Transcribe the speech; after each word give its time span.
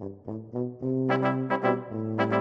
음. 0.00 0.24
음, 0.28 0.50
음, 0.82 1.08
음 1.92 2.33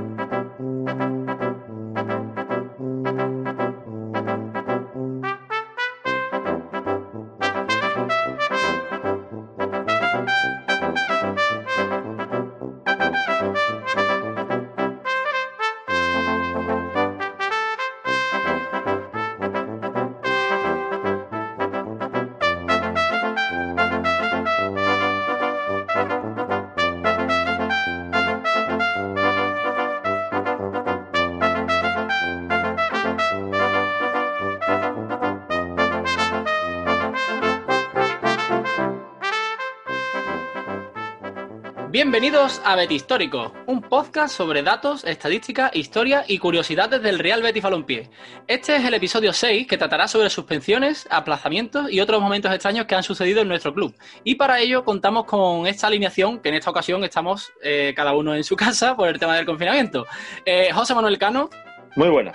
Bienvenidos 42.14 42.62
a 42.64 42.76
Betis 42.76 42.98
Histórico, 42.98 43.54
un 43.66 43.82
podcast 43.82 44.38
sobre 44.38 44.62
datos, 44.62 45.04
estadística, 45.04 45.72
historia 45.74 46.24
y 46.28 46.38
curiosidades 46.38 47.02
del 47.02 47.18
Real 47.18 47.42
Betis 47.42 47.64
Balompié. 47.64 48.08
Este 48.48 48.76
es 48.76 48.86
el 48.86 48.94
episodio 48.94 49.34
6 49.34 49.66
que 49.66 49.80
tratará 49.80 50.08
sobre 50.08 50.30
suspensiones, 50.30 51.08
aplazamientos 51.10 51.92
y 51.92 52.02
otros 52.02 52.22
momentos 52.22 52.54
extraños 52.54 52.86
que 52.86 52.94
han 52.94 53.02
sucedido 53.02 53.42
en 53.42 53.48
nuestro 53.48 53.74
club. 53.74 53.96
Y 54.24 54.36
para 54.36 54.60
ello 54.60 54.86
contamos 54.86 55.26
con 55.26 55.66
esta 55.66 55.88
alineación, 55.88 56.38
que 56.38 56.50
en 56.50 56.56
esta 56.56 56.70
ocasión 56.70 57.04
estamos 57.04 57.52
eh, 57.64 57.94
cada 57.96 58.14
uno 58.14 58.36
en 58.36 58.44
su 58.44 58.56
casa 58.58 58.96
por 58.96 59.10
el 59.10 59.18
tema 59.18 59.36
del 59.36 59.48
confinamiento. 59.48 60.06
Eh, 60.46 60.70
José 60.72 60.94
Manuel 60.94 61.18
Cano. 61.18 61.50
Muy 61.96 62.10
buena. 62.10 62.32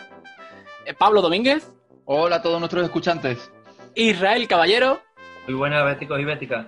Eh, 0.87 0.95
Pablo 0.95 1.23
Domínguez. 1.23 1.73
Hola 2.05 2.37
a 2.37 2.43
todos 2.43 2.59
nuestros 2.59 2.83
escuchantes. 2.83 3.53
Israel 3.95 4.49
Caballero. 4.49 5.03
Muy 5.47 5.55
buenas, 5.55 5.85
béticos 5.85 6.19
y 6.19 6.25
béticas. 6.25 6.67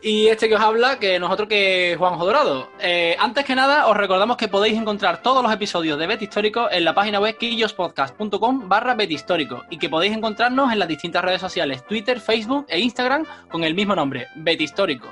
Y 0.00 0.28
este 0.28 0.48
que 0.48 0.54
os 0.54 0.60
habla, 0.60 1.00
que 1.00 1.18
nosotros 1.18 1.48
que 1.48 1.96
Juanjo 1.98 2.24
Dorado. 2.24 2.70
Eh, 2.78 3.16
antes 3.18 3.44
que 3.44 3.56
nada, 3.56 3.88
os 3.88 3.96
recordamos 3.96 4.36
que 4.36 4.46
podéis 4.46 4.78
encontrar 4.78 5.22
todos 5.22 5.42
los 5.42 5.52
episodios 5.52 5.98
de 5.98 6.06
Bet 6.06 6.22
Histórico 6.22 6.68
en 6.70 6.84
la 6.84 6.94
página 6.94 7.18
web 7.18 7.36
quillospodcast.com 7.36 8.68
barra 8.68 8.96
Histórico 9.02 9.64
y 9.70 9.78
que 9.78 9.88
podéis 9.88 10.16
encontrarnos 10.16 10.72
en 10.72 10.78
las 10.78 10.86
distintas 10.86 11.24
redes 11.24 11.40
sociales, 11.40 11.84
Twitter, 11.84 12.20
Facebook 12.20 12.66
e 12.68 12.78
Instagram 12.78 13.24
con 13.50 13.64
el 13.64 13.74
mismo 13.74 13.96
nombre, 13.96 14.28
Bet 14.36 14.60
Histórico. 14.60 15.08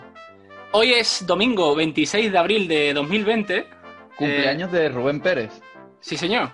Hoy 0.71 0.93
es 0.93 1.27
domingo 1.27 1.75
26 1.75 2.31
de 2.31 2.39
abril 2.39 2.69
de 2.69 2.93
2020. 2.95 3.67
Cumpleaños 4.17 4.71
de 4.71 4.89
Rubén 4.89 5.21
Pérez. 5.21 5.61
Sí, 5.99 6.17
señor. 6.17 6.53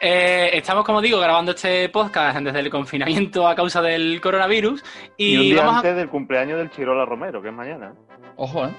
Eh, 0.00 0.50
estamos, 0.54 0.84
como 0.84 1.00
digo, 1.02 1.18
grabando 1.20 1.52
este 1.52 1.88
podcast 1.90 2.38
desde 2.38 2.60
el 2.60 2.70
confinamiento 2.70 3.46
a 3.46 3.54
causa 3.54 3.82
del 3.82 4.20
coronavirus. 4.20 4.82
Y, 5.16 5.34
Y 5.34 5.36
un 5.36 5.42
día 5.42 5.56
vamos 5.56 5.74
a- 5.74 5.76
antes 5.78 5.96
del 5.96 6.08
cumpleaños 6.08 6.58
del 6.58 6.70
Chirola 6.70 7.04
Romero, 7.04 7.42
que 7.42 7.48
es 7.48 7.54
mañana. 7.54 7.94
Ojo, 8.36 8.66
¿eh? 8.66 8.70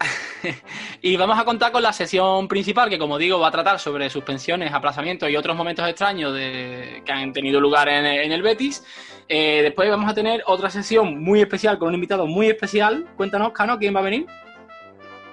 Y 1.02 1.16
vamos 1.16 1.38
a 1.38 1.44
contar 1.44 1.72
con 1.72 1.82
la 1.82 1.92
sesión 1.92 2.46
principal, 2.46 2.90
que 2.90 2.98
como 2.98 3.16
digo, 3.16 3.40
va 3.40 3.48
a 3.48 3.50
tratar 3.50 3.78
sobre 3.78 4.10
suspensiones, 4.10 4.72
aplazamientos 4.72 5.30
y 5.30 5.36
otros 5.36 5.56
momentos 5.56 5.88
extraños 5.88 6.34
de- 6.34 7.02
que 7.04 7.12
han 7.12 7.32
tenido 7.32 7.58
lugar 7.58 7.88
en, 7.88 8.04
en 8.04 8.30
el 8.32 8.42
Betis. 8.42 8.84
Eh, 9.28 9.62
después 9.62 9.88
vamos 9.88 10.10
a 10.10 10.14
tener 10.14 10.42
otra 10.46 10.68
sesión 10.70 11.22
muy 11.22 11.40
especial 11.40 11.78
con 11.78 11.88
un 11.88 11.94
invitado 11.94 12.26
muy 12.26 12.48
especial. 12.48 13.06
Cuéntanos, 13.16 13.52
Cano, 13.52 13.78
¿quién 13.78 13.94
va 13.96 14.00
a 14.00 14.04
venir? 14.04 14.26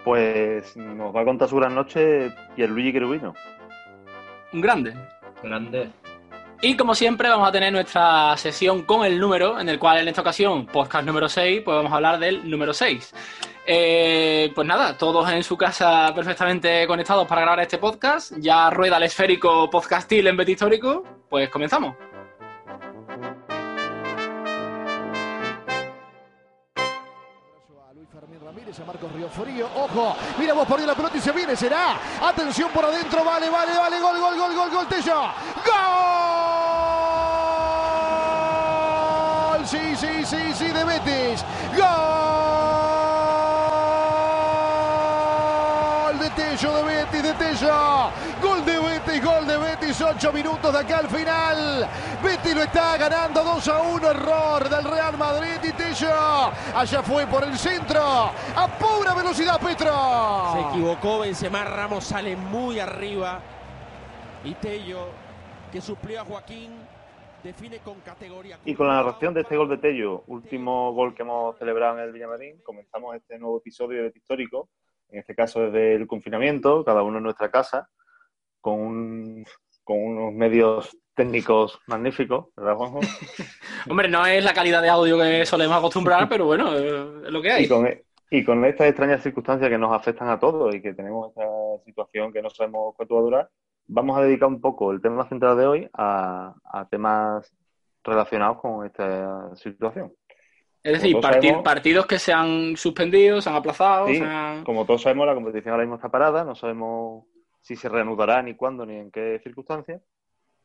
Pues 0.05 0.75
nos 0.77 1.13
va 1.15 1.21
a 1.21 1.25
contar 1.25 1.47
su 1.49 1.57
gran 1.57 1.75
noche 1.75 2.31
Pierluigi 2.55 2.93
Querubino. 2.93 3.33
Un 4.51 4.61
grande. 4.61 4.93
Grande. 5.43 5.89
Y 6.61 6.77
como 6.77 6.95
siempre 6.95 7.27
vamos 7.27 7.49
a 7.49 7.51
tener 7.51 7.73
nuestra 7.73 8.37
sesión 8.37 8.83
con 8.83 9.05
el 9.05 9.19
número, 9.19 9.59
en 9.59 9.67
el 9.67 9.77
cual 9.77 9.97
en 9.97 10.07
esta 10.07 10.21
ocasión, 10.21 10.65
podcast 10.65 11.05
número 11.05 11.27
6, 11.27 11.61
pues 11.63 11.75
vamos 11.75 11.91
a 11.91 11.95
hablar 11.95 12.19
del 12.19 12.49
número 12.49 12.73
6. 12.73 13.13
Eh, 13.65 14.51
pues 14.55 14.65
nada, 14.65 14.97
todos 14.97 15.29
en 15.29 15.43
su 15.43 15.57
casa 15.57 16.13
perfectamente 16.15 16.87
conectados 16.87 17.27
para 17.27 17.41
grabar 17.41 17.59
este 17.59 17.77
podcast. 17.77 18.33
Ya 18.37 18.69
rueda 18.69 18.95
el 18.95 19.03
esférico 19.03 19.69
podcastil 19.69 20.27
en 20.27 20.37
Betis 20.37 20.53
Histórico. 20.53 21.03
Pues 21.29 21.49
comenzamos. 21.49 21.95
Frío. 29.33 29.67
Ojo, 29.75 30.15
mira 30.37 30.53
vos 30.53 30.67
por 30.67 30.79
ahí 30.79 30.85
la 30.85 30.93
pelota 30.93 31.17
y 31.17 31.21
se 31.21 31.31
viene, 31.31 31.55
será. 31.55 31.97
Atención 32.21 32.69
por 32.71 32.85
adentro, 32.85 33.23
vale, 33.23 33.49
vale, 33.49 33.75
vale, 33.75 33.99
gol, 33.99 34.19
gol, 34.19 34.37
gol, 34.37 34.53
gol, 34.55 34.69
gol, 34.69 34.87
Tello. 34.87 35.23
¡Gol! 35.65 35.73
Sí, 39.65 39.95
sí, 39.95 40.23
sí, 40.23 40.53
sí, 40.53 40.67
de 40.67 40.83
Betis. 40.83 41.43
¡Gol! 41.75 41.83
De 46.19 46.29
Tello, 46.29 46.75
de 46.75 46.83
Betis, 46.83 47.23
de 47.23 47.33
Tello. 47.33 48.11
Gol 48.41 48.63
de 48.65 48.77
Betis, 49.13 49.25
gol 49.25 49.45
de 49.45 49.57
Betis, 49.57 50.01
ocho 50.01 50.33
minutos 50.33 50.73
de 50.73 50.79
acá 50.79 50.97
al 50.99 51.07
final. 51.07 51.87
Betis 52.23 52.55
lo 52.55 52.63
está 52.63 52.97
ganando 52.97 53.43
2 53.43 53.67
a 53.67 53.81
1, 53.81 54.09
error 54.09 54.69
del 54.69 54.83
Real 54.85 55.17
Madrid 55.17 55.59
y 55.63 55.71
Tello. 55.73 56.51
Allá 56.75 57.03
fue 57.03 57.27
por 57.27 57.43
el 57.43 57.55
centro, 57.55 58.01
a 58.01 58.77
pura 58.79 59.13
velocidad 59.13 59.59
Petro. 59.59 59.93
Se 60.53 60.69
equivocó 60.69 61.19
Benzema, 61.19 61.63
Ramos 61.63 62.05
sale 62.05 62.35
muy 62.35 62.79
arriba. 62.79 63.39
Y 64.43 64.55
Tello, 64.55 65.09
que 65.71 65.79
suplió 65.79 66.21
a 66.21 66.25
Joaquín, 66.25 66.71
define 67.43 67.79
con 67.79 67.99
categoría. 68.01 68.57
Y 68.65 68.73
con 68.73 68.87
la 68.87 68.95
narración 68.95 69.33
de 69.35 69.41
este 69.41 69.55
gol 69.55 69.69
de 69.69 69.77
Tello, 69.77 70.23
último 70.25 70.91
gol 70.93 71.13
que 71.13 71.21
hemos 71.21 71.57
celebrado 71.59 71.99
en 71.99 72.05
el 72.05 72.11
Villamarín, 72.11 72.61
comenzamos 72.63 73.15
este 73.15 73.37
nuevo 73.37 73.57
episodio 73.57 73.97
de 73.97 74.03
Bet 74.05 74.17
Histórico, 74.17 74.69
en 75.09 75.19
este 75.19 75.35
caso 75.35 75.59
desde 75.61 75.93
el 75.93 76.07
confinamiento, 76.07 76.83
cada 76.83 77.03
uno 77.03 77.19
en 77.19 77.23
nuestra 77.25 77.51
casa, 77.51 77.89
con, 78.63 78.79
un- 78.79 79.45
con 79.83 79.97
unos 79.99 80.33
medios 80.33 80.97
técnicos 81.13 81.79
magníficos, 81.87 82.47
¿verdad, 82.55 82.75
Juanjo? 82.75 82.99
Hombre, 83.89 84.07
no 84.07 84.25
es 84.25 84.43
la 84.43 84.53
calidad 84.53 84.81
de 84.81 84.87
audio 84.89 85.17
que 85.19 85.45
solemos 85.45 85.77
acostumbrar, 85.77 86.27
pero 86.29 86.45
bueno, 86.45 86.73
es 86.77 87.29
lo 87.31 87.41
que 87.41 87.51
hay. 87.51 87.65
Y 87.65 87.67
con, 87.67 87.87
y 88.31 88.43
con 88.45 88.63
estas 88.65 88.87
extrañas 88.87 89.21
circunstancias 89.21 89.69
que 89.69 89.77
nos 89.77 89.91
afectan 89.93 90.29
a 90.29 90.39
todos 90.39 90.73
y 90.73 90.81
que 90.81 90.93
tenemos 90.93 91.29
esta 91.29 91.43
situación 91.85 92.31
que 92.31 92.41
no 92.41 92.49
sabemos 92.49 92.95
cuánto 92.95 93.15
va 93.15 93.19
a 93.19 93.23
durar, 93.23 93.49
vamos 93.87 94.17
a 94.17 94.21
dedicar 94.23 94.47
un 94.47 94.61
poco 94.61 94.91
el 94.91 95.01
tema 95.01 95.27
central 95.27 95.57
de 95.57 95.67
hoy 95.67 95.89
a, 95.93 96.53
a 96.63 96.87
temas 96.87 97.53
relacionados 98.03 98.59
con 98.61 98.85
esta 98.85 99.53
situación. 99.57 100.13
Es 100.81 100.93
decir, 100.93 101.11
como 101.13 101.21
todos 101.21 101.33
parti- 101.35 101.47
sabemos- 101.47 101.63
partidos 101.63 102.05
que 102.07 102.19
se 102.19 102.33
han 102.33 102.75
suspendido, 102.77 103.41
se 103.41 103.49
han 103.49 103.55
aplazado, 103.55 104.07
Sí, 104.07 104.19
han- 104.21 104.63
como 104.63 104.85
todos 104.85 105.01
sabemos, 105.01 105.27
la 105.27 105.35
competición 105.35 105.73
ahora 105.73 105.83
mismo 105.83 105.95
está 105.97 106.09
parada, 106.09 106.43
no 106.45 106.55
sabemos 106.55 107.25
si 107.63 107.77
se 107.77 107.87
reanudará, 107.87 108.43
ni 108.43 108.55
cuándo, 108.55 108.85
ni 108.85 108.97
en 108.97 109.09
qué 109.09 109.39
circunstancias. 109.41 110.01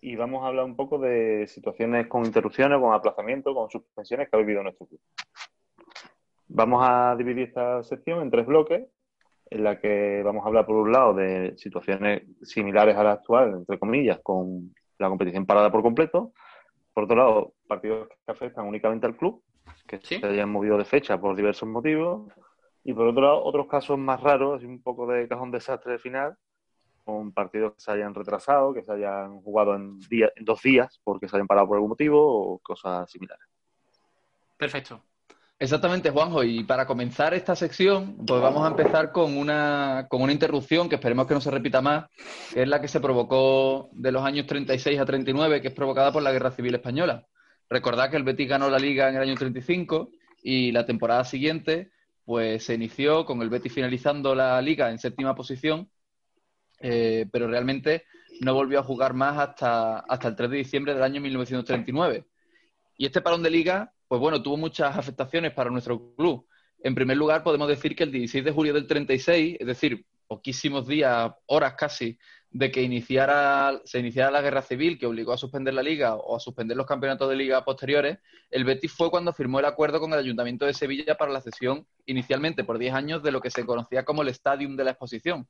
Y 0.00 0.16
vamos 0.16 0.42
a 0.42 0.48
hablar 0.48 0.64
un 0.64 0.74
poco 0.74 0.98
de 0.98 1.46
situaciones 1.46 2.08
con 2.08 2.24
interrupciones, 2.24 2.78
con 2.80 2.92
aplazamientos, 2.92 3.54
con 3.54 3.70
suspensiones 3.70 4.28
que 4.28 4.36
ha 4.36 4.40
vivido 4.40 4.64
nuestro 4.64 4.86
club. 4.86 5.00
Vamos 6.48 6.84
a 6.88 7.14
dividir 7.16 7.48
esta 7.48 7.82
sección 7.84 8.20
en 8.20 8.30
tres 8.30 8.46
bloques, 8.46 8.84
en 9.50 9.64
la 9.64 9.80
que 9.80 10.22
vamos 10.24 10.44
a 10.44 10.48
hablar 10.48 10.66
por 10.66 10.76
un 10.76 10.90
lado 10.92 11.14
de 11.14 11.56
situaciones 11.56 12.22
similares 12.42 12.96
a 12.96 13.04
la 13.04 13.12
actual, 13.12 13.54
entre 13.54 13.78
comillas, 13.78 14.18
con 14.22 14.74
la 14.98 15.08
competición 15.08 15.46
parada 15.46 15.70
por 15.70 15.82
completo. 15.82 16.32
Por 16.92 17.04
otro 17.04 17.16
lado, 17.16 17.52
partidos 17.68 18.08
que 18.08 18.32
afectan 18.32 18.66
únicamente 18.66 19.06
al 19.06 19.16
club, 19.16 19.42
que 19.86 20.00
Sí. 20.02 20.18
se 20.18 20.26
hayan 20.26 20.50
movido 20.50 20.76
de 20.76 20.84
fecha 20.84 21.20
por 21.20 21.36
diversos 21.36 21.68
motivos. 21.68 22.32
Y 22.82 22.92
por 22.92 23.06
otro 23.06 23.22
lado, 23.22 23.44
otros 23.44 23.68
casos 23.68 23.98
más 23.98 24.20
raros, 24.20 24.64
un 24.64 24.82
poco 24.82 25.06
de 25.06 25.28
cajón 25.28 25.50
desastre 25.50 25.92
de 25.92 25.98
final, 25.98 26.36
con 27.08 27.32
partidos 27.32 27.72
que 27.72 27.80
se 27.80 27.90
hayan 27.90 28.14
retrasado, 28.14 28.74
que 28.74 28.82
se 28.82 28.92
hayan 28.92 29.40
jugado 29.40 29.74
en, 29.74 29.98
día- 30.10 30.30
en 30.36 30.44
dos 30.44 30.60
días 30.60 31.00
porque 31.02 31.26
se 31.26 31.36
hayan 31.36 31.46
parado 31.46 31.66
por 31.66 31.76
algún 31.76 31.88
motivo 31.88 32.20
o 32.22 32.58
cosas 32.58 33.10
similares. 33.10 33.46
Perfecto. 34.58 35.02
Exactamente, 35.58 36.10
Juanjo. 36.10 36.44
Y 36.44 36.64
para 36.64 36.86
comenzar 36.86 37.32
esta 37.32 37.56
sección, 37.56 38.26
pues 38.26 38.42
vamos 38.42 38.62
a 38.62 38.68
empezar 38.68 39.10
con 39.10 39.38
una, 39.38 40.06
con 40.10 40.20
una 40.20 40.32
interrupción 40.32 40.86
que 40.88 40.96
esperemos 40.96 41.26
que 41.26 41.32
no 41.32 41.40
se 41.40 41.50
repita 41.50 41.80
más, 41.80 42.10
que 42.52 42.62
es 42.62 42.68
la 42.68 42.78
que 42.80 42.88
se 42.88 43.00
provocó 43.00 43.88
de 43.92 44.12
los 44.12 44.22
años 44.22 44.46
36 44.46 45.00
a 45.00 45.06
39, 45.06 45.62
que 45.62 45.68
es 45.68 45.74
provocada 45.74 46.12
por 46.12 46.22
la 46.22 46.30
Guerra 46.30 46.50
Civil 46.50 46.74
Española. 46.74 47.26
Recordad 47.70 48.10
que 48.10 48.18
el 48.18 48.22
Betis 48.22 48.48
ganó 48.50 48.68
la 48.68 48.78
Liga 48.78 49.08
en 49.08 49.16
el 49.16 49.22
año 49.22 49.34
35 49.34 50.10
y 50.42 50.72
la 50.72 50.84
temporada 50.84 51.24
siguiente 51.24 51.90
pues 52.26 52.64
se 52.66 52.74
inició 52.74 53.24
con 53.24 53.40
el 53.40 53.48
Betis 53.48 53.72
finalizando 53.72 54.34
la 54.34 54.60
Liga 54.60 54.90
en 54.90 54.98
séptima 54.98 55.34
posición, 55.34 55.88
eh, 56.80 57.26
pero 57.30 57.48
realmente 57.48 58.04
no 58.40 58.54
volvió 58.54 58.78
a 58.80 58.82
jugar 58.82 59.14
más 59.14 59.38
hasta, 59.38 60.00
hasta 60.00 60.28
el 60.28 60.36
3 60.36 60.50
de 60.50 60.56
diciembre 60.58 60.94
del 60.94 61.02
año 61.02 61.20
1939. 61.20 62.26
Y 62.96 63.06
este 63.06 63.20
parón 63.20 63.42
de 63.42 63.50
liga, 63.50 63.92
pues 64.06 64.20
bueno, 64.20 64.42
tuvo 64.42 64.56
muchas 64.56 64.96
afectaciones 64.96 65.52
para 65.52 65.70
nuestro 65.70 66.14
club. 66.16 66.46
En 66.80 66.94
primer 66.94 67.16
lugar, 67.16 67.42
podemos 67.42 67.68
decir 67.68 67.96
que 67.96 68.04
el 68.04 68.12
16 68.12 68.44
de 68.44 68.52
julio 68.52 68.72
del 68.72 68.86
36, 68.86 69.56
es 69.58 69.66
decir, 69.66 70.04
poquísimos 70.26 70.86
días, 70.86 71.32
horas 71.46 71.74
casi, 71.74 72.18
de 72.50 72.70
que 72.70 72.82
iniciara, 72.82 73.80
se 73.84 73.98
iniciara 73.98 74.30
la 74.30 74.40
guerra 74.40 74.62
civil 74.62 74.98
que 74.98 75.06
obligó 75.06 75.32
a 75.32 75.38
suspender 75.38 75.74
la 75.74 75.82
liga 75.82 76.14
o 76.14 76.36
a 76.36 76.40
suspender 76.40 76.76
los 76.76 76.86
campeonatos 76.86 77.28
de 77.28 77.36
liga 77.36 77.64
posteriores, 77.64 78.18
el 78.50 78.64
Betis 78.64 78.92
fue 78.92 79.10
cuando 79.10 79.32
firmó 79.32 79.58
el 79.58 79.66
acuerdo 79.66 80.00
con 80.00 80.12
el 80.12 80.18
Ayuntamiento 80.18 80.64
de 80.64 80.72
Sevilla 80.72 81.16
para 81.16 81.32
la 81.32 81.40
cesión 81.40 81.86
inicialmente 82.06 82.64
por 82.64 82.78
10 82.78 82.94
años 82.94 83.22
de 83.22 83.32
lo 83.32 83.40
que 83.40 83.50
se 83.50 83.66
conocía 83.66 84.04
como 84.04 84.22
el 84.22 84.28
Stadium 84.28 84.76
de 84.76 84.84
la 84.84 84.90
Exposición, 84.92 85.46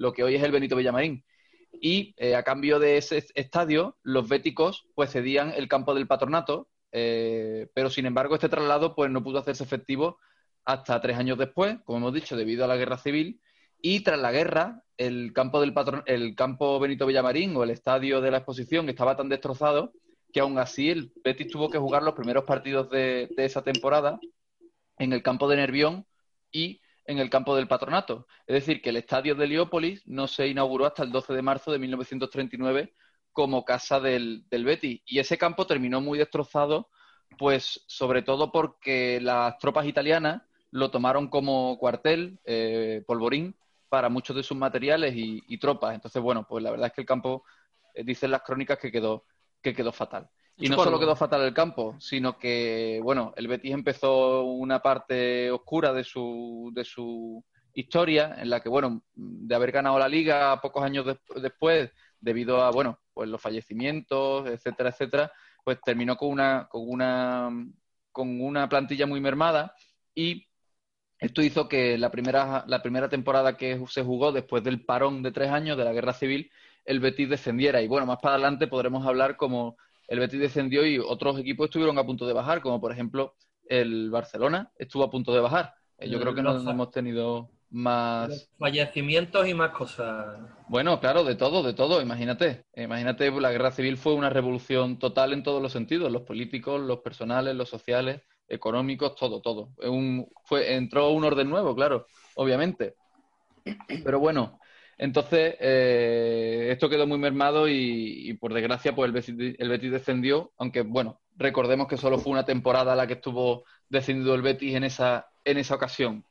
lo 0.00 0.14
que 0.14 0.24
hoy 0.24 0.34
es 0.34 0.42
el 0.42 0.50
Benito 0.50 0.76
Villamarín. 0.76 1.24
Y 1.78 2.14
eh, 2.16 2.34
a 2.34 2.42
cambio 2.42 2.78
de 2.78 2.96
ese 2.96 3.22
estadio 3.34 3.98
los 4.02 4.28
béticos 4.28 4.88
pues 4.94 5.12
cedían 5.12 5.52
el 5.54 5.68
campo 5.68 5.94
del 5.94 6.06
patronato, 6.06 6.68
eh, 6.90 7.68
pero 7.74 7.90
sin 7.90 8.06
embargo 8.06 8.34
este 8.34 8.48
traslado 8.48 8.94
pues 8.94 9.10
no 9.10 9.22
pudo 9.22 9.38
hacerse 9.38 9.62
efectivo 9.62 10.18
hasta 10.64 11.02
tres 11.02 11.18
años 11.18 11.36
después, 11.36 11.76
como 11.84 11.98
hemos 11.98 12.14
dicho, 12.14 12.34
debido 12.34 12.64
a 12.64 12.68
la 12.68 12.78
guerra 12.78 12.96
civil. 12.96 13.42
Y 13.82 14.00
tras 14.00 14.18
la 14.18 14.32
guerra 14.32 14.82
el 14.96 15.34
campo 15.34 15.60
del 15.60 15.74
patron 15.74 16.02
el 16.06 16.34
campo 16.34 16.80
Benito 16.80 17.04
Villamarín 17.04 17.54
o 17.56 17.62
el 17.62 17.70
estadio 17.70 18.22
de 18.22 18.30
la 18.30 18.38
exposición 18.38 18.88
estaba 18.88 19.18
tan 19.18 19.28
destrozado 19.28 19.92
que 20.32 20.40
aún 20.40 20.58
así 20.58 20.88
el 20.88 21.12
Betis 21.22 21.48
tuvo 21.48 21.68
que 21.68 21.78
jugar 21.78 22.02
los 22.02 22.14
primeros 22.14 22.44
partidos 22.44 22.88
de 22.88 23.28
esa 23.36 23.62
temporada 23.62 24.18
en 24.98 25.12
el 25.12 25.22
campo 25.22 25.46
de 25.46 25.56
Nervión 25.56 26.06
y 26.50 26.80
en 27.10 27.18
el 27.18 27.28
campo 27.28 27.56
del 27.56 27.66
patronato. 27.66 28.26
Es 28.46 28.54
decir, 28.54 28.80
que 28.80 28.90
el 28.90 28.96
estadio 28.96 29.34
de 29.34 29.44
Heliópolis 29.44 30.06
no 30.06 30.28
se 30.28 30.46
inauguró 30.46 30.86
hasta 30.86 31.02
el 31.02 31.10
12 31.10 31.34
de 31.34 31.42
marzo 31.42 31.72
de 31.72 31.78
1939 31.80 32.94
como 33.32 33.64
casa 33.64 33.98
del, 33.98 34.44
del 34.48 34.64
Betis. 34.64 35.02
Y 35.06 35.18
ese 35.18 35.36
campo 35.36 35.66
terminó 35.66 36.00
muy 36.00 36.18
destrozado, 36.18 36.88
pues 37.36 37.84
sobre 37.88 38.22
todo 38.22 38.52
porque 38.52 39.20
las 39.20 39.58
tropas 39.58 39.86
italianas 39.86 40.42
lo 40.70 40.92
tomaron 40.92 41.28
como 41.28 41.76
cuartel, 41.78 42.38
eh, 42.44 43.02
polvorín, 43.06 43.56
para 43.88 44.08
muchos 44.08 44.36
de 44.36 44.44
sus 44.44 44.56
materiales 44.56 45.12
y, 45.16 45.58
tropas. 45.58 45.96
Entonces, 45.96 46.22
bueno, 46.22 46.46
pues 46.48 46.62
la 46.62 46.70
verdad 46.70 46.86
es 46.86 46.92
que 46.92 47.00
el 47.00 47.06
campo, 47.08 47.42
eh, 47.92 48.04
dicen 48.04 48.30
las 48.30 48.42
crónicas, 48.42 48.78
que 48.78 48.92
quedó, 48.92 49.24
que 49.60 49.74
quedó 49.74 49.90
fatal. 49.90 50.30
Y 50.60 50.68
no 50.68 50.76
solo 50.76 51.00
quedó 51.00 51.16
fatal 51.16 51.42
el 51.42 51.54
campo, 51.54 51.96
sino 51.98 52.38
que, 52.38 53.00
bueno, 53.02 53.32
el 53.36 53.48
Betis 53.48 53.72
empezó 53.72 54.44
una 54.44 54.80
parte 54.80 55.50
oscura 55.50 55.92
de 55.92 56.04
su, 56.04 56.70
de 56.74 56.84
su 56.84 57.42
historia, 57.72 58.36
en 58.38 58.50
la 58.50 58.60
que, 58.60 58.68
bueno, 58.68 59.02
de 59.14 59.54
haber 59.54 59.72
ganado 59.72 59.98
la 59.98 60.08
liga 60.08 60.60
pocos 60.60 60.82
años 60.82 61.06
después, 61.36 61.90
debido 62.20 62.62
a, 62.62 62.70
bueno, 62.70 63.00
pues 63.14 63.28
los 63.28 63.40
fallecimientos, 63.40 64.46
etcétera, 64.48 64.90
etcétera, 64.90 65.32
pues 65.64 65.80
terminó 65.80 66.16
con 66.16 66.28
una, 66.30 66.68
con 66.70 66.82
una, 66.86 67.50
con 68.12 68.40
una 68.40 68.68
plantilla 68.68 69.06
muy 69.06 69.20
mermada 69.20 69.74
y 70.14 70.46
esto 71.18 71.42
hizo 71.42 71.68
que 71.68 71.98
la 71.98 72.10
primera, 72.10 72.64
la 72.66 72.82
primera 72.82 73.08
temporada 73.08 73.56
que 73.56 73.82
se 73.88 74.02
jugó 74.02 74.32
después 74.32 74.64
del 74.64 74.84
parón 74.84 75.22
de 75.22 75.32
tres 75.32 75.50
años 75.50 75.76
de 75.76 75.84
la 75.84 75.92
guerra 75.92 76.14
civil, 76.14 76.50
el 76.84 76.98
Betis 76.98 77.28
descendiera. 77.28 77.82
Y 77.82 77.88
bueno, 77.88 78.06
más 78.06 78.18
para 78.22 78.34
adelante 78.34 78.66
podremos 78.66 79.06
hablar 79.06 79.36
como 79.36 79.76
el 80.10 80.18
Betis 80.18 80.40
descendió 80.40 80.84
y 80.84 80.98
otros 80.98 81.38
equipos 81.38 81.66
estuvieron 81.66 81.96
a 81.96 82.04
punto 82.04 82.26
de 82.26 82.32
bajar, 82.32 82.60
como 82.60 82.80
por 82.80 82.90
ejemplo 82.90 83.36
el 83.68 84.10
Barcelona 84.10 84.72
estuvo 84.76 85.04
a 85.04 85.10
punto 85.10 85.32
de 85.32 85.38
bajar. 85.40 85.72
Eh, 85.98 86.10
yo 86.10 86.20
creo 86.20 86.34
que 86.34 86.42
no 86.42 86.58
hemos 86.68 86.90
tenido 86.90 87.48
más 87.70 88.50
fallecimientos 88.58 89.46
y 89.46 89.54
más 89.54 89.70
cosas. 89.70 90.40
Bueno, 90.68 90.98
claro, 90.98 91.22
de 91.22 91.36
todo, 91.36 91.62
de 91.62 91.74
todo. 91.74 92.02
Imagínate, 92.02 92.64
imagínate, 92.74 93.30
la 93.30 93.52
guerra 93.52 93.70
civil 93.70 93.96
fue 93.96 94.14
una 94.14 94.30
revolución 94.30 94.98
total 94.98 95.32
en 95.32 95.44
todos 95.44 95.62
los 95.62 95.70
sentidos, 95.70 96.10
los 96.10 96.22
políticos, 96.22 96.80
los 96.80 96.98
personales, 96.98 97.54
los 97.54 97.68
sociales, 97.68 98.20
económicos, 98.48 99.14
todo, 99.14 99.40
todo. 99.40 99.70
Un, 99.88 100.26
fue, 100.42 100.74
entró 100.74 101.10
un 101.10 101.22
orden 101.22 101.48
nuevo, 101.48 101.76
claro, 101.76 102.06
obviamente. 102.34 102.96
Pero 104.02 104.18
bueno, 104.18 104.58
entonces, 105.02 105.56
eh, 105.60 106.68
esto 106.72 106.90
quedó 106.90 107.06
muy 107.06 107.16
mermado 107.16 107.66
y, 107.66 108.34
por 108.34 108.52
desgracia, 108.52 108.94
pues 108.94 109.08
el 109.30 109.68
Betis, 109.70 109.90
descendió, 109.90 110.52
aunque 110.58 110.82
bueno, 110.82 111.22
recordemos 111.38 111.88
que 111.88 111.96
solo 111.96 112.18
fue 112.18 112.32
una 112.32 112.44
temporada 112.44 112.94
la 112.94 113.06
que 113.06 113.14
estuvo 113.14 113.64
descendido 113.88 114.34
el 114.34 114.42
Betis 114.42 114.74
en 114.74 114.84
esa, 114.84 115.30
en 115.42 115.56
esa 115.56 115.76
ocasión. 115.76 116.22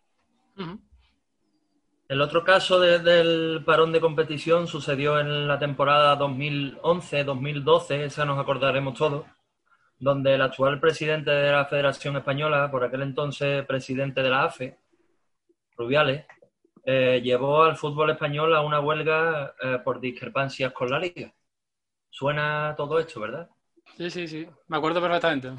El 2.07 2.21
otro 2.21 2.43
caso 2.43 2.79
del 2.79 3.63
parón 3.65 3.91
de 3.91 4.01
competición 4.01 4.67
sucedió 4.67 5.19
en 5.19 5.47
la 5.47 5.57
temporada 5.57 6.19
2011-2012, 6.19 8.01
esa 8.01 8.23
nos 8.23 8.37
acordaremos 8.37 8.93
todos, 8.93 9.25
donde 9.97 10.35
el 10.35 10.43
actual 10.43 10.79
presidente 10.79 11.31
de 11.31 11.51
la 11.51 11.65
Federación 11.65 12.17
Española, 12.17 12.69
por 12.69 12.83
aquel 12.83 13.01
entonces 13.01 13.65
presidente 13.65 14.21
de 14.21 14.29
la 14.29 14.43
AFE, 14.43 14.77
Rubiales, 15.75 16.27
eh, 16.85 17.21
llevó 17.23 17.63
al 17.63 17.77
fútbol 17.77 18.11
español 18.11 18.55
a 18.55 18.61
una 18.61 18.79
huelga 18.79 19.53
eh, 19.61 19.79
por 19.83 19.99
discrepancias 19.99 20.71
con 20.73 20.89
la 20.89 20.99
liga. 20.99 21.33
Suena 22.09 22.73
todo 22.77 22.99
esto, 22.99 23.19
¿verdad? 23.21 23.49
Sí, 23.97 24.09
sí, 24.09 24.27
sí. 24.27 24.47
Me 24.67 24.77
acuerdo 24.77 25.01
perfectamente. 25.01 25.51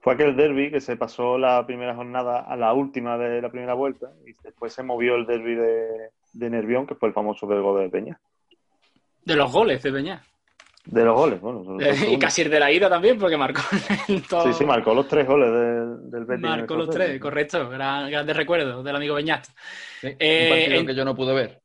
Fue 0.00 0.14
aquel 0.14 0.36
derby 0.36 0.70
que 0.70 0.80
se 0.80 0.96
pasó 0.96 1.38
la 1.38 1.64
primera 1.64 1.94
jornada 1.94 2.40
a 2.40 2.56
la 2.56 2.72
última 2.72 3.16
de 3.16 3.40
la 3.40 3.50
primera 3.50 3.74
vuelta 3.74 4.12
y 4.26 4.32
después 4.42 4.72
se 4.72 4.82
movió 4.82 5.14
el 5.14 5.26
derby 5.26 5.54
de, 5.54 6.10
de 6.32 6.50
Nervión, 6.50 6.86
que 6.86 6.96
fue 6.96 7.08
el 7.08 7.14
famoso 7.14 7.46
del 7.46 7.62
gol 7.62 7.80
de 7.80 7.88
Peña. 7.88 8.20
De 9.24 9.36
los 9.36 9.52
goles 9.52 9.82
de 9.82 9.92
Peña. 9.92 10.24
De 10.84 11.04
los 11.04 11.14
goles, 11.14 11.40
bueno. 11.40 11.78
y 12.08 12.18
casi 12.18 12.42
de 12.42 12.58
la 12.58 12.70
ida 12.70 12.88
también, 12.88 13.16
porque 13.16 13.36
marcó 13.36 13.62
todo... 14.28 14.44
Sí, 14.44 14.52
sí, 14.52 14.64
marcó 14.64 14.92
los 14.92 15.06
tres 15.06 15.26
goles 15.26 15.52
del, 15.52 16.10
del 16.10 16.24
Betis. 16.24 16.42
Marcó 16.42 16.74
los 16.74 16.90
tres, 16.90 17.20
correcto. 17.20 17.68
Gran, 17.68 18.10
grandes 18.10 18.36
recuerdos 18.36 18.84
del 18.84 18.96
amigo 18.96 19.14
Beñat. 19.14 19.46
Eh, 20.02 20.48
un 20.50 20.58
partido 20.58 20.86
que 20.86 20.94
yo 20.94 21.04
no 21.04 21.14
pude 21.14 21.34
ver. 21.34 21.62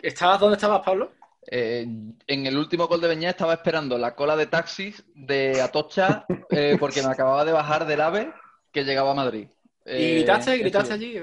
¿Estabas 0.00 0.38
dónde 0.38 0.54
estabas, 0.54 0.82
Pablo? 0.84 1.10
Eh, 1.50 1.84
en 2.26 2.46
el 2.46 2.56
último 2.56 2.86
gol 2.86 3.00
de 3.00 3.08
Beñat 3.08 3.30
estaba 3.30 3.54
esperando 3.54 3.98
la 3.98 4.14
cola 4.14 4.36
de 4.36 4.46
taxis 4.46 5.02
de 5.14 5.60
Atocha 5.60 6.24
eh, 6.50 6.76
porque 6.78 7.02
me 7.02 7.08
acababa 7.08 7.44
de 7.44 7.52
bajar 7.52 7.86
del 7.86 8.00
AVE 8.00 8.32
que 8.70 8.84
llegaba 8.84 9.10
a 9.10 9.14
Madrid. 9.14 9.48
¿Y 9.84 10.14
gritaste, 10.16 10.58
gritaste 10.58 10.92
allí? 10.92 11.20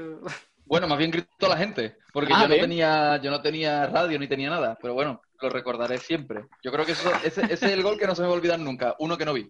Bueno, 0.65 0.87
más 0.87 0.97
bien 0.97 1.11
gritó 1.11 1.47
la 1.47 1.57
gente, 1.57 1.95
porque 2.11 2.33
ah, 2.33 2.41
yo, 2.41 2.47
no 2.49 2.55
tenía, 2.55 3.21
yo 3.21 3.29
no 3.29 3.41
tenía 3.41 3.85
radio 3.85 4.17
ni 4.17 4.27
tenía 4.27 4.49
nada, 4.49 4.77
pero 4.81 4.95
bueno, 4.95 5.21
lo 5.41 5.49
recordaré 5.49 5.97
siempre. 5.97 6.45
Yo 6.63 6.71
creo 6.71 6.85
que 6.85 6.93
ese, 6.93 7.09
ese, 7.23 7.53
es 7.53 7.61
el 7.63 7.83
gol 7.83 7.97
que 7.97 8.07
no 8.07 8.15
se 8.15 8.21
me 8.21 8.27
va 8.27 8.33
a 8.33 8.37
olvidar 8.37 8.59
nunca, 8.59 8.95
uno 8.99 9.17
que 9.17 9.25
no 9.25 9.33
vi. 9.33 9.49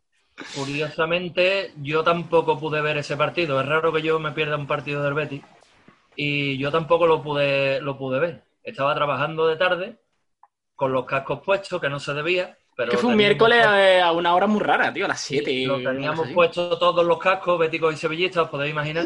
Curiosamente, 0.56 1.74
yo 1.82 2.04
tampoco 2.04 2.60
pude 2.60 2.82
ver 2.82 2.98
ese 2.98 3.16
partido. 3.16 3.60
Es 3.60 3.66
raro 3.66 3.94
que 3.94 4.02
yo 4.02 4.20
me 4.20 4.32
pierda 4.32 4.58
un 4.58 4.68
partido 4.68 5.02
del 5.02 5.14
Betis 5.14 5.42
y 6.16 6.58
yo 6.58 6.72
tampoco 6.72 7.08
lo 7.08 7.22
pude, 7.22 7.80
lo 7.82 7.98
pude 7.98 8.20
ver. 8.20 8.44
Estaba 8.64 8.94
trabajando 8.96 9.48
de 9.48 9.56
tarde 9.56 9.98
con 10.76 10.92
los 10.92 11.06
cascos 11.06 11.42
puestos, 11.42 11.80
que 11.80 11.90
no 11.90 12.00
se 12.00 12.14
debía. 12.14 12.58
Pero 12.76 12.92
que 12.92 12.98
fue 12.98 13.12
un 13.12 13.18
miércoles 13.18 13.66
a 13.66 14.12
una 14.12 14.36
hora 14.36 14.48
muy 14.48 14.60
rara, 14.60 14.92
tío, 14.92 15.06
a 15.06 15.10
las 15.10 15.22
7. 15.22 15.66
lo 15.66 15.82
teníamos 15.82 16.30
puesto 16.32 16.78
todos 16.78 17.06
los 17.06 17.18
cascos, 17.18 17.58
béticos 17.58 17.94
y 17.94 17.98
sevillistas, 17.98 18.44
os 18.44 18.50
podéis 18.50 18.72
imaginar, 18.72 19.06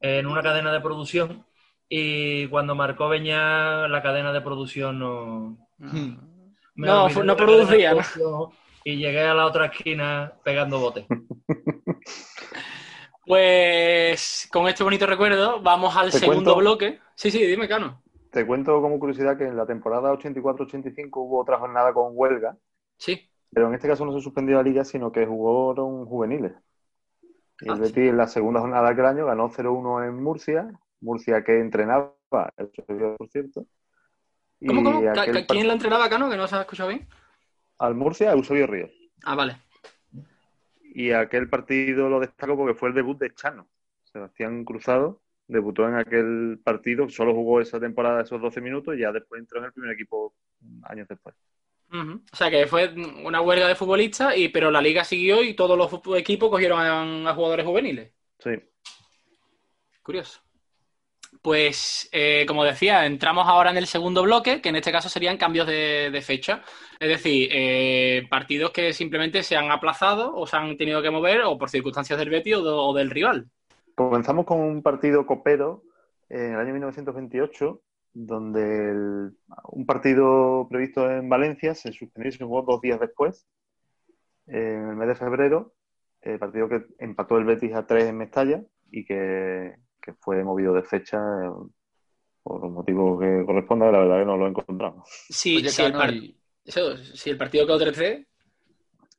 en 0.00 0.26
una 0.26 0.42
cadena 0.42 0.72
de 0.72 0.80
producción. 0.80 1.44
Y 1.90 2.46
cuando 2.46 2.74
marcó 2.74 3.08
Beña, 3.08 3.88
la 3.88 4.02
cadena 4.02 4.32
de 4.32 4.40
producción 4.40 4.98
no, 4.98 5.67
no, 5.78 7.08
no 7.08 7.36
producía. 7.36 7.94
Y 8.84 8.96
llegué 8.96 9.22
a 9.22 9.34
la 9.34 9.46
otra 9.46 9.66
esquina 9.66 10.32
pegando 10.44 10.80
botes. 10.80 11.06
Pues 13.28 14.48
con 14.50 14.68
este 14.68 14.82
bonito 14.82 15.04
recuerdo 15.04 15.60
vamos 15.60 15.94
al 15.94 16.10
segundo 16.12 16.56
bloque. 16.56 16.98
Sí, 17.14 17.30
sí, 17.30 17.44
dime, 17.44 17.68
Cano. 17.68 18.02
Te 18.30 18.46
cuento 18.46 18.80
como 18.80 18.98
curiosidad 18.98 19.36
que 19.36 19.44
en 19.44 19.54
la 19.54 19.66
temporada 19.66 20.10
84-85 20.14 21.10
hubo 21.12 21.38
otra 21.38 21.58
jornada 21.58 21.92
con 21.92 22.12
huelga. 22.14 22.56
Sí. 22.96 23.28
Pero 23.52 23.68
en 23.68 23.74
este 23.74 23.86
caso 23.86 24.06
no 24.06 24.14
se 24.14 24.22
suspendió 24.22 24.56
la 24.56 24.62
liga, 24.62 24.82
sino 24.82 25.12
que 25.12 25.26
jugaron 25.26 26.06
juveniles. 26.06 26.52
Y 27.60 27.68
el 27.68 27.74
ah, 27.74 27.78
Betis 27.78 28.08
en 28.08 28.16
la 28.16 28.28
segunda 28.28 28.60
jornada 28.60 28.94
del 28.94 29.04
año 29.04 29.26
ganó 29.26 29.50
0-1 29.50 30.08
en 30.08 30.22
Murcia. 30.22 30.70
Murcia 31.02 31.44
que 31.44 31.60
entrenaba, 31.60 32.14
por 32.30 33.28
cierto. 33.28 33.66
¿Cómo, 34.66 34.82
cómo? 34.82 35.02
¿Quién 35.48 35.66
la 35.66 35.72
entrenaba 35.72 36.06
acá, 36.06 36.18
no? 36.18 36.30
Que 36.30 36.36
no 36.36 36.48
se 36.48 36.56
ha 36.56 36.60
escuchado 36.62 36.88
bien. 36.88 37.06
Al 37.78 37.94
Murcia, 37.94 38.32
Eusebio 38.32 38.66
Ríos. 38.66 38.90
Ah, 39.24 39.34
vale. 39.34 39.56
y 40.94 41.12
aquel 41.12 41.48
partido 41.48 42.08
lo 42.08 42.20
destaco 42.20 42.56
porque 42.56 42.74
fue 42.74 42.88
el 42.88 42.94
debut 42.94 43.18
de 43.18 43.34
Chano. 43.34 43.68
Sebastián 44.04 44.64
Cruzado 44.64 45.20
debutó 45.48 45.88
en 45.88 45.94
aquel 45.94 46.60
partido, 46.62 47.08
solo 47.08 47.34
jugó 47.34 47.60
esa 47.60 47.80
temporada 47.80 48.22
esos 48.22 48.40
12 48.40 48.60
minutos 48.60 48.94
y 48.94 49.00
ya 49.00 49.12
después 49.12 49.40
entró 49.40 49.58
en 49.58 49.66
el 49.66 49.72
primer 49.72 49.92
equipo 49.92 50.34
años 50.84 51.08
después. 51.08 51.34
O 51.90 52.36
sea 52.36 52.50
que 52.50 52.66
fue 52.66 52.92
una 53.24 53.40
huelga 53.40 53.66
de 53.66 53.74
futbolistas, 53.74 54.36
y, 54.36 54.50
pero 54.50 54.70
la 54.70 54.82
liga 54.82 55.04
siguió 55.04 55.42
y 55.42 55.54
todos 55.54 55.78
los 55.78 55.90
equipos 56.18 56.50
cogieron 56.50 57.26
a, 57.26 57.34
jugadores 57.34 57.64
juveniles. 57.64 58.12
Sí. 58.38 58.50
Curioso. 60.02 60.40
Pues, 61.42 62.08
eh, 62.12 62.44
como 62.46 62.64
decía, 62.64 63.06
entramos 63.06 63.46
ahora 63.46 63.70
en 63.70 63.76
el 63.76 63.86
segundo 63.86 64.22
bloque, 64.22 64.60
que 64.60 64.70
en 64.70 64.76
este 64.76 64.92
caso 64.92 65.08
serían 65.08 65.36
cambios 65.36 65.66
de, 65.66 66.22
fecha. 66.24 66.62
Es 66.98 67.08
decir, 67.08 67.48
eh, 67.52 68.26
partidos 68.28 68.70
que 68.70 68.92
simplemente 68.92 69.42
se 69.42 69.56
han 69.56 69.70
aplazado 69.70 70.34
o 70.34 70.46
se 70.46 70.56
han 70.56 70.76
tenido 70.76 71.00
que 71.00 71.10
mover 71.10 71.42
o 71.42 71.56
por 71.56 71.70
circunstancias 71.70 72.18
del 72.18 72.30
Betis 72.30 72.56
o, 72.56 72.92
del 72.92 73.10
rival. 73.10 73.46
Comenzamos 73.94 74.46
con 74.46 74.60
un 74.60 74.82
partido 74.82 75.26
copero 75.26 75.82
en 76.28 76.54
el 76.54 76.60
año 76.60 76.72
1928 76.72 77.82
donde 78.14 79.30
un 79.64 79.86
partido 79.86 80.66
previsto 80.68 81.08
en 81.10 81.28
Valencia 81.28 81.74
se 81.74 81.92
suspendió 81.92 82.30
y 82.30 82.32
se 82.32 82.44
jugó 82.44 82.62
dos 82.62 82.80
días 82.80 82.98
después, 82.98 83.46
en 84.46 84.88
el 84.88 84.96
mes 84.96 85.08
de 85.08 85.14
febrero, 85.14 85.74
el 86.22 86.38
partido 86.38 86.68
que 86.68 86.84
empató 86.98 87.38
el 87.38 87.44
Betis 87.44 87.74
a 87.74 87.86
tres 87.86 88.06
en 88.06 88.16
Mestalla 88.16 88.62
y 88.90 89.04
que, 89.04 89.76
fue 90.14 90.42
movido 90.44 90.74
de 90.74 90.82
fecha 90.82 91.18
eh, 91.18 91.50
por 92.42 92.64
un 92.64 92.74
motivo 92.74 93.18
que 93.18 93.44
corresponda, 93.44 93.90
la 93.90 93.98
verdad 93.98 94.18
que 94.20 94.26
no 94.26 94.36
lo 94.36 94.48
encontramos. 94.48 95.08
Sí, 95.08 95.68
sí, 95.68 95.82
el, 95.82 96.36
si 97.14 97.30
el 97.30 97.38
partido 97.38 97.66
quedó 97.66 97.78
3 97.78 98.26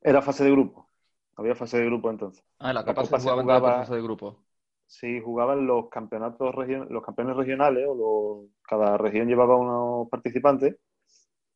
Era 0.02 0.22
fase 0.22 0.44
de 0.44 0.50
grupo. 0.50 0.88
Había 1.36 1.54
fase 1.54 1.78
de 1.78 1.86
grupo 1.86 2.10
entonces. 2.10 2.44
Ah, 2.58 2.72
la 2.72 2.84
Copa, 2.84 3.04
se 3.04 3.30
jugaba, 3.30 3.80
fase 3.80 3.94
de 3.94 4.02
grupo 4.02 4.44
si 4.90 5.20
jugaban 5.20 5.68
los 5.68 5.88
campeonatos 5.88 6.52
los 6.90 7.04
campeones 7.04 7.36
regionales 7.36 7.86
o 7.88 8.48
cada 8.68 8.98
región 8.98 9.28
llevaba 9.28 9.54
unos 9.56 10.08
participantes 10.08 10.76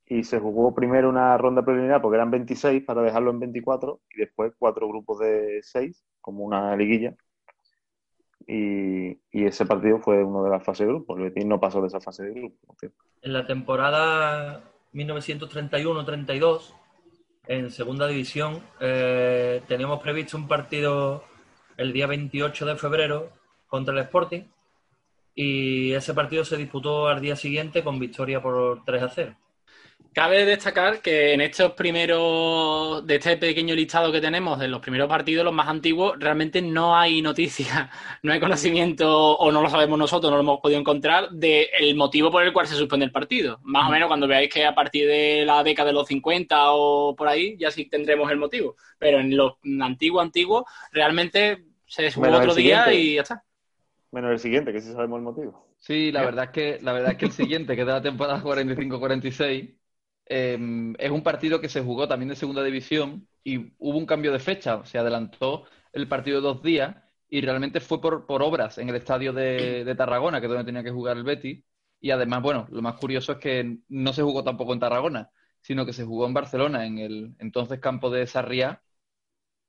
y 0.06 0.22
se 0.22 0.38
jugó 0.38 0.72
primero 0.72 1.08
una 1.08 1.36
ronda 1.36 1.64
preliminar 1.64 2.00
porque 2.00 2.14
eran 2.14 2.30
26 2.30 2.84
para 2.84 3.02
dejarlo 3.02 3.32
en 3.32 3.40
24 3.40 4.00
y 4.10 4.20
después 4.20 4.52
cuatro 4.56 4.88
grupos 4.88 5.18
de 5.18 5.58
seis 5.62 6.04
como 6.20 6.44
una 6.44 6.76
liguilla 6.76 7.16
y, 8.46 9.18
ese 9.32 9.66
partido 9.66 9.98
fue 9.98 10.22
uno 10.24 10.42
de 10.44 10.50
las 10.50 10.64
fases 10.64 10.86
de 10.86 10.92
grupo 10.92 11.16
el 11.16 11.24
Betis 11.24 11.44
no 11.44 11.60
pasó 11.60 11.80
de 11.80 11.88
esa 11.88 12.00
fase 12.00 12.24
de 12.24 12.30
grupo 12.32 12.76
en 13.22 13.32
la 13.32 13.46
temporada 13.46 14.62
1931-32 14.94 16.74
en 17.46 17.70
segunda 17.70 18.06
división 18.06 18.60
eh, 18.80 19.62
teníamos 19.68 20.00
previsto 20.00 20.36
un 20.36 20.48
partido 20.48 21.24
el 21.76 21.92
día 21.92 22.06
28 22.06 22.66
de 22.66 22.76
febrero 22.76 23.30
contra 23.66 23.92
el 23.92 24.00
Sporting 24.00 24.42
y 25.34 25.92
ese 25.92 26.14
partido 26.14 26.44
se 26.44 26.56
disputó 26.56 27.08
al 27.08 27.20
día 27.20 27.36
siguiente 27.36 27.82
con 27.82 27.98
victoria 27.98 28.40
por 28.40 28.84
3 28.84 29.02
a 29.02 29.08
0. 29.08 29.36
Cabe 30.14 30.44
destacar 30.44 31.00
que 31.00 31.32
en 31.34 31.40
estos 31.40 31.72
primeros, 31.72 33.04
de 33.04 33.16
este 33.16 33.36
pequeño 33.36 33.74
listado 33.74 34.12
que 34.12 34.20
tenemos, 34.20 34.60
de 34.60 34.68
los 34.68 34.80
primeros 34.80 35.08
partidos, 35.08 35.44
los 35.44 35.52
más 35.52 35.66
antiguos, 35.66 36.14
realmente 36.20 36.62
no 36.62 36.96
hay 36.96 37.20
noticia, 37.20 37.90
no 38.22 38.32
hay 38.32 38.38
conocimiento, 38.38 39.36
o 39.36 39.50
no 39.50 39.60
lo 39.60 39.68
sabemos 39.68 39.98
nosotros, 39.98 40.30
no 40.30 40.36
lo 40.36 40.42
hemos 40.44 40.60
podido 40.60 40.78
encontrar, 40.78 41.30
del 41.30 41.96
motivo 41.96 42.30
por 42.30 42.44
el 42.44 42.52
cual 42.52 42.68
se 42.68 42.76
suspende 42.76 43.06
el 43.06 43.10
partido. 43.10 43.58
Más 43.64 43.88
o 43.88 43.90
menos 43.90 44.06
cuando 44.06 44.28
veáis 44.28 44.54
que 44.54 44.64
a 44.64 44.72
partir 44.72 45.08
de 45.08 45.44
la 45.44 45.64
década 45.64 45.88
de 45.88 45.94
los 45.94 46.06
50 46.06 46.72
o 46.74 47.16
por 47.16 47.26
ahí, 47.26 47.56
ya 47.58 47.72
sí 47.72 47.86
tendremos 47.86 48.30
el 48.30 48.38
motivo. 48.38 48.76
Pero 49.00 49.18
en 49.18 49.36
los 49.36 49.54
antiguos, 49.82 50.22
antiguos, 50.22 50.62
realmente 50.92 51.64
se 51.86 52.12
jugó 52.12 52.30
otro 52.36 52.54
día 52.54 52.92
y 52.92 53.16
ya 53.16 53.22
está. 53.22 53.42
Menos 54.12 54.30
el 54.30 54.38
siguiente, 54.38 54.72
que 54.72 54.80
sí 54.80 54.92
sabemos 54.92 55.18
el 55.18 55.24
motivo. 55.24 55.66
Sí, 55.80 56.12
la 56.12 56.24
verdad 56.24 56.44
es 56.44 56.50
que, 56.50 56.78
la 56.82 56.92
verdad 56.92 57.10
es 57.10 57.18
que 57.18 57.26
el 57.26 57.32
siguiente, 57.32 57.74
que 57.74 57.80
es 57.80 57.86
de 57.88 57.92
la 57.92 58.00
temporada 58.00 58.40
45-46, 58.40 59.74
Em, 60.26 60.94
es 60.98 61.10
un 61.10 61.22
partido 61.22 61.60
que 61.60 61.68
se 61.68 61.82
jugó 61.82 62.08
también 62.08 62.30
de 62.30 62.36
segunda 62.36 62.62
división 62.62 63.28
y 63.42 63.72
hubo 63.78 63.98
un 63.98 64.06
cambio 64.06 64.32
de 64.32 64.38
fecha, 64.38 64.84
se 64.86 64.98
adelantó 64.98 65.64
el 65.92 66.08
partido 66.08 66.40
dos 66.40 66.62
días 66.62 66.96
y 67.28 67.40
realmente 67.40 67.80
fue 67.80 68.00
por, 68.00 68.24
obras 68.42 68.78
en 68.78 68.88
el 68.88 68.96
estadio 68.96 69.32
de, 69.32 69.94
Tarragona, 69.96 70.40
que 70.40 70.46
es 70.46 70.50
donde 70.50 70.64
tenía 70.64 70.82
que 70.84 70.90
jugar 70.90 71.16
el 71.16 71.24
Betis. 71.24 71.64
Y 72.00 72.10
además, 72.10 72.42
bueno, 72.42 72.66
lo 72.70 72.82
más 72.82 72.96
curioso 72.96 73.32
es 73.32 73.38
que 73.38 73.78
no 73.88 74.12
se 74.12 74.22
jugó 74.22 74.44
tampoco 74.44 74.72
en 74.72 74.80
Tarragona, 74.80 75.30
sino 75.60 75.86
que 75.86 75.92
se 75.92 76.04
jugó 76.04 76.26
en 76.26 76.34
Barcelona, 76.34 76.86
en 76.86 76.98
el 76.98 77.34
entonces 77.38 77.80
campo 77.80 78.10
de 78.10 78.26
Sarriá. 78.26 78.82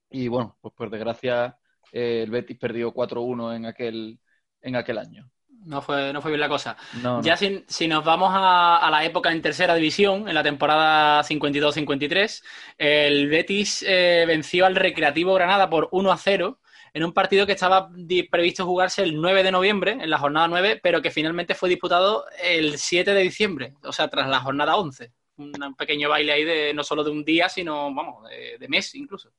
Y 0.09 0.27
bueno, 0.27 0.57
pues 0.61 0.73
por 0.75 0.89
desgracia 0.89 1.57
eh, 1.91 2.23
el 2.23 2.31
Betis 2.31 2.57
perdió 2.57 2.93
4-1 2.93 3.55
en 3.55 3.65
aquel, 3.65 4.19
en 4.61 4.75
aquel 4.75 4.97
año. 4.97 5.31
No 5.65 5.81
fue, 5.81 6.13
no 6.13 6.21
fue 6.21 6.31
bien 6.31 6.41
la 6.41 6.49
cosa. 6.49 6.77
ya 7.21 7.35
Si, 7.35 7.87
nos 7.87 8.05
vamos 8.05 8.31
a, 8.33 8.87
la 8.91 9.03
época 9.03 9.31
en 9.31 9.41
tercera 9.41 9.73
división, 9.73 10.29
en 10.29 10.35
la 10.35 10.43
temporada 10.43 11.23
52-53, 11.23 12.43
el 12.77 13.27
Betis 13.29 13.83
eh, 13.87 14.25
venció 14.27 14.67
al 14.67 14.75
Recreativo 14.75 15.33
Granada 15.33 15.69
por 15.69 15.89
1 15.91 16.11
a 16.11 16.17
0 16.17 16.59
en 16.93 17.03
un 17.03 17.11
partido 17.11 17.45
que 17.45 17.51
estaba 17.51 17.89
previsto 18.29 18.65
jugarse 18.65 19.03
el 19.03 19.19
9 19.19 19.43
de 19.43 19.51
noviembre, 19.51 19.91
en 19.99 20.09
la 20.09 20.17
jornada 20.17 20.47
9, 20.47 20.79
pero 20.81 21.01
que 21.01 21.11
finalmente 21.11 21.53
fue 21.53 21.67
disputado 21.67 22.25
el 22.41 22.77
7 22.77 23.13
de 23.13 23.21
diciembre, 23.21 23.73
o 23.83 23.91
sea, 23.91 24.07
tras 24.07 24.29
la 24.29 24.39
jornada 24.39 24.77
11. 24.77 25.11
Un 25.37 25.75
pequeño 25.75 26.07
baile 26.07 26.31
ahí 26.31 26.43
de 26.45 26.73
no 26.73 26.83
solo 26.83 27.03
de 27.03 27.11
un 27.11 27.25
día, 27.25 27.49
sino, 27.49 27.93
vamos, 27.93 28.23
de, 28.29 28.67
mes 28.69 28.95
incluso. 28.95 29.29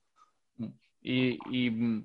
Y, 1.01 1.39
y 1.51 2.05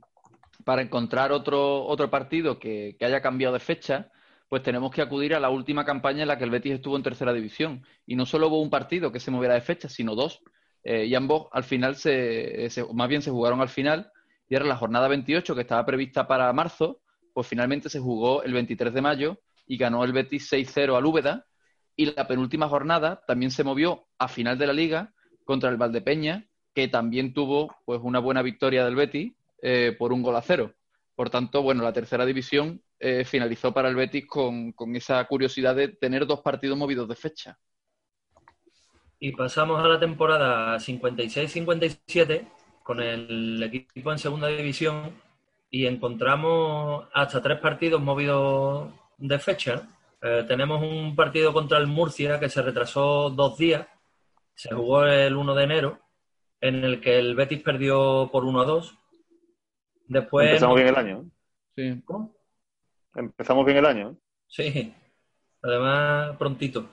para 0.63 0.81
encontrar 0.81 1.31
otro, 1.31 1.85
otro 1.85 2.09
partido 2.09 2.59
que, 2.59 2.97
haya 3.01 3.21
cambiado 3.21 3.53
de 3.53 3.59
fecha, 3.59 4.11
pues 4.49 4.63
tenemos 4.63 4.91
que 4.91 5.01
acudir 5.01 5.33
a 5.33 5.39
la 5.39 5.49
última 5.49 5.85
campaña 5.85 6.23
en 6.23 6.27
la 6.27 6.37
que 6.37 6.43
el 6.43 6.49
Betis 6.49 6.73
estuvo 6.73 6.97
en 6.97 7.03
tercera 7.03 7.33
división. 7.33 7.85
Y 8.05 8.15
no 8.15 8.25
solo 8.25 8.47
hubo 8.47 8.61
un 8.61 8.69
partido 8.69 9.11
que 9.11 9.19
se 9.19 9.31
moviera 9.31 9.55
de 9.55 9.61
fecha, 9.61 9.87
sino 9.87 10.15
dos. 10.15 10.41
Eh, 10.83 11.05
y 11.05 11.15
ambos 11.15 11.47
al 11.51 11.63
final, 11.63 11.95
se, 11.95 12.69
más 12.93 13.07
bien 13.07 13.21
se 13.21 13.31
jugaron 13.31 13.61
al 13.61 13.69
final, 13.69 14.11
y 14.49 14.55
era 14.55 14.65
la 14.65 14.75
jornada 14.75 15.07
28 15.07 15.55
que 15.55 15.61
estaba 15.61 15.85
prevista 15.85 16.27
para 16.27 16.51
marzo, 16.51 17.01
pues 17.33 17.47
finalmente 17.47 17.89
se 17.89 17.99
jugó 17.99 18.43
el 18.43 18.53
23 18.53 18.93
de 18.93 19.01
mayo 19.01 19.39
y 19.65 19.77
ganó 19.77 20.03
el 20.03 20.11
Betis 20.11 20.51
6-0 20.51 20.97
al 20.97 21.05
Úbeda. 21.05 21.45
Y 21.95 22.07
la 22.07 22.27
penúltima 22.27 22.67
jornada 22.67 23.23
también 23.27 23.51
se 23.51 23.63
movió 23.63 24.07
a 24.17 24.27
final 24.27 24.57
de 24.57 24.67
la 24.67 24.73
liga 24.73 25.13
contra 25.45 25.69
el 25.69 25.77
Valdepeña, 25.77 26.47
que 26.73 26.87
también 26.87 27.33
tuvo 27.33 27.75
pues 27.85 27.99
una 28.03 28.19
buena 28.19 28.41
victoria 28.41 28.83
del 28.83 28.95
Betis 28.95 29.33
eh, 29.61 29.95
por 29.97 30.11
un 30.11 30.23
gol 30.23 30.35
a 30.35 30.41
cero. 30.41 30.73
Por 31.15 31.29
tanto, 31.29 31.61
bueno, 31.61 31.83
la 31.83 31.93
tercera 31.93 32.25
división 32.25 32.81
eh, 32.99 33.25
finalizó 33.25 33.71
para 33.73 33.89
el 33.89 33.95
Betis 33.95 34.25
con, 34.25 34.73
esa 34.95 35.23
curiosidad 35.25 35.75
de 35.75 35.89
tener 35.89 36.25
dos 36.25 36.41
partidos 36.41 36.77
movidos 36.77 37.07
de 37.07 37.15
fecha. 37.15 37.59
Y 39.19 39.33
pasamos 39.33 39.83
a 39.83 39.87
la 39.87 39.99
temporada 39.99 40.77
56-57 40.77 42.47
con 42.81 43.01
el 43.01 43.61
equipo 43.61 44.11
en 44.11 44.17
segunda 44.17 44.47
división 44.47 45.13
y 45.69 45.85
encontramos 45.85 47.07
hasta 47.13 47.41
tres 47.41 47.59
partidos 47.59 48.01
movidos 48.01 48.91
de 49.17 49.37
fecha. 49.37 49.89
Eh, 50.21 50.43
tenemos 50.47 50.81
un 50.81 51.15
partido 51.15 51.53
contra 51.53 51.77
el 51.77 51.85
Murcia 51.85 52.39
que 52.39 52.49
se 52.49 52.63
retrasó 52.63 53.29
dos 53.29 53.57
días, 53.57 53.87
se 54.55 54.73
jugó 54.73 55.05
el 55.05 55.35
1 55.35 55.53
de 55.53 55.63
enero, 55.63 55.99
en 56.59 56.83
el 56.83 56.99
que 56.99 57.19
el 57.19 57.35
Betis 57.35 57.61
perdió 57.61 58.29
por 58.31 58.43
1 58.43 58.61
a 58.61 58.65
2 58.65 59.00
Empezamos 60.13 60.75
bien 60.75 60.87
el 60.87 60.95
año. 60.95 61.25
Sí. 61.75 62.01
¿Cómo? 62.05 62.35
Empezamos 63.15 63.65
bien 63.65 63.77
el 63.77 63.85
año. 63.85 64.17
Sí. 64.47 64.93
Además, 65.61 66.35
prontito. 66.37 66.89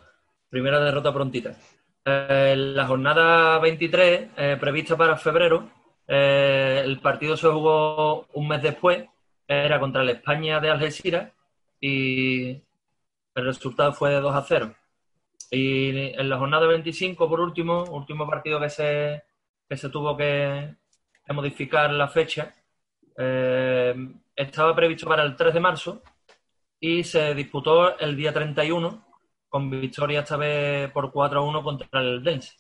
Primera 0.49 0.81
derrota 0.81 1.13
prontita. 1.13 1.57
Eh, 2.05 2.55
la 2.57 2.87
jornada 2.87 3.59
23, 3.59 4.31
eh, 4.37 4.57
prevista 4.59 4.97
para 4.97 5.17
febrero, 5.17 5.71
eh, 6.07 6.81
el 6.85 7.01
partido 7.01 7.37
se 7.37 7.49
jugó 7.49 8.27
un 8.33 8.49
mes 8.49 8.63
después, 8.63 9.05
era 9.47 9.79
contra 9.79 10.05
la 10.05 10.13
España 10.13 10.61
de 10.61 10.71
Algeciras 10.71 11.33
y 11.81 12.51
el 12.51 13.45
resultado 13.45 13.93
fue 13.93 14.11
de 14.11 14.21
2 14.21 14.35
a 14.35 14.43
0. 14.43 14.75
Y 15.51 16.13
en 16.19 16.29
la 16.29 16.39
jornada 16.39 16.67
25, 16.67 17.29
por 17.29 17.41
último, 17.41 17.85
último 17.85 18.27
partido 18.29 18.61
que 18.61 18.71
se, 18.71 19.23
que 19.69 19.77
se 19.77 19.89
tuvo 19.91 20.17
que 20.17 20.75
modificar 21.29 21.91
la 21.91 22.09
fecha, 22.09 22.55
eh, 23.19 23.95
estaba 24.37 24.75
previsto 24.77 25.09
para 25.09 25.25
el 25.25 25.35
3 25.35 25.53
de 25.53 25.61
marzo 25.61 26.03
y 26.79 27.03
se 27.03 27.35
disputó 27.35 27.99
el 27.99 28.17
día 28.17 28.33
31 28.33 29.05
con 29.49 29.69
victoria 29.71 30.21
esta 30.21 30.37
vez 30.37 30.91
por 30.93 31.11
4 31.11 31.41
a 31.41 31.43
1 31.43 31.63
contra 31.63 32.01
el 32.01 32.23
Dense. 32.23 32.57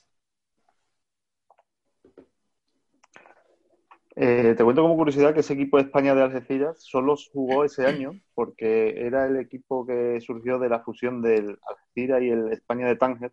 Eh, 4.20 4.56
te 4.56 4.64
cuento 4.64 4.82
como 4.82 4.96
curiosidad 4.96 5.32
que 5.32 5.40
ese 5.40 5.52
equipo 5.52 5.76
de 5.76 5.84
España 5.84 6.12
de 6.12 6.22
Algeciras 6.22 6.82
solo 6.82 7.14
jugó 7.32 7.64
ese 7.64 7.86
año 7.86 8.18
porque 8.34 9.06
era 9.06 9.26
el 9.26 9.36
equipo 9.36 9.86
que 9.86 10.20
surgió 10.20 10.58
de 10.58 10.68
la 10.68 10.80
fusión 10.80 11.22
del 11.22 11.56
Algeciras 11.68 12.22
y 12.22 12.30
el 12.30 12.52
España 12.52 12.88
de 12.88 12.96
Tánger, 12.96 13.32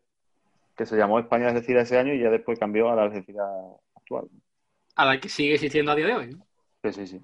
que 0.77 0.85
se 0.85 0.95
llamó 0.95 1.17
España 1.17 1.45
de 1.45 1.53
Algeciras 1.53 1.87
ese 1.87 1.97
año 1.97 2.13
y 2.13 2.19
ya 2.19 2.29
después 2.29 2.59
cambió 2.59 2.91
a 2.91 2.95
la 2.95 3.01
Algeciras 3.01 3.47
actual. 3.95 4.27
a 4.95 5.05
la 5.05 5.19
que 5.19 5.27
sigue 5.27 5.55
existiendo 5.55 5.91
a 5.91 5.95
día 5.95 6.05
de 6.05 6.13
hoy. 6.13 6.35
¿no? 6.35 6.45
Sí, 6.91 7.05
sí, 7.05 7.07
sí. 7.07 7.21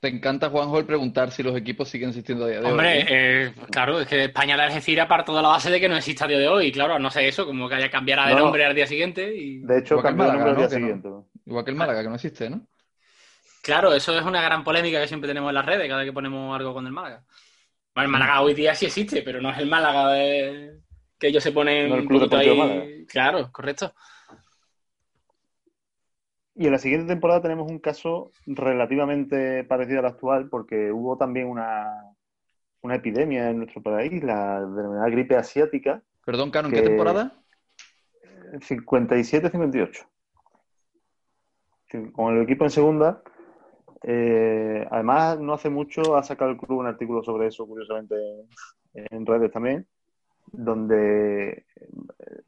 Te 0.00 0.08
encanta, 0.08 0.50
Juanjo, 0.50 0.80
el 0.80 0.84
preguntar 0.84 1.30
si 1.30 1.44
los 1.44 1.56
equipos 1.56 1.88
siguen 1.88 2.08
existiendo 2.08 2.44
a 2.44 2.48
día 2.48 2.58
de 2.60 2.64
hoy. 2.66 2.70
Hombre, 2.72 3.00
¿eh? 3.00 3.06
eh, 3.08 3.52
claro, 3.70 4.00
es 4.00 4.08
que 4.08 4.24
España 4.24 4.56
de 4.56 4.62
Algeciras 4.64 5.06
parte 5.06 5.30
de 5.30 5.40
la 5.40 5.48
base 5.48 5.70
de 5.70 5.80
que 5.80 5.88
no 5.88 5.96
existe 5.96 6.24
a 6.24 6.26
día 6.26 6.38
de 6.38 6.48
hoy. 6.48 6.66
Y 6.66 6.72
claro, 6.72 6.98
no 6.98 7.08
sé 7.08 7.28
eso, 7.28 7.46
como 7.46 7.68
que 7.68 7.76
haya 7.76 7.88
cambiara 7.88 8.26
de 8.26 8.34
No. 8.34 8.40
nombre 8.40 8.64
al 8.64 8.74
día 8.74 8.86
siguiente. 8.86 9.32
Y... 9.32 9.60
De 9.60 9.78
hecho, 9.78 9.94
Igual 9.94 10.06
cambió 10.06 10.26
el 10.26 10.32
nombre 10.32 10.50
al 10.50 10.56
día 10.56 10.64
¿no? 10.64 10.70
Que 10.70 10.78
no- 10.80 10.86
siguiente. 10.86 11.08
Igual 11.46 11.64
que 11.64 11.70
el 11.70 11.76
Málaga, 11.76 12.02
que 12.02 12.08
no 12.08 12.14
existe, 12.16 12.50
¿no? 12.50 12.66
Claro, 13.62 13.94
eso 13.94 14.18
es 14.18 14.24
una 14.24 14.42
gran 14.42 14.64
polémica 14.64 15.00
que 15.00 15.06
siempre 15.06 15.28
tenemos 15.28 15.50
en 15.50 15.54
las 15.54 15.66
redes 15.66 15.86
cada 15.86 16.00
vez 16.00 16.08
que 16.08 16.12
ponemos 16.12 16.58
algo 16.58 16.74
con 16.74 16.84
el 16.84 16.92
Málaga. 16.92 17.22
Bueno, 17.94 18.06
el 18.06 18.12
Málaga 18.12 18.40
hoy 18.40 18.54
día 18.54 18.74
sí 18.74 18.86
existe, 18.86 19.22
pero 19.22 19.40
no 19.40 19.50
es 19.50 19.58
el 19.58 19.66
Málaga 19.68 20.12
de... 20.14 20.78
que 21.16 21.28
ellos 21.28 21.42
se 21.44 21.52
ponen 21.52 21.88
No 21.88 21.94
el 21.96 22.06
Club 22.06 22.28
ahí. 22.34 22.56
Málaga. 22.56 22.84
Claro, 23.06 23.52
correcto. 23.52 23.94
Y 26.54 26.66
en 26.66 26.72
la 26.72 26.78
siguiente 26.78 27.06
temporada 27.06 27.40
tenemos 27.40 27.70
un 27.70 27.78
caso 27.78 28.30
relativamente 28.46 29.64
parecido 29.64 30.00
al 30.00 30.06
actual, 30.06 30.48
porque 30.50 30.92
hubo 30.92 31.16
también 31.16 31.48
una, 31.48 31.88
una 32.82 32.94
epidemia 32.96 33.48
en 33.50 33.58
nuestro 33.58 33.82
país, 33.82 34.22
la 34.22 34.60
denominada 34.60 35.08
gripe 35.08 35.36
asiática, 35.36 36.02
Perdón, 36.24 36.50
Cano, 36.50 36.68
¿en 36.68 36.74
qué 36.74 36.82
temporada? 36.82 37.32
57-58. 38.60 40.06
Sí, 41.90 42.12
Con 42.12 42.36
el 42.36 42.42
equipo 42.42 42.64
en 42.64 42.70
segunda. 42.70 43.22
eh, 44.04 44.86
además, 44.90 45.38
no 45.40 45.54
hace 45.54 45.70
mucho 45.70 46.16
ha 46.16 46.22
sacado 46.22 46.50
el 46.50 46.58
club 46.58 46.78
un 46.80 46.86
artículo 46.86 47.22
sobre 47.22 47.48
eso, 47.48 47.66
curiosamente, 47.66 48.14
en, 48.94 49.06
en 49.10 49.26
redes 49.26 49.50
también, 49.52 49.86
donde 50.46 51.50
eh, 51.76 51.88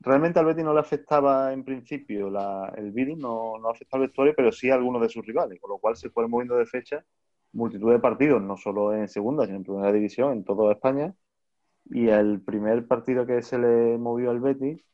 realmente 0.00 0.38
al 0.38 0.46
Betis 0.46 0.64
no 0.64 0.74
le 0.74 0.80
afectaba 0.80 1.52
en 1.52 1.64
principio 1.64 2.30
la- 2.30 2.72
el 2.76 2.92
virus, 2.92 3.18
no, 3.18 3.58
no 3.58 3.70
afectaba 3.70 4.02
el 4.04 4.08
vestuario, 4.10 4.34
pero 4.36 4.52
sí 4.52 4.70
a 4.70 4.74
algunos 4.74 5.02
de 5.02 5.08
sus 5.08 5.24
rivales, 5.26 5.60
con 5.60 5.70
lo 5.70 5.78
cual 5.78 5.96
se 5.96 6.10
fueron 6.10 6.30
moviendo 6.30 6.56
de 6.56 6.66
fecha 6.66 7.04
multitud 7.52 7.92
de 7.92 7.98
partidos, 8.00 8.42
no 8.42 8.56
solo 8.56 8.94
en 8.94 9.08
segunda, 9.08 9.44
sino 9.46 9.58
en 9.58 9.64
primera 9.64 9.92
división, 9.92 10.32
en 10.32 10.44
toda 10.44 10.72
España. 10.72 11.14
Y 11.86 12.08
el 12.08 12.40
primer 12.42 12.86
partido 12.88 13.26
que 13.26 13.42
se 13.42 13.58
le 13.58 13.98
movió 13.98 14.30
al 14.30 14.40
Betis 14.40 14.84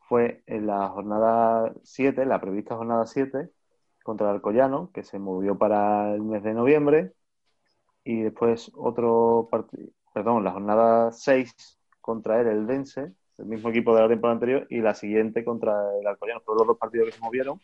fue 0.00 0.42
en 0.46 0.66
la 0.66 0.88
jornada 0.88 1.72
7, 1.84 2.26
la 2.26 2.40
prevista 2.40 2.76
jornada 2.76 3.06
7, 3.06 3.50
contra 4.04 4.28
el 4.30 4.36
Alcoyano, 4.36 4.90
que 4.92 5.02
se 5.04 5.18
movió 5.18 5.58
para 5.58 6.14
el 6.14 6.22
mes 6.22 6.42
de 6.42 6.54
noviembre. 6.54 7.14
Y 8.04 8.22
después 8.22 8.70
otro 8.74 9.48
partido, 9.50 9.90
perdón, 10.14 10.44
la 10.44 10.52
jornada 10.52 11.12
6 11.12 11.78
contra 12.00 12.40
el 12.40 12.48
Eldense, 12.48 13.12
el 13.38 13.46
mismo 13.46 13.70
equipo 13.70 13.94
de 13.94 14.02
la 14.02 14.08
temporada 14.08 14.34
anterior, 14.34 14.66
y 14.70 14.80
la 14.80 14.94
siguiente 14.94 15.44
contra 15.44 15.72
el 16.00 16.06
Alcoyano. 16.06 16.40
Fueron 16.40 16.60
los 16.60 16.66
dos 16.68 16.78
partidos 16.78 17.06
que 17.06 17.12
se 17.12 17.20
movieron, 17.20 17.60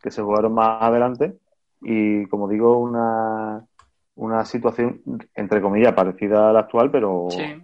que 0.00 0.10
se 0.10 0.22
jugaron 0.22 0.54
más 0.54 0.82
adelante. 0.82 1.36
Y 1.82 2.26
como 2.26 2.48
digo, 2.48 2.78
una, 2.78 3.66
una 4.16 4.44
situación, 4.44 5.00
entre 5.34 5.60
comillas, 5.62 5.94
parecida 5.94 6.50
a 6.50 6.52
la 6.52 6.60
actual, 6.60 6.90
pero 6.90 7.28
Sí. 7.30 7.62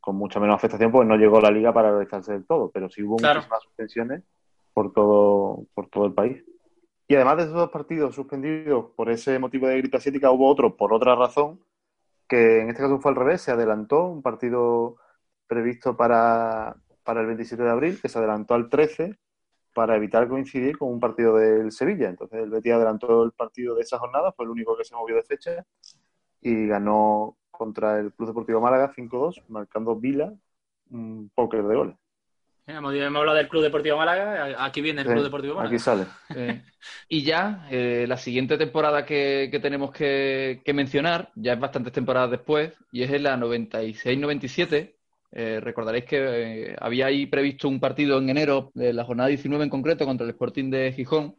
con 0.00 0.16
mucha 0.16 0.40
menos 0.40 0.56
afectación, 0.56 0.90
pues 0.90 1.06
no 1.06 1.16
llegó 1.16 1.40
la 1.40 1.50
liga 1.50 1.72
para 1.72 1.90
realizarse 1.90 2.32
del 2.32 2.46
todo, 2.46 2.70
pero 2.70 2.88
sí 2.88 3.02
hubo 3.02 3.16
Claro. 3.16 3.40
muchísimas 3.40 3.62
suspensiones 3.62 4.22
por 4.72 4.92
todo, 4.92 5.64
por 5.74 5.88
todo 5.88 6.06
el 6.06 6.14
país. 6.14 6.42
Y 7.06 7.16
además 7.16 7.36
de 7.38 7.42
esos 7.42 7.54
dos 7.54 7.70
partidos 7.70 8.14
suspendidos 8.14 8.86
por 8.96 9.10
ese 9.10 9.38
motivo 9.38 9.66
de 9.66 9.78
gripe 9.78 9.96
asiática, 9.96 10.30
hubo 10.30 10.48
otro 10.48 10.76
por 10.76 10.92
otra 10.94 11.14
razón, 11.16 11.60
que 12.28 12.60
en 12.60 12.68
este 12.70 12.82
caso 12.82 13.00
fue 13.00 13.10
al 13.10 13.16
revés, 13.16 13.42
se 13.42 13.50
adelantó 13.50 14.06
un 14.06 14.22
partido 14.22 14.96
previsto 15.50 15.96
para, 15.96 16.76
para 17.02 17.22
el 17.22 17.26
27 17.26 17.60
de 17.60 17.70
abril, 17.70 17.98
que 18.00 18.08
se 18.08 18.18
adelantó 18.18 18.54
al 18.54 18.68
13 18.68 19.18
para 19.74 19.96
evitar 19.96 20.28
coincidir 20.28 20.78
con 20.78 20.90
un 20.90 21.00
partido 21.00 21.36
del 21.36 21.72
Sevilla. 21.72 22.08
Entonces 22.08 22.40
el 22.40 22.50
Betis 22.50 22.72
adelantó 22.72 23.24
el 23.24 23.32
partido 23.32 23.74
de 23.74 23.82
esa 23.82 23.98
jornada, 23.98 24.30
fue 24.32 24.44
el 24.44 24.52
único 24.52 24.76
que 24.76 24.84
se 24.84 24.94
movió 24.94 25.16
de 25.16 25.24
fecha 25.24 25.66
y 26.40 26.68
ganó 26.68 27.36
contra 27.50 27.98
el 27.98 28.12
Club 28.12 28.28
Deportivo 28.28 28.60
Málaga 28.60 28.92
5-2, 28.94 29.42
marcando 29.48 29.96
Vila 29.96 30.32
un 30.90 31.30
póker 31.34 31.64
de 31.64 31.74
goles. 31.74 31.96
Hemos, 32.66 32.94
hemos 32.94 33.18
hablado 33.18 33.36
del 33.36 33.48
Club 33.48 33.64
Deportivo 33.64 33.96
Málaga, 33.96 34.64
aquí 34.64 34.80
viene 34.80 35.00
el 35.00 35.08
Sí, 35.08 35.12
Club 35.12 35.24
Deportivo 35.24 35.54
Málaga. 35.56 35.68
Aquí 35.68 35.78
sale. 35.80 36.06
Eh, 36.34 36.62
y 37.08 37.24
ya, 37.24 37.66
eh, 37.70 38.06
la 38.08 38.16
siguiente 38.16 38.56
temporada 38.56 39.04
que, 39.04 39.48
que 39.50 39.58
tenemos 39.58 39.90
que, 39.90 40.62
que 40.64 40.72
mencionar, 40.72 41.32
ya 41.34 41.54
es 41.54 41.60
bastantes 41.60 41.92
temporadas 41.92 42.30
después, 42.30 42.72
y 42.92 43.02
es 43.02 43.10
en 43.10 43.24
la 43.24 43.36
96-97. 43.36 44.99
Eh, 45.32 45.60
recordaréis 45.60 46.04
que 46.06 46.18
eh, 46.72 46.76
había 46.80 47.06
ahí 47.06 47.26
previsto 47.26 47.68
un 47.68 47.78
partido 47.78 48.18
en 48.18 48.30
enero, 48.30 48.72
de 48.74 48.92
la 48.92 49.04
jornada 49.04 49.28
19 49.28 49.64
en 49.64 49.70
concreto, 49.70 50.04
contra 50.04 50.24
el 50.24 50.30
Sporting 50.30 50.70
de 50.70 50.92
Gijón, 50.92 51.36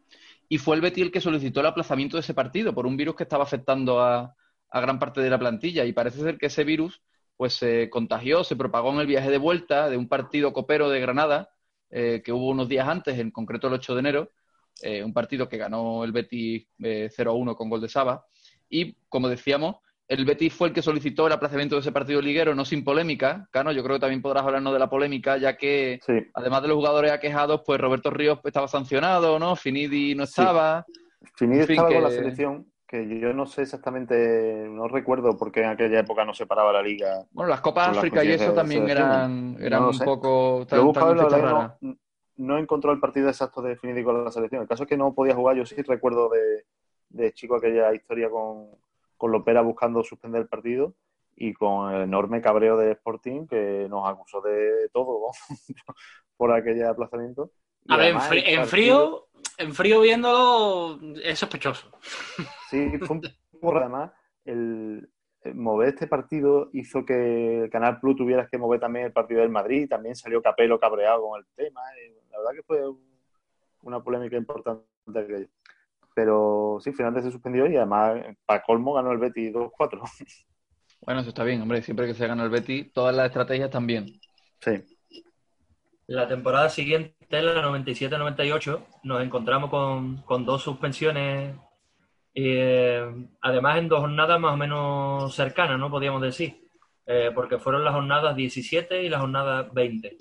y 0.48 0.58
fue 0.58 0.76
el 0.76 0.82
Betis 0.82 1.04
el 1.04 1.12
que 1.12 1.20
solicitó 1.20 1.60
el 1.60 1.66
aplazamiento 1.66 2.16
de 2.16 2.22
ese 2.22 2.34
partido 2.34 2.74
por 2.74 2.86
un 2.86 2.96
virus 2.96 3.16
que 3.16 3.24
estaba 3.24 3.44
afectando 3.44 4.00
a, 4.00 4.34
gran 4.72 4.98
parte 4.98 5.20
de 5.20 5.30
la 5.30 5.38
plantilla, 5.38 5.84
y 5.84 5.92
parece 5.92 6.20
ser 6.20 6.38
que 6.38 6.46
ese 6.46 6.64
virus 6.64 7.02
pues 7.36 7.54
se 7.54 7.90
contagió, 7.90 8.44
se 8.44 8.56
propagó 8.56 8.92
en 8.92 9.00
el 9.00 9.06
viaje 9.06 9.30
de 9.30 9.38
vuelta 9.38 9.90
de 9.90 9.96
un 9.96 10.08
partido 10.08 10.52
copero 10.52 10.88
de 10.88 11.00
Granada, 11.00 11.50
eh, 11.90 12.22
que 12.24 12.32
hubo 12.32 12.48
unos 12.48 12.68
días 12.68 12.88
antes, 12.88 13.18
en 13.18 13.30
concreto 13.30 13.66
el 13.66 13.74
8 13.74 13.94
de 13.94 14.00
enero, 14.00 14.30
un 15.04 15.12
partido 15.12 15.48
que 15.48 15.58
ganó 15.58 16.02
el 16.02 16.10
Betis 16.12 16.66
eh, 16.82 17.08
0-1 17.16 17.54
con 17.54 17.68
gol 17.68 17.80
de 17.80 17.88
Saba. 17.88 18.24
Y, 18.68 18.94
como 19.08 19.28
decíamos, 19.28 19.76
el 20.12 20.24
Betis 20.24 20.52
fue 20.52 20.68
el 20.68 20.74
que 20.74 20.82
solicitó 20.82 21.26
el 21.26 21.32
aplazamiento 21.32 21.74
de 21.76 21.80
ese 21.80 21.92
partido 21.92 22.20
liguero, 22.20 22.54
no 22.54 22.64
sin 22.64 22.84
polémica. 22.84 23.48
Cano, 23.50 23.72
yo 23.72 23.82
creo 23.82 23.96
que 23.96 24.00
también 24.00 24.20
podrás 24.22 24.44
hablarnos 24.44 24.72
de 24.72 24.78
la 24.78 24.90
polémica, 24.90 25.38
ya 25.38 25.56
que, 25.56 26.00
Sí, 26.04 26.12
además 26.34 26.62
de 26.62 26.68
los 26.68 26.76
jugadores 26.76 27.12
aquejados, 27.12 27.62
pues 27.64 27.80
Roberto 27.80 28.10
Ríos 28.10 28.38
estaba 28.44 28.68
sancionado, 28.68 29.38
¿no? 29.38 29.56
Finidi 29.56 30.14
no 30.14 30.26
Sí. 30.26 30.40
estaba. 30.42 30.84
Finidi 31.36 31.60
En 31.60 31.66
fin, 31.66 31.76
estaba 31.76 31.94
con 31.94 32.02
la 32.02 32.08
que- 32.10 32.14
selección, 32.16 32.66
que 32.86 33.20
yo 33.20 33.32
no 33.32 33.46
sé 33.46 33.62
exactamente, 33.62 34.66
no 34.68 34.86
recuerdo 34.86 35.38
por 35.38 35.50
qué 35.50 35.60
en 35.62 35.70
aquella 35.70 36.00
época 36.00 36.24
no 36.26 36.34
se 36.34 36.46
paraba 36.46 36.72
la 36.74 36.82
liga. 36.82 37.24
Bueno, 37.30 37.48
las 37.48 37.62
Copas 37.62 37.96
África 37.96 38.22
y 38.22 38.32
eso 38.32 38.52
también 38.52 38.88
eran, 38.90 39.56
eran 39.60 39.80
No 39.82 39.88
un 39.88 39.94
sé. 39.94 40.04
poco 40.04 40.66
tan, 40.68 40.92
tan 40.92 41.16
la 41.16 41.78
no, 41.80 41.96
no 42.36 42.58
encontró 42.58 42.92
el 42.92 43.00
partido 43.00 43.28
exacto 43.28 43.62
de 43.62 43.76
Finidi 43.76 44.04
con 44.04 44.24
la 44.24 44.30
selección. 44.30 44.62
El 44.62 44.68
caso 44.68 44.82
es 44.82 44.88
que 44.88 44.96
no 44.96 45.14
podía 45.14 45.34
jugar. 45.34 45.56
Yo 45.56 45.64
sí 45.64 45.80
recuerdo 45.82 46.28
de, 46.28 46.64
de 47.08 47.32
chico 47.32 47.56
aquella 47.56 47.94
historia 47.94 48.28
con, 48.28 48.68
con 49.22 49.30
Lopera 49.30 49.60
buscando 49.60 50.02
suspender 50.02 50.42
el 50.42 50.48
partido 50.48 50.96
y 51.36 51.52
con 51.54 51.94
el 51.94 52.02
enorme 52.02 52.42
cabreo 52.42 52.76
de 52.76 52.90
Sporting 52.90 53.46
que 53.46 53.86
nos 53.88 54.08
acusó 54.08 54.40
de 54.40 54.88
todo 54.92 55.30
por 56.36 56.50
aquel 56.52 56.84
aplazamiento. 56.84 57.52
Y 57.84 57.92
A 57.92 57.98
ver, 57.98 58.08
en, 58.08 58.18
fri- 58.18 58.42
el 58.44 58.54
en 58.54 58.60
partido- 58.62 58.66
frío, 58.66 59.26
en 59.58 59.74
frío 59.74 60.00
viéndolo 60.00 60.98
es 61.22 61.38
sospechoso. 61.38 61.92
Sí, 62.68 62.98
fue 62.98 63.16
un 63.16 63.76
además 63.76 64.10
el, 64.44 65.08
mover 65.54 65.90
este 65.90 66.08
partido 66.08 66.70
hizo 66.72 67.04
que 67.04 67.62
el 67.64 67.70
Canal 67.70 68.00
Plus 68.00 68.16
tuviera 68.16 68.48
que 68.48 68.58
mover 68.58 68.80
también 68.80 69.04
el 69.06 69.12
partido 69.12 69.40
del 69.42 69.50
Madrid, 69.50 69.88
también 69.88 70.16
salió 70.16 70.42
Capelo 70.42 70.80
cabreado 70.80 71.28
con 71.28 71.38
el 71.38 71.46
tema, 71.54 71.80
y 72.04 72.28
la 72.30 72.38
verdad 72.38 72.52
que 72.56 72.62
fue 72.64 72.88
un- 72.88 73.12
una 73.82 74.02
polémica 74.02 74.36
importante 74.36 74.84
aquello. 75.14 75.46
Pero 76.14 76.78
sí, 76.80 76.92
finalmente 76.92 77.28
se 77.28 77.32
suspendió 77.32 77.66
y 77.66 77.76
además 77.76 78.20
para 78.44 78.62
colmo 78.62 78.94
ganó 78.94 79.12
el 79.12 79.18
Betis 79.18 79.52
2-4. 79.52 80.02
Bueno, 81.04 81.20
eso 81.20 81.30
está 81.30 81.42
bien, 81.42 81.60
hombre. 81.60 81.82
Siempre 81.82 82.06
que 82.06 82.14
se 82.14 82.28
gana 82.28 82.44
el 82.44 82.50
Betis, 82.50 82.92
todas 82.92 83.12
las 83.12 83.26
estrategias 83.26 83.70
también. 83.70 84.06
Sí, 84.60 84.84
La 86.06 86.28
temporada 86.28 86.68
siguiente, 86.68 87.42
la 87.42 87.60
97-98, 87.60 88.80
nos 89.02 89.20
encontramos 89.20 89.68
con, 89.68 90.18
con 90.18 90.44
dos 90.44 90.62
suspensiones, 90.62 91.56
eh, 92.34 93.04
además 93.40 93.78
en 93.78 93.88
dos 93.88 93.98
jornadas 93.98 94.38
más 94.38 94.54
o 94.54 94.56
menos 94.56 95.34
cercanas, 95.34 95.76
¿no? 95.76 95.90
Podríamos 95.90 96.22
decir, 96.22 96.68
eh, 97.06 97.32
porque 97.34 97.58
fueron 97.58 97.84
las 97.84 97.94
jornadas 97.94 98.36
17 98.36 99.02
y 99.02 99.08
la 99.08 99.18
jornada 99.18 99.68
20. 99.72 100.16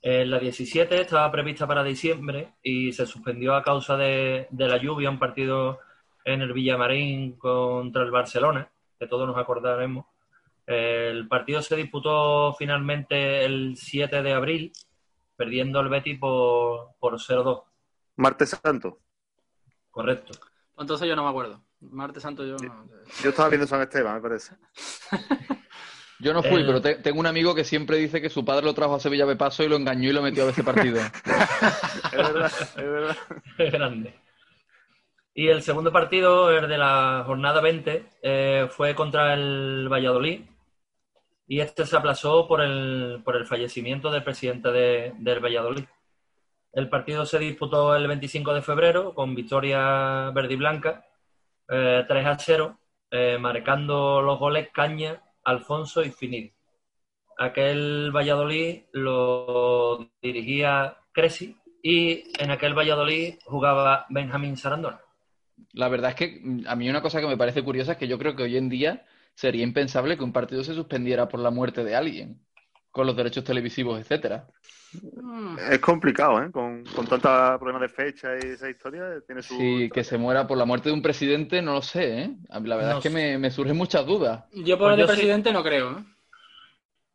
Eh, 0.00 0.24
la 0.24 0.38
17 0.38 1.00
estaba 1.00 1.30
prevista 1.30 1.66
para 1.66 1.82
diciembre 1.82 2.54
y 2.62 2.92
se 2.92 3.06
suspendió 3.06 3.54
a 3.54 3.62
causa 3.62 3.96
de, 3.96 4.46
de 4.50 4.68
la 4.68 4.76
lluvia, 4.76 5.10
un 5.10 5.18
partido 5.18 5.80
en 6.24 6.42
el 6.42 6.52
Villamarín 6.52 7.32
contra 7.36 8.02
el 8.02 8.10
Barcelona, 8.10 8.70
que 8.98 9.06
todos 9.06 9.26
nos 9.26 9.36
acordaremos. 9.36 10.06
El 10.66 11.26
partido 11.26 11.62
se 11.62 11.76
disputó 11.76 12.54
finalmente 12.58 13.44
el 13.44 13.76
7 13.76 14.22
de 14.22 14.32
abril, 14.34 14.72
perdiendo 15.34 15.80
el 15.80 15.88
Betis 15.88 16.18
por, 16.18 16.90
por 17.00 17.14
0-2. 17.14 17.62
Martes 18.16 18.50
Santo. 18.62 18.98
Correcto. 19.90 20.38
Entonces 20.76 21.08
yo 21.08 21.16
no 21.16 21.24
me 21.24 21.30
acuerdo. 21.30 21.62
Martes 21.80 22.22
Santo 22.22 22.44
yo 22.44 22.56
no. 22.56 22.86
Yo 23.22 23.30
estaba 23.30 23.48
viendo 23.48 23.66
San 23.66 23.80
Esteban, 23.80 24.16
me 24.16 24.20
parece. 24.20 24.56
Yo 26.20 26.32
no 26.32 26.42
fui, 26.42 26.60
El- 26.60 26.66
pero 26.66 26.80
te- 26.82 26.96
tengo 26.96 27.20
un 27.20 27.26
amigo 27.26 27.54
que 27.54 27.64
siempre 27.64 27.96
dice 27.96 28.20
que 28.20 28.28
su 28.30 28.44
padre 28.44 28.64
lo 28.66 28.74
trajo 28.74 28.96
a 28.96 29.00
Sevilla 29.00 29.24
de 29.26 29.36
paso 29.36 29.62
y 29.62 29.68
lo 29.68 29.76
engañó 29.76 30.10
y 30.10 30.12
lo 30.12 30.22
metió 30.22 30.46
a 30.46 30.50
ese 30.50 30.64
partido. 30.64 31.00
Es 32.12 32.12
verdad, 32.12 32.52
es 32.76 32.76
verdad. 32.76 33.16
Grande. 33.58 34.14
Y 35.34 35.48
el 35.48 35.62
segundo 35.62 35.92
partido, 35.92 36.50
el 36.50 36.68
de 36.68 36.78
la 36.78 37.22
jornada 37.24 37.60
20, 37.60 38.06
eh, 38.22 38.66
fue 38.70 38.94
contra 38.94 39.34
el 39.34 39.88
Valladolid. 39.90 40.40
Y 41.46 41.60
este 41.60 41.86
se 41.86 41.96
aplazó 41.96 42.46
por 42.48 42.60
el, 42.60 43.22
por 43.24 43.36
el 43.36 43.46
fallecimiento 43.46 44.10
del 44.10 44.24
presidente 44.24 44.70
de- 44.72 45.12
del 45.18 45.40
Valladolid. 45.42 45.84
El 46.72 46.88
partido 46.88 47.24
se 47.24 47.38
disputó 47.38 47.94
el 47.94 48.06
25 48.08 48.52
de 48.52 48.62
febrero 48.62 49.14
con 49.14 49.34
victoria 49.34 50.30
verde 50.30 50.54
y 50.54 50.56
blanca, 50.56 51.04
eh, 51.68 52.04
3 52.08 52.26
a 52.26 52.38
0, 52.38 52.78
eh, 53.10 53.38
marcando 53.38 54.20
los 54.20 54.38
goles 54.38 54.68
Caña, 54.74 55.22
Alfonso 55.48 56.04
y. 56.04 56.52
Aquel 57.38 58.10
Valladolid 58.14 58.82
lo 58.92 60.10
dirigía 60.20 60.98
Cresi 61.12 61.56
y 61.82 62.24
en 62.38 62.50
aquel 62.50 62.76
Valladolid 62.76 63.36
jugaba 63.44 64.04
Benjamín 64.10 64.56
Sarandona. 64.56 65.00
La 65.72 65.88
verdad 65.88 66.10
es 66.10 66.16
que 66.16 66.42
a 66.66 66.76
mí 66.76 66.90
una 66.90 67.00
cosa 67.00 67.20
que 67.20 67.26
me 67.26 67.36
parece 67.36 67.64
curiosa 67.64 67.92
es 67.92 67.98
que 67.98 68.08
yo 68.08 68.18
creo 68.18 68.36
que 68.36 68.42
hoy 68.42 68.56
en 68.56 68.68
día 68.68 69.06
sería 69.34 69.62
impensable 69.62 70.18
que 70.18 70.24
un 70.24 70.32
partido 70.32 70.62
se 70.62 70.74
suspendiera 70.74 71.28
por 71.28 71.40
la 71.40 71.50
muerte 71.50 71.82
de 71.82 71.96
alguien, 71.96 72.40
con 72.90 73.06
los 73.06 73.16
derechos 73.16 73.44
televisivos, 73.44 74.00
etcétera. 74.00 74.46
Es 75.70 75.78
complicado, 75.80 76.42
¿eh? 76.42 76.50
Con, 76.50 76.84
con 76.84 77.06
tantos 77.06 77.58
problemas 77.58 77.82
de 77.82 77.88
fecha 77.88 78.34
y 78.36 78.48
esa 78.52 78.70
historia, 78.70 79.20
tiene 79.26 79.42
su... 79.42 79.54
Sí, 79.54 79.90
que 79.92 80.02
se 80.02 80.16
muera 80.16 80.46
por 80.46 80.56
la 80.56 80.64
muerte 80.64 80.88
de 80.88 80.94
un 80.94 81.02
presidente, 81.02 81.60
no 81.60 81.74
lo 81.74 81.82
sé, 81.82 82.22
¿eh? 82.22 82.36
La 82.48 82.76
verdad 82.76 82.92
No 82.92 82.98
es 82.98 83.02
que 83.02 83.10
me, 83.10 83.38
me 83.38 83.50
surgen 83.50 83.76
muchas 83.76 84.06
dudas. 84.06 84.44
Yo 84.64 84.78
por 84.78 84.88
Pues 84.88 84.92
el 84.92 84.96
de 84.96 85.02
yo 85.02 85.06
sí. 85.08 85.12
presidente 85.12 85.52
no 85.52 85.62
creo. 85.62 85.90
¿eh? 85.98 86.04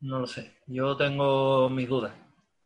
No 0.02 0.20
lo 0.20 0.28
sé, 0.28 0.54
yo 0.68 0.96
tengo 0.98 1.70
mis 1.70 1.88
dudas. 1.88 2.14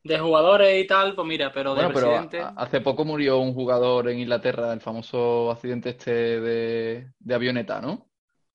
De 0.03 0.17
jugadores 0.19 0.83
y 0.83 0.87
tal, 0.87 1.15
pues 1.15 1.27
mira, 1.27 1.51
pero 1.53 1.75
de 1.75 1.83
Bueno, 1.83 1.93
pero 1.93 2.09
presidente. 2.09 2.41
hace 2.55 2.81
poco 2.81 3.03
murió 3.05 3.39
un 3.39 3.53
jugador 3.53 4.09
en 4.09 4.19
Inglaterra, 4.19 4.73
el 4.73 4.79
famoso 4.81 5.51
accidente 5.51 5.89
este 5.89 6.11
de, 6.11 7.11
de 7.19 7.35
avioneta, 7.35 7.81
¿no? 7.81 8.07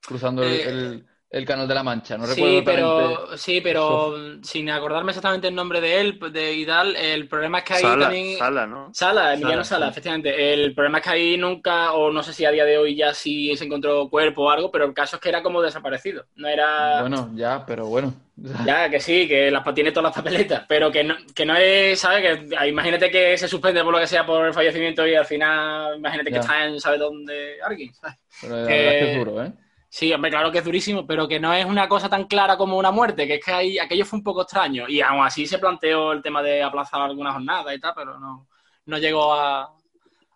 Cruzando 0.07 0.43
el, 0.43 0.53
Eh, 0.53 0.69
el- 0.69 1.07
el 1.33 1.47
Canal 1.47 1.67
de 1.67 1.75
la 1.75 1.83
Mancha, 1.83 2.19
no 2.19 2.27
recuerdo 2.27 2.59
Sí, 2.59 2.63
pero, 2.63 3.37
sí, 3.39 3.61
pero 3.63 4.15
sin 4.43 4.69
acordarme 4.69 5.13
exactamente 5.13 5.49
el 5.49 5.55
nombre 5.55 5.81
de 5.81 5.99
él 6.01 6.19
de, 6.31 6.53
y 6.53 6.67
tal, 6.67 6.95
el 6.95 7.27
problema 7.27 7.59
es 7.61 7.65
que 7.65 7.73
ahí 7.73 7.81
Sala, 7.83 8.05
también... 8.05 8.39
Sala, 8.39 8.67
¿no? 8.67 8.91
Sala, 8.93 9.33
Emiliano 9.33 9.65
Sala, 9.65 9.65
Sala, 9.65 9.87
sí. 9.87 9.91
efectivamente. 9.93 10.53
El 10.53 10.75
problema 10.75 10.99
es 10.99 11.05
que 11.05 11.11
ahí 11.11 11.37
nunca, 11.39 11.93
o 11.95 12.13
no 12.13 12.23
sé 12.23 12.35
si 12.35 12.45
a 12.45 12.51
día 12.51 12.67
de 12.67 12.77
hoy 12.77 12.95
ya 12.97 13.15
sí 13.15 13.57
se 13.57 13.65
encontró 13.65 14.11
cuerpo 14.11 14.43
o 14.45 14.51
algo, 14.51 14.71
pero 14.71 14.85
el 14.85 14.93
caso 14.93 15.17
es 15.17 15.23
que 15.23 15.31
era 15.31 15.43
como 15.43 15.63
desaparecido. 15.63 16.27
No 16.37 16.49
era... 16.49 17.01
Bueno, 17.01 17.31
ya, 17.35 17.65
pero 17.67 17.87
bueno. 17.87 18.13
Ya, 18.67 18.91
que 18.91 19.01
sí, 19.01 19.27
que 19.29 19.51
las, 19.51 19.63
tiene 19.75 19.93
todas 19.93 20.05
las 20.11 20.15
papeletas, 20.17 20.65
pero 20.69 20.91
que 20.91 21.05
no, 21.05 21.15
que 21.35 21.47
no 21.47 21.57
es, 21.57 21.99
¿sabes? 22.01 22.23
Que 22.49 22.57
ah, 22.57 22.67
imagínate 22.67 23.11
que 23.11 23.39
se 23.39 23.47
suspende 23.49 23.83
por 23.85 23.93
lo 23.93 23.99
que 24.01 24.07
sea 24.07 24.27
por 24.27 24.47
el 24.47 24.53
fallecimiento 24.53 25.07
y 25.07 25.15
al 25.15 25.25
final, 25.27 25.97
imagínate 25.97 26.31
que 26.31 26.35
Ya. 26.37 26.41
está 26.41 26.65
en, 26.67 26.81
¿sabes 26.81 26.99
dónde? 27.01 27.57
Alguien, 27.63 27.95
¿sabes? 27.95 28.17
Pero 28.41 28.57
la 28.57 28.67
Que- 28.67 28.75
verdad 28.75 28.93
es 28.95 28.99
que 28.99 29.13
es 29.13 29.19
duro, 29.19 29.43
¿eh? 29.45 29.53
Sí, 29.95 30.11
hombre, 30.11 30.31
claro 30.31 30.51
que 30.51 30.57
es 30.57 30.65
durísimo, 30.65 31.07
pero 31.07 31.29
que 31.29 31.39
no 31.39 31.53
es 31.53 31.67
una 31.67 31.87
cosa 31.87 32.09
tan 32.09 32.25
clara 32.25 32.57
como 32.57 32.79
una 32.79 32.91
muerte, 32.91 33.27
que 33.27 33.35
es 33.35 33.45
que 33.45 33.53
ahí, 33.53 33.79
aquello 33.79 34.07
fue 34.07 34.21
un 34.21 34.25
poco 34.25 34.41
extraño. 34.41 34.89
Y 34.89 35.03
aún 35.03 35.23
así 35.23 35.47
se 35.47 35.59
planteó 35.59 36.13
el 36.13 36.23
tema 36.23 36.43
de 36.43 36.63
aplazar 36.63 37.03
alguna 37.03 37.35
jornada 37.35 37.75
y 37.75 37.79
tal, 37.79 37.93
pero 37.95 38.19
no, 38.19 38.49
no 38.87 38.99
llegó 38.99 39.35
a, 39.35 39.71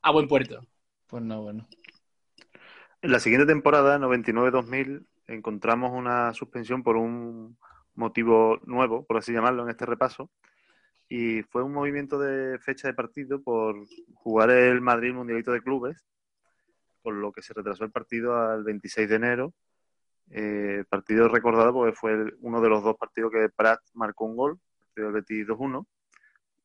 a 0.03 0.11
buen 0.13 0.29
puerto. 0.29 0.61
Pues 1.07 1.23
no, 1.23 1.41
bueno. 1.41 1.67
En 3.01 3.11
la 3.11 3.19
siguiente 3.19 3.47
temporada, 3.47 3.99
99-2000, 3.99 5.07
encontramos 5.27 5.91
una 5.95 6.35
suspensión 6.35 6.83
por 6.83 6.99
un 6.99 7.57
motivo 7.95 8.61
nuevo, 8.67 9.07
por 9.07 9.17
así 9.17 9.33
llamarlo, 9.33 9.63
en 9.63 9.71
este 9.71 9.87
repaso. 9.87 10.29
Y 11.09 11.41
fue 11.45 11.63
un 11.63 11.73
movimiento 11.73 12.19
de 12.19 12.59
fecha 12.59 12.89
de 12.89 12.95
partido 12.95 13.41
por 13.43 13.75
jugar 14.17 14.51
el 14.51 14.83
Madrid 14.83 15.15
Mundialito 15.15 15.53
de 15.53 15.63
Clubes, 15.63 16.05
por 17.07 17.15
lo 17.15 17.31
que 17.31 17.41
se 17.41 17.55
retrasó 17.55 17.85
el 17.85 17.93
partido 17.93 18.35
al 18.37 18.65
26 18.65 19.09
de 19.09 19.15
enero. 19.15 19.55
Eh, 20.29 20.83
partido 20.89 21.29
recordado 21.29 21.73
porque 21.73 21.93
fue 21.95 22.15
el- 22.15 22.37
uno 22.41 22.61
de 22.61 22.69
los 22.69 22.83
dos 22.83 22.97
partidos 22.97 23.31
que 23.31 23.49
Prat 23.49 23.79
marcó 23.95 24.25
un 24.25 24.35
gol, 24.37 24.51
el 24.55 24.87
partido 24.89 25.07
del 25.07 25.15
Betis 25.15 25.47
2-1. 25.47 25.87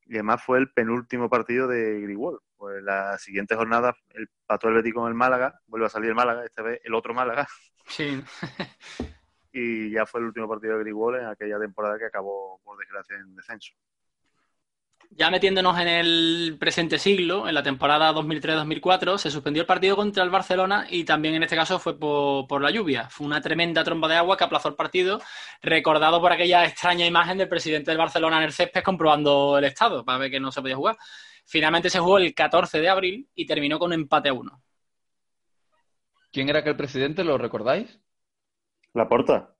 Y 0.07 0.13
además 0.15 0.43
fue 0.43 0.57
el 0.57 0.71
penúltimo 0.71 1.29
partido 1.29 1.67
de 1.67 2.01
Grigol. 2.01 2.41
Pues 2.57 2.81
la 2.81 3.19
siguiente 3.19 3.55
jornada, 3.55 3.95
el 4.15 4.29
pató 4.47 4.67
el 4.69 4.73
Betis 4.73 4.95
con 4.95 5.07
el 5.07 5.13
Málaga, 5.13 5.61
vuelve 5.67 5.85
a 5.85 5.89
salir 5.89 6.09
el 6.09 6.15
Málaga, 6.15 6.43
esta 6.43 6.63
vez 6.63 6.81
el 6.83 6.95
otro 6.95 7.13
Málaga, 7.13 7.47
Sí. 7.85 8.23
y 9.53 9.91
ya 9.91 10.07
fue 10.07 10.21
el 10.21 10.25
último 10.25 10.49
partido 10.49 10.73
de 10.75 10.83
Grigol 10.83 11.17
en 11.19 11.27
aquella 11.27 11.59
temporada 11.59 11.99
que 11.99 12.05
acabó, 12.05 12.59
por 12.63 12.79
desgracia, 12.79 13.15
en 13.17 13.35
descenso. 13.35 13.73
Ya 15.13 15.29
metiéndonos 15.29 15.77
en 15.77 15.89
el 15.89 16.55
presente 16.57 16.97
siglo, 16.97 17.47
en 17.47 17.53
la 17.53 17.61
temporada 17.61 18.13
2003-2004, 18.13 19.17
se 19.17 19.29
suspendió 19.29 19.61
el 19.61 19.67
partido 19.67 19.97
contra 19.97 20.23
el 20.23 20.29
Barcelona 20.29 20.87
y 20.89 21.03
también 21.03 21.35
en 21.35 21.43
este 21.43 21.57
caso 21.57 21.79
fue 21.79 21.99
por, 21.99 22.47
por 22.47 22.61
la 22.61 22.71
lluvia. 22.71 23.09
Fue 23.09 23.27
una 23.27 23.41
tremenda 23.41 23.83
tromba 23.83 24.07
de 24.07 24.15
agua 24.15 24.37
que 24.37 24.45
aplazó 24.45 24.69
el 24.69 24.75
partido, 24.75 25.21
recordado 25.61 26.21
por 26.21 26.31
aquella 26.31 26.65
extraña 26.65 27.05
imagen 27.05 27.37
del 27.37 27.49
presidente 27.49 27.91
del 27.91 27.97
Barcelona 27.97 28.37
en 28.37 28.43
el 28.43 28.53
césped 28.53 28.83
comprobando 28.83 29.57
el 29.57 29.65
estado 29.65 30.05
para 30.05 30.17
ver 30.17 30.31
que 30.31 30.39
no 30.39 30.49
se 30.49 30.61
podía 30.61 30.77
jugar. 30.77 30.97
Finalmente 31.45 31.89
se 31.89 31.99
jugó 31.99 32.17
el 32.17 32.33
14 32.33 32.79
de 32.79 32.89
abril 32.89 33.29
y 33.35 33.45
terminó 33.45 33.79
con 33.79 33.89
un 33.89 33.95
empate 33.95 34.29
a 34.29 34.33
uno. 34.33 34.63
¿Quién 36.31 36.47
era 36.47 36.59
aquel 36.59 36.77
presidente? 36.77 37.25
¿Lo 37.25 37.37
recordáis? 37.37 37.99
La 38.93 39.09
porta. 39.09 39.55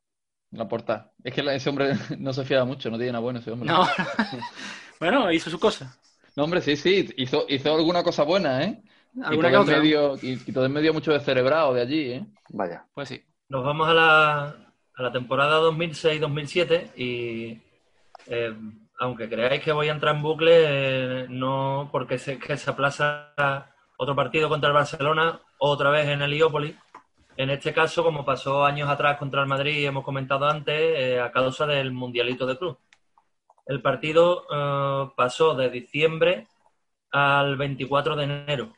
La 0.51 0.69
porta. 0.69 1.11
Es 1.21 1.33
que 1.33 1.41
ese 1.41 1.69
hombre 1.69 1.93
no 2.19 2.31
se 2.31 2.45
fiaba 2.45 2.63
mucho, 2.63 2.89
no 2.89 2.95
tiene 2.95 3.11
nada 3.11 3.21
bueno 3.21 3.39
ese 3.39 3.51
hombre. 3.51 3.67
No. 3.67 3.85
bueno, 5.01 5.31
hizo 5.31 5.49
su 5.49 5.59
cosa. 5.59 5.97
No, 6.35 6.43
hombre, 6.43 6.61
sí, 6.61 6.75
sí, 6.77 7.09
hizo, 7.17 7.45
hizo 7.49 7.73
alguna 7.73 8.03
cosa 8.03 8.21
buena, 8.21 8.63
¿eh? 8.63 8.83
Alguna 9.23 9.49
en 9.49 9.65
medio, 9.65 10.15
todo 10.53 10.65
en 10.65 10.71
medio 10.71 10.93
mucho 10.93 11.11
de 11.11 11.19
cerebrado 11.19 11.73
de 11.73 11.81
allí, 11.81 12.11
¿eh? 12.11 12.25
Vaya. 12.49 12.85
Pues 12.93 13.09
sí. 13.09 13.25
Nos 13.49 13.65
vamos 13.65 13.89
a 13.89 13.95
la, 13.95 14.43
a 14.93 15.01
la 15.01 15.11
temporada 15.11 15.59
2006-2007 15.59 16.95
y 16.95 17.59
eh, 18.27 18.55
aunque 18.99 19.27
creáis 19.27 19.63
que 19.63 19.71
voy 19.71 19.89
a 19.89 19.93
entrar 19.93 20.15
en 20.15 20.21
bucle, 20.21 20.51
eh, 20.53 21.25
no 21.29 21.89
porque 21.91 22.19
sé 22.19 22.37
que 22.37 22.55
se 22.55 22.69
aplaza 22.69 23.33
otro 23.97 24.15
partido 24.15 24.49
contra 24.49 24.69
el 24.69 24.75
Barcelona 24.75 25.41
otra 25.57 25.89
vez 25.89 26.05
en 26.05 26.21
el 26.21 26.31
Heliópolis. 26.31 26.75
En 27.37 27.49
este 27.49 27.73
caso, 27.73 28.03
como 28.03 28.23
pasó 28.23 28.63
años 28.63 28.87
atrás 28.87 29.17
contra 29.17 29.41
el 29.41 29.47
Madrid 29.47 29.87
hemos 29.87 30.03
comentado 30.03 30.45
antes, 30.47 30.75
eh, 30.79 31.19
a 31.19 31.31
causa 31.31 31.65
del 31.65 31.91
Mundialito 31.91 32.45
de 32.45 32.55
Club. 32.55 32.77
El 33.65 33.81
partido 33.81 34.45
eh, 34.51 35.11
pasó 35.15 35.55
de 35.55 35.69
diciembre 35.69 36.47
al 37.11 37.57
24 37.57 38.15
de 38.15 38.23
enero 38.23 38.73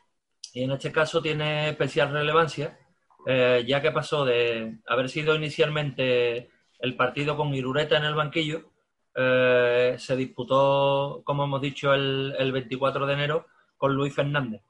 y 0.52 0.62
en 0.64 0.72
este 0.72 0.92
caso 0.92 1.22
tiene 1.22 1.70
especial 1.70 2.12
relevancia 2.12 2.78
eh, 3.26 3.64
ya 3.66 3.80
que 3.80 3.90
pasó 3.90 4.24
de 4.24 4.78
haber 4.86 5.08
sido 5.08 5.34
inicialmente 5.34 6.50
el 6.78 6.96
partido 6.96 7.36
con 7.36 7.54
Irureta 7.54 7.96
en 7.96 8.04
el 8.04 8.14
banquillo, 8.14 8.70
eh, 9.14 9.94
se 9.98 10.16
disputó, 10.16 11.22
como 11.24 11.44
hemos 11.44 11.62
dicho, 11.62 11.94
el, 11.94 12.34
el 12.38 12.52
24 12.52 13.06
de 13.06 13.14
enero 13.14 13.46
con 13.78 13.94
Luis 13.94 14.14
Fernández. 14.14 14.60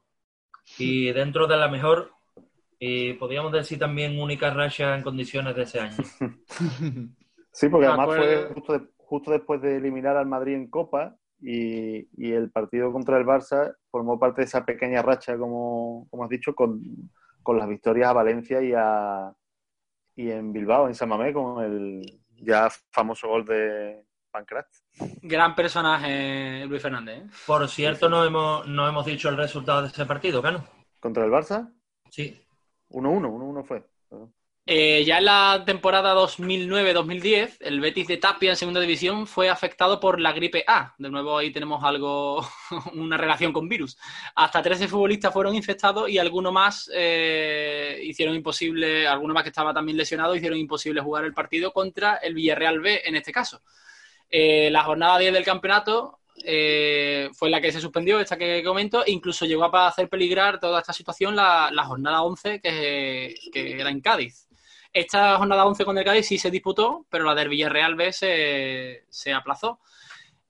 Y 0.78 1.10
dentro 1.12 1.46
de 1.46 1.56
la 1.56 1.68
mejor, 1.68 2.12
y 2.78 3.14
podríamos 3.14 3.52
decir 3.52 3.78
también 3.78 4.20
única 4.20 4.50
racha 4.50 4.94
en 4.94 5.02
condiciones 5.02 5.56
de 5.56 5.62
ese 5.62 5.80
año. 5.80 5.96
Sí, 7.56 7.68
porque 7.68 7.86
además 7.86 8.06
fue 8.06 8.50
justo, 8.52 8.72
de- 8.72 8.88
justo 9.06 9.30
después 9.30 9.60
de 9.62 9.76
eliminar 9.76 10.16
al 10.16 10.26
Madrid 10.26 10.54
en 10.54 10.68
Copa 10.68 11.16
y, 11.40 12.08
y 12.16 12.32
el 12.32 12.50
partido 12.50 12.92
contra 12.92 13.18
el 13.18 13.26
Barça 13.26 13.74
formó 13.90 14.18
parte 14.18 14.40
de 14.40 14.46
esa 14.46 14.64
pequeña 14.64 15.02
racha, 15.02 15.36
como, 15.36 16.06
como 16.10 16.24
has 16.24 16.30
dicho, 16.30 16.54
con, 16.54 16.80
con 17.42 17.58
las 17.58 17.68
victorias 17.68 18.08
a 18.08 18.14
Valencia 18.14 18.62
y, 18.62 18.72
a, 18.74 19.32
y 20.16 20.30
en 20.30 20.52
Bilbao, 20.52 20.88
en 20.88 20.94
San 20.94 21.08
Mamé, 21.08 21.32
con 21.32 21.62
el 21.62 22.02
ya 22.36 22.68
famoso 22.90 23.28
gol 23.28 23.44
de 23.44 24.04
Pancrat. 24.30 24.66
Gran 25.22 25.54
personaje 25.54 26.66
Luis 26.66 26.82
Fernández. 26.82 27.18
¿eh? 27.18 27.30
Por 27.46 27.68
cierto, 27.68 28.08
no 28.08 28.24
hemos, 28.24 28.66
no 28.66 28.88
hemos 28.88 29.06
dicho 29.06 29.28
el 29.28 29.36
resultado 29.36 29.82
de 29.82 29.88
ese 29.88 30.06
partido, 30.06 30.42
Cano. 30.42 30.64
¿Contra 30.98 31.24
el 31.24 31.30
Barça? 31.30 31.72
Sí, 32.10 32.44
1-1, 32.90 33.28
1-1 33.28 33.64
fue. 33.64 33.84
Eh, 34.66 35.04
ya 35.04 35.18
en 35.18 35.26
la 35.26 35.62
temporada 35.66 36.14
2009-2010, 36.14 37.58
el 37.60 37.80
Betis 37.80 38.06
de 38.06 38.16
Tapia 38.16 38.48
en 38.48 38.56
segunda 38.56 38.80
división 38.80 39.26
fue 39.26 39.50
afectado 39.50 40.00
por 40.00 40.18
la 40.18 40.32
gripe 40.32 40.64
A. 40.66 40.94
De 40.96 41.10
nuevo 41.10 41.36
ahí 41.36 41.52
tenemos 41.52 41.84
algo, 41.84 42.42
una 42.94 43.18
relación 43.18 43.52
con 43.52 43.68
virus. 43.68 43.98
Hasta 44.34 44.62
13 44.62 44.88
futbolistas 44.88 45.34
fueron 45.34 45.54
infectados 45.54 46.08
y 46.08 46.18
algunos 46.18 46.50
más 46.52 46.90
eh, 46.94 48.00
hicieron 48.04 48.34
imposible, 48.34 49.06
algunos 49.06 49.34
más 49.34 49.42
que 49.42 49.50
estaba 49.50 49.74
también 49.74 49.98
lesionado, 49.98 50.34
hicieron 50.34 50.58
imposible 50.58 51.02
jugar 51.02 51.26
el 51.26 51.34
partido 51.34 51.70
contra 51.70 52.16
el 52.16 52.32
Villarreal 52.32 52.80
B 52.80 53.02
en 53.04 53.16
este 53.16 53.32
caso. 53.32 53.60
Eh, 54.30 54.70
la 54.70 54.82
jornada 54.84 55.18
10 55.18 55.34
del 55.34 55.44
campeonato 55.44 56.20
fue 57.32 57.48
la 57.48 57.60
que 57.60 57.70
se 57.70 57.80
suspendió, 57.80 58.18
esta 58.18 58.36
que 58.36 58.62
comento, 58.64 59.04
e 59.04 59.12
incluso 59.12 59.46
llegó 59.46 59.64
a 59.64 59.88
hacer 59.88 60.08
peligrar 60.08 60.58
toda 60.58 60.80
esta 60.80 60.92
situación 60.92 61.36
la, 61.36 61.84
jornada 61.86 62.22
11 62.22 62.60
que, 62.60 63.34
que 63.52 63.80
era 63.80 63.90
en 63.90 64.00
Cádiz. 64.00 64.48
Esta 64.94 65.36
jornada 65.38 65.66
11 65.66 65.84
con 65.84 65.98
el 65.98 66.04
Cádiz 66.04 66.28
sí 66.28 66.38
se 66.38 66.52
disputó, 66.52 67.04
pero 67.10 67.24
la 67.24 67.34
del 67.34 67.48
Villarreal 67.48 67.96
B 67.96 68.12
se, 68.12 69.04
se 69.08 69.32
aplazó. 69.32 69.80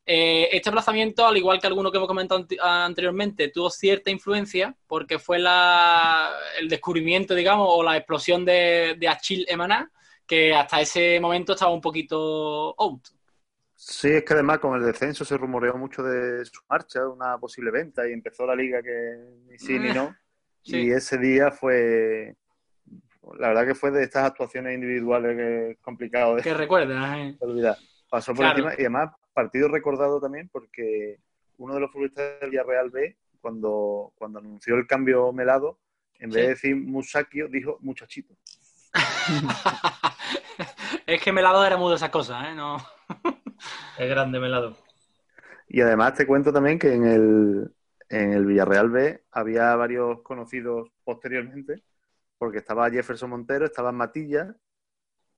Eh, 0.05 0.51
este 0.53 0.69
aplazamiento, 0.69 1.27
al 1.27 1.39
igual 1.39 1.59
que 1.59 1.67
alguno 1.67 1.91
que 1.91 1.97
hemos 1.97 2.09
comentado 2.09 2.47
anteriormente, 2.61 3.49
tuvo 3.49 3.71
cierta 3.71 4.11
influencia 4.11 4.77
porque 4.87 5.19
fue 5.19 5.39
la, 5.39 6.31
el 6.61 6.69
descubrimiento, 6.69 7.35
digamos, 7.35 7.67
o 7.71 7.83
la 7.83 7.97
explosión 7.97 8.45
de, 8.45 8.97
de 8.99 9.09
Achille 9.09 9.47
Emaná, 9.49 9.91
que 10.27 10.55
hasta 10.55 10.83
ese 10.83 11.19
momento 11.21 11.55
estaba 11.55 11.73
un 11.73 11.81
poquito 11.81 12.75
out. 12.79 13.09
Sí, 13.75 14.09
es 14.09 14.25
que 14.25 14.35
además 14.35 14.59
con 14.59 14.79
el 14.79 14.85
descenso 14.85 15.25
se 15.25 15.39
rumoreó 15.39 15.79
mucho 15.79 16.03
de 16.03 16.45
su 16.45 16.61
marcha, 16.69 17.09
una 17.09 17.39
posible 17.39 17.71
venta, 17.71 18.07
y 18.07 18.13
empezó 18.13 18.45
la 18.45 18.55
liga 18.55 18.83
que 18.83 19.17
ni 19.49 19.59
sí 19.59 19.79
ni 19.79 19.93
no. 19.93 20.15
Sí. 20.67 20.87
Y 20.87 20.93
ese 20.93 21.19
día 21.19 21.51
fue, 21.51 22.37
la 23.39 23.49
verdad 23.49 23.67
que 23.67 23.75
fue 23.75 23.91
de 23.91 24.03
estas 24.05 24.25
actuaciones 24.25 24.75
individuales 24.75 25.37
que 25.37 25.71
es 25.73 25.79
complicado 25.79 26.37
de 26.37 26.43
Que 26.43 26.55
recuerdas, 26.55 26.95
¿eh? 27.19 27.37
olvidar. 27.41 27.77
Pasó 28.11 28.33
por 28.33 28.45
Claro. 28.45 28.59
encima 28.59 28.73
y 28.75 28.81
además 28.83 29.11
partido 29.33 29.69
recordado 29.69 30.21
también 30.21 30.49
porque 30.53 31.19
uno 31.59 31.75
de 31.75 31.81
los 31.81 31.91
futbolistas 31.91 32.41
del 32.41 32.51
Villarreal 32.51 32.91
B, 32.91 33.17
cuando, 33.41 34.13
cuando 34.17 34.39
anunció 34.39 34.75
el 34.77 34.87
cambio 34.87 35.33
Melado, 35.33 35.79
en 36.19 36.31
vez 36.31 36.37
Sí. 36.37 36.43
de 36.43 36.49
decir 36.49 36.77
Musakio, 36.77 37.49
dijo 37.49 37.79
muchachito. 37.81 38.35
es 41.07 41.23
que 41.23 41.33
Melado 41.33 41.65
era 41.65 41.77
mudo 41.77 41.91
de 41.91 41.97
esas 41.97 42.11
cosas, 42.11 42.49
¿eh? 42.49 42.55
No. 42.55 42.77
Es 43.99 44.09
grande 44.11 44.41
melado. 44.41 44.77
Y 45.69 45.81
además 45.81 46.15
te 46.15 46.27
cuento 46.27 46.53
también 46.53 46.79
que 46.81 46.93
en 46.93 47.07
el, 47.07 47.73
en 48.09 48.33
el 48.33 48.45
Villarreal 48.45 48.91
B 48.91 49.23
había 49.31 49.75
varios 49.77 50.21
conocidos 50.23 50.91
posteriormente, 51.05 51.85
porque 52.45 52.59
estaba 52.59 52.91
Jefferson 52.91 53.31
Montero, 53.31 53.65
estaba 53.65 53.91
Matilla 53.91 54.55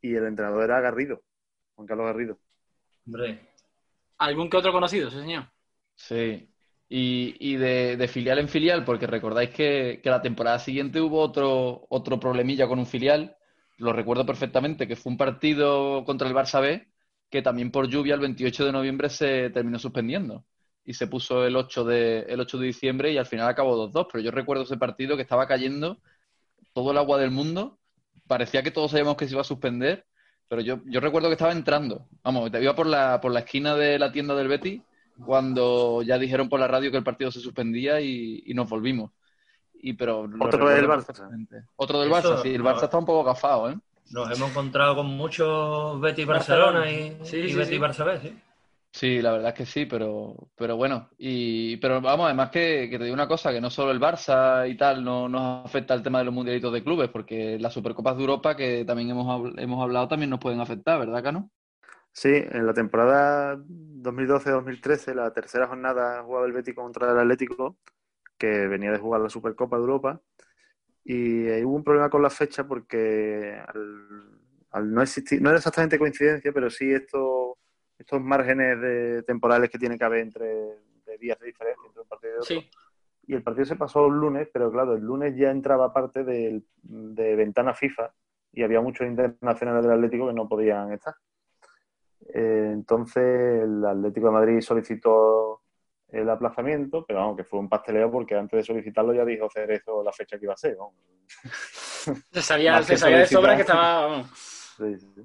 y 0.00 0.16
el 0.16 0.24
entrenador 0.26 0.64
era 0.64 0.80
Garrido, 0.80 1.22
Juan 1.76 1.86
Carlos 1.86 2.06
Garrido. 2.06 2.38
Hombre, 3.06 3.40
¿Algún 4.18 4.50
que 4.50 4.56
otro 4.56 4.72
conocido, 4.72 5.08
sí, 5.08 5.18
señor? 5.20 5.44
Sí. 5.94 6.48
Y, 6.88 7.36
y 7.38 7.56
de, 7.56 7.96
de 7.96 8.08
filial 8.08 8.40
en 8.40 8.48
filial, 8.48 8.84
porque 8.84 9.06
recordáis 9.06 9.50
que, 9.50 10.00
que 10.02 10.10
la 10.10 10.20
temporada 10.20 10.58
siguiente 10.58 11.00
hubo 11.00 11.20
otro, 11.20 11.86
otro 11.90 12.18
problemilla 12.18 12.66
con 12.66 12.80
un 12.80 12.86
filial, 12.86 13.36
lo 13.78 13.92
recuerdo 13.92 14.26
perfectamente, 14.26 14.88
que 14.88 14.96
fue 14.96 15.12
un 15.12 15.18
partido 15.18 16.04
contra 16.04 16.26
el 16.26 16.34
Barça 16.34 16.60
B, 16.60 16.88
que 17.30 17.42
también 17.42 17.70
por 17.70 17.88
lluvia 17.88 18.14
el 18.14 18.20
28 18.20 18.66
de 18.66 18.72
noviembre 18.72 19.10
se 19.10 19.50
terminó 19.50 19.78
suspendiendo. 19.78 20.44
Y 20.84 20.94
se 20.94 21.06
puso 21.06 21.44
el 21.46 21.54
8 21.54 21.84
de, 21.84 22.20
el 22.28 22.40
8 22.40 22.58
de 22.58 22.66
diciembre 22.66 23.12
y 23.12 23.18
al 23.18 23.26
final 23.26 23.48
acabó 23.48 23.76
2-2. 23.88 24.08
Pero 24.12 24.24
yo 24.24 24.30
recuerdo 24.32 24.64
ese 24.64 24.76
partido 24.76 25.16
que 25.16 25.22
estaba 25.22 25.46
cayendo 25.46 26.00
todo 26.76 26.90
el 26.90 26.98
agua 26.98 27.16
del 27.16 27.30
mundo. 27.30 27.78
Parecía 28.28 28.62
que 28.62 28.70
todos 28.70 28.90
sabíamos 28.90 29.16
que 29.16 29.26
se 29.26 29.32
iba 29.32 29.40
a 29.40 29.44
suspender, 29.44 30.04
pero 30.46 30.60
yo, 30.60 30.80
yo 30.84 31.00
recuerdo 31.00 31.28
que 31.28 31.32
estaba 31.32 31.52
entrando. 31.52 32.06
Vamos, 32.22 32.50
iba 32.52 32.74
por 32.74 32.86
la, 32.86 33.18
por 33.18 33.32
la 33.32 33.40
esquina 33.40 33.74
de 33.74 33.98
la 33.98 34.12
tienda 34.12 34.34
del 34.34 34.48
Betty 34.48 34.82
cuando 35.24 36.02
ya 36.02 36.18
dijeron 36.18 36.50
por 36.50 36.60
la 36.60 36.68
radio 36.68 36.90
que 36.90 36.98
el 36.98 37.02
partido 37.02 37.30
se 37.30 37.40
suspendía 37.40 38.02
y, 38.02 38.42
y 38.44 38.52
nos 38.52 38.68
volvimos. 38.68 39.10
Y, 39.72 39.94
pero 39.94 40.26
lo 40.26 40.44
Otro 40.44 40.68
del 40.68 40.86
Barça. 40.86 41.66
Otro 41.76 41.98
del 41.98 42.10
Barça, 42.10 42.42
sí. 42.42 42.50
El 42.50 42.62
no. 42.62 42.68
Barça 42.68 42.84
está 42.84 42.98
un 42.98 43.06
poco 43.06 43.24
gafado, 43.24 43.70
¿eh? 43.70 43.78
nos 44.10 44.36
hemos 44.36 44.50
encontrado 44.50 44.96
con 44.96 45.06
muchos 45.06 45.98
Betty 45.98 46.26
Barcelona 46.26 46.80
Barcelona. 46.80 47.18
y, 47.22 47.24
Sí, 47.24 47.38
y 47.38 47.48
sí, 47.48 47.54
Betty 47.54 47.72
sí. 47.72 47.78
Barça 47.78 48.04
B, 48.04 48.20
sí. 48.20 48.38
Sí, 48.96 49.20
la 49.20 49.32
verdad 49.32 49.48
es 49.48 49.54
que 49.54 49.66
sí, 49.66 49.84
pero, 49.84 50.48
pero 50.56 50.74
bueno. 50.78 51.10
Y, 51.18 51.76
pero 51.76 52.00
vamos, 52.00 52.24
además 52.24 52.48
que, 52.48 52.88
te 52.90 53.04
digo 53.04 53.12
una 53.12 53.28
cosa, 53.28 53.52
que 53.52 53.60
no 53.60 53.68
solo 53.68 53.90
el 53.90 54.00
Barça 54.00 54.66
y 54.66 54.74
tal 54.74 55.04
no 55.04 55.28
nos 55.28 55.66
afecta 55.66 55.92
el 55.92 56.02
tema 56.02 56.20
de 56.20 56.24
los 56.24 56.32
mundialitos 56.32 56.72
de 56.72 56.82
clubes, 56.82 57.10
porque 57.10 57.58
las 57.58 57.74
Supercopas 57.74 58.16
de 58.16 58.22
Europa, 58.22 58.56
que 58.56 58.86
también 58.86 59.10
hemos, 59.10 59.52
hemos 59.58 59.82
hablado, 59.82 60.08
también 60.08 60.30
nos 60.30 60.40
pueden 60.40 60.60
afectar, 60.60 60.98
¿verdad, 60.98 61.22
Cano? 61.22 61.50
Sí, 62.10 62.30
en 62.32 62.64
la 62.64 62.72
temporada 62.72 63.58
2012-2013, 63.58 65.14
la 65.14 65.30
tercera 65.30 65.66
jornada 65.66 66.22
jugaba 66.22 66.46
el 66.46 66.54
Betis 66.54 66.74
contra 66.74 67.12
el 67.12 67.18
Atlético, 67.18 67.76
que 68.38 68.66
venía 68.66 68.92
de 68.92 68.98
jugar 68.98 69.20
la 69.20 69.28
Supercopa 69.28 69.76
de 69.76 69.82
Europa, 69.82 70.22
y 71.04 71.48
eh, 71.48 71.62
hubo 71.66 71.76
un 71.76 71.84
problema 71.84 72.08
con 72.08 72.22
la 72.22 72.30
fecha 72.30 72.66
porque 72.66 73.60
al, 74.72 74.90
no 74.90 75.02
existir, 75.02 75.42
no 75.42 75.50
era 75.50 75.58
exactamente 75.58 75.98
coincidencia, 75.98 76.50
pero 76.50 76.70
sí 76.70 76.90
estos, 76.90 77.45
estos 77.98 78.20
márgenes 78.20 78.80
de, 78.80 79.22
temporales 79.22 79.70
que 79.70 79.78
tiene 79.78 79.98
que 79.98 80.04
haber 80.04 80.20
entre 80.20 80.46
de 80.46 81.18
días 81.18 81.38
de 81.38 81.46
diferencia 81.46 81.82
entre 81.86 82.02
un 82.02 82.08
partido 82.08 82.32
y 82.32 82.36
otro. 82.36 82.46
Sí. 82.46 82.70
Y 83.28 83.34
el 83.34 83.42
partido 83.42 83.64
se 83.64 83.76
pasó 83.76 84.06
el 84.06 84.14
lunes, 84.14 84.48
pero 84.52 84.70
claro, 84.70 84.94
el 84.94 85.02
lunes 85.02 85.34
ya 85.36 85.50
entraba 85.50 85.92
parte 85.92 86.24
del- 86.24 86.64
de 86.82 87.36
ventana 87.36 87.74
FIFA 87.74 88.12
y 88.52 88.62
había 88.62 88.80
muchos 88.80 89.06
internacionales 89.06 89.82
del 89.82 89.92
Atlético 89.94 90.28
que 90.28 90.34
no 90.34 90.48
podían 90.48 90.92
estar. 90.92 91.14
Eh, 92.32 92.70
entonces 92.72 93.62
el 93.62 93.84
Atlético 93.84 94.26
de 94.28 94.32
Madrid 94.32 94.60
solicitó 94.60 95.62
el 96.08 96.28
aplazamiento, 96.30 97.04
pero 97.04 97.20
vamos, 97.20 97.36
que 97.36 97.44
fue 97.44 97.58
un 97.58 97.68
pasteleo 97.68 98.10
porque 98.10 98.36
antes 98.36 98.58
de 98.58 98.64
solicitarlo 98.64 99.12
ya 99.12 99.24
dijo 99.24 99.48
Cerezo 99.50 100.02
la 100.02 100.12
fecha 100.12 100.38
que 100.38 100.44
iba 100.44 100.54
a 100.54 100.56
ser. 100.56 100.76
Se 102.32 102.42
sabía, 102.42 102.80
se 102.82 102.92
de 103.10 103.26
sobra 103.26 103.56
que 103.56 103.62
estaba. 103.62 104.06
vamos. 104.06 104.30
Sí, 104.76 104.98
sí, 104.98 105.12
sí. 105.14 105.22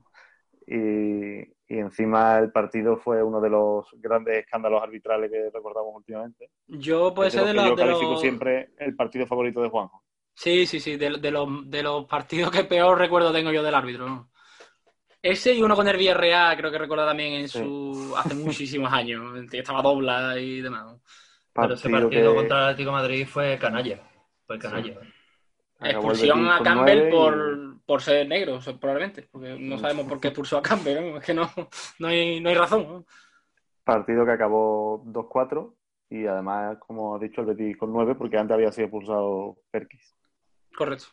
Y, 0.67 1.53
y 1.75 1.79
encima 1.79 2.37
el 2.39 2.51
partido 2.51 2.97
fue 2.97 3.23
uno 3.23 3.39
de 3.41 3.49
los 3.49 3.87
grandes 3.93 4.37
escándalos 4.39 4.81
arbitrales 4.81 5.31
que 5.31 5.49
recordamos 5.53 5.93
últimamente. 5.95 6.49
Yo 6.67 7.13
puede 7.13 7.31
ser 7.31 7.45
de 7.45 7.53
los 7.53 7.65
yo 7.69 7.75
califico 7.75 8.11
los- 8.11 8.21
siempre 8.21 8.71
el 8.77 8.95
partido 8.95 9.25
favorito 9.27 9.61
de 9.61 9.69
Juanjo. 9.69 10.03
Sí, 10.33 10.65
sí, 10.65 10.79
sí, 10.79 10.97
de, 10.97 11.17
de 11.19 11.31
los, 11.31 11.47
de 11.69 11.83
los 11.83 12.05
partidos 12.05 12.51
que 12.51 12.63
peor 12.63 12.97
recuerdo 12.97 13.31
tengo 13.31 13.51
yo 13.51 13.61
del 13.63 13.75
árbitro. 13.75 14.29
Ese 15.21 15.53
y 15.53 15.61
uno 15.61 15.75
con 15.75 15.87
el 15.87 15.97
Villarreal, 15.97 16.57
creo 16.57 16.71
que 16.71 16.79
recuerdo 16.79 17.05
también 17.05 17.33
en 17.33 17.49
su. 17.49 18.13
hace 18.17 18.35
muchísimos 18.35 18.91
años, 18.91 19.23
que 19.49 19.59
estaba 19.59 19.81
dobla 19.81 20.37
y 20.39 20.61
demás. 20.61 20.97
Pero 21.53 21.73
ese 21.75 21.89
Partido 21.89 22.09
que 22.09 22.35
contra 22.35 22.57
el 22.57 22.63
Atlético 22.65 22.89
de 22.91 22.95
Madrid 22.97 23.27
fue 23.27 23.57
canalla. 23.59 24.01
Fue 24.47 24.57
canalla. 24.59 24.93
el 24.93 25.13
Expulsión 25.81 26.47
a 26.49 26.61
Campbell 26.61 27.07
y- 27.07 27.11
por, 27.11 27.81
por 27.85 28.01
ser 28.01 28.27
negro, 28.27 28.59
probablemente, 28.79 29.27
porque 29.31 29.57
no 29.59 29.77
sabemos 29.77 30.05
por 30.05 30.19
qué 30.19 30.27
expulsó 30.29 30.57
a 30.57 30.61
Campbell, 30.61 31.11
¿no? 31.11 31.17
es 31.17 31.23
que 31.25 31.33
no, 31.33 31.49
no, 31.99 32.07
hay, 32.07 32.39
no 32.39 32.49
hay 32.49 32.55
razón. 32.55 32.87
¿no? 32.87 33.05
partido 33.83 34.25
que 34.25 34.31
acabó 34.31 35.03
2-4 35.05 35.73
y 36.09 36.25
además, 36.25 36.77
como 36.79 37.15
ha 37.15 37.19
dicho, 37.19 37.41
el 37.41 37.47
Betis 37.47 37.77
con 37.77 37.91
9 37.91 38.15
porque 38.15 38.37
antes 38.37 38.53
había 38.55 38.71
sido 38.71 38.85
expulsado 38.85 39.57
Perkis. 39.71 40.15
Correcto. 40.77 41.05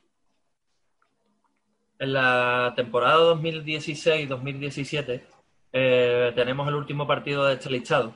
En 1.98 2.12
la 2.12 2.72
temporada 2.76 3.34
2016-2017 3.34 5.22
eh, 5.72 6.32
tenemos 6.34 6.68
el 6.68 6.74
último 6.74 7.06
partido 7.06 7.46
de 7.46 7.54
este 7.54 7.70
listado. 7.70 8.14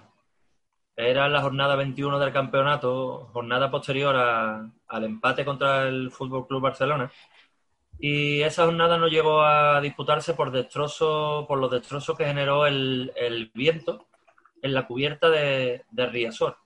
Era 0.97 1.29
la 1.29 1.41
jornada 1.41 1.75
21 1.77 2.19
del 2.19 2.33
campeonato, 2.33 3.31
jornada 3.33 3.71
posterior 3.71 4.15
a- 4.17 4.71
al 4.89 5.05
empate 5.05 5.45
contra 5.45 5.89
el 5.89 6.11
Fútbol 6.11 6.47
Club 6.47 6.61
Barcelona. 6.63 7.11
Y 7.99 8.43
esa 8.43 8.65
jornada 8.65 8.99
no 8.99 9.07
llegó 9.09 9.43
a 9.43 9.81
disputarse 9.81 10.35
por 10.35 10.51
destrozo, 10.51 11.45
por 11.49 11.59
los 11.59 11.71
destrozos 11.71 12.17
que 12.17 12.25
generó 12.27 12.67
el, 12.67 13.13
el 13.17 13.51
viento 13.55 14.07
en 14.61 14.75
la 14.75 14.87
cubierta 14.87 15.31
de, 15.31 15.85
de 15.91 16.07
Riazor. 16.07 16.57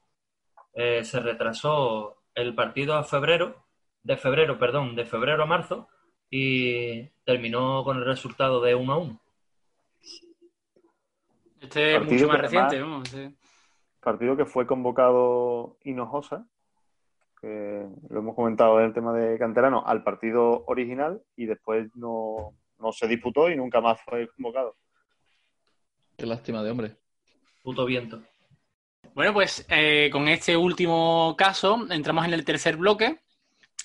Eh, 0.74 1.04
se 1.04 1.20
retrasó 1.20 2.16
el 2.34 2.54
partido 2.54 2.94
a 2.96 3.04
febrero, 3.04 3.64
de 4.02 4.16
febrero, 4.16 4.58
perdón, 4.58 4.96
de 4.96 5.04
febrero 5.04 5.42
a 5.42 5.46
marzo, 5.46 5.88
y 6.30 7.02
terminó 7.24 7.84
con 7.84 7.98
el 7.98 8.04
resultado 8.04 8.60
de 8.60 8.74
1 8.74 8.92
a 8.92 8.96
1. 8.98 9.20
Este 11.60 11.96
es 11.96 12.00
mucho 12.04 12.28
más 12.28 12.38
reciente. 12.40 12.76
además- 12.76 12.90
vamos, 12.90 13.08
sí. 13.08 13.36
Partido 14.06 14.36
que 14.36 14.46
fue 14.46 14.68
convocado 14.68 15.78
Hinojosa, 15.82 16.46
que 17.40 17.84
lo 18.08 18.20
hemos 18.20 18.36
comentado 18.36 18.78
en 18.78 18.86
el 18.86 18.94
tema 18.94 19.12
de 19.12 19.36
Canterano, 19.36 19.82
al 19.84 20.04
partido 20.04 20.62
original 20.68 21.20
y 21.34 21.46
después 21.46 21.88
no, 21.96 22.54
no 22.78 22.92
se 22.92 23.08
disputó 23.08 23.50
y 23.50 23.56
nunca 23.56 23.80
más 23.80 24.00
fue 24.02 24.28
convocado. 24.28 24.76
Qué 26.16 26.24
lástima 26.24 26.62
de 26.62 26.70
hombre. 26.70 26.96
Puto 27.64 27.84
viento. 27.84 28.22
Bueno, 29.12 29.32
pues 29.32 29.66
eh, 29.68 30.08
con 30.12 30.28
este 30.28 30.56
último 30.56 31.34
caso 31.36 31.76
entramos 31.90 32.26
en 32.26 32.34
el 32.34 32.44
tercer 32.44 32.76
bloque, 32.76 33.22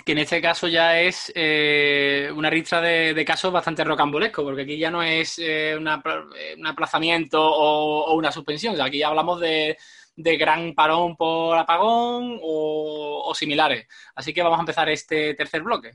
que 0.05 0.11
en 0.11 0.19
este 0.19 0.39
caso 0.39 0.67
ya 0.67 1.01
es 1.01 1.31
eh, 1.33 2.29
una 2.35 2.51
ristra 2.51 2.79
de, 2.79 3.15
de 3.15 3.25
casos 3.25 3.51
bastante 3.51 3.83
rocambolesco, 3.83 4.43
porque 4.43 4.61
aquí 4.61 4.77
ya 4.77 4.91
no 4.91 5.01
es 5.01 5.39
eh, 5.39 5.75
una 5.75 6.03
un 6.57 6.67
aplazamiento 6.67 7.41
o, 7.41 8.05
o 8.05 8.13
una 8.13 8.31
suspensión, 8.31 8.73
o 8.73 8.77
sea, 8.77 8.85
aquí 8.85 8.99
ya 8.99 9.07
hablamos 9.07 9.39
de, 9.39 9.77
de 10.15 10.37
gran 10.37 10.73
parón 10.75 11.15
por 11.15 11.57
apagón 11.57 12.39
o, 12.41 13.23
o 13.25 13.35
similares. 13.35 13.87
Así 14.15 14.33
que 14.33 14.43
vamos 14.43 14.59
a 14.59 14.61
empezar 14.61 14.89
este 14.89 15.33
tercer 15.35 15.63
bloque. 15.63 15.91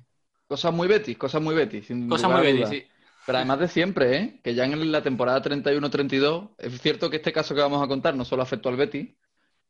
Cosas 0.47 0.73
muy 0.73 0.89
Betis, 0.89 1.19
cosas 1.19 1.43
muy 1.43 1.55
Betis. 1.55 1.87
sin 1.87 2.09
Cosa 2.09 2.29
lugar 2.29 2.45
muy 2.45 2.53
dudas. 2.53 2.71
sí. 2.71 2.85
Pero 3.25 3.39
además 3.39 3.59
de 3.59 3.69
siempre, 3.69 4.17
¿eh? 4.17 4.41
Que 4.45 4.55
ya 4.55 4.65
en 4.65 4.93
la 4.93 5.03
temporada 5.03 5.43
31-32, 5.43 6.55
es 6.59 6.81
cierto 6.81 7.11
que 7.11 7.17
este 7.17 7.33
caso 7.33 7.55
que 7.57 7.61
vamos 7.61 7.83
a 7.83 7.89
contar 7.89 8.15
no 8.15 8.25
solo 8.25 8.43
afectó 8.43 8.69
al 8.69 8.77
Betis, 8.77 9.17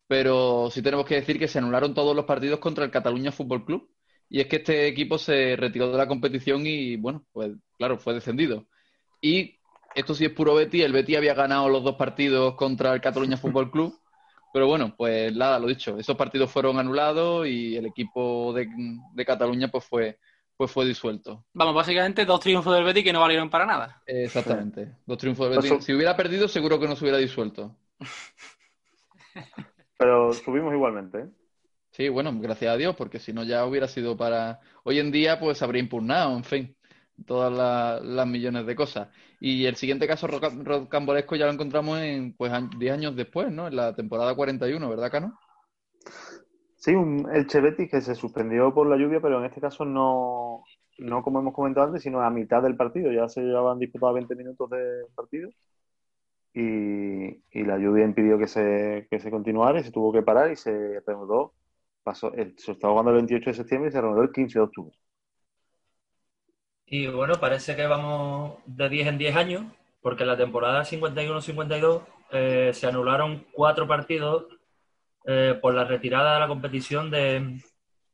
pero 0.06 0.68
sí 0.70 0.82
tenemos 0.82 1.06
que 1.06 1.14
decir 1.16 1.38
que 1.38 1.48
se 1.48 1.58
anularon 1.58 1.94
todos 1.94 2.14
los 2.14 2.26
partidos 2.26 2.60
contra 2.60 2.84
el 2.84 2.90
Cataluña 2.90 3.32
Fútbol 3.32 3.64
Club. 3.64 3.90
Y 4.28 4.40
es 4.40 4.46
que 4.48 4.56
este 4.56 4.86
equipo 4.88 5.18
se 5.18 5.56
retiró 5.56 5.90
de 5.90 5.96
la 5.98 6.06
competición 6.08 6.66
y, 6.66 6.96
bueno, 6.96 7.24
pues 7.32 7.52
claro, 7.78 7.98
fue 7.98 8.12
descendido. 8.14 8.66
Y 9.22 9.58
esto 9.94 10.14
sí 10.14 10.26
es 10.26 10.32
puro 10.32 10.54
Betis, 10.54 10.84
el 10.84 10.92
Betis 10.92 11.16
había 11.16 11.34
ganado 11.34 11.68
los 11.70 11.82
dos 11.82 11.96
partidos 11.96 12.54
contra 12.56 12.92
el 12.92 13.00
Cataluña 13.00 13.36
Fútbol 13.38 13.70
Club. 13.70 13.98
Pero 14.56 14.68
bueno, 14.68 14.94
pues 14.96 15.36
nada, 15.36 15.58
lo 15.58 15.66
dicho, 15.66 15.98
esos 15.98 16.16
partidos 16.16 16.50
fueron 16.50 16.78
anulados 16.78 17.46
y 17.46 17.76
el 17.76 17.84
equipo 17.84 18.54
de, 18.54 18.66
de 19.12 19.24
Cataluña 19.26 19.68
pues 19.68 19.84
fue, 19.84 20.18
pues 20.56 20.70
fue 20.70 20.86
disuelto. 20.86 21.44
Vamos, 21.52 21.74
básicamente 21.74 22.24
dos 22.24 22.40
triunfos 22.40 22.74
del 22.74 22.84
Betis 22.84 23.04
que 23.04 23.12
no 23.12 23.20
valieron 23.20 23.50
para 23.50 23.66
nada. 23.66 24.02
Exactamente, 24.06 24.94
dos 25.04 25.18
triunfos 25.18 25.50
del 25.50 25.60
Betis. 25.60 25.84
Si 25.84 25.92
hubiera 25.92 26.16
perdido, 26.16 26.48
seguro 26.48 26.80
que 26.80 26.88
no 26.88 26.96
se 26.96 27.04
hubiera 27.04 27.18
disuelto. 27.18 27.76
Pero 29.98 30.32
subimos 30.32 30.72
igualmente, 30.72 31.18
¿eh? 31.18 31.28
Sí, 31.90 32.08
bueno, 32.08 32.32
gracias 32.40 32.72
a 32.72 32.78
Dios, 32.78 32.96
porque 32.96 33.18
si 33.18 33.34
no 33.34 33.44
ya 33.44 33.66
hubiera 33.66 33.88
sido 33.88 34.16
para... 34.16 34.60
Hoy 34.84 35.00
en 35.00 35.12
día 35.12 35.38
pues 35.38 35.60
habría 35.60 35.82
impugnado, 35.82 36.34
en 36.34 36.44
fin, 36.44 36.76
todas 37.24 38.02
las, 38.02 38.26
millones 38.26 38.66
de 38.66 38.76
cosas. 38.76 39.08
Y 39.40 39.66
el 39.66 39.76
siguiente 39.76 40.06
caso 40.06 40.26
rocambolesco 40.26 41.36
ya 41.36 41.46
lo 41.46 41.52
encontramos 41.52 42.00
en 42.00 42.34
pues 42.36 42.52
10 42.78 42.92
años 42.92 43.16
después, 43.16 43.50
¿no? 43.50 43.68
En 43.68 43.76
la 43.76 43.94
temporada 43.94 44.34
41, 44.34 44.88
¿verdad, 44.88 45.10
Cano? 45.10 45.38
Sí, 46.76 46.94
un 46.94 47.28
Elche 47.32 47.60
Betis 47.60 47.90
que 47.90 48.00
se 48.00 48.14
suspendió 48.14 48.72
por 48.72 48.86
la 48.86 48.96
lluvia, 48.96 49.20
pero 49.20 49.38
en 49.38 49.46
este 49.46 49.60
caso 49.60 49.84
no, 49.84 50.64
no 50.98 51.22
como 51.22 51.40
hemos 51.40 51.54
comentado 51.54 51.86
antes, 51.86 52.02
sino 52.02 52.20
a 52.20 52.30
mitad 52.30 52.62
del 52.62 52.76
partido. 52.76 53.12
Ya 53.12 53.28
se 53.28 53.42
llevaban 53.42 53.78
disputados 53.78 54.14
20 54.14 54.34
minutos 54.36 54.70
de 54.70 55.04
partido 55.14 55.50
y, 56.54 57.64
la 57.64 57.78
lluvia 57.78 58.04
impidió 58.04 58.38
que 58.38 58.46
se, 58.46 59.08
que 59.10 59.18
se 59.18 59.30
continuara 59.30 59.80
y 59.80 59.84
se 59.84 59.90
tuvo 59.90 60.12
que 60.12 60.22
parar 60.22 60.50
y 60.52 60.56
se 60.56 61.00
reanudó 61.06 61.52
pasó, 62.06 62.30
se 62.30 62.72
estaba 62.72 62.92
jugando 62.92 63.10
el 63.10 63.16
28 63.16 63.50
de 63.50 63.56
septiembre 63.56 63.88
y 63.88 63.92
se 63.92 64.00
reanudó 64.00 64.22
el 64.22 64.30
15 64.30 64.60
de 64.60 64.64
octubre. 64.64 64.96
Y 66.86 67.08
bueno, 67.08 67.34
parece 67.40 67.74
que 67.74 67.86
vamos 67.86 68.58
de 68.64 68.88
10 68.88 69.08
en 69.08 69.18
10 69.18 69.36
años, 69.36 69.64
porque 70.00 70.22
en 70.22 70.28
la 70.28 70.36
temporada 70.36 70.84
51-52 70.84 72.02
eh, 72.30 72.70
se 72.72 72.86
anularon 72.86 73.46
cuatro 73.52 73.88
partidos 73.88 74.46
eh, 75.24 75.58
por 75.60 75.74
la 75.74 75.84
retirada 75.84 76.34
de 76.34 76.40
la 76.40 76.46
competición 76.46 77.10
de, 77.10 77.60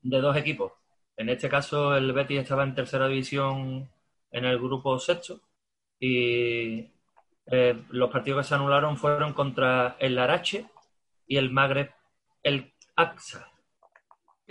dos 0.01 0.37
equipos. 0.37 0.73
En 1.19 1.29
este 1.29 1.51
caso, 1.51 1.95
el 1.95 2.13
Betis 2.15 2.41
estaba 2.41 2.65
en 2.65 2.75
tercera 2.75 3.09
división 3.09 3.91
en 4.31 4.45
el 4.47 4.59
grupo 4.59 4.99
sexto 4.99 5.41
y 6.01 6.91
eh, 7.47 7.85
los 7.91 8.11
partidos 8.11 8.47
que 8.47 8.49
se 8.49 8.55
anularon 8.55 8.97
fueron 8.97 9.35
contra 9.35 9.97
el 9.99 10.15
Larache 10.15 10.67
y 11.27 11.37
el 11.37 11.51
Magreb, 11.51 11.91
el 12.43 12.73
AXA. 12.97 13.52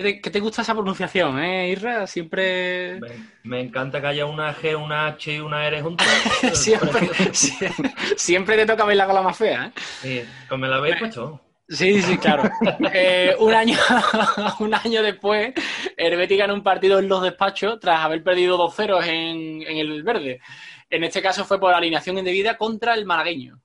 ¿Qué 0.01 0.29
te, 0.29 0.39
gusta 0.39 0.61
esa 0.61 0.73
pronunciación, 0.73 1.39
eh, 1.39 1.69
Irra? 1.69 2.07
Siempre. 2.07 2.99
Me, 3.43 3.61
encanta 3.61 4.01
que 4.01 4.07
haya 4.07 4.25
una 4.25 4.53
G, 4.55 4.75
una 4.75 5.07
H 5.07 5.35
y 5.35 5.39
una 5.39 5.67
R 5.67 5.81
juntas. 5.81 6.07
siempre, 8.15 8.57
te 8.57 8.65
toca 8.65 8.85
ver 8.85 8.97
la 8.97 9.07
cola 9.07 9.21
más 9.21 9.37
fea, 9.37 9.67
¿eh? 9.67 9.71
Sí, 10.01 10.21
pues 10.47 10.59
me 10.59 10.67
la 10.67 10.77
habéis 10.77 10.97
puesto. 10.97 11.41
Sí, 11.71 12.01
sí, 12.01 12.17
claro. 12.17 12.49
Eh, 12.93 13.33
un, 13.39 13.53
año, 13.53 13.77
un 14.59 14.73
año 14.73 15.01
después, 15.01 15.53
el 15.95 16.17
Betis 16.17 16.37
ganó 16.37 16.53
un 16.53 16.63
partido 16.63 16.99
en 16.99 17.07
los 17.07 17.21
despachos 17.21 17.79
tras 17.79 18.03
haber 18.03 18.23
perdido 18.23 18.57
2-0 18.57 19.05
en, 19.05 19.77
el 19.77 20.03
verde. 20.03 20.41
En 20.89 21.05
este 21.05 21.21
caso 21.21 21.45
fue 21.45 21.61
por 21.61 21.73
alineación 21.73 22.17
indebida 22.17 22.57
contra 22.57 22.93
el 22.93 23.05
malagueño. 23.05 23.61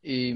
Y, 0.00 0.32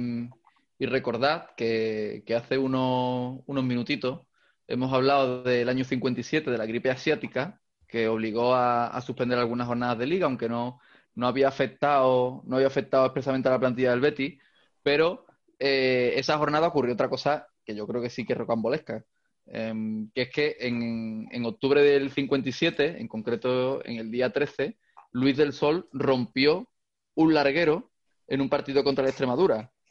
recordad 0.81 1.51
que, 1.57 2.25
hace 2.37 2.59
unos, 2.59 3.43
unos 3.47 3.62
minutitos 3.62 4.23
Hemos 4.70 4.92
hablado 4.92 5.42
del 5.42 5.68
año 5.68 5.85
57, 5.85 6.48
de 6.48 6.56
la 6.56 6.64
gripe 6.64 6.90
asiática, 6.90 7.61
que 7.88 8.06
obligó 8.06 8.54
a, 8.54 9.00
suspender 9.00 9.37
algunas 9.37 9.66
jornadas 9.66 9.98
de 9.98 10.06
liga, 10.06 10.26
aunque 10.26 10.48
no, 10.48 10.78
no, 11.16 11.26
había 11.26 11.48
afectado, 11.48 12.42
no 12.46 12.54
había 12.54 12.68
afectado 12.68 13.04
expresamente 13.04 13.48
a 13.48 13.52
la 13.52 13.59
plantilla 13.59 13.90
del 13.90 14.00
Betis, 14.00 14.40
pero 14.80 15.26
eh, 15.59 16.12
esa 16.14 16.38
jornada 16.38 16.68
ocurrió 16.68 16.94
otra 16.94 17.09
cosa 17.09 17.48
que 17.64 17.74
yo 17.74 17.85
creo 17.88 18.00
que 18.00 18.11
sí 18.11 18.24
que 18.24 18.35
es 18.35 18.38
rocambolesca, 18.38 19.04
em, 19.46 20.09
que 20.14 20.22
es 20.22 20.30
que 20.30 20.56
en, 20.61 21.26
en, 21.33 21.44
octubre 21.46 21.83
del 21.83 22.12
57, 22.12 23.00
en 23.00 23.09
concreto 23.09 23.85
en 23.85 23.96
el 23.96 24.09
día 24.12 24.33
13, 24.33 24.78
Luis 25.11 25.37
del 25.37 25.52
Sol 25.52 25.88
rompió 25.92 26.68
un 27.14 27.35
larguero 27.35 27.90
en 28.28 28.40
un 28.40 28.48
partido 28.48 28.85
contra 28.85 29.02
la 29.02 29.11
Extremadura. 29.11 29.72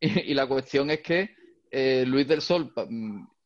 Y, 0.00 0.34
la 0.34 0.46
cuestión 0.48 0.90
es 0.90 1.00
que 1.00 1.30
eh, 1.70 2.04
Luis 2.06 2.26
del 2.26 2.42
Sol 2.42 2.74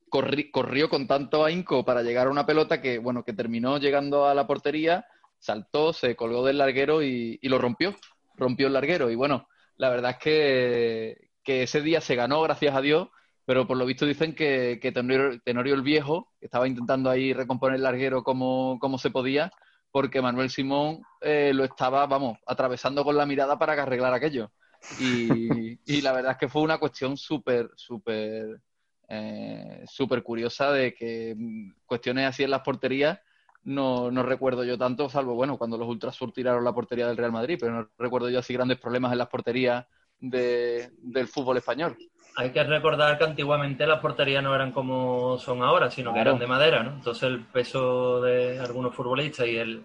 corrió 0.09 0.89
con 0.89 1.07
tanto 1.07 1.45
ahínco 1.45 1.85
para 1.85 2.03
llegar 2.03 2.27
a 2.27 2.31
una 2.31 2.47
pelota 2.47 2.81
que, 2.81 2.99
bueno, 2.99 3.25
que 3.25 3.33
terminó 3.33 3.79
llegando 3.79 4.27
a 4.27 4.35
la 4.35 4.47
portería, 4.47 5.07
saltó, 5.39 5.93
se 5.93 6.17
colgó 6.17 6.45
del 6.45 6.59
larguero 6.59 7.03
y, 7.03 7.39
lo 7.43 7.59
rompió. 7.59 7.95
Rompió 8.37 8.67
el 8.69 8.73
larguero. 8.73 9.11
Y 9.11 9.15
bueno, 9.15 9.49
la 9.77 9.91
verdad 9.91 10.13
es 10.13 10.19
que, 10.19 11.29
ese 11.45 11.81
día 11.81 12.01
se 12.01 12.15
ganó, 12.15 12.43
gracias 12.43 12.75
a 12.75 12.83
Dios, 12.83 13.09
pero 13.47 13.67
por 13.67 13.79
lo 13.79 13.87
visto 13.87 14.05
dicen 14.05 14.35
que, 14.35 14.79
Tenorio, 14.83 15.75
el 15.75 15.83
Viejo 15.83 16.33
estaba 16.41 16.69
intentando 16.69 17.11
ahí 17.11 17.33
recomponer 17.33 17.77
el 17.77 17.83
larguero 17.83 18.23
como, 18.23 18.79
como 18.81 18.99
se 18.99 19.11
podía, 19.11 19.51
porque 19.91 20.21
Manuel 20.21 20.51
Simón 20.51 21.01
eh, 21.23 21.53
lo 21.55 21.65
estaba, 21.65 22.07
vamos, 22.07 22.39
atravesando 22.47 23.05
con 23.05 23.17
la 23.17 23.27
mirada 23.27 23.59
para 23.59 23.83
arreglar 23.83 24.13
aquello. 24.13 24.53
Y, 25.01 25.79
y 25.91 26.03
la 26.03 26.13
verdad 26.13 26.33
es 26.33 26.39
que 26.39 26.49
fue 26.49 26.63
una 26.63 26.79
cuestión 26.79 27.17
súper, 27.17 27.71
súper 27.75 28.61
eh, 29.09 29.85
súper 29.87 30.23
curiosa 30.23 30.71
de 30.73 30.95
que 30.95 31.35
mm, 31.37 31.73
cuestiones 31.87 32.27
así 32.27 32.45
en 32.45 32.51
las 32.51 32.61
porterías 32.61 33.19
no, 33.65 34.11
no, 34.11 34.23
recuerdo 34.23 34.65
yo 34.65 34.79
tanto, 34.79 35.09
salvo, 35.09 35.35
bueno, 35.35 35.59
cuando 35.59 35.77
los 35.77 35.89
Ultrasur 35.89 36.33
tiraron 36.33 36.65
la 36.65 36.73
portería 36.73 37.07
del 37.07 37.17
Real 37.17 37.33
Madrid, 37.33 37.59
pero 37.61 37.73
no 37.73 37.91
recuerdo 37.99 38.31
yo 38.31 38.39
así 38.39 38.55
grandes 38.55 38.79
problemas 38.79 39.13
en 39.13 39.19
las 39.19 39.29
porterías 39.29 39.87
del 40.21 41.29
fútbol 41.29 41.59
español. 41.59 41.97
Hay 42.37 42.51
que 42.51 42.63
recordar 42.63 43.19
que 43.19 43.25
antiguamente 43.25 43.87
las 43.87 44.01
porterías 44.01 44.43
no 44.43 44.55
eran 44.55 44.73
como 44.73 45.39
son 45.39 45.63
ahora, 45.63 45.91
sino 45.91 46.15
que 46.15 46.21
eran 46.21 46.39
de 46.39 46.47
madera, 46.47 46.83
¿no? 46.83 46.93
Entonces 46.93 47.25
el 47.25 47.45
peso 47.45 48.21
de 48.21 48.61
algunos 48.61 48.95
futbolistas 48.95 49.47
y 49.47 49.57
el, 49.57 49.83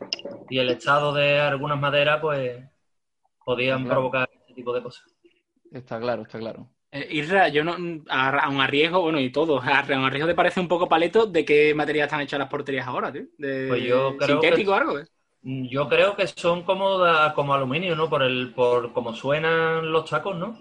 y 0.49 0.59
el 0.59 0.69
estado 0.69 1.13
de 1.13 1.39
algunas 1.39 1.79
maderas, 1.79 2.21
pues, 2.21 2.63
podían 3.43 3.85
provocar 3.85 4.29
este 4.31 4.53
tipo 4.53 4.73
de 4.73 4.83
cosas. 4.83 5.05
Está 5.71 5.99
claro, 5.99 6.21
está 6.21 6.37
claro. 6.37 6.69
Eh, 6.95 7.07
Irra, 7.09 7.47
yo 7.47 7.63
no, 7.63 7.75
a, 8.07 8.49
un 8.49 8.61
arriesgo, 8.61 9.01
bueno, 9.01 9.19
y 9.19 9.31
todo, 9.31 9.59
a, 9.63 9.83
un 9.87 10.05
arriesgo 10.05 10.27
te 10.27 10.35
parece 10.35 10.59
un 10.59 10.67
poco 10.67 10.87
paleto 10.87 11.25
de 11.25 11.43
qué 11.43 11.73
material 11.73 12.05
están 12.05 12.21
hechas 12.21 12.37
las 12.39 12.49
porterías 12.49 12.85
ahora, 12.85 13.11
tío. 13.11 13.23
De, 13.37 13.67
pues 13.67 13.83
yo 13.83 14.15
creo 14.15 14.39
sintético 14.39 14.71
o 14.71 14.75
algo, 14.75 14.99
¿eh? 14.99 15.07
Yo 15.41 15.89
creo 15.89 16.15
que 16.15 16.27
son 16.27 16.63
como, 16.63 16.99
como 17.35 17.53
aluminio, 17.53 17.95
¿no? 17.95 18.09
Por 18.09 18.23
el, 18.23 18.53
por 18.53 18.93
cómo 18.93 19.13
suenan 19.13 19.91
los 19.91 20.09
tacos, 20.09 20.37
¿no? 20.37 20.57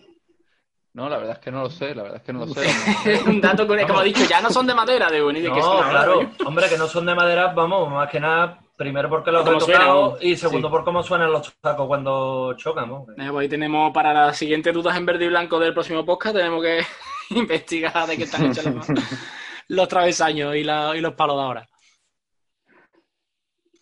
No, 0.94 1.08
la 1.08 1.18
verdad 1.18 1.34
es 1.34 1.38
que 1.38 1.52
no 1.52 1.62
lo 1.62 1.70
sé, 1.70 1.94
la 1.94 2.02
verdad 2.02 2.18
es 2.18 2.24
que 2.24 2.32
no 2.32 2.46
lo 2.46 2.54
sé. 2.54 2.66
un 3.26 3.40
dato 3.40 3.68
que, 3.68 3.86
como 3.86 4.00
he 4.00 4.06
dicho, 4.06 4.24
ya 4.28 4.40
no 4.40 4.50
son 4.50 4.66
de 4.66 4.74
madera, 4.74 5.10
de 5.10 5.18
y 5.18 5.40
de 5.40 5.48
no, 5.50 5.78
claro, 5.78 6.30
hombre, 6.46 6.68
que 6.68 6.78
no 6.78 6.88
son 6.88 7.04
de 7.06 7.14
madera, 7.14 7.48
vamos, 7.48 7.90
más 7.90 8.10
que 8.10 8.18
nada 8.18 8.61
Primero 8.76 9.08
porque 9.10 9.30
los 9.30 9.46
he 9.46 9.58
tocado 9.58 10.18
y 10.20 10.36
segundo 10.36 10.70
por 10.70 10.84
cómo 10.84 11.02
suenan 11.02 11.30
los 11.30 11.54
tacos 11.60 11.86
cuando 11.86 12.54
chocan. 12.56 12.90
Eh, 12.90 13.28
pues 13.30 13.34
ahí 13.36 13.48
tenemos 13.48 13.92
para 13.92 14.12
las 14.14 14.36
siguientes 14.36 14.72
dudas 14.72 14.96
en 14.96 15.04
verde 15.04 15.26
y 15.26 15.28
blanco 15.28 15.58
del 15.58 15.74
próximo 15.74 16.04
podcast, 16.04 16.36
tenemos 16.36 16.62
que 16.62 16.80
investigar 17.30 18.06
de 18.06 18.16
qué 18.16 18.24
están 18.24 18.46
hechos 18.46 18.64
los, 19.68 19.88
travesaños 19.88 20.56
y, 20.56 20.64
los 20.64 21.14
palos 21.14 21.36
de 21.36 21.42
ahora. 21.42 21.68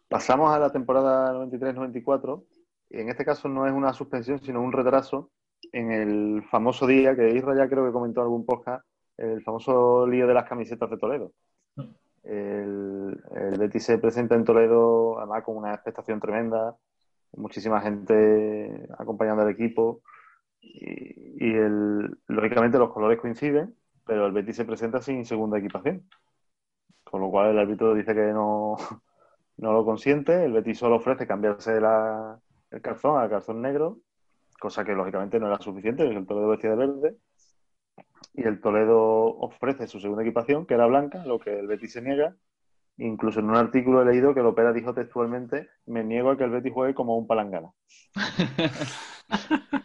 Pasamos 0.08 0.52
a 0.52 0.58
la 0.58 0.72
temporada 0.72 1.32
93-94 1.34 2.44
y 2.90 3.00
en 3.00 3.08
este 3.08 3.24
caso 3.24 3.48
no 3.48 3.66
es 3.66 3.72
una 3.72 3.92
suspensión 3.92 4.40
sino 4.40 4.60
un 4.60 4.72
retraso 4.72 5.30
en 5.72 5.92
el 5.92 6.42
famoso 6.50 6.86
día 6.86 7.14
que 7.14 7.30
Isra 7.30 7.56
ya 7.56 7.68
creo 7.68 7.86
que 7.86 7.92
comentó 7.92 8.20
en 8.20 8.24
algún 8.24 8.44
podcast, 8.44 8.84
el 9.16 9.42
famoso 9.42 10.04
lío 10.06 10.26
de 10.26 10.34
las 10.34 10.48
camisetas 10.48 10.90
de 10.90 10.98
Toledo. 10.98 11.32
El, 12.22 13.22
el 13.34 13.58
Betis 13.58 13.84
se 13.84 13.98
presenta 13.98 14.34
en 14.34 14.44
Toledo, 14.44 15.18
además 15.18 15.42
con 15.42 15.56
una 15.56 15.74
expectación 15.74 16.20
tremenda, 16.20 16.76
muchísima 17.32 17.80
gente 17.80 18.88
acompañando 18.98 19.42
al 19.42 19.50
equipo 19.50 20.02
y, 20.60 21.54
el, 21.54 22.18
lógicamente 22.26 22.78
los 22.78 22.92
colores 22.92 23.20
coinciden, 23.20 23.74
pero 24.06 24.26
el 24.26 24.32
Betis 24.32 24.56
se 24.56 24.64
presenta 24.64 25.00
sin 25.00 25.24
segunda 25.24 25.58
equipación. 25.58 26.06
Con 27.04 27.22
lo 27.22 27.30
cual 27.30 27.50
el 27.50 27.58
árbitro 27.58 27.94
dice 27.94 28.14
que 28.14 28.32
no, 28.32 28.76
no 29.56 29.72
lo 29.72 29.84
consiente, 29.84 30.44
el 30.44 30.52
Betis 30.52 30.78
solo 30.78 30.96
ofrece 30.96 31.26
cambiarse 31.26 31.76
el 31.76 32.82
calzón 32.82 33.18
al 33.18 33.30
calzón 33.30 33.62
negro, 33.62 33.98
cosa 34.60 34.84
que 34.84 34.92
lógicamente 34.92 35.40
no 35.40 35.46
era 35.46 35.58
suficiente, 35.58 36.04
porque 36.04 36.18
el 36.18 36.26
Toledo 36.26 36.48
vestía 36.48 36.70
de 36.70 36.76
verde 36.76 37.16
y 38.32 38.46
el 38.46 38.60
Toledo 38.60 39.00
ofrece 39.38 39.86
su 39.86 40.00
segunda 40.00 40.22
equipación, 40.22 40.66
que 40.66 40.74
era 40.74 40.86
blanca, 40.86 41.24
lo 41.24 41.38
que 41.38 41.58
el 41.58 41.66
Betis 41.66 41.92
se 41.92 42.02
niega. 42.02 42.36
Incluso 42.96 43.40
en 43.40 43.48
un 43.50 43.56
artículo 43.56 44.02
he 44.02 44.04
leído 44.04 44.34
que 44.34 44.40
el 44.40 44.46
Opera 44.46 44.72
dijo 44.72 44.94
textualmente, 44.94 45.68
me 45.86 46.04
niego 46.04 46.30
a 46.30 46.36
que 46.36 46.44
el 46.44 46.50
Betis 46.50 46.72
juegue 46.72 46.94
como 46.94 47.16
un 47.16 47.26
palangana. 47.26 47.72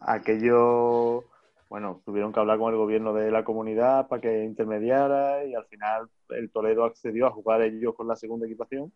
Aquello, 0.00 1.24
bueno, 1.68 2.02
tuvieron 2.04 2.32
que 2.32 2.40
hablar 2.40 2.58
con 2.58 2.72
el 2.72 2.78
gobierno 2.78 3.12
de 3.12 3.30
la 3.30 3.44
comunidad 3.44 4.08
para 4.08 4.22
que 4.22 4.44
intermediara 4.44 5.44
y 5.44 5.54
al 5.54 5.66
final 5.66 6.08
el 6.30 6.50
Toledo 6.50 6.84
accedió 6.84 7.26
a 7.26 7.32
jugar 7.32 7.62
ellos 7.62 7.94
con 7.94 8.06
la 8.08 8.16
segunda 8.16 8.46
equipación 8.46 8.92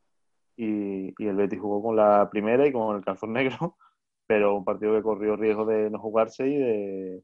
y, 0.57 1.12
y 1.22 1.27
el 1.27 1.37
Betis 1.37 1.61
jugó 1.61 1.83
con 1.83 1.97
la 1.97 2.31
primera 2.31 2.66
y 2.66 2.72
con 2.72 2.97
el 2.97 3.05
calzón 3.05 3.33
negro, 3.33 3.77
pero 4.27 4.57
un 4.57 4.64
partido 4.64 4.95
que 4.95 5.03
corrió 5.03 5.37
riesgo 5.37 5.66
de 5.66 5.91
no 5.91 5.99
jugarse 5.99 6.47
y 6.47 6.57
de, 6.57 7.22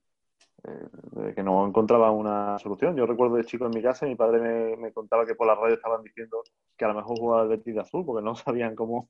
eh, 0.64 0.88
de 1.12 1.34
que 1.34 1.42
no 1.42 1.66
encontraba 1.66 2.10
una 2.10 2.58
solución. 2.58 2.96
Yo 2.96 3.06
recuerdo 3.06 3.36
de 3.36 3.44
chico 3.44 3.66
en 3.66 3.70
mi 3.72 3.82
casa, 3.82 4.06
mi 4.06 4.16
padre 4.16 4.40
me, 4.40 4.76
me 4.76 4.92
contaba 4.92 5.26
que 5.26 5.34
por 5.34 5.46
la 5.46 5.54
radio 5.54 5.74
estaban 5.74 6.02
diciendo 6.02 6.42
que 6.76 6.84
a 6.84 6.88
lo 6.88 6.94
mejor 6.94 7.16
jugaba 7.18 7.42
el 7.42 7.48
Betis 7.48 7.74
de 7.74 7.80
azul, 7.80 8.04
porque 8.04 8.24
no 8.24 8.34
sabían 8.36 8.74
cómo, 8.74 9.08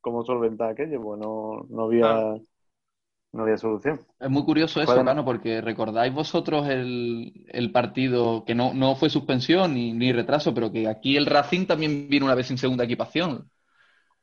cómo 0.00 0.24
solventar 0.24 0.70
aquello, 0.70 1.00
pues 1.02 1.20
no, 1.20 1.66
no 1.68 1.84
había 1.84 2.02
Claro. 2.02 2.40
no 3.32 3.42
había 3.42 3.56
solución. 3.58 4.00
Es 4.18 4.30
muy 4.30 4.44
curioso 4.44 4.80
eso, 4.80 4.94
Cano, 5.04 5.24
porque 5.26 5.60
recordáis 5.60 6.12
vosotros 6.12 6.66
el, 6.68 7.44
el 7.48 7.70
partido 7.70 8.44
que 8.46 8.54
no, 8.54 8.72
no 8.72 8.96
fue 8.96 9.10
suspensión 9.10 9.74
ni, 9.74 9.92
ni 9.92 10.10
retraso, 10.12 10.54
pero 10.54 10.72
que 10.72 10.88
aquí 10.88 11.16
el 11.18 11.26
Racing 11.26 11.66
también 11.66 12.08
vino 12.08 12.24
una 12.24 12.34
vez 12.34 12.46
sin 12.46 12.56
segunda 12.56 12.84
equipación. 12.84 13.50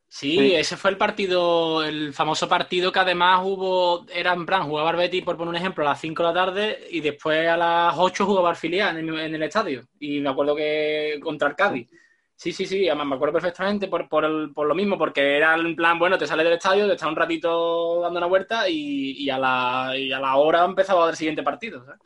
Sí, 0.08 0.54
Sí. 0.54 0.54
ese 0.54 0.76
fue 0.76 0.90
el 0.92 0.96
partido, 0.96 1.82
el 1.82 2.14
famoso 2.14 2.48
partido 2.48 2.92
que 2.92 3.00
además 3.00 3.40
hubo, 3.42 4.06
era 4.08 4.32
en 4.32 4.46
plan, 4.46 4.62
jugaba 4.62 4.90
el 4.92 4.96
Betis, 4.96 5.24
por 5.24 5.36
poner 5.36 5.50
un 5.50 5.56
ejemplo, 5.56 5.84
a 5.84 5.90
las 5.90 6.00
5 6.00 6.22
de 6.22 6.28
la 6.28 6.34
tarde 6.34 6.86
y 6.90 7.00
después 7.00 7.48
a 7.48 7.56
las 7.56 7.94
8 7.98 8.24
jugaba 8.24 8.50
el 8.50 8.56
filial 8.56 8.96
en 8.98 9.08
el, 9.08 9.18
en 9.18 9.34
el 9.34 9.42
estadio. 9.42 9.82
Y 9.98 10.20
me 10.20 10.28
acuerdo 10.30 10.54
que 10.54 11.18
contra 11.20 11.48
el 11.48 11.56
Cádiz. 11.56 11.90
Sí, 12.36 12.52
sí, 12.52 12.64
sí, 12.66 12.86
además 12.88 13.08
me 13.08 13.14
acuerdo 13.16 13.34
perfectamente 13.34 13.88
por, 13.88 14.08
por, 14.08 14.24
el- 14.24 14.52
por 14.54 14.66
lo 14.68 14.74
mismo, 14.74 14.96
porque 14.98 15.36
era 15.36 15.54
en 15.56 15.74
plan, 15.76 15.98
bueno, 15.98 16.16
te 16.18 16.26
sales 16.28 16.44
del 16.44 16.54
estadio, 16.54 16.86
te 16.86 16.92
estás 16.94 17.08
un 17.08 17.16
ratito 17.16 18.00
dando 18.00 18.18
una 18.18 18.26
vuelta 18.28 18.68
y, 18.68 19.12
y 19.24 19.30
a, 19.30 19.38
la, 19.38 19.94
y 19.96 20.12
a 20.12 20.20
la 20.20 20.36
hora 20.36 20.64
empezaba 20.64 21.10
el 21.10 21.16
siguiente 21.16 21.42
partido. 21.42 21.84
¿sabes? 21.84 22.00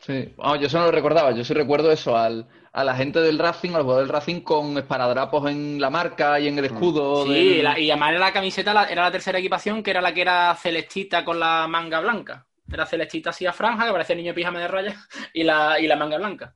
Sí, 0.00 0.34
Vamos, 0.36 0.60
yo 0.60 0.66
eso 0.66 0.78
no 0.78 0.86
lo 0.86 0.90
recordaba, 0.92 1.32
yo 1.32 1.44
sí 1.44 1.54
recuerdo 1.54 1.90
eso, 1.90 2.16
al, 2.16 2.46
a 2.74 2.82
la 2.84 2.94
gente 2.96 3.20
del 3.20 3.38
Racing, 3.38 3.70
al 3.74 3.82
jugador 3.82 4.02
del 4.02 4.12
Racing 4.12 4.40
con 4.40 4.76
esparadrapos 4.76 5.48
en 5.50 5.80
la 5.80 5.90
marca 5.90 6.40
y 6.40 6.48
en 6.48 6.58
el 6.58 6.64
escudo. 6.66 7.24
Sí, 7.24 7.32
del- 7.56 7.64
la- 7.64 7.78
y 7.78 7.88
además 7.90 8.10
era 8.10 8.18
la 8.18 8.32
camiseta, 8.32 8.74
la- 8.74 8.88
era 8.88 9.02
la 9.02 9.12
tercera 9.12 9.38
equipación, 9.38 9.82
que 9.82 9.92
era 9.92 10.00
la 10.00 10.12
que 10.12 10.22
era 10.22 10.54
celestita 10.56 11.24
con 11.24 11.38
la 11.38 11.66
manga 11.68 12.00
blanca. 12.00 12.46
Era 12.70 12.84
celestita 12.84 13.30
así 13.30 13.46
a 13.46 13.52
franja, 13.52 13.86
que 13.86 13.92
parecía 13.92 14.14
el 14.14 14.18
niño 14.18 14.30
de 14.32 14.34
pijama 14.34 14.58
de 14.58 14.68
rayas, 14.68 14.96
y 15.34 15.44
la, 15.44 15.78
y 15.78 15.86
la 15.86 15.96
manga 15.96 16.18
blanca. 16.18 16.54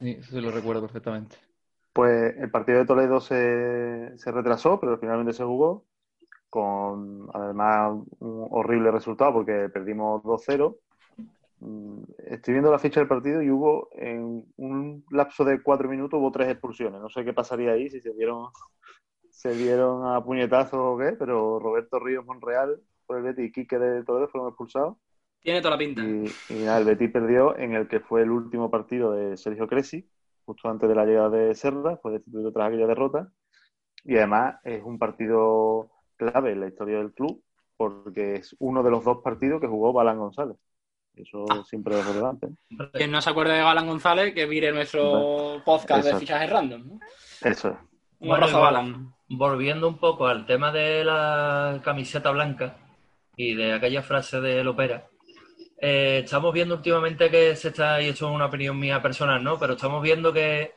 Sí, 0.00 0.16
eso 0.20 0.30
sí 0.30 0.40
lo 0.40 0.50
recuerdo 0.52 0.82
perfectamente. 0.82 1.36
Pues 1.92 2.36
el 2.38 2.50
partido 2.50 2.78
de 2.78 2.84
Toledo 2.86 3.20
se, 3.20 4.12
se 4.18 4.30
retrasó, 4.30 4.78
pero 4.78 4.98
finalmente 4.98 5.32
se 5.32 5.42
jugó 5.44 5.84
con 6.48 7.28
además 7.34 7.92
un 8.20 8.46
horrible 8.50 8.90
resultado 8.90 9.32
porque 9.32 9.68
perdimos 9.72 10.22
2-0. 10.22 10.76
Mm, 11.66 12.04
Estoy 12.28 12.54
viendo 12.54 12.70
la 12.70 12.78
ficha 12.78 13.00
del 13.00 13.08
partido 13.08 13.42
y 13.42 13.50
hubo 13.50 13.88
en 13.92 14.44
un 14.56 15.04
lapso 15.10 15.44
de 15.44 15.62
cuatro 15.62 15.88
minutos 15.88 16.18
hubo 16.18 16.30
tres 16.30 16.48
expulsiones. 16.48 17.00
No 17.00 17.08
sé 17.08 17.24
qué 17.24 17.32
pasaría 17.32 17.72
ahí, 17.72 17.90
si 17.90 18.00
se 18.00 18.12
dieron, 18.14 18.48
se 19.30 19.50
dieron 19.50 20.06
a 20.06 20.22
puñetazos 20.22 20.78
o 20.80 20.96
qué, 20.96 21.12
pero 21.18 21.58
Roberto 21.58 21.98
Ríos 21.98 22.24
Monreal 22.24 22.80
por 23.04 23.18
el 23.18 23.24
Betis 23.24 23.46
y 23.46 23.52
Quique 23.52 23.78
de 23.78 24.04
Toledo 24.04 24.28
fueron 24.28 24.48
expulsados. 24.48 24.96
Tiene 25.40 25.60
toda 25.60 25.72
la 25.72 25.78
pinta. 25.78 26.02
Y, 26.02 26.26
y 26.50 26.64
nada, 26.64 26.78
el 26.78 26.84
Betis 26.84 27.10
perdió 27.10 27.56
en 27.56 27.74
el 27.74 27.88
que 27.88 28.00
fue 28.00 28.22
el 28.22 28.30
último 28.30 28.70
partido 28.70 29.12
de 29.12 29.36
Sergio 29.36 29.66
Cresci, 29.66 30.08
justo 30.44 30.68
antes 30.68 30.88
de 30.88 30.94
la 30.94 31.04
llegada 31.04 31.30
de 31.30 31.54
Serra, 31.54 31.96
fue 31.96 32.12
destituido 32.12 32.52
tras 32.52 32.68
aquella 32.68 32.86
derrota. 32.86 33.32
Y 34.04 34.16
además 34.16 34.56
es 34.64 34.82
un 34.84 34.98
partido 34.98 35.90
clave 36.16 36.52
en 36.52 36.60
la 36.60 36.68
historia 36.68 36.98
del 36.98 37.12
club, 37.12 37.42
porque 37.76 38.36
es 38.36 38.56
uno 38.58 38.82
de 38.82 38.90
los 38.90 39.04
dos 39.04 39.18
partidos 39.22 39.60
que 39.60 39.66
jugó 39.66 39.92
Balán 39.92 40.18
González. 40.18 40.56
Eso 41.16 41.44
Ah. 41.48 41.62
siempre 41.64 41.98
es 41.98 42.06
relevante. 42.06 42.48
Quien 42.92 43.10
no 43.10 43.20
se 43.22 43.30
acuerde 43.30 43.54
de 43.54 43.62
Balan 43.62 43.86
González, 43.86 44.34
que 44.34 44.46
mire 44.46 44.70
nuestro 44.72 45.62
podcast 45.64 46.02
de 46.04 46.10
Exacto. 46.10 46.20
fichajes 46.20 46.50
random. 46.50 46.86
¿no? 46.86 47.00
Eso 47.42 47.68
es. 47.70 47.74
Un 48.18 48.28
Bueno, 48.28 48.44
abrazo. 48.44 48.60
Balan. 48.60 49.14
Volviendo 49.28 49.88
un 49.88 49.98
poco 49.98 50.26
al 50.26 50.46
tema 50.46 50.70
de 50.70 51.04
la 51.04 51.80
camiseta 51.82 52.30
blanca 52.30 52.76
y 53.36 53.54
de 53.54 53.72
aquella 53.72 54.02
frase 54.02 54.40
de 54.40 54.62
Lopera, 54.62 55.06
eh, 55.80 56.20
estamos 56.24 56.52
viendo 56.54 56.76
últimamente 56.76 57.30
que 57.30 57.56
se 57.56 57.68
está, 57.68 58.00
y 58.00 58.08
esto 58.08 58.28
es 58.28 58.34
una 58.34 58.46
opinión 58.46 58.78
mía 58.78 59.02
personal, 59.02 59.42
¿no? 59.42 59.58
Pero 59.58 59.72
estamos 59.74 60.02
viendo 60.02 60.32
que, 60.32 60.72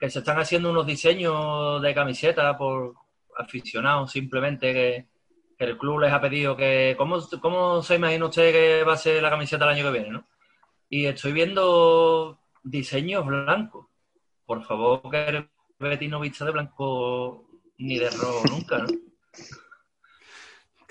que 0.00 0.10
se 0.10 0.18
están 0.18 0.38
haciendo 0.38 0.70
unos 0.70 0.86
diseños 0.86 1.80
de 1.80 1.94
camiseta 1.94 2.56
por 2.58 2.94
aficionados 3.38 4.10
simplemente 4.10 4.72
que 4.74 5.06
el 5.58 5.78
club 5.78 6.00
les 6.00 6.12
ha 6.12 6.20
pedido 6.20 6.56
que... 6.56 6.94
¿cómo, 6.96 7.18
¿Cómo 7.40 7.82
se 7.82 7.96
imagina 7.96 8.26
usted 8.26 8.52
que 8.52 8.84
va 8.84 8.94
a 8.94 8.96
ser 8.96 9.22
la 9.22 9.30
camiseta 9.30 9.64
el 9.64 9.70
año 9.70 9.84
que 9.84 9.98
viene, 9.98 10.10
no? 10.10 10.26
Y 10.88 11.06
estoy 11.06 11.32
viendo 11.32 12.38
diseños 12.62 13.24
blancos. 13.24 13.86
Por 14.44 14.64
favor, 14.64 15.02
que 15.10 15.24
el 15.28 15.48
Betis 15.78 16.10
no 16.10 16.20
vista 16.20 16.44
de 16.44 16.50
blanco 16.50 17.46
ni 17.78 17.98
de 17.98 18.10
rojo 18.10 18.42
nunca, 18.50 18.78
¿no? 18.78 18.86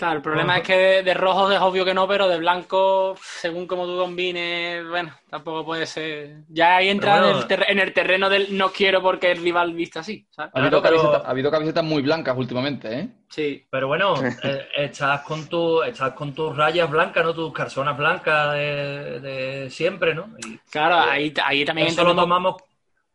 Claro, 0.01 0.15
el 0.15 0.21
problema 0.23 0.57
es 0.57 0.63
que 0.63 0.75
de, 0.75 1.03
de 1.03 1.13
rojo 1.13 1.51
es 1.51 1.59
obvio 1.59 1.85
que 1.85 1.93
no, 1.93 2.07
pero 2.07 2.27
de 2.27 2.39
blanco, 2.39 3.15
según 3.21 3.67
como 3.67 3.85
tú 3.85 3.97
combines, 3.97 4.83
bueno, 4.89 5.13
tampoco 5.29 5.63
puede 5.63 5.85
ser. 5.85 6.37
Ya 6.49 6.77
ahí 6.77 6.89
entra 6.89 7.19
bueno. 7.21 7.29
en, 7.29 7.37
el 7.37 7.47
terre- 7.47 7.65
en 7.71 7.77
el 7.79 7.93
terreno 7.93 8.27
del 8.27 8.57
no 8.57 8.71
quiero 8.71 8.99
porque 9.03 9.29
el 9.31 9.43
rival 9.43 9.73
vista 9.73 9.99
así, 9.99 10.25
¿sabes? 10.31 10.51
Ha 10.55 10.59
habido, 10.59 10.81
Claro, 10.81 10.95
pero- 10.95 11.01
camisetas, 11.03 11.27
ha 11.27 11.29
habido 11.29 11.51
camisetas 11.51 11.83
muy 11.83 12.01
blancas 12.01 12.35
últimamente, 12.35 12.99
¿eh? 12.99 13.09
Sí. 13.29 13.63
Pero 13.69 13.87
bueno, 13.89 14.15
eh, 14.43 14.67
estás 14.75 15.21
con 15.21 15.47
tu, 15.47 15.83
estás 15.83 16.13
con 16.13 16.33
tus 16.33 16.57
rayas 16.57 16.89
blancas, 16.89 17.23
¿no? 17.23 17.35
Tus 17.35 17.53
carzonas 17.53 17.95
blancas 17.95 18.53
de, 18.53 19.19
de 19.19 19.69
siempre, 19.69 20.15
¿no? 20.15 20.29
Y 20.39 20.57
Claro, 20.71 20.95
ahí, 20.95 21.31
ahí 21.45 21.63
también 21.63 21.89
eso 21.89 22.03
lo 22.03 22.15
tomamos, 22.15 22.55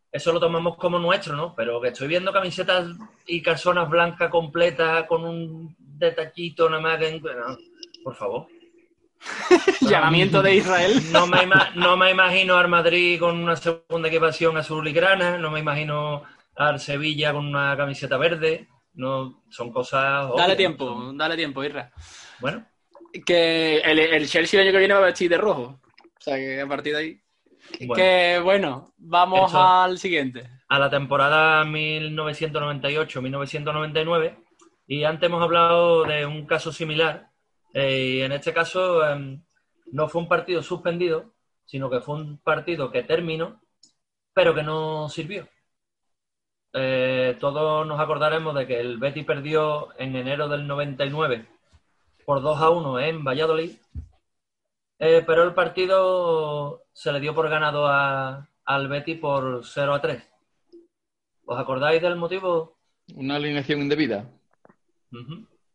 eso 0.09 0.31
lo 0.31 0.39
tomamos 0.39 0.77
como 0.77 0.99
nuestro, 0.99 1.35
¿no? 1.35 1.53
Pero 1.53 1.81
que 1.81 1.89
estoy 1.89 2.07
viendo 2.07 2.31
camisetas 2.31 2.87
y 3.25 3.41
calzonas 3.41 3.89
blancas 3.89 4.29
completas 4.31 5.03
con 5.05 5.25
un 5.25 5.75
detallito 5.97 6.69
nada 6.69 6.81
más 6.81 6.99
por 8.03 8.15
favor. 8.15 8.47
llamamiento 9.81 10.41
de 10.41 10.55
Israel. 10.55 11.01
No 11.11 11.27
me, 11.27 11.39
no 11.75 11.97
me 11.97 12.11
imagino 12.11 12.57
al 12.57 12.67
Madrid 12.67 13.19
con 13.19 13.37
una 13.37 13.55
segunda 13.55 14.07
equipación 14.07 14.57
azul 14.57 14.87
y 14.87 14.93
grana, 14.93 15.37
no 15.37 15.51
me 15.51 15.59
imagino 15.59 16.23
al 16.55 16.79
Sevilla 16.79 17.33
con 17.33 17.45
una 17.47 17.75
camiseta 17.75 18.17
verde, 18.17 18.67
no 18.93 19.43
son 19.49 19.71
cosas 19.71 20.25
obvias, 20.25 20.47
Dale 20.47 20.55
tiempo, 20.55 20.85
Son- 20.87 21.17
dale 21.17 21.35
tiempo, 21.35 21.63
Israel. 21.63 21.87
Bueno, 22.39 22.65
Que 23.25 23.77
el, 23.79 23.99
el 23.99 24.27
Chelsea 24.27 24.59
el 24.59 24.67
año 24.67 24.73
que 24.73 24.79
viene 24.79 24.93
va 24.93 24.99
a 25.01 25.05
vestir 25.05 25.29
de 25.29 25.37
rojo. 25.37 25.79
O 25.83 26.21
sea 26.21 26.35
que 26.35 26.61
a 26.61 26.67
partir 26.67 26.93
de 26.93 26.99
ahí. 26.99 27.19
Bueno. 27.81 27.95
Que 27.95 28.39
bueno, 28.43 28.93
vamos 28.97 29.49
Eso. 29.51 29.61
al 29.61 29.97
siguiente. 29.97 30.49
a 30.69 30.79
la 30.79 30.89
temporada 30.89 31.63
1998-1999 31.65 34.37
y 34.87 35.03
antes 35.03 35.27
hemos 35.27 35.43
hablado 35.43 36.03
de 36.05 36.25
un 36.25 36.45
caso 36.45 36.71
similar 36.71 37.29
eh, 37.73 38.15
y 38.17 38.21
en 38.21 38.31
este 38.31 38.53
caso 38.53 39.05
em, 39.07 39.43
no 39.91 40.07
fue 40.07 40.21
un 40.21 40.27
partido 40.27 40.63
suspendido, 40.63 41.33
sino 41.65 41.89
que 41.89 41.99
fue 42.01 42.15
un 42.15 42.37
partido 42.39 42.89
que 42.91 43.03
terminó, 43.03 43.61
pero 44.33 44.55
que 44.55 44.63
no 44.63 45.09
sirvió. 45.09 45.47
Eh, 46.73 47.37
todos 47.39 47.85
nos 47.87 47.99
acordaremos 47.99 48.53
de 48.55 48.67
que 48.67 48.79
el 48.79 48.97
Betis 48.97 49.25
perdió 49.25 49.89
en 49.97 50.15
enero 50.15 50.47
del 50.47 50.67
99 50.67 51.45
por 52.25 52.41
2 52.41 52.59
a 52.61 52.69
1 52.69 52.99
en 52.99 53.23
Valladolid, 53.23 53.71
eh, 54.99 55.23
pero 55.25 55.43
el 55.43 55.53
partido 55.53 56.83
se 56.93 57.11
le 57.11 57.19
dio 57.19 57.33
por 57.33 57.49
ganado 57.49 57.87
a- 57.87 58.47
al 58.65 58.87
Betis 58.89 59.19
por 59.19 59.61
0 59.65 59.93
a 59.93 60.01
3. 60.01 60.23
¿Os 61.45 61.57
acordáis 61.57 62.01
del 62.01 62.15
motivo? 62.17 62.77
Una 63.15 63.35
alineación 63.37 63.81
indebida. 63.81 64.29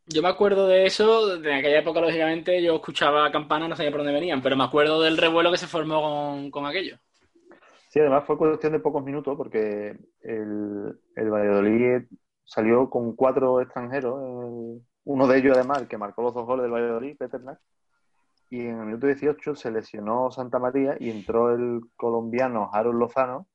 Yo 0.06 0.20
me 0.22 0.28
acuerdo 0.28 0.66
de 0.66 0.84
eso, 0.86 1.38
de 1.38 1.54
aquella 1.54 1.78
época, 1.78 2.00
lógicamente, 2.00 2.62
yo 2.62 2.74
escuchaba 2.76 3.30
campanas, 3.30 3.68
no 3.68 3.76
sabía 3.76 3.90
por 3.90 4.00
dónde 4.00 4.12
venían, 4.12 4.42
pero 4.42 4.56
me 4.56 4.64
acuerdo 4.64 5.00
del 5.00 5.16
revuelo 5.16 5.50
que 5.50 5.58
se 5.58 5.66
formó 5.66 6.02
con, 6.02 6.50
con 6.50 6.66
aquello. 6.66 6.98
Sí, 7.88 8.00
además 8.00 8.24
fue 8.26 8.36
cuestión 8.38 8.72
de 8.72 8.80
pocos 8.80 9.04
minutos 9.04 9.36
porque 9.36 9.96
el, 10.22 10.98
el 11.14 11.30
Valladolid 11.30 12.02
salió 12.44 12.90
con 12.90 13.14
cuatro 13.14 13.60
extranjeros, 13.60 14.20
el- 14.22 14.82
uno 15.04 15.26
de 15.26 15.38
ellos 15.38 15.56
además, 15.56 15.82
el 15.82 15.88
que 15.88 15.98
marcó 15.98 16.22
los 16.22 16.34
dos 16.34 16.46
goles 16.46 16.62
del 16.62 16.72
Valladolid, 16.72 17.16
Peternak, 17.16 17.58
y 18.50 18.60
en 18.60 18.78
el 18.80 18.86
minuto 18.86 19.06
18 19.06 19.54
se 19.54 19.70
lesionó 19.70 20.30
Santa 20.30 20.58
María 20.58 20.96
y 21.00 21.10
entró 21.10 21.52
el 21.54 21.80
colombiano 21.96 22.70
Harold 22.72 22.98
Lozano 22.98 23.46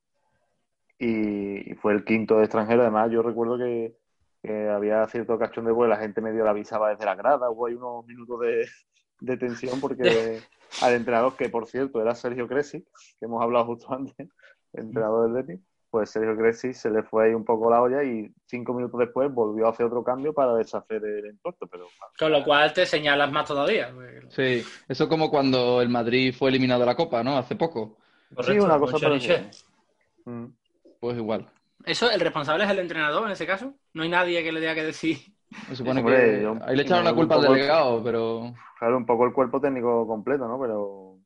y, 1.00 1.72
y 1.72 1.76
fue 1.76 1.94
el 1.94 2.04
quinto 2.04 2.42
extranjero. 2.42 2.82
Además, 2.82 3.12
yo 3.12 3.22
recuerdo 3.22 3.58
que, 3.58 3.96
que 4.42 4.70
había 4.70 5.08
cierto 5.08 5.38
cachón 5.38 5.66
de 5.66 5.72
vuelo, 5.72 5.94
la 5.94 6.00
gente 6.00 6.22
medio 6.22 6.44
la 6.44 6.52
avisaba 6.52 6.90
desde 6.90 7.06
la 7.06 7.16
grada, 7.16 7.50
hubo 7.50 7.68
ahí 7.68 7.74
unos 7.74 8.06
minutos 8.06 8.40
de, 8.42 8.68
de 9.20 9.38
tensión 9.38 9.80
porque 9.80 10.02
al 10.82 10.94
entrenador, 10.94 11.36
que 11.36 11.50
por 11.50 11.68
cierto 11.68 12.02
era 12.02 12.16
Sergio 12.16 12.48
Cresci, 12.48 12.82
que 12.82 13.26
hemos 13.26 13.42
hablado 13.42 13.66
justo 13.66 13.94
antes, 13.94 14.30
entrenador 14.74 15.32
del 15.32 15.44
Betis, 15.44 15.62
pues 15.90 16.10
Sergio 16.10 16.36
Cresci 16.36 16.74
se 16.74 16.90
le 16.90 17.04
fue 17.04 17.28
ahí 17.28 17.34
un 17.34 17.46
poco 17.46 17.70
la 17.72 17.82
olla 17.82 18.04
y 18.04 18.30
cinco 18.46 18.74
minutos 18.74 19.00
después 19.00 19.34
volvió 19.34 19.68
a 19.68 19.70
hacer 19.70 19.86
otro 19.86 20.04
cambio 20.04 20.34
para 20.34 20.54
deshacer 20.56 21.04
el 21.04 21.26
entorno. 21.26 21.68
Pero 21.72 21.88
Con 22.20 22.32
lo 22.32 22.44
cual 22.44 22.74
te 22.74 22.86
señalas 22.86 23.32
más 23.32 23.48
todavía. 23.48 23.94
Sí, 24.30 24.64
eso 24.88 25.08
como 25.08 25.30
cuando 25.30 25.82
el 25.82 25.90
Madrid 25.90 26.36
fue 26.38 26.50
eliminado 26.50 26.82
de 26.82 26.88
la 26.88 26.96
Copa, 26.96 27.24
¿no? 27.24 27.38
Hace 27.38 27.56
poco. 27.56 27.98
sí, 28.44 28.60
una 28.60 28.78
cosa 28.78 29.00
parecida. 29.00 29.50
Mm. 30.26 30.48
Pues 31.00 31.18
igual. 31.18 31.50
¿Eso, 31.88 32.12
el 32.12 32.20
responsable 32.20 32.64
es 32.66 32.70
el 32.70 32.80
entrenador 32.80 33.26
en 33.26 33.32
ese 33.32 33.48
caso? 33.48 33.74
No 33.94 34.04
hay 34.04 34.10
nadie 34.10 34.44
que 34.44 34.52
le 34.52 34.60
tenga 34.60 34.76
que 34.76 34.84
decir. 34.84 35.18
Se 35.70 35.76
supone 35.78 36.02
Hombre, 36.02 36.18
que 36.38 36.42
yo- 36.44 36.58
ahí 36.66 36.76
le 36.76 36.84
echaron 36.84 37.06
la 37.06 37.14
culpa 37.14 37.36
al 37.36 37.42
delegado, 37.42 38.04
pero 38.04 38.54
Claro, 38.78 38.98
un 38.98 39.06
poco 39.06 39.26
el 39.26 39.34
cuerpo 39.34 39.60
técnico 39.62 40.06
completo, 40.06 40.48
¿no? 40.48 40.60
Pero 40.60 41.18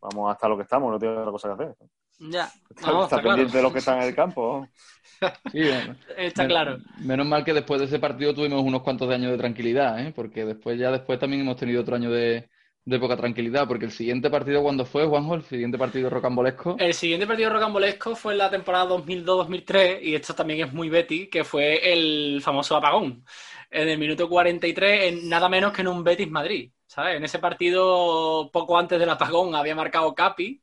vamos 0.00 0.30
hasta 0.30 0.48
lo 0.48 0.56
que 0.56 0.62
estamos, 0.64 0.90
no 0.92 0.98
tiene 0.98 1.16
otra 1.16 1.32
cosa 1.32 1.48
que 1.48 1.54
hacer. 1.64 1.74
Ya, 2.18 2.44
Está, 2.68 2.90
no, 2.92 3.04
está 3.04 3.16
está 3.16 3.22
pendiente 3.22 3.52
claro. 3.52 3.56
de 3.56 3.62
los 3.62 3.72
que 3.72 3.78
están 3.78 3.98
en 4.02 4.08
el 4.08 4.14
campo. 4.14 4.68
Sí, 5.52 5.60
bueno. 5.60 5.96
Está 6.16 6.42
Men- 6.42 6.48
claro. 6.50 6.78
Menos 7.00 7.26
mal 7.26 7.44
que 7.44 7.52
después 7.52 7.78
de 7.80 7.86
ese 7.86 7.98
partido 7.98 8.32
tuvimos 8.34 8.62
unos 8.62 8.80
cuantos 8.82 9.06
de 9.08 9.16
años 9.16 9.30
de 9.32 9.36
tranquilidad, 9.38 10.00
¿eh? 10.00 10.12
Porque 10.16 10.46
después 10.46 10.78
ya 10.78 10.90
después 10.90 11.18
también 11.18 11.42
hemos 11.42 11.56
tenido 11.56 11.82
otro 11.82 11.96
año 11.96 12.10
de, 12.10 12.48
de 12.90 12.98
poca 12.98 13.16
tranquilidad, 13.16 13.66
porque 13.68 13.84
el 13.84 13.92
siguiente 13.92 14.28
partido, 14.28 14.62
¿cuándo 14.62 14.84
fue, 14.84 15.06
Juanjo? 15.06 15.36
El 15.36 15.44
siguiente 15.44 15.78
partido 15.78 16.10
rocambolesco. 16.10 16.76
El 16.78 16.92
siguiente 16.92 17.26
partido 17.26 17.50
rocambolesco 17.50 18.16
fue 18.16 18.32
en 18.32 18.38
la 18.38 18.50
temporada 18.50 18.88
2002-2003 18.88 20.02
y 20.02 20.14
esto 20.14 20.34
también 20.34 20.66
es 20.66 20.72
muy 20.72 20.88
Betty, 20.90 21.28
que 21.28 21.44
fue 21.44 21.92
el 21.92 22.40
famoso 22.42 22.76
apagón. 22.76 23.24
En 23.70 23.88
el 23.88 23.98
minuto 23.98 24.28
43, 24.28 25.04
en 25.04 25.28
nada 25.28 25.48
menos 25.48 25.72
que 25.72 25.82
en 25.82 25.88
un 25.88 26.02
Betis-Madrid, 26.02 26.72
¿sabes? 26.86 27.16
En 27.16 27.24
ese 27.24 27.38
partido, 27.38 28.50
poco 28.52 28.76
antes 28.76 28.98
del 28.98 29.10
apagón, 29.10 29.54
había 29.54 29.76
marcado 29.76 30.12
Capi, 30.12 30.60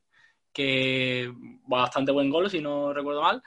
que 0.52 1.32
bastante 1.66 2.12
buen 2.12 2.28
gol, 2.28 2.50
si 2.50 2.60
no 2.60 2.92
recuerdo 2.92 3.22
mal. 3.22 3.42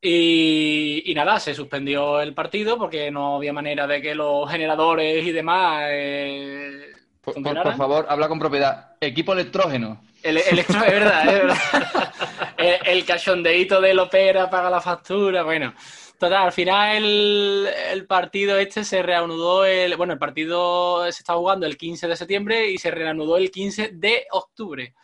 Y, 0.00 1.10
y 1.10 1.14
nada, 1.14 1.40
se 1.40 1.54
suspendió 1.54 2.20
el 2.20 2.34
partido 2.34 2.78
porque 2.78 3.10
no 3.10 3.36
había 3.36 3.52
manera 3.52 3.86
de 3.86 4.00
que 4.00 4.14
los 4.14 4.48
generadores 4.48 5.26
y 5.26 5.32
demás 5.32 5.88
eh, 5.90 6.92
Por, 7.28 7.34
por- 7.34 7.42
funcionaran. 7.44 7.72
por 7.72 7.76
favor, 7.76 8.06
habla 8.08 8.28
con 8.28 8.38
propiedad. 8.38 8.96
Equipo 9.00 9.32
electrógeno. 9.32 10.02
El, 10.22 10.38
el 10.38 10.58
extra, 10.58 10.84
es 10.86 10.92
verdad, 10.92 11.26
es 11.28 11.32
verdad. 11.34 11.56
El, 12.58 12.74
el 12.88 13.04
cachondeíto 13.04 13.80
del 13.80 13.98
opera 14.00 14.50
paga 14.50 14.68
la 14.68 14.80
factura, 14.80 15.44
bueno. 15.44 15.72
Total, 16.18 16.46
al 16.46 16.52
final 16.52 16.96
el, 16.96 17.68
el 17.92 18.04
partido 18.06 18.58
este 18.58 18.82
se 18.82 19.00
reanudó, 19.04 19.64
el, 19.64 19.96
bueno, 19.96 20.12
el 20.14 20.18
partido 20.18 21.04
se 21.04 21.20
está 21.20 21.34
jugando 21.34 21.64
el 21.64 21.76
15 21.76 22.08
de 22.08 22.16
septiembre 22.16 22.68
y 22.68 22.78
se 22.78 22.90
reanudó 22.90 23.36
el 23.36 23.52
15 23.52 23.90
de 23.92 24.26
octubre. 24.32 24.94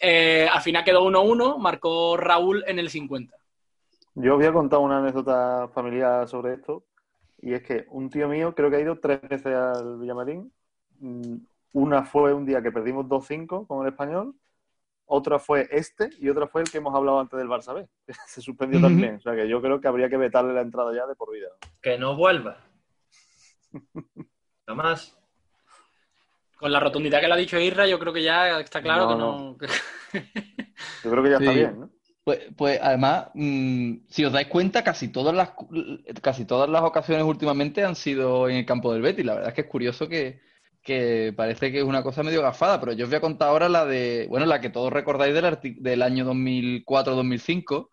Eh, 0.00 0.48
al 0.50 0.62
final 0.62 0.82
quedó 0.84 1.04
1-1, 1.04 1.58
marcó 1.58 2.16
Raúl 2.16 2.64
en 2.66 2.78
el 2.78 2.88
50. 2.88 3.36
Yo 4.14 4.32
os 4.32 4.38
voy 4.38 4.46
a 4.46 4.52
contar 4.54 4.78
una 4.78 4.96
anécdota 4.98 5.68
familiar 5.74 6.26
sobre 6.26 6.54
esto. 6.54 6.84
Y 7.42 7.52
es 7.52 7.62
que 7.62 7.84
un 7.90 8.08
tío 8.08 8.26
mío 8.26 8.54
creo 8.54 8.70
que 8.70 8.76
ha 8.76 8.80
ido 8.80 8.98
tres 8.98 9.20
veces 9.28 9.54
al 9.54 9.98
Villamarín. 9.98 10.50
Una 11.72 12.04
fue 12.04 12.32
un 12.32 12.46
día 12.46 12.62
que 12.62 12.72
perdimos 12.72 13.06
2-5 13.06 13.66
con 13.66 13.82
el 13.86 13.92
español. 13.92 14.34
Otra 15.04 15.38
fue 15.38 15.68
este 15.70 16.10
y 16.18 16.28
otra 16.28 16.46
fue 16.48 16.62
el 16.62 16.70
que 16.70 16.78
hemos 16.78 16.94
hablado 16.94 17.20
antes 17.20 17.38
del 17.38 17.48
Barça 17.48 17.74
B. 17.74 17.86
Se 18.26 18.40
suspendió 18.40 18.80
también. 18.80 19.16
O 19.16 19.20
sea 19.20 19.34
que 19.34 19.48
yo 19.48 19.60
creo 19.60 19.80
que 19.80 19.88
habría 19.88 20.08
que 20.08 20.16
vetarle 20.16 20.52
la 20.52 20.62
entrada 20.62 20.92
ya 20.94 21.06
de 21.06 21.14
por 21.14 21.32
vida. 21.32 21.48
Que 21.80 21.98
no 21.98 22.16
vuelva. 22.16 22.56
Nada 24.66 24.82
más. 24.82 25.16
Con 26.58 26.72
la 26.72 26.80
rotundidad 26.80 27.20
que 27.20 27.28
le 27.28 27.34
ha 27.34 27.36
dicho 27.36 27.58
Irra, 27.58 27.86
yo 27.86 27.98
creo 27.98 28.12
que 28.12 28.22
ya 28.22 28.58
está 28.60 28.80
claro 28.80 29.14
No, 29.16 29.56
que 29.58 29.66
no. 29.66 30.22
Yo 31.04 31.10
creo 31.10 31.22
que 31.22 31.30
ya 31.30 31.36
está 31.36 31.52
Sí. 31.52 31.58
bien, 31.58 31.80
¿no? 31.80 31.90
Pues, 32.24 32.40
pues 32.56 32.80
además, 32.82 33.28
mm, 33.34 33.98
si 34.08 34.24
os 34.24 34.32
dais 34.32 34.48
cuenta, 34.48 34.82
casi 34.82 35.12
todas 35.12 35.32
las 35.34 35.52
casi 36.22 36.44
todas 36.44 36.68
las 36.68 36.82
ocasiones 36.82 37.24
últimamente 37.24 37.84
han 37.84 37.94
sido 37.94 38.48
en 38.48 38.56
el 38.56 38.66
campo 38.66 38.92
del 38.92 39.02
Betis. 39.02 39.24
La 39.24 39.34
verdad 39.34 39.50
es 39.50 39.54
que 39.54 39.60
es 39.60 39.66
curioso 39.68 40.08
que, 40.08 40.40
que 40.86 41.34
parece 41.36 41.72
que 41.72 41.78
es 41.78 41.84
una 41.84 42.04
cosa 42.04 42.22
medio 42.22 42.42
gafada, 42.42 42.78
pero 42.78 42.92
yo 42.92 43.04
os 43.04 43.10
voy 43.10 43.16
a 43.16 43.20
contar 43.20 43.48
ahora 43.48 43.68
la 43.68 43.84
de, 43.84 44.26
bueno, 44.30 44.46
la 44.46 44.60
que 44.60 44.70
todos 44.70 44.92
recordáis 44.92 45.34
del, 45.34 45.58
del 45.80 46.02
año 46.02 46.24
2004-2005, 46.32 47.88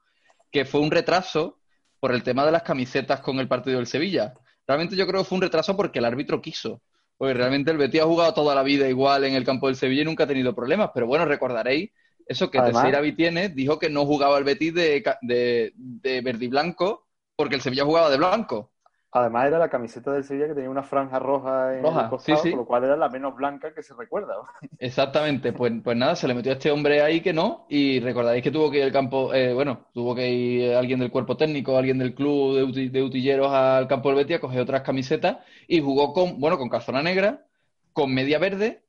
que 0.51 0.63
fue 0.63 0.79
un 0.79 0.91
retraso 0.91 1.59
por 1.99 2.13
el 2.13 2.21
tema 2.21 2.45
de 2.45 2.51
las 2.51 2.61
camisetas 2.61 3.19
con 3.21 3.39
el 3.39 3.47
partido 3.47 3.77
del 3.77 3.87
Sevilla. 3.87 4.35
Realmente 4.67 4.95
yo 4.95 5.07
creo 5.07 5.23
que 5.23 5.27
fue 5.27 5.37
un 5.37 5.41
retraso 5.41 5.75
porque 5.75 5.97
el 5.97 6.05
árbitro 6.05 6.39
quiso. 6.39 6.83
Porque 7.17 7.33
realmente 7.33 7.71
el 7.71 7.77
Betis 7.77 8.01
ha 8.01 8.05
jugado 8.05 8.31
toda 8.35 8.53
la 8.53 8.61
vida 8.61 8.87
igual 8.87 9.23
en 9.23 9.33
el 9.33 9.43
campo 9.43 9.67
del 9.67 9.75
Sevilla 9.75 10.03
y 10.03 10.05
nunca 10.05 10.25
ha 10.25 10.27
tenido 10.27 10.53
problemas. 10.53 10.91
Pero 10.93 11.07
bueno, 11.07 11.25
recordaréis 11.25 11.89
eso 12.27 12.51
que 12.51 12.61
Teixeira 12.61 13.01
Vitienes 13.01 13.55
dijo 13.55 13.79
que 13.79 13.89
no 13.89 14.05
jugaba 14.05 14.37
el 14.37 14.43
Betis 14.43 14.73
de, 14.73 15.03
de, 15.21 15.73
de 15.75 16.21
verde 16.21 16.45
y 16.45 16.49
blanco 16.49 17.07
porque 17.35 17.55
el 17.55 17.61
Sevilla 17.61 17.85
jugaba 17.85 18.11
de 18.11 18.17
blanco. 18.17 18.72
Además 19.14 19.45
era 19.47 19.59
la 19.59 19.70
camiseta 19.70 20.11
del 20.11 20.24
Sevilla 20.24 20.47
que 20.47 20.55
tenía 20.55 20.70
una 20.70 20.84
franja 20.84 21.20
roja 21.20 21.80
en 21.80 21.86
Roja, 21.86 22.01
el 22.01 22.07
costado, 22.07 22.36
sí, 22.36 22.49
sí. 22.51 22.51
con 22.51 22.59
lo 22.59 22.66
cual 22.66 22.84
era 22.84 22.97
la 22.97 23.09
menos 23.09 23.36
blanca 23.36 23.74
que 23.74 23.84
se 23.84 23.93
recuerda. 23.93 24.36
Exactamente, 24.80 25.53
pues, 25.53 25.72
pues 25.82 25.95
nada, 25.95 26.16
se 26.16 26.28
le 26.28 26.34
metió 26.34 26.51
a 26.51 26.55
este 26.55 26.70
hombre 26.70 27.01
ahí 27.01 27.22
que 27.22 27.32
no, 27.32 27.66
y 27.70 28.01
recordaréis 28.01 28.43
que 28.43 28.51
tuvo 28.51 28.70
que 28.70 28.80
ir 28.80 28.84
el 28.84 28.91
campo, 28.91 29.34
eh, 29.34 29.53
bueno, 29.53 29.88
tuvo 29.93 30.14
que 30.14 30.30
ir 30.30 30.74
alguien 30.76 30.99
del 30.99 31.09
cuerpo 31.11 31.38
técnico, 31.38 31.78
alguien 31.78 31.97
del 31.99 32.14
club 32.14 32.55
de, 32.57 32.64
uti- 32.66 32.89
de 32.91 33.01
utilleros 33.01 33.49
al 33.53 33.88
campo 33.88 34.09
del 34.09 34.18
Betis 34.18 34.38
a 34.38 34.39
coger 34.41 34.59
otras 34.61 34.82
camisetas 34.82 35.38
y 35.70 35.80
jugó 35.80 36.11
con, 36.11 36.38
bueno, 36.39 36.57
con 36.57 36.68
calzona 36.68 37.01
negra, 37.01 37.45
con 37.93 38.14
media 38.14 38.39
verde 38.39 38.84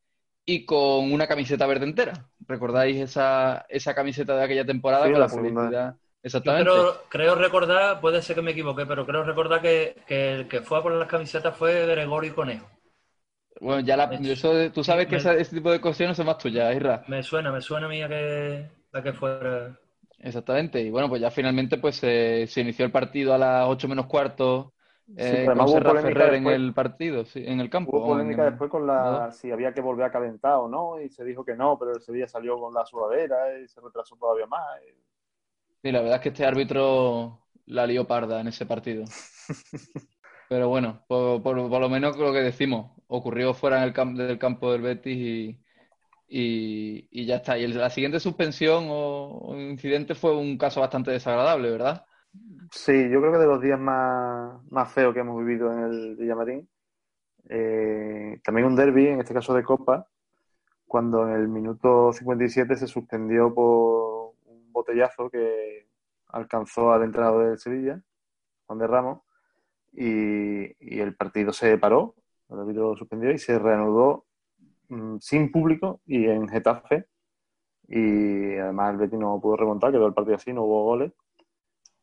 y 0.45 0.65
con 0.67 1.13
una 1.13 1.29
camiseta 1.29 1.67
verde 1.67 1.85
entera. 1.87 2.29
¿Recordáis 2.41 2.97
esa, 2.97 3.65
esa 3.69 3.95
camiseta 3.95 4.37
de 4.37 4.43
aquella 4.45 4.67
temporada 4.67 5.09
Sí, 5.09 5.13
con 5.13 5.21
la 5.21 5.29
publicidad? 5.31 5.97
Exactamente. 6.25 6.81
creo, 6.81 7.03
creo 7.09 7.35
recordar, 7.35 8.01
puede 8.01 8.23
ser 8.23 8.37
que 8.37 8.43
me 8.43 8.53
equivoque, 8.53 8.87
pero 8.87 9.07
creo 9.07 9.25
recordar 9.25 9.61
que, 9.63 9.97
que 10.07 10.33
el 10.35 10.49
que 10.49 10.61
fue 10.63 10.79
a 10.79 10.83
por 10.83 10.93
las 10.93 11.09
camisetas 11.09 11.57
fue 11.57 11.87
Gregorio 11.87 12.35
Conejo. 12.35 12.67
Bueno, 13.61 13.81
ya 13.81 13.97
la, 13.97 14.05
eso 14.31 14.71
tú 14.73 14.85
sabes 14.85 15.07
que 15.09 15.17
ese 15.17 15.45
tipo 15.57 15.71
de 15.71 15.81
cuestiones 15.81 16.17
son 16.17 16.27
más 16.27 16.39
tuyas, 16.39 16.75
Isra. 16.75 17.05
Me 17.07 17.23
suena, 17.23 17.51
me 17.53 17.63
suena 17.63 17.87
a 17.87 17.89
mí 17.89 18.03
a 18.03 18.09
que, 18.09 18.69
a 18.93 19.03
que 19.03 19.13
fuera. 19.15 19.79
Exactamente. 20.19 20.81
Y 20.81 20.91
bueno, 20.91 21.09
pues 21.09 21.21
ya 21.21 21.31
finalmente 21.31 21.79
pues 21.79 21.97
se, 21.97 22.47
se 22.47 22.61
inició 22.63 22.85
el 22.85 22.93
partido 22.93 23.35
a 23.35 23.39
las 23.39 23.67
8 23.69 23.89
menos 23.89 24.07
cuarto 24.07 24.75
Sí, 25.17 25.37
eh, 25.37 25.41
pero 25.45 25.51
además 25.53 25.71
con 25.71 25.83
hubo 25.83 25.97
Ferrer 25.97 26.35
en 26.35 26.47
el 26.47 26.73
partido, 26.75 27.25
sí, 27.25 27.43
en 27.47 27.61
el 27.61 27.71
campo. 27.71 27.99
Hubo 27.99 28.03
polémica 28.03 28.45
el- 28.45 28.45
después 28.45 28.71
con 28.71 28.87
la 28.87 29.31
si 29.33 29.51
había 29.53 29.73
que 29.75 29.81
volver 29.83 30.07
a 30.07 30.11
calentar 30.13 30.55
o 30.57 30.69
no, 30.69 31.01
y 31.01 31.09
se 31.11 31.25
dijo 31.25 31.45
que 31.45 31.55
no, 31.55 31.79
pero 31.79 31.93
el 31.93 32.01
Sevilla 32.03 32.27
salió 32.27 32.59
con 32.59 32.73
la 32.75 32.85
sudadera 32.87 33.59
y 33.59 33.69
se 33.69 33.81
retrasó 33.81 34.17
todavía 34.17 34.47
más. 34.47 34.81
Sí, 35.85 35.93
la 35.93 36.01
verdad 36.01 36.17
es 36.17 36.23
que 36.23 36.29
este 36.31 36.47
árbitro 36.47 37.47
la 37.67 37.87
lió 37.87 38.07
parda 38.09 38.41
en 38.41 38.49
ese 38.49 38.67
partido. 38.67 39.05
Pero 40.49 40.69
bueno, 40.69 41.05
por, 41.09 41.43
por- 41.43 41.69
por 41.69 41.81
lo 41.81 41.89
menos 41.89 42.17
lo 42.19 42.33
que 42.33 42.41
decimos, 42.41 42.93
ocurrió 43.09 43.55
fuera 43.55 43.79
en 43.79 43.85
el 43.85 43.95
cam- 43.95 44.17
del 44.17 44.39
campo 44.39 44.73
del 44.73 44.83
Betis 44.83 45.17
y, 45.17 45.61
y, 46.29 47.09
y 47.11 47.27
ya 47.27 47.37
está. 47.39 47.59
Y 47.59 47.65
el- 47.65 47.79
la 47.79 47.91
siguiente 47.91 48.21
suspensión 48.21 48.87
o, 48.91 49.29
o 49.51 49.57
incidente 49.61 50.15
fue 50.17 50.37
un 50.37 50.59
caso 50.59 50.81
bastante 50.83 51.13
desagradable, 51.13 51.71
¿verdad? 51.73 52.07
Sí, 52.73 52.93
yo 53.11 53.21
creo 53.21 53.33
que 53.33 53.39
de 53.39 53.47
los 53.47 53.61
días 53.63 53.79
más, 53.79 54.61
más 54.71 54.93
feos 54.93 55.15
que 55.15 55.21
hemos 55.21 55.39
vivido 55.45 55.73
en 55.73 55.79
el 55.85 56.17
Villamarín. 56.17 56.69
Eh, 57.51 58.41
también 58.45 58.67
un 58.69 58.77
derby, 58.77 59.09
en 59.09 59.21
este 59.21 59.35
caso 59.35 59.55
de 59.55 59.65
Copa, 59.65 60.09
cuando 60.87 61.29
en 61.29 61.35
el 61.37 61.49
minuto 61.49 62.13
57 62.13 62.77
se 62.77 62.87
suspendió 62.89 63.55
por 63.55 64.14
botellazo 64.75 65.31
que 65.31 65.89
alcanzó 66.29 66.93
al 66.93 67.05
entrenador 67.05 67.49
del 67.49 67.59
Sevilla, 67.59 68.03
Juan 68.67 68.79
de 68.79 68.87
Ramos, 68.87 69.21
y, 69.93 70.65
y 70.79 71.01
el 71.01 71.17
partido 71.17 71.53
se 71.53 71.79
paró, 71.79 72.15
el 72.51 72.61
árbitro 72.61 72.95
suspendió 72.97 73.31
y 73.31 73.39
se 73.39 73.59
reanudó 73.59 74.27
mm, 74.89 75.17
sin 75.21 75.51
público 75.51 76.03
y 76.05 76.27
en 76.27 76.49
Getafe. 76.49 77.07
Y 77.87 78.57
además 78.57 78.93
el 78.93 78.99
Betis 78.99 79.19
no 79.19 79.41
pudo 79.41 79.57
remontar, 79.57 79.93
quedó 79.93 80.07
el 80.07 80.15
partido 80.15 80.37
así, 80.37 80.53
no 80.53 80.65
hubo 80.65 80.85
goles 80.85 81.13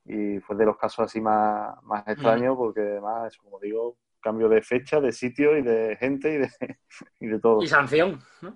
y 0.05 0.39
fue 0.39 0.55
de 0.55 0.65
los 0.65 0.77
casos 0.77 1.05
así 1.05 1.21
más, 1.21 1.75
más 1.83 2.07
extraños 2.07 2.57
porque 2.57 2.81
además, 2.81 3.33
eso, 3.33 3.43
como 3.43 3.59
digo, 3.59 3.97
cambio 4.19 4.49
de 4.49 4.61
fecha, 4.61 4.99
de 4.99 5.11
sitio 5.11 5.57
y 5.57 5.61
de 5.61 5.95
gente 5.97 6.33
y 6.33 6.37
de, 6.37 6.49
y 7.19 7.27
de 7.27 7.39
todo. 7.39 7.61
Y 7.61 7.67
sanción. 7.67 8.19
¿no? 8.41 8.55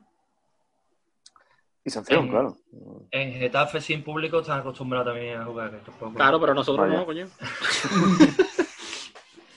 Y 1.85 1.89
sanción, 1.91 2.27
claro. 2.27 2.57
En 3.11 3.33
Getafe 3.33 3.79
sin 3.79 4.03
público 4.03 4.39
están 4.39 4.59
acostumbrados 4.59 5.07
también 5.13 5.39
a 5.39 5.45
jugar. 5.45 5.79
tampoco- 5.85 6.15
Claro, 6.15 6.39
pero 6.39 6.53
nosotros 6.55 6.87
Vaya. 6.87 6.99
no, 6.99 7.05
coño. 7.05 7.27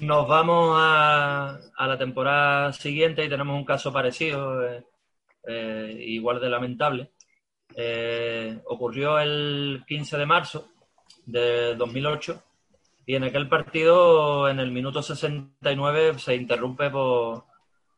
Nos 0.00 0.28
vamos 0.28 0.76
a, 0.78 1.58
a 1.76 1.86
la 1.88 1.98
temporada 1.98 2.72
siguiente 2.72 3.24
y 3.24 3.28
tenemos 3.28 3.56
un 3.56 3.64
caso 3.64 3.92
parecido, 3.92 4.62
eh, 4.64 4.84
eh, 5.48 5.96
igual 6.06 6.40
de 6.40 6.48
lamentable. 6.48 7.10
Eh, 7.74 8.60
ocurrió 8.66 9.18
el 9.18 9.82
15 9.88 10.18
de 10.18 10.26
marzo 10.26 10.68
de 11.26 11.74
2008 11.74 12.40
y 13.06 13.16
en 13.16 13.24
aquel 13.24 13.48
partido, 13.48 14.48
en 14.48 14.60
el 14.60 14.70
minuto 14.70 15.02
69, 15.02 16.18
se 16.18 16.36
interrumpe 16.36 16.90
por, 16.90 17.44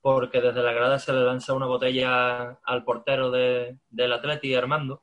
porque 0.01 0.41
desde 0.41 0.63
la 0.63 0.73
grada 0.73 0.99
se 0.99 1.13
le 1.13 1.21
lanza 1.21 1.53
una 1.53 1.67
botella 1.67 2.59
al 2.65 2.85
portero 2.85 3.31
de- 3.31 3.79
del 3.91 4.13
Atleti, 4.13 4.55
Armando. 4.55 5.03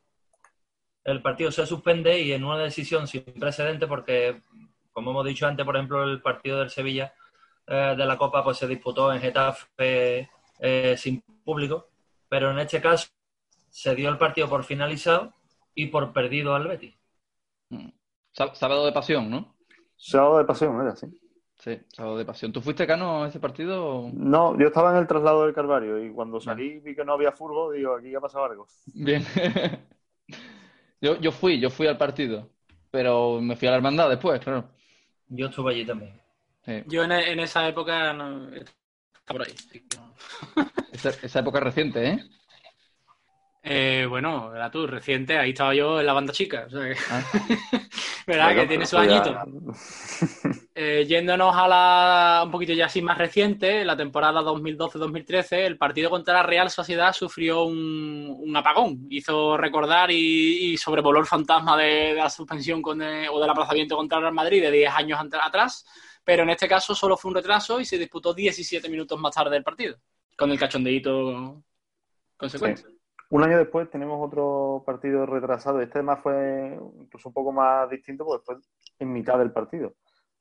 El 1.04 1.22
partido 1.22 1.52
se 1.52 1.66
suspende 1.66 2.20
y 2.20 2.34
en 2.34 2.44
una 2.44 2.58
decisión 2.58 3.08
sin 3.08 3.24
precedente 3.24 3.88
porque 3.88 4.42
como 4.92 5.12
hemos 5.12 5.26
dicho 5.26 5.46
antes, 5.46 5.64
por 5.66 5.76
ejemplo, 5.76 6.04
el 6.04 6.22
partido 6.22 6.60
del 6.60 6.70
Sevilla 6.72 7.14
eh, 7.68 7.94
de 7.98 8.06
la 8.06 8.18
Copa 8.18 8.44
pues 8.44 8.58
se 8.58 8.68
disputó 8.68 9.14
en 9.14 9.22
Getafe 9.22 10.30
eh, 10.60 10.96
sin 10.98 11.22
público, 11.22 11.90
pero 12.28 12.50
en 12.52 12.60
este 12.60 12.82
caso 12.82 13.08
se 13.70 13.94
dio 13.94 14.10
el 14.10 14.18
partido 14.18 14.50
por 14.50 14.64
finalizado 14.64 15.34
y 15.76 15.86
por 15.88 16.12
perdido 16.14 16.56
al 16.56 16.68
Betis. 16.68 16.96
Sá- 18.32 18.56
Sábado 18.56 18.86
de 18.86 18.92
pasión, 18.92 19.30
¿no? 19.30 19.56
Sábado 19.96 20.40
de 20.40 20.46
pasión, 20.46 20.82
era 20.82 20.92
así. 20.94 21.06
Sí, 21.60 21.80
sábado 21.92 22.18
de 22.18 22.26
pasión. 22.26 22.54
¿Tú 22.54 22.62
fuiste, 22.62 22.86
Cano, 22.86 23.24
a 23.24 23.28
ese 23.28 23.40
partido? 23.40 24.10
No, 24.14 24.58
yo 24.60 24.68
estaba 24.68 24.92
en 24.92 24.98
el 24.98 25.08
traslado 25.08 25.44
del 25.44 25.56
Calvario 25.56 26.04
y 26.04 26.12
cuando 26.12 26.40
salí 26.40 26.80
vi 26.80 26.96
que 26.96 27.04
no 27.04 27.14
había 27.14 27.32
furbo, 27.32 27.72
digo, 27.72 27.96
aquí 27.96 28.14
ha 28.14 28.20
pasado 28.20 28.46
algo. 28.46 28.68
Bien. 28.94 29.26
yo, 31.02 31.20
yo 31.20 31.32
fui, 31.32 31.60
yo 31.60 31.70
fui 31.70 31.88
al 31.88 31.98
partido, 31.98 32.50
pero 32.92 33.42
me 33.42 33.56
fui 33.56 33.68
a 33.68 33.72
la 33.72 33.78
hermandad 33.78 34.10
después, 34.10 34.40
claro. 34.40 34.70
Yo 35.30 35.48
estuve 35.48 35.74
allí 35.74 35.86
también. 35.86 36.22
Sí. 36.64 36.84
Yo 36.86 37.04
en, 37.04 37.12
en 37.12 37.40
esa 37.40 37.68
época 37.68 38.14
no, 38.14 38.50
estaba 38.54 38.68
por 39.26 39.42
ahí. 39.44 39.54
Esa, 40.92 41.10
esa 41.10 41.40
época 41.40 41.60
reciente, 41.60 42.08
¿eh? 42.08 42.20
Eh, 43.62 44.06
bueno, 44.08 44.56
era 44.56 44.72
tú, 44.72 44.88
reciente, 44.88 45.38
ahí 45.38 45.50
estaba 45.50 45.76
yo 45.76 46.00
en 46.00 46.06
la 46.06 46.14
banda 46.14 46.32
chica. 46.34 46.66
O 46.68 46.70
sea 46.70 46.82
que, 46.82 46.96
Ah. 47.12 47.24
¿Verdad? 48.28 48.46
Bueno, 48.46 48.62
que 48.62 48.68
tiene 48.68 48.86
su 48.86 48.98
añito. 48.98 49.32
ya- 49.34 49.46
Eh, 50.80 51.08
yéndonos 51.08 51.56
a 51.56 51.68
la 51.68 52.42
un 52.46 52.52
poquito 52.52 52.72
ya 52.72 52.86
así 52.86 53.02
más 53.02 53.18
reciente, 53.18 53.84
la 53.84 53.98
temporada 53.98 54.42
2012-2013, 54.44 55.66
el 55.66 55.76
partido 55.76 56.12
contra 56.12 56.36
la 56.36 56.44
Real 56.44 56.70
Sociedad 56.70 57.14
sufrió 57.14 57.64
un, 57.64 58.54
apagón. 58.56 59.08
Hizo 59.10 59.58
recordar 59.58 60.12
y, 60.12 60.74
y 60.74 60.78
sobrevoló 60.78 61.20
el 61.20 61.26
fantasma 61.26 61.76
de, 61.76 62.14
la 62.14 62.30
suspensión 62.30 62.84
con, 62.84 63.02
eh, 63.02 63.28
o 63.28 63.40
del 63.40 63.50
aplazamiento 63.50 63.98
contra 63.98 64.20
el 64.20 64.26
Real 64.26 64.36
Madrid 64.36 64.62
de 64.62 64.70
10 64.70 64.94
años 64.94 65.20
atrás, 65.42 65.84
pero 66.24 66.44
en 66.44 66.52
este 66.52 66.68
caso 66.68 66.94
solo 66.94 67.18
fue 67.18 67.30
un 67.30 67.36
retraso 67.38 67.80
y 67.80 67.86
se 67.86 67.98
disputó 67.98 68.32
17 68.36 68.88
minutos 68.88 69.20
más 69.20 69.34
tarde 69.34 69.58
el 69.58 69.64
partido, 69.64 69.98
con 70.38 70.52
el 70.52 70.60
cachondeíto 70.60 71.64
consecuente. 72.38 72.84
Un 73.32 73.44
año 73.44 73.58
después 73.58 73.90
tenemos 73.90 74.24
otro 74.24 74.84
partido 74.86 75.26
retrasado. 75.26 75.82
Este 75.82 75.98
además 75.98 76.20
fue 76.22 76.78
incluso 77.02 77.30
un 77.30 77.34
poco 77.34 77.52
más 77.52 77.90
distinto 77.90 78.26
porque 78.26 78.46
fue 78.46 78.56
en 79.00 79.12
mitad 79.12 79.40
del 79.40 79.52
partido. 79.52 79.96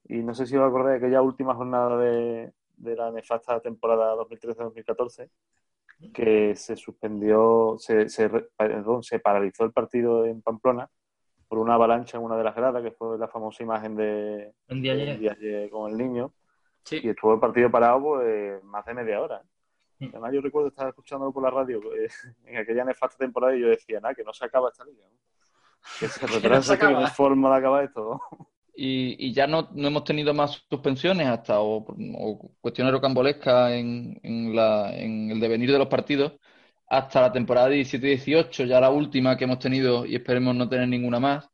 Y 0.09 0.23
no 0.23 0.35
sé 0.35 0.47
si 0.47 0.57
os 0.57 0.67
acordáis 0.67 1.01
de 1.01 1.07
aquella 1.07 1.23
última 1.23 1.55
jornada 1.55 1.97
de, 1.99 2.53
de 2.77 2.97
la 2.97 3.11
nefasta 3.11 3.61
temporada 3.61 4.15
2013-2014 4.17 5.29
que 6.13 6.55
se 6.57 6.77
suspendió, 6.77 7.77
se, 7.79 8.09
se, 8.09 8.29
perdón, 8.29 9.03
se 9.03 9.19
paralizó 9.19 9.65
el 9.65 9.73
partido 9.73 10.27
en 10.27 10.43
Pamplona 10.43 10.91
por 11.49 11.59
una 11.59 11.75
avalancha 11.75 12.19
en 12.19 12.25
una 12.25 12.37
de 12.37 12.45
las 12.45 12.55
gradas, 12.55 12.83
que 12.83 12.91
fue 12.91 13.19
la 13.19 13.29
famosa 13.29 13.63
imagen 13.63 13.97
de, 13.97 14.53
de 14.69 15.69
con 15.71 15.91
el 15.91 15.97
niño. 15.97 16.33
Sí. 16.85 17.01
Y 17.03 17.09
estuvo 17.09 17.35
el 17.35 17.41
partido 17.41 17.71
parado 17.71 18.01
pues, 18.01 18.63
más 18.65 18.85
de 18.85 18.95
media 18.95 19.21
hora. 19.21 19.43
Mm. 19.99 20.09
Además, 20.13 20.33
yo 20.35 20.41
recuerdo 20.41 20.69
estar 20.69 20.89
escuchándolo 20.89 21.33
por 21.33 21.43
la 21.43 21.51
radio 21.51 21.81
eh, 21.95 22.09
en 22.45 22.59
aquella 22.59 22.85
nefasta 22.85 23.17
temporada 23.17 23.57
y 23.57 23.61
yo 23.61 23.69
decía, 23.69 24.01
nada, 24.01 24.15
que 24.15 24.25
no 24.25 24.33
se 24.33 24.45
acaba 24.45 24.69
esta 24.69 24.85
liga. 24.85 25.05
¿no? 25.09 25.19
Que 25.99 26.09
se 26.09 26.27
retrasa, 26.27 26.77
que 26.77 26.85
no 26.85 26.91
acaba. 26.91 27.07
hay 27.07 27.13
forma 27.13 27.51
de 27.51 27.57
acabar 27.57 27.85
esto. 27.85 28.21
Y, 28.79 29.17
y 29.29 29.33
ya 29.33 29.47
no, 29.47 29.71
no 29.75 29.89
hemos 29.89 30.05
tenido 30.05 30.35
más 30.35 30.63
suspensiones 30.69 31.27
hasta 31.29 31.61
o, 31.61 31.87
o 32.19 32.51
cuestiones 32.61 32.93
rocambolescas 32.93 33.73
en, 33.73 34.21
en, 34.23 34.55
la, 34.55 34.95
en 34.97 35.31
el 35.31 35.41
devenir 35.41 35.73
de 35.73 35.79
los 35.79 35.89
partidos 35.89 36.35
hasta 36.89 37.23
la 37.23 37.33
temporada 37.33 37.69
17-18, 37.69 38.65
ya 38.65 38.81
la 38.81 38.91
última 38.91 39.37
que 39.37 39.45
hemos 39.45 39.59
tenido 39.59 40.05
y 40.07 40.15
esperemos 40.17 40.55
no 40.55 40.69
tener 40.69 40.89
ninguna 40.89 41.19
más. 41.21 41.49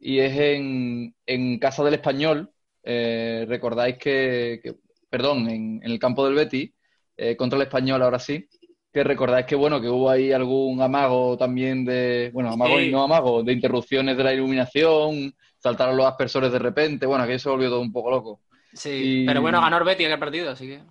Y 0.00 0.18
es 0.20 0.36
en, 0.38 1.14
en 1.26 1.58
Casa 1.58 1.84
del 1.84 1.94
Español. 1.94 2.50
eh, 2.84 3.44
recordáis 3.48 3.96
que, 3.98 4.60
que- 4.62 4.74
perdón, 5.10 5.48
en, 5.50 5.80
el 5.84 5.98
campo 6.00 6.24
del 6.24 6.34
Betis, 6.34 6.72
eh, 7.16 7.36
contra 7.36 7.56
el 7.56 7.62
Español 7.64 8.02
ahora 8.02 8.18
sí, 8.18 8.48
que 8.92 9.04
recordáis 9.04 9.46
que 9.46 9.54
bueno, 9.56 9.80
que 9.80 9.88
hubo 9.88 10.10
ahí 10.10 10.32
algún 10.32 10.80
amago 10.82 11.36
también 11.36 11.84
de, 11.84 12.30
bueno, 12.34 12.50
amago 12.52 12.80
Sí. 12.80 12.86
y 12.86 12.90
no 12.90 13.02
amago, 13.04 13.42
de 13.42 13.52
interrupciones 13.52 14.16
de 14.16 14.24
la 14.24 14.34
iluminación, 14.34 15.32
saltaron 15.62 15.96
los 15.96 16.06
aspersores 16.06 16.50
de 16.52 16.58
repente, 16.58 17.06
bueno, 17.06 17.24
aquello 17.24 17.38
se 17.38 17.48
volvió 17.48 17.68
todo 17.68 17.80
un 17.80 17.92
poco 17.92 18.10
loco. 18.10 18.40
Sí, 18.72 19.22
Y- 19.22 19.26
pero 19.26 19.40
bueno, 19.42 19.60
ganó 19.60 19.78
el 19.78 19.84
Betis 19.84 20.06
aquel 20.06 20.18
partido, 20.18 20.50
así 20.50 20.66
que 20.66 20.82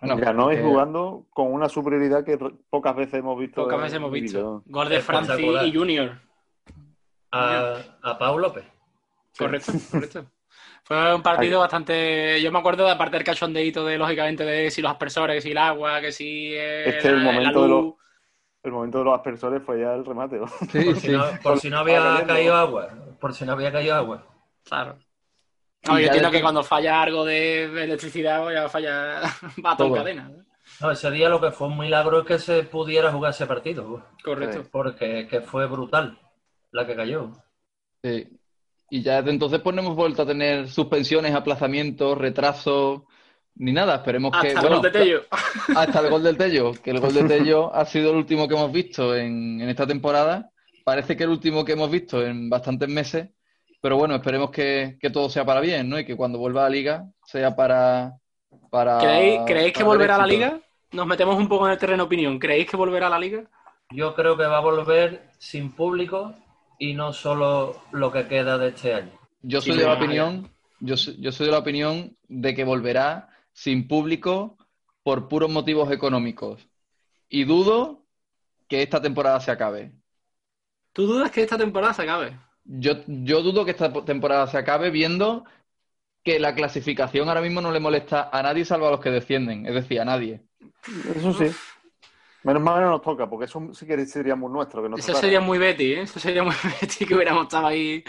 Bueno, 0.00 0.16
Ganó 0.18 0.52
y 0.52 0.56
eh, 0.56 0.62
jugando 0.62 1.26
con 1.30 1.52
una 1.52 1.68
superioridad 1.68 2.24
que 2.24 2.38
pocas 2.70 2.94
veces 2.96 3.14
hemos 3.14 3.38
visto. 3.38 3.62
pocas 3.62 3.76
en 3.76 3.82
veces 3.82 3.96
hemos 3.96 4.12
visto. 4.12 4.62
Gol 4.66 4.88
de 4.88 5.00
Francis 5.00 5.38
y 5.64 5.74
Junior. 5.74 6.18
A, 7.32 7.76
a 8.02 8.18
Pau 8.18 8.38
López. 8.38 8.64
Correcto, 9.38 9.72
correcto. 9.90 10.26
Fue 10.84 11.14
un 11.14 11.22
partido 11.22 11.58
bastante. 11.60 12.40
Yo 12.40 12.52
me 12.52 12.58
acuerdo 12.58 12.84
de 12.86 12.92
aparte 12.92 13.16
del 13.16 13.24
cachondeíto 13.24 13.84
de, 13.84 13.98
lógicamente, 13.98 14.44
de 14.44 14.70
si 14.70 14.80
los 14.80 14.90
aspersores, 14.92 15.34
que 15.36 15.40
si 15.40 15.50
el 15.50 15.58
agua, 15.58 16.00
que 16.00 16.12
si. 16.12 16.54
el 16.54 17.02
la- 17.04 17.10
la 17.10 17.18
momento 17.32 17.62
de 17.62 17.68
los- 17.68 17.94
El 18.62 18.72
momento 18.72 18.98
de 18.98 19.04
los 19.04 19.14
aspersores 19.14 19.62
fue 19.64 19.80
ya 19.80 19.94
el 19.94 20.04
remate. 20.04 20.36
¿no? 20.38 20.46
sí, 20.48 20.84
Por 20.84 20.96
si 20.96 21.08
no, 21.08 21.24
por 21.42 21.58
si 21.60 21.70
no 21.70 21.78
había 21.78 22.24
caído 22.26 22.54
agua. 22.54 22.88
Por 23.20 23.34
si 23.34 23.44
no 23.44 23.52
había 23.52 23.72
caído 23.72 23.94
agua. 23.94 24.26
Claro. 24.64 24.98
No, 25.86 25.98
yo 25.98 26.06
entiendo 26.06 26.30
que 26.30 26.42
cuando 26.42 26.64
falla 26.64 27.02
algo 27.02 27.24
de 27.24 27.64
electricidad, 27.64 28.42
pues 28.42 28.54
ya 28.54 28.68
falla. 28.68 29.20
Va 29.64 29.76
todo 29.76 29.88
en 29.88 29.94
cadena. 29.94 30.28
¿no? 30.28 30.44
No, 30.80 30.90
ese 30.90 31.10
día 31.10 31.28
lo 31.28 31.40
que 31.40 31.52
fue 31.52 31.68
un 31.68 31.78
milagro 31.78 32.20
es 32.20 32.26
que 32.26 32.38
se 32.38 32.62
pudiera 32.64 33.12
jugar 33.12 33.30
ese 33.30 33.46
partido. 33.46 34.04
Correcto. 34.22 34.64
Porque 34.70 35.26
que 35.28 35.40
fue 35.40 35.66
brutal 35.66 36.18
la 36.72 36.86
que 36.86 36.96
cayó. 36.96 37.32
Sí. 38.02 38.28
Y 38.90 39.02
ya 39.02 39.16
desde 39.16 39.30
entonces 39.30 39.60
pues 39.60 39.74
no 39.74 39.82
hemos 39.82 39.96
vuelto 39.96 40.22
a 40.22 40.26
tener 40.26 40.68
suspensiones, 40.68 41.34
aplazamientos, 41.34 42.18
retrasos, 42.18 43.02
ni 43.54 43.72
nada. 43.72 43.96
Esperemos 43.96 44.32
que, 44.32 44.48
Hasta 44.48 44.60
el 44.60 44.66
bueno, 44.66 44.76
gol 44.76 44.92
de 44.92 44.98
Tello. 44.98 45.22
hasta 45.74 46.00
el 46.00 46.10
gol 46.10 46.22
del 46.22 46.36
Tello, 46.36 46.72
que 46.72 46.90
el 46.90 47.00
gol 47.00 47.14
del 47.14 47.28
Tello 47.28 47.74
ha 47.74 47.84
sido 47.84 48.10
el 48.10 48.16
último 48.16 48.46
que 48.46 48.54
hemos 48.54 48.70
visto 48.70 49.16
en, 49.16 49.60
en 49.60 49.68
esta 49.68 49.86
temporada. 49.86 50.50
Parece 50.86 51.16
que 51.16 51.24
el 51.24 51.30
último 51.30 51.64
que 51.64 51.72
hemos 51.72 51.90
visto 51.90 52.24
en 52.24 52.48
bastantes 52.48 52.88
meses, 52.88 53.30
pero 53.80 53.96
bueno, 53.96 54.14
esperemos 54.14 54.52
que, 54.52 54.96
que 55.00 55.10
todo 55.10 55.28
sea 55.28 55.44
para 55.44 55.60
bien, 55.60 55.88
¿no? 55.88 55.98
Y 55.98 56.04
que 56.04 56.14
cuando 56.14 56.38
vuelva 56.38 56.60
a 56.60 56.70
la 56.70 56.76
liga 56.76 57.10
sea 57.24 57.56
para... 57.56 58.16
para 58.70 58.98
¿Creéis, 58.98 59.40
¿creéis 59.44 59.72
que 59.72 59.80
para 59.80 59.88
volverá 59.88 60.14
a 60.14 60.18
la 60.18 60.26
liga? 60.28 60.60
Nos 60.92 61.08
metemos 61.08 61.36
un 61.38 61.48
poco 61.48 61.66
en 61.66 61.72
el 61.72 61.78
terreno 61.78 62.04
opinión. 62.04 62.38
¿Creéis 62.38 62.70
que 62.70 62.76
volverá 62.76 63.08
a 63.08 63.10
la 63.10 63.18
liga? 63.18 63.50
Yo 63.90 64.14
creo 64.14 64.36
que 64.36 64.44
va 64.46 64.58
a 64.58 64.60
volver 64.60 65.28
sin 65.38 65.72
público 65.72 66.36
y 66.78 66.94
no 66.94 67.12
solo 67.12 67.82
lo 67.90 68.12
que 68.12 68.28
queda 68.28 68.56
de 68.56 68.68
este 68.68 68.94
año. 68.94 69.18
Yo 69.42 69.60
soy 69.60 69.76
de 69.76 69.86
la 69.86 69.94
opinión, 69.94 70.52
yo 70.78 70.96
soy, 70.96 71.20
yo 71.20 71.32
soy 71.32 71.46
de 71.46 71.52
la 71.52 71.58
opinión 71.58 72.16
de 72.28 72.54
que 72.54 72.62
volverá 72.62 73.28
sin 73.52 73.88
público 73.88 74.56
por 75.02 75.26
puros 75.26 75.50
motivos 75.50 75.90
económicos. 75.90 76.68
Y 77.28 77.42
dudo 77.42 78.06
que 78.68 78.82
esta 78.82 79.02
temporada 79.02 79.40
se 79.40 79.50
acabe. 79.50 79.90
¿Tú 80.96 81.06
dudas 81.06 81.30
que 81.30 81.42
esta 81.42 81.58
temporada 81.58 81.92
se 81.92 82.02
acabe? 82.04 82.32
Yo, 82.64 82.94
yo 83.06 83.42
dudo 83.42 83.66
que 83.66 83.72
esta 83.72 83.92
temporada 83.92 84.46
se 84.46 84.56
acabe 84.56 84.88
viendo 84.90 85.44
que 86.24 86.40
la 86.40 86.54
clasificación 86.54 87.28
ahora 87.28 87.42
mismo 87.42 87.60
no 87.60 87.70
le 87.70 87.80
molesta 87.80 88.30
a 88.32 88.42
nadie 88.42 88.64
salvo 88.64 88.88
a 88.88 88.92
los 88.92 89.00
que 89.00 89.10
defienden, 89.10 89.66
es 89.66 89.74
decir, 89.74 90.00
a 90.00 90.06
nadie. 90.06 90.40
Eso 91.14 91.34
sí. 91.34 91.54
Menos 92.44 92.62
mal 92.62 92.76
que 92.76 92.84
no 92.84 92.90
nos 92.92 93.02
toca, 93.02 93.28
porque 93.28 93.44
eso 93.44 93.60
sí 93.74 93.86
que 93.86 94.06
sería 94.06 94.36
muy 94.36 94.50
nuestro. 94.50 94.82
Que 94.82 94.88
nos 94.88 95.00
Eso 95.00 95.08
tocara. 95.08 95.20
sería 95.20 95.40
muy 95.42 95.58
Betty, 95.58 95.92
¿eh? 95.92 96.00
Eso 96.02 96.18
sería 96.18 96.42
muy 96.42 96.54
Betty 96.80 97.04
que 97.04 97.14
hubiéramos 97.14 97.42
estado 97.42 97.66
ahí. 97.66 98.02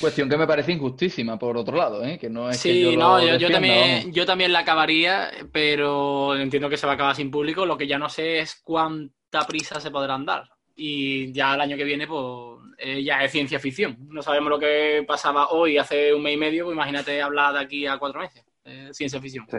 Cuestión 0.00 0.28
que 0.28 0.36
me 0.36 0.46
parece 0.48 0.72
injustísima, 0.72 1.38
por 1.38 1.56
otro 1.56 1.76
lado, 1.76 2.04
¿eh? 2.04 2.18
que 2.18 2.28
no 2.28 2.50
es 2.50 2.60
que 2.60 2.72
Sí, 2.72 2.82
yo 2.82 2.98
no, 2.98 3.18
lo 3.18 3.24
yo, 3.24 3.36
yo 3.36 3.50
también, 3.52 4.12
yo 4.12 4.26
también 4.26 4.52
la 4.52 4.60
acabaría, 4.60 5.30
pero 5.52 6.34
entiendo 6.34 6.68
que 6.68 6.76
se 6.76 6.86
va 6.86 6.92
a 6.92 6.94
acabar 6.96 7.14
sin 7.14 7.30
público. 7.30 7.66
Lo 7.66 7.78
que 7.78 7.86
ya 7.86 7.98
no 7.98 8.08
sé 8.08 8.40
es 8.40 8.60
cuánta 8.64 9.46
prisa 9.46 9.78
se 9.78 9.92
podrán 9.92 10.26
dar. 10.26 10.50
Y 10.74 11.32
ya 11.32 11.54
el 11.54 11.60
año 11.60 11.76
que 11.76 11.84
viene, 11.84 12.06
pues 12.06 12.58
eh, 12.78 13.02
ya 13.02 13.22
es 13.22 13.30
ciencia 13.30 13.58
ficción. 13.60 13.96
No 14.08 14.22
sabemos 14.22 14.50
lo 14.50 14.58
que 14.58 15.04
pasaba 15.06 15.50
hoy, 15.50 15.78
hace 15.78 16.14
un 16.14 16.22
mes 16.22 16.34
y 16.34 16.38
medio, 16.38 16.64
pues 16.64 16.74
imagínate 16.74 17.20
hablar 17.20 17.54
de 17.54 17.60
aquí 17.60 17.86
a 17.86 17.98
cuatro 17.98 18.20
meses. 18.20 18.44
Eh, 18.64 18.88
ciencia 18.92 19.20
ficción. 19.20 19.46
Sí. 19.50 19.58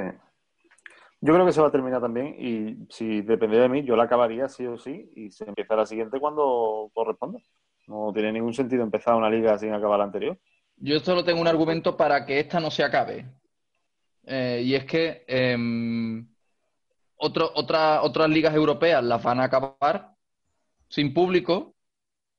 Yo 1.22 1.34
creo 1.34 1.46
que 1.46 1.54
se 1.54 1.62
va 1.62 1.68
a 1.68 1.72
terminar 1.72 2.02
también 2.02 2.36
y 2.38 2.86
si 2.94 3.22
dependiera 3.22 3.64
de 3.64 3.70
mí, 3.70 3.84
yo 3.84 3.96
la 3.96 4.04
acabaría 4.04 4.50
sí 4.50 4.66
o 4.66 4.78
sí 4.78 5.10
y 5.16 5.32
se 5.32 5.46
empieza 5.46 5.76
la 5.76 5.86
siguiente 5.86 6.20
cuando 6.20 6.90
corresponda. 6.94 7.40
No 7.88 8.12
tiene 8.14 8.34
ningún 8.34 8.54
sentido 8.54 8.84
empezar 8.84 9.16
una 9.16 9.30
liga 9.30 9.58
sin 9.58 9.74
acabar 9.74 10.00
la 10.00 10.06
anterior. 10.06 10.38
Yo 10.78 11.00
solo 11.00 11.24
tengo 11.24 11.40
un 11.40 11.48
argumento 11.48 11.96
para 11.96 12.26
que 12.26 12.40
esta 12.40 12.60
no 12.60 12.70
se 12.72 12.84
acabe. 12.84 13.26
Eh, 14.26 14.64
y 14.66 14.76
es 14.76 14.84
que 14.86 15.24
em, 15.28 16.28
otro- 17.18 17.52
otra- 17.56 18.02
otras 18.02 18.30
ligas 18.30 18.54
europeas 18.56 19.04
las 19.04 19.22
van 19.24 19.40
a 19.40 19.46
acabar 19.46 20.13
sin 20.94 21.12
público 21.12 21.74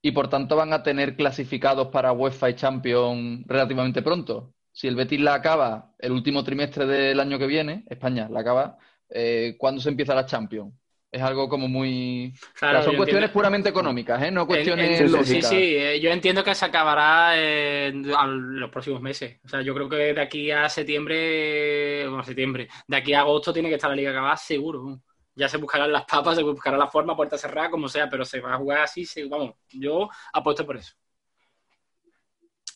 y 0.00 0.12
por 0.12 0.28
tanto 0.28 0.54
van 0.54 0.72
a 0.72 0.82
tener 0.84 1.16
clasificados 1.16 1.88
para 1.88 2.12
UEFA 2.12 2.50
y 2.50 2.54
Champions 2.54 3.44
relativamente 3.48 4.00
pronto. 4.00 4.54
Si 4.70 4.86
el 4.86 4.94
Betis 4.94 5.20
la 5.20 5.34
acaba 5.34 5.92
el 5.98 6.12
último 6.12 6.44
trimestre 6.44 6.86
del 6.86 7.18
año 7.18 7.36
que 7.36 7.48
viene, 7.48 7.84
España 7.88 8.28
la 8.30 8.40
acaba, 8.40 8.78
eh, 9.08 9.56
¿cuándo 9.58 9.80
se 9.80 9.88
empieza 9.88 10.14
la 10.14 10.24
Champions? 10.26 10.72
Es 11.10 11.20
algo 11.22 11.48
como 11.48 11.66
muy... 11.68 12.32
Claro, 12.58 12.78
O 12.78 12.82
sea, 12.82 12.84
son 12.90 12.96
cuestiones 12.96 13.24
entiendo- 13.26 13.32
puramente 13.32 13.68
económicas, 13.70 14.22
¿eh? 14.22 14.30
No 14.30 14.46
cuestiones 14.46 14.86
En- 15.00 15.06
en- 15.06 15.08
sí, 15.08 15.16
lógicas. 15.16 15.50
sí, 15.50 15.56
eh, 15.76 16.00
yo 16.00 16.10
entiendo 16.10 16.44
que 16.44 16.54
se 16.54 16.64
acabará 16.64 17.36
en 17.36 18.08
a 18.14 18.26
los 18.26 18.70
próximos 18.70 19.00
meses. 19.00 19.40
O 19.44 19.48
sea, 19.48 19.62
yo 19.62 19.74
creo 19.74 19.88
que 19.88 19.96
de 20.14 20.20
aquí 20.20 20.50
a 20.52 20.68
septiembre, 20.68 22.06
bueno, 22.08 22.22
septiembre, 22.22 22.68
de 22.86 22.96
aquí 22.96 23.14
a 23.14 23.20
agosto 23.20 23.52
tiene 23.52 23.68
que 23.68 23.76
estar 23.76 23.90
la 23.90 23.96
liga 23.96 24.10
acabada 24.10 24.36
seguro. 24.36 25.00
Ya 25.36 25.48
se 25.48 25.56
buscarán 25.58 25.90
las 25.92 26.04
papas, 26.04 26.36
se 26.36 26.42
buscará 26.42 26.76
la 26.76 26.86
forma, 26.86 27.16
puerta 27.16 27.36
cerrada, 27.36 27.70
como 27.70 27.88
sea, 27.88 28.08
pero 28.08 28.24
se 28.24 28.40
va 28.40 28.54
a 28.54 28.58
jugar 28.58 28.82
así, 28.82 29.04
se- 29.04 29.24
vamos, 29.26 29.54
yo 29.70 30.08
apuesto 30.32 30.64
por 30.64 30.76
eso. 30.76 30.94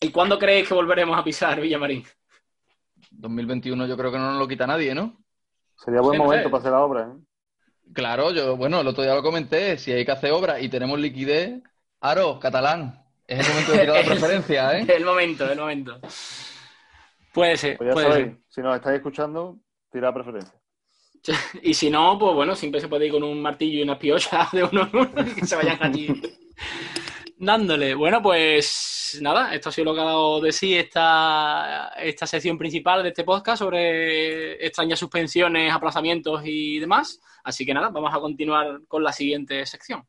¿Y 0.01 0.11
cuándo 0.11 0.37
creéis 0.39 0.67
que 0.67 0.73
volveremos 0.73 1.17
a 1.17 1.23
pisar 1.23 1.59
Villamarín? 1.59 2.03
2021 3.11 3.85
yo 3.87 3.97
creo 3.97 4.11
que 4.11 4.17
no 4.17 4.31
nos 4.31 4.39
lo 4.39 4.47
quita 4.47 4.67
nadie, 4.67 4.93
¿no? 4.93 5.17
Sería 5.77 6.01
buen 6.01 6.13
Sí, 6.13 6.17
no 6.17 6.23
momento 6.25 6.43
sé. 6.45 6.49
para 6.51 6.59
hacer 6.59 6.71
la 6.71 6.79
obra, 6.81 7.01
¿eh? 7.13 7.25
Claro, 7.93 8.31
yo, 8.31 8.55
bueno, 8.55 8.81
el 8.81 8.87
otro 8.87 9.03
día 9.03 9.15
lo 9.15 9.23
comenté, 9.23 9.77
si 9.77 9.91
hay 9.91 10.05
que 10.05 10.11
hacer 10.11 10.31
obra 10.31 10.59
y 10.59 10.69
tenemos 10.69 10.99
liquidez, 10.99 11.61
Aro, 12.01 12.39
catalán, 12.39 13.03
es 13.25 13.39
el 13.39 13.47
momento 13.47 13.71
de 13.71 13.79
tirar 13.79 13.95
la 13.97 14.05
preferencia, 14.11 14.77
¿eh? 14.77 14.85
El 14.87 15.05
momento, 15.05 15.51
el 15.51 15.57
momento. 15.59 15.99
Puede 17.33 17.57
ser, 17.57 17.77
Pues 17.77 17.87
ya 17.87 17.93
puede 17.93 18.09
sabéis, 18.09 18.27
ser. 18.27 18.37
si 18.49 18.61
nos 18.61 18.75
estáis 18.75 18.97
escuchando, 18.97 19.57
tirad 19.91 20.13
preferencia. 20.13 20.58
Y 21.61 21.73
si 21.73 21.89
no, 21.89 22.17
pues 22.17 22.33
bueno, 22.33 22.55
siempre 22.55 22.81
se 22.81 22.87
puede 22.87 23.07
ir 23.07 23.11
con 23.11 23.23
un 23.23 23.41
martillo 23.41 23.79
y 23.79 23.83
una 23.83 23.99
piocha 23.99 24.47
de 24.53 24.63
uno 24.63 24.83
en 24.91 24.97
uno 24.97 25.27
y 25.27 25.35
que 25.35 25.45
se 25.45 25.55
vayan 25.55 25.77
allí 25.81 26.21
dándole. 27.39 27.95
Bueno, 27.95 28.21
pues 28.21 29.17
nada, 29.21 29.53
esto 29.53 29.69
ha 29.69 29.71
sido 29.71 29.85
lo 29.85 29.95
que 29.95 30.01
ha 30.01 30.05
dado 30.05 30.41
de 30.41 30.51
sí 30.51 30.75
esta, 30.75 31.93
esta 31.97 32.27
sección 32.27 32.57
principal 32.57 33.01
de 33.01 33.09
este 33.09 33.23
podcast 33.23 33.59
sobre 33.59 34.63
extrañas 34.65 34.99
suspensiones, 34.99 35.73
aplazamientos 35.73 36.41
y 36.45 36.79
demás. 36.79 37.19
Así 37.43 37.65
que 37.65 37.73
nada, 37.73 37.89
vamos 37.89 38.13
a 38.13 38.19
continuar 38.19 38.81
con 38.87 39.03
la 39.03 39.13
siguiente 39.13 39.65
sección. 39.65 40.05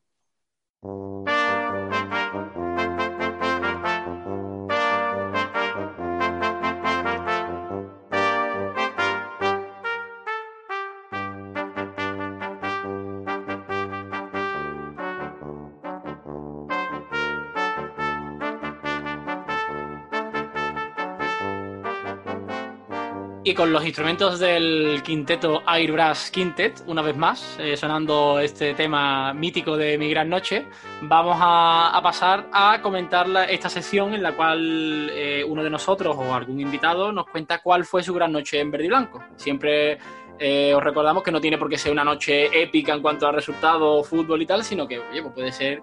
Y 23.43 23.55
con 23.55 23.73
los 23.73 23.87
instrumentos 23.87 24.39
del 24.39 25.03
quinteto 25.03 25.63
Airbrush 25.65 26.31
Quintet, 26.31 26.83
una 26.87 27.01
vez 27.01 27.17
más, 27.17 27.57
eh, 27.59 27.75
sonando 27.75 28.39
este 28.39 28.75
tema 28.75 29.33
mítico 29.33 29.79
de 29.79 29.97
Mi 29.97 30.11
Gran 30.11 30.29
Noche, 30.29 30.67
vamos 31.01 31.39
a, 31.41 31.99
pasar 32.03 32.51
a 32.53 32.83
comentar 32.83 33.27
esta 33.49 33.71
sección 33.71 34.13
en 34.13 34.23
la 34.23 34.37
cual 34.37 35.11
eh, 35.15 35.43
uno 35.43 35.65
de 35.65 35.71
nosotros 35.71 36.17
o 36.19 36.35
algún 36.35 36.61
invitado 36.61 37.13
nos 37.13 37.29
cuenta 37.29 37.63
cuál 37.63 37.87
fue 37.87 38.03
su 38.03 38.13
gran 38.13 38.31
noche 38.31 38.61
en 38.61 38.71
verde 38.71 38.85
y 38.85 38.89
blanco. 38.89 39.25
Siempre 39.37 39.99
eh, 40.39 40.75
os 40.75 40.85
recordamos 40.85 41.23
que 41.23 41.33
no 41.33 41.41
tiene 41.41 41.57
por 41.57 41.71
qué 41.71 41.79
ser 41.79 41.93
una 41.93 42.05
noche 42.05 42.63
épica 42.63 42.93
en 42.93 43.01
cuanto 43.01 43.27
a 43.27 43.33
resultados, 43.33 44.07
fútbol 44.07 44.43
y 44.43 44.47
tal, 44.47 44.65
sino 44.65 44.87
que 44.87 44.99
oye, 44.99 45.23
pues 45.23 45.35
puede 45.35 45.53
ser 45.53 45.83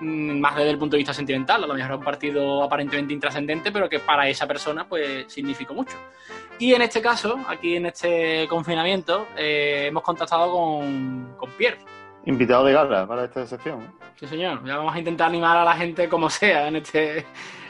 más 0.00 0.56
desde 0.56 0.70
el 0.70 0.78
punto 0.78 0.94
de 0.94 0.98
vista 0.98 1.14
sentimental. 1.14 1.64
A 1.64 1.66
lo 1.66 1.74
mejor 1.74 1.92
es 1.92 1.98
un 1.98 2.04
partido 2.04 2.62
aparentemente 2.62 3.12
intrascendente, 3.12 3.70
pero 3.70 3.88
que 3.88 3.98
para 3.98 4.28
esa 4.28 4.46
persona 4.46 4.88
pues 4.88 5.32
significó 5.32 5.74
mucho. 5.74 5.96
Y 6.58 6.74
en 6.74 6.82
este 6.82 7.00
caso, 7.00 7.38
aquí 7.48 7.76
en 7.76 7.86
este 7.86 8.46
confinamiento, 8.48 9.28
eh, 9.36 9.86
hemos 9.88 10.02
contactado 10.02 10.52
con, 10.52 11.34
con 11.36 11.50
Pierre. 11.52 11.78
Invitado 12.26 12.64
de 12.64 12.72
gala 12.72 13.06
para 13.06 13.24
esta 13.24 13.46
sección. 13.46 13.82
¿eh? 13.82 13.90
Sí, 14.16 14.26
señor. 14.26 14.64
Ya 14.66 14.76
vamos 14.76 14.94
a 14.94 14.98
intentar 14.98 15.28
animar 15.28 15.56
a 15.56 15.64
la 15.64 15.74
gente 15.74 16.08
como 16.08 16.28
sea 16.28 16.68
en 16.68 16.76
este, 16.76 17.24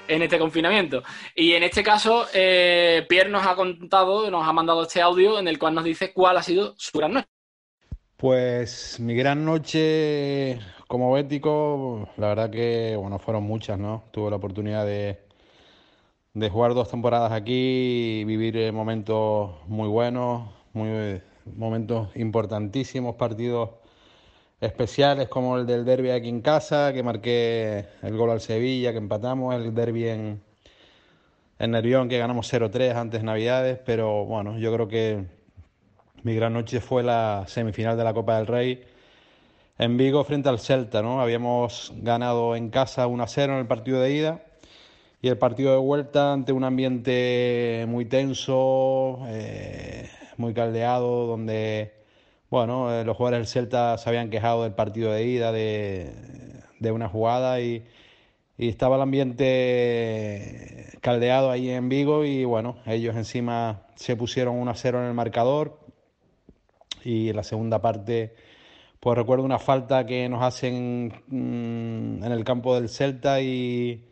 en 0.09 0.23
este 0.23 0.39
confinamiento. 0.39 1.03
Y 1.35 1.53
en 1.53 1.63
este 1.63 1.83
caso, 1.83 2.27
eh, 2.35 3.07
Pierre 3.09 3.31
nos 3.31 3.47
ha 3.47 3.55
contado, 3.55 4.31
nos 4.31 4.47
ha 4.47 4.53
mandado 4.53 4.83
este 4.83 5.01
audio 5.01 5.39
en 5.39 5.47
el 5.47 5.59
cual 5.59 5.75
nos 5.75 5.85
dice 5.85 6.13
cuál 6.13 6.37
ha 6.37 6.43
sido 6.43 6.75
su 6.77 6.99
gran 6.99 7.15
noche. 7.15 7.29
Pues 8.17 9.01
mi 9.01 9.15
gran 9.15 9.45
noche 9.45 10.61
como 10.91 11.13
bético, 11.13 12.09
la 12.17 12.29
verdad 12.31 12.51
que 12.51 12.97
bueno, 12.97 13.21
fueron 13.21 13.45
muchas, 13.45 13.79
¿no? 13.79 14.03
Tuve 14.11 14.29
la 14.31 14.37
oportunidad 14.37 14.85
de, 14.85 15.21
jugar 16.51 16.75
dos 16.75 16.91
temporadas 16.91 17.31
aquí 17.31 18.23
y 18.23 18.25
vivir 18.25 18.57
eh, 18.57 18.73
momentos 18.73 19.53
muy 19.69 19.87
buenos, 19.87 20.51
muy, 20.73 21.23
momentos 21.55 22.09
importantísimos, 22.17 23.15
partidos 23.15 23.71
especiales 24.61 25.29
como 25.29 25.57
el 25.59 25.65
del 25.65 25.85
derby 25.85 26.11
aquí 26.11 26.29
en 26.29 26.41
casa, 26.41 26.93
que 26.93 27.05
marqué 27.05 27.87
el 28.03 28.17
gol 28.17 28.31
al 28.31 28.41
Sevilla, 28.41 28.91
que 28.91 28.99
empatamos, 28.99 29.55
el 29.55 29.73
derby 29.73 30.09
en, 30.09 30.43
en 31.61 31.71
Nervión, 31.71 32.09
que 32.09 32.19
ganamos 32.19 32.53
0-3 32.53 32.97
antes 32.97 33.21
de 33.21 33.27
Navidades, 33.27 33.79
pero 33.87 34.25
bueno, 34.25 34.59
yo 34.59 34.73
creo 34.75 34.89
que 34.89 35.25
mi 36.25 36.35
gran 36.35 36.53
noche 36.53 36.81
fue 36.81 37.05
la 37.05 37.45
semifinal 37.47 37.97
de 37.97 38.03
la 38.03 38.13
Copa 38.13 38.39
del 38.39 38.49
Rey 38.49 38.85
en 39.81 39.97
Vigo 39.97 40.23
frente 40.25 40.51
al 40.51 40.59
Celta, 40.59 41.01
¿no? 41.01 41.23
Habíamos 41.23 41.95
ganado 41.97 42.55
en 42.55 42.69
casa 42.69 43.09
1-0 43.09 43.45
en 43.45 43.51
el 43.53 43.67
partido 43.67 43.99
de 44.03 44.13
ida 44.13 44.43
y 45.23 45.29
el 45.29 45.39
partido 45.39 45.73
de 45.73 45.79
vuelta 45.79 46.35
ante 46.35 46.53
un 46.53 46.65
ambiente 46.65 47.87
muy 47.89 48.05
tenso, 48.05 49.21
eh, 49.29 50.11
muy 50.37 50.53
caldeado, 50.53 51.27
donde, 51.27 51.95
bueno, 52.51 52.93
eh, 52.93 53.07
los 53.07 53.17
jugadores 53.17 53.39
del 53.39 53.47
Celta 53.47 53.97
se 53.97 54.07
habían 54.11 54.29
quejado 54.29 54.65
del 54.65 54.75
partido 54.75 55.13
de 55.13 55.25
ida, 55.25 55.51
de, 55.51 56.13
una 56.93 57.09
jugada 57.09 57.63
y, 57.63 57.83
estaba 58.59 58.97
el 58.97 59.03
ambiente 59.03 60.89
caldeado 61.01 61.51
ahí 61.51 61.71
en 61.71 61.89
Vigo 61.89 62.27
y, 62.27 62.45
bueno, 62.45 62.77
ellos 62.85 63.17
encima 63.17 63.87
se 63.95 64.15
pusieron 64.15 64.61
1-0 64.63 64.99
en 64.99 65.07
el 65.07 65.15
marcador 65.15 65.81
y 67.03 67.31
en 67.31 67.37
la 67.37 67.45
segunda 67.45 67.81
parte, 67.81 68.35
pues 69.01 69.17
recuerdo 69.17 69.45
una 69.45 69.59
falta 69.59 70.05
que 70.07 70.29
nos 70.29 70.43
hacen 70.43 71.13
mm, 71.29 72.23
en 72.25 72.33
el 72.33 72.45
campo 72.45 72.75
del 72.75 72.89
Celta 72.91 73.41
y 73.41 74.05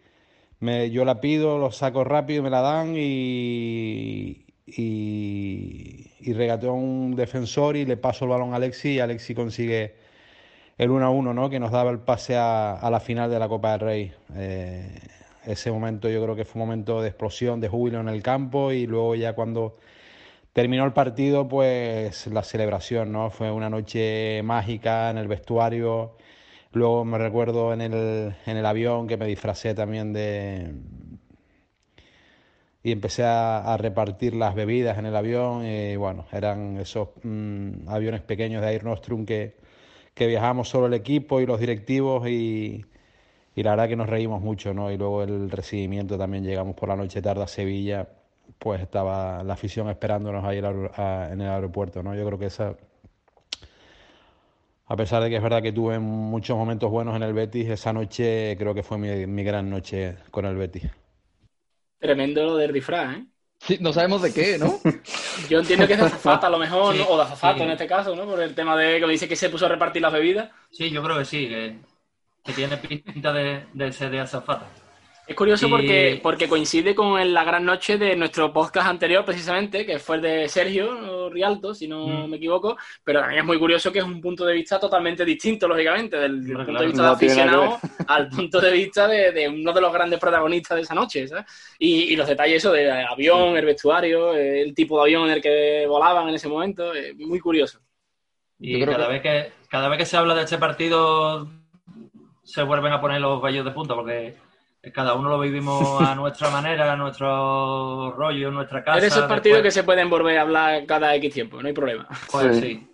me, 0.61 0.91
yo 0.91 1.05
la 1.05 1.20
pido, 1.20 1.59
lo 1.59 1.70
saco 1.70 2.05
rápido, 2.05 2.43
me 2.43 2.51
la 2.51 2.62
dan 2.62 2.95
y, 2.97 4.47
y, 4.66 6.32
regateo 6.32 6.70
a 6.70 6.74
un 6.74 7.16
defensor 7.16 7.76
y 7.76 7.84
le 7.86 7.97
paso 7.97 8.24
el 8.24 8.30
balón 8.30 8.53
a 8.53 8.57
Alexi 8.57 8.95
y 8.95 9.01
Alexi 9.01 9.34
consigue 9.34 9.95
el 10.78 10.91
1 10.91 11.07
a 11.07 11.11
1, 11.11 11.34
¿no? 11.34 11.51
que 11.51 11.61
nos 11.61 11.72
daba 11.72 11.91
el 11.91 12.01
pase 12.01 12.36
a, 12.36 12.74
a 12.74 12.91
la 12.91 13.01
final 13.01 13.30
de 13.30 13.39
la 13.39 13.49
Copa 13.49 13.72
del 13.72 13.80
Rey. 13.80 14.12
Eh, 14.36 14.99
ese 15.47 15.70
momento 15.72 16.09
yo 16.09 16.22
creo 16.22 16.36
que 16.36 16.45
fue 16.45 16.61
un 16.61 16.68
momento 16.68 17.03
de 17.03 17.09
explosión, 17.09 17.61
de 17.61 17.68
júbilo 17.68 18.01
en 18.01 18.09
el 18.09 18.22
campo 18.22 18.72
y 18.72 18.86
luego 18.86 19.14
ya 19.14 19.34
cuando 19.34 19.76
terminó 20.59 20.84
el 20.84 20.92
partido, 20.92 21.46
pues 21.46 22.26
la 22.26 22.42
celebración, 22.42 23.12
¿no? 23.12 23.30
Fue 23.30 23.52
una 23.52 23.70
noche 23.70 24.42
mágica 24.42 25.09
en 25.09 25.16
el 25.18 25.28
vestuario. 25.28 26.16
Luego 26.72 27.04
me 27.04 27.16
recuerdo 27.16 27.72
en 27.72 27.80
el, 27.80 28.34
en 28.44 28.56
el 28.56 28.66
avión 28.66 29.06
que 29.06 29.16
me 29.16 29.26
disfracé 29.26 29.74
también 29.74 30.12
de... 30.12 30.74
Y 32.82 32.90
empecé 32.90 33.22
a, 33.24 33.76
repartir 33.78 34.34
las 34.34 34.56
bebidas 34.56 34.98
en 34.98 35.06
el 35.06 35.14
avión. 35.14 35.64
Y 35.64 35.94
bueno, 35.94 36.26
eran 36.32 36.76
esos 36.78 37.11
mm, 37.22 37.88
aviones 37.88 38.22
pequeños 38.22 38.61
de 38.61 38.72
Air 38.72 38.82
Nostrum 38.82 39.26
que, 39.26 39.54
que 40.14 40.26
viajamos 40.26 40.68
solo 40.68 40.86
el 40.88 40.94
equipo 40.94 41.40
y 41.40 41.46
los 41.46 41.61
directivos 41.61 42.28
y, 42.28 42.84
y 43.54 43.62
la 43.62 43.70
verdad 43.72 43.88
que 43.88 43.96
nos 43.96 44.09
reímos 44.09 44.42
mucho, 44.42 44.74
¿no? 44.74 44.90
Y 44.90 44.96
luego 44.98 45.22
el 45.22 45.50
recibimiento 45.52 46.18
también 46.18 46.44
llegamos 46.44 46.74
por 46.74 46.88
la 46.88 46.96
noche 46.96 47.22
tarde 47.22 47.44
a 47.44 47.46
Sevilla, 47.46 48.09
pues 48.59 48.80
estaba 48.82 49.42
la 49.44 49.54
afición 49.54 49.88
esperándonos 49.88 50.44
ahí 50.44 50.59
en 50.59 51.40
el 51.40 51.48
aeropuerto, 51.48 52.02
¿no? 52.02 52.14
Yo 52.14 52.26
creo 52.26 52.38
que 52.38 52.46
esa, 52.46 52.76
a 54.86 54.96
pesar 54.96 55.22
de 55.22 55.30
que 55.30 55.36
es 55.36 55.42
verdad 55.42 55.62
que 55.62 55.70
tuve 55.72 56.00
muchos 56.00 56.56
momentos 56.56 56.90
buenos 56.90 57.14
en 57.14 57.22
el 57.22 57.32
Betis, 57.32 57.68
esa 57.68 57.92
noche 57.92 58.56
creo 58.59 58.74
que 58.74 58.82
fue 58.82 58.98
mi, 58.98 59.26
mi 59.26 59.44
gran 59.44 59.70
noche 59.70 60.16
con 60.32 60.46
el 60.46 60.56
Betis. 60.56 60.90
Tremendo 61.98 62.44
lo 62.44 62.56
del 62.56 62.72
disfraz, 62.72 63.16
¿eh? 63.18 63.26
Sí, 63.61 63.78
no 63.80 63.92
sabemos 63.92 64.22
de 64.22 64.32
qué, 64.32 64.59
¿no? 64.59 64.80
Yo 65.48 65.59
entiendo 65.61 65.86
que 65.86 65.94
es 65.94 65.98
de 65.98 66.04
azafata 66.04 66.46
a 66.46 66.50
lo 66.50 66.59
mejor, 66.59 66.94
Sí, 66.94 66.98
¿no? 66.98 67.09
o 67.09 67.16
de 67.16 67.22
azafato 67.24 67.62
sí. 67.62 67.64
en 67.64 67.70
este 67.70 67.86
caso, 67.86 68.14
¿no? 68.16 68.24
Por 68.26 68.40
el 68.42 68.54
tema 68.54 68.76
de 68.76 69.00
que 69.00 69.06
me 69.06 69.12
dice 69.12 69.28
que 69.28 69.36
se 69.36 69.50
puso 69.50 69.66
a 69.66 69.68
repartir 69.68 70.02
las 70.02 70.12
bebidas. 70.12 70.50
Sí, 70.70 70.90
yo 70.90 71.02
creo 71.02 71.18
que 71.18 71.24
sí, 71.24 71.48
que, 71.48 71.78
que 72.44 72.54
tiene 72.54 72.76
pinta 72.78 73.32
de, 73.32 73.68
de 73.72 73.92
ser 73.92 74.11
de 74.11 74.20
azafata. 74.20 74.78
Es 75.29 75.37
curioso 75.37 75.66
Y- 75.66 75.70
porque, 75.70 76.20
porque 76.22 76.49
coincide 76.49 76.95
con 76.95 77.20
el- 77.20 77.35
la 77.35 77.45
gran 77.45 77.62
noche 77.62 77.99
de 77.99 78.16
nuestro 78.16 78.51
podcast 78.51 78.89
anterior, 78.89 79.26
precisamente, 79.26 79.85
que 79.85 79.99
fue 79.99 80.16
el 80.16 80.22
de 80.22 80.49
Sergio 80.49 81.29
Rialto, 81.29 81.74
si 81.74 81.87
no 81.87 82.07
Mm. 82.07 82.31
me 82.31 82.37
equivoco, 82.39 82.79
pero 83.05 83.20
también 83.20 83.41
es 83.41 83.45
muy 83.47 83.59
curioso 83.59 83.93
que 83.93 83.99
es 83.99 84.05
un 84.07 84.22
punto 84.22 84.47
de 84.47 84.55
vista 84.55 84.81
totalmente 84.81 85.26
distinto, 85.26 85.68
lógicamente, 85.68 86.16
del, 86.16 86.43
del 86.47 86.57
punto 86.57 86.81
de 86.81 86.87
vista 86.87 87.03
No 87.03 87.09
de 87.09 87.14
aficionado 87.14 87.79
al 88.09 88.29
punto 88.31 88.59
de 88.59 88.72
vista 88.72 89.07
de, 89.07 89.31
de 89.33 89.49
uno 89.51 89.70
de 89.74 89.81
los 89.83 89.93
grandes 89.93 90.18
protagonistas 90.18 90.76
de 90.76 90.83
esa 90.83 90.95
noche, 90.95 91.29
¿sabes? 91.29 91.45
Y, 91.79 92.05
y 92.12 92.16
los 92.16 92.26
detalles 92.26 92.57
eso 92.57 92.72
del 92.72 92.91
avión, 92.91 93.55
el 93.55 93.66
vestuario, 93.66 94.33
el 94.33 94.74
tipo 94.74 94.97
de 94.97 95.03
avión 95.03 95.26
en 95.26 95.33
el 95.33 95.43
que 95.43 95.85
volaban 95.87 96.26
en 96.31 96.37
ese 96.37 96.49
momento, 96.49 96.95
eh, 96.95 97.12
muy 97.14 97.39
curioso. 97.39 97.81
Y 98.59 98.83
cada, 98.83 99.07
que- 99.09 99.12
vez 99.12 99.22
que, 99.22 99.53
cada 99.68 99.89
vez 99.91 99.99
que 99.99 100.07
se 100.07 100.16
habla 100.16 100.35
de 100.35 100.45
este 100.45 100.57
partido 100.57 101.47
se 102.45 102.62
vuelven 102.62 102.93
a 102.95 103.01
poner 103.03 103.20
los 103.20 103.43
vellos 103.43 103.66
de 103.66 103.72
punta 103.72 103.95
porque 103.95 104.35
cada 104.93 105.14
uno 105.14 105.28
lo 105.28 105.39
vivimos 105.41 106.01
a 106.01 106.14
nuestra 106.16 106.51
manera, 106.51 106.93
a 106.93 106.97
nuestro 106.97 108.12
rollo, 108.12 108.51
nuestra 108.51 108.82
casa. 108.84 108.99
es 108.99 109.03
de 109.03 109.09
esos 109.09 109.24
partidos 109.24 109.59
que 109.59 109.64
después- 109.64 109.74
se 109.74 109.84
pueden 109.84 110.11
volver 110.11 110.39
a 110.39 110.43
hablar 110.43 110.86
cada 110.86 111.14
X 111.16 111.32
tiempo, 111.34 111.61
no 111.61 111.68
hay 111.68 111.74
problema. 111.74 112.07
Pues 112.30 112.57
Sí. 112.57 112.62
sí. 112.62 112.93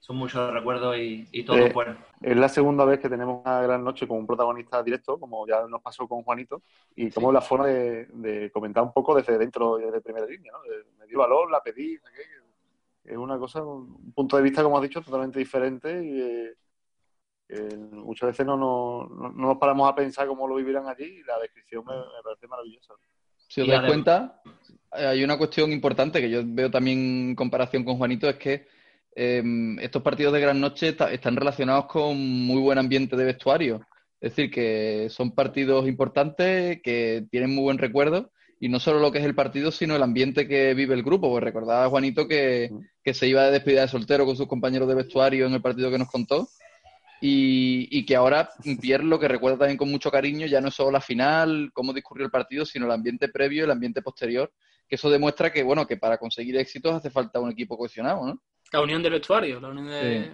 son 0.00 0.16
muchos 0.16 0.52
recuerdos 0.52 0.96
y, 0.98 1.26
y 1.30 1.44
todo 1.44 1.58
Eh, 1.58 1.70
bueno. 1.72 1.96
Es 2.20 2.36
la 2.36 2.48
segunda 2.48 2.84
vez 2.84 2.98
que 3.00 3.08
tenemos 3.08 3.40
una 3.44 3.62
gran 3.62 3.82
noche 3.84 4.06
con 4.06 4.18
un 4.18 4.26
protagonista 4.26 4.82
directo, 4.82 5.18
como 5.18 5.46
ya 5.46 5.66
nos 5.68 5.80
pasó 5.80 6.06
con 6.08 6.22
Juanito, 6.22 6.62
y 6.96 7.10
como 7.10 7.32
la 7.32 7.40
forma 7.40 7.66
de, 7.66 8.06
de 8.06 8.50
comentar 8.50 8.82
un 8.82 8.92
poco 8.92 9.14
desde 9.14 9.38
dentro 9.38 9.76
de 9.76 10.00
primera 10.00 10.26
línea, 10.26 10.52
¿no? 10.52 10.58
Me 10.98 11.06
dio 11.06 11.18
valor, 11.18 11.50
la 11.50 11.60
pedí, 11.62 11.98
es 13.04 13.16
una 13.16 13.38
cosa, 13.38 13.62
un 13.64 14.12
punto 14.12 14.36
de 14.36 14.42
vista, 14.42 14.62
como 14.62 14.76
has 14.76 14.82
dicho, 14.82 15.00
totalmente 15.02 15.38
diferente 15.38 16.04
y 16.04 16.50
eh, 17.52 17.76
muchas 17.76 18.28
veces 18.30 18.46
no, 18.46 18.56
no, 18.56 19.08
no- 19.08 19.30
no 19.32 19.46
nos 19.48 19.58
paramos 19.58 19.88
a 19.90 19.94
pensar 19.94 20.26
cómo 20.26 20.48
lo 20.48 20.54
vivirán 20.56 20.88
allí 20.88 21.04
y 21.04 21.22
la 21.24 21.38
descripción 21.38 21.84
me, 21.86 21.94
me 21.94 22.22
parece 22.24 22.46
maravillosa. 22.46 22.94
Si 23.48 23.60
os 23.60 23.66
dais 23.68 23.80
cuenta, 23.86 24.40
eh, 24.96 25.06
hay 25.06 25.22
una 25.24 25.36
cuestión 25.36 25.70
importante 25.72 26.20
que 26.20 26.30
yo 26.30 26.40
veo 26.44 26.70
también 26.70 26.98
en 27.30 27.34
comparación 27.34 27.84
con 27.84 27.96
Juanito, 27.98 28.28
es 28.28 28.36
que 28.36 28.66
eh, 29.14 29.42
estos 29.80 30.02
partidos 30.02 30.32
de 30.32 30.40
Gran 30.40 30.58
Noche 30.60 30.96
están 31.10 31.36
relacionados 31.36 31.86
con 31.86 32.16
muy 32.18 32.60
buen 32.62 32.78
ambiente 32.78 33.14
de 33.16 33.24
vestuario. 33.24 33.80
Es 34.20 34.34
decir, 34.36 34.50
que 34.50 35.08
son 35.10 35.34
partidos 35.34 35.86
importantes, 35.88 36.80
que 36.82 37.26
tienen 37.30 37.54
muy 37.54 37.64
buen 37.64 37.78
recuerdo, 37.78 38.30
y 38.60 38.68
no 38.68 38.78
solo 38.78 39.00
lo 39.00 39.10
que 39.10 39.18
es 39.18 39.24
el 39.24 39.34
partido, 39.34 39.72
sino 39.72 39.96
el 39.96 40.02
ambiente 40.04 40.46
que 40.46 40.72
vive 40.74 40.94
el 40.94 41.02
grupo. 41.02 41.28
Pues 41.28 41.42
recordaba 41.42 41.88
Juanito 41.88 42.28
que, 42.28 42.70
que 43.02 43.12
se 43.12 43.26
iba 43.26 43.42
de 43.44 43.50
despedida 43.50 43.80
de 43.82 43.88
soltero 43.88 44.24
con 44.24 44.36
sus 44.36 44.46
compañeros 44.46 44.86
de 44.88 44.94
vestuario 44.94 45.46
en 45.46 45.52
el 45.54 45.60
partido 45.60 45.90
que 45.90 45.98
nos 45.98 46.08
contó. 46.08 46.48
Y, 47.24 47.86
y 47.96 48.04
que 48.04 48.16
ahora 48.16 48.50
Pierre 48.80 49.04
lo 49.04 49.18
que 49.20 49.28
recuerda 49.28 49.58
también 49.58 49.78
con 49.78 49.88
mucho 49.88 50.10
cariño 50.10 50.44
ya 50.48 50.60
no 50.60 50.68
es 50.68 50.74
solo 50.74 50.90
la 50.90 51.00
final, 51.00 51.70
cómo 51.72 51.92
discurrió 51.92 52.24
el 52.26 52.32
partido, 52.32 52.66
sino 52.66 52.86
el 52.86 52.90
ambiente 52.90 53.28
previo, 53.28 53.64
el 53.64 53.70
ambiente 53.70 54.02
posterior, 54.02 54.52
que 54.88 54.96
eso 54.96 55.08
demuestra 55.08 55.52
que, 55.52 55.62
bueno, 55.62 55.86
que 55.86 55.96
para 55.96 56.18
conseguir 56.18 56.56
éxitos 56.56 56.92
hace 56.94 57.10
falta 57.10 57.38
un 57.38 57.52
equipo 57.52 57.78
cohesionado, 57.78 58.26
¿no? 58.26 58.42
La 58.72 58.80
unión 58.80 59.02
del 59.04 59.12
vestuario, 59.12 59.60
la 59.60 59.68
unión 59.68 59.86
de... 59.86 60.32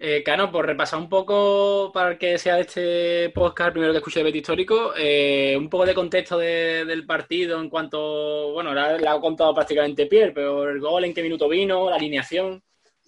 Eh, 0.00 0.22
Cano, 0.24 0.50
por 0.50 0.66
repasar 0.66 0.98
un 0.98 1.08
poco, 1.08 1.92
para 1.94 2.12
el 2.12 2.18
que 2.18 2.36
sea 2.36 2.56
de 2.56 2.62
este 2.62 3.30
podcast 3.30 3.68
el 3.68 3.72
primero 3.74 3.92
que 3.92 3.98
escuche 3.98 4.18
de 4.18 4.24
Betis 4.24 4.40
Histórico, 4.40 4.94
eh, 4.98 5.54
un 5.56 5.68
poco 5.68 5.86
de 5.86 5.94
contexto 5.94 6.38
de- 6.38 6.84
del 6.84 7.06
partido 7.06 7.60
en 7.60 7.68
cuanto, 7.68 8.52
bueno, 8.52 8.74
la, 8.74 8.98
la 8.98 9.12
ha 9.12 9.20
contado 9.20 9.54
prácticamente 9.54 10.06
Pierre, 10.06 10.32
pero 10.32 10.68
el 10.68 10.80
gol, 10.80 11.04
en 11.04 11.14
qué 11.14 11.22
minuto 11.22 11.48
vino, 11.48 11.88
la 11.88 11.96
alineación. 11.96 12.60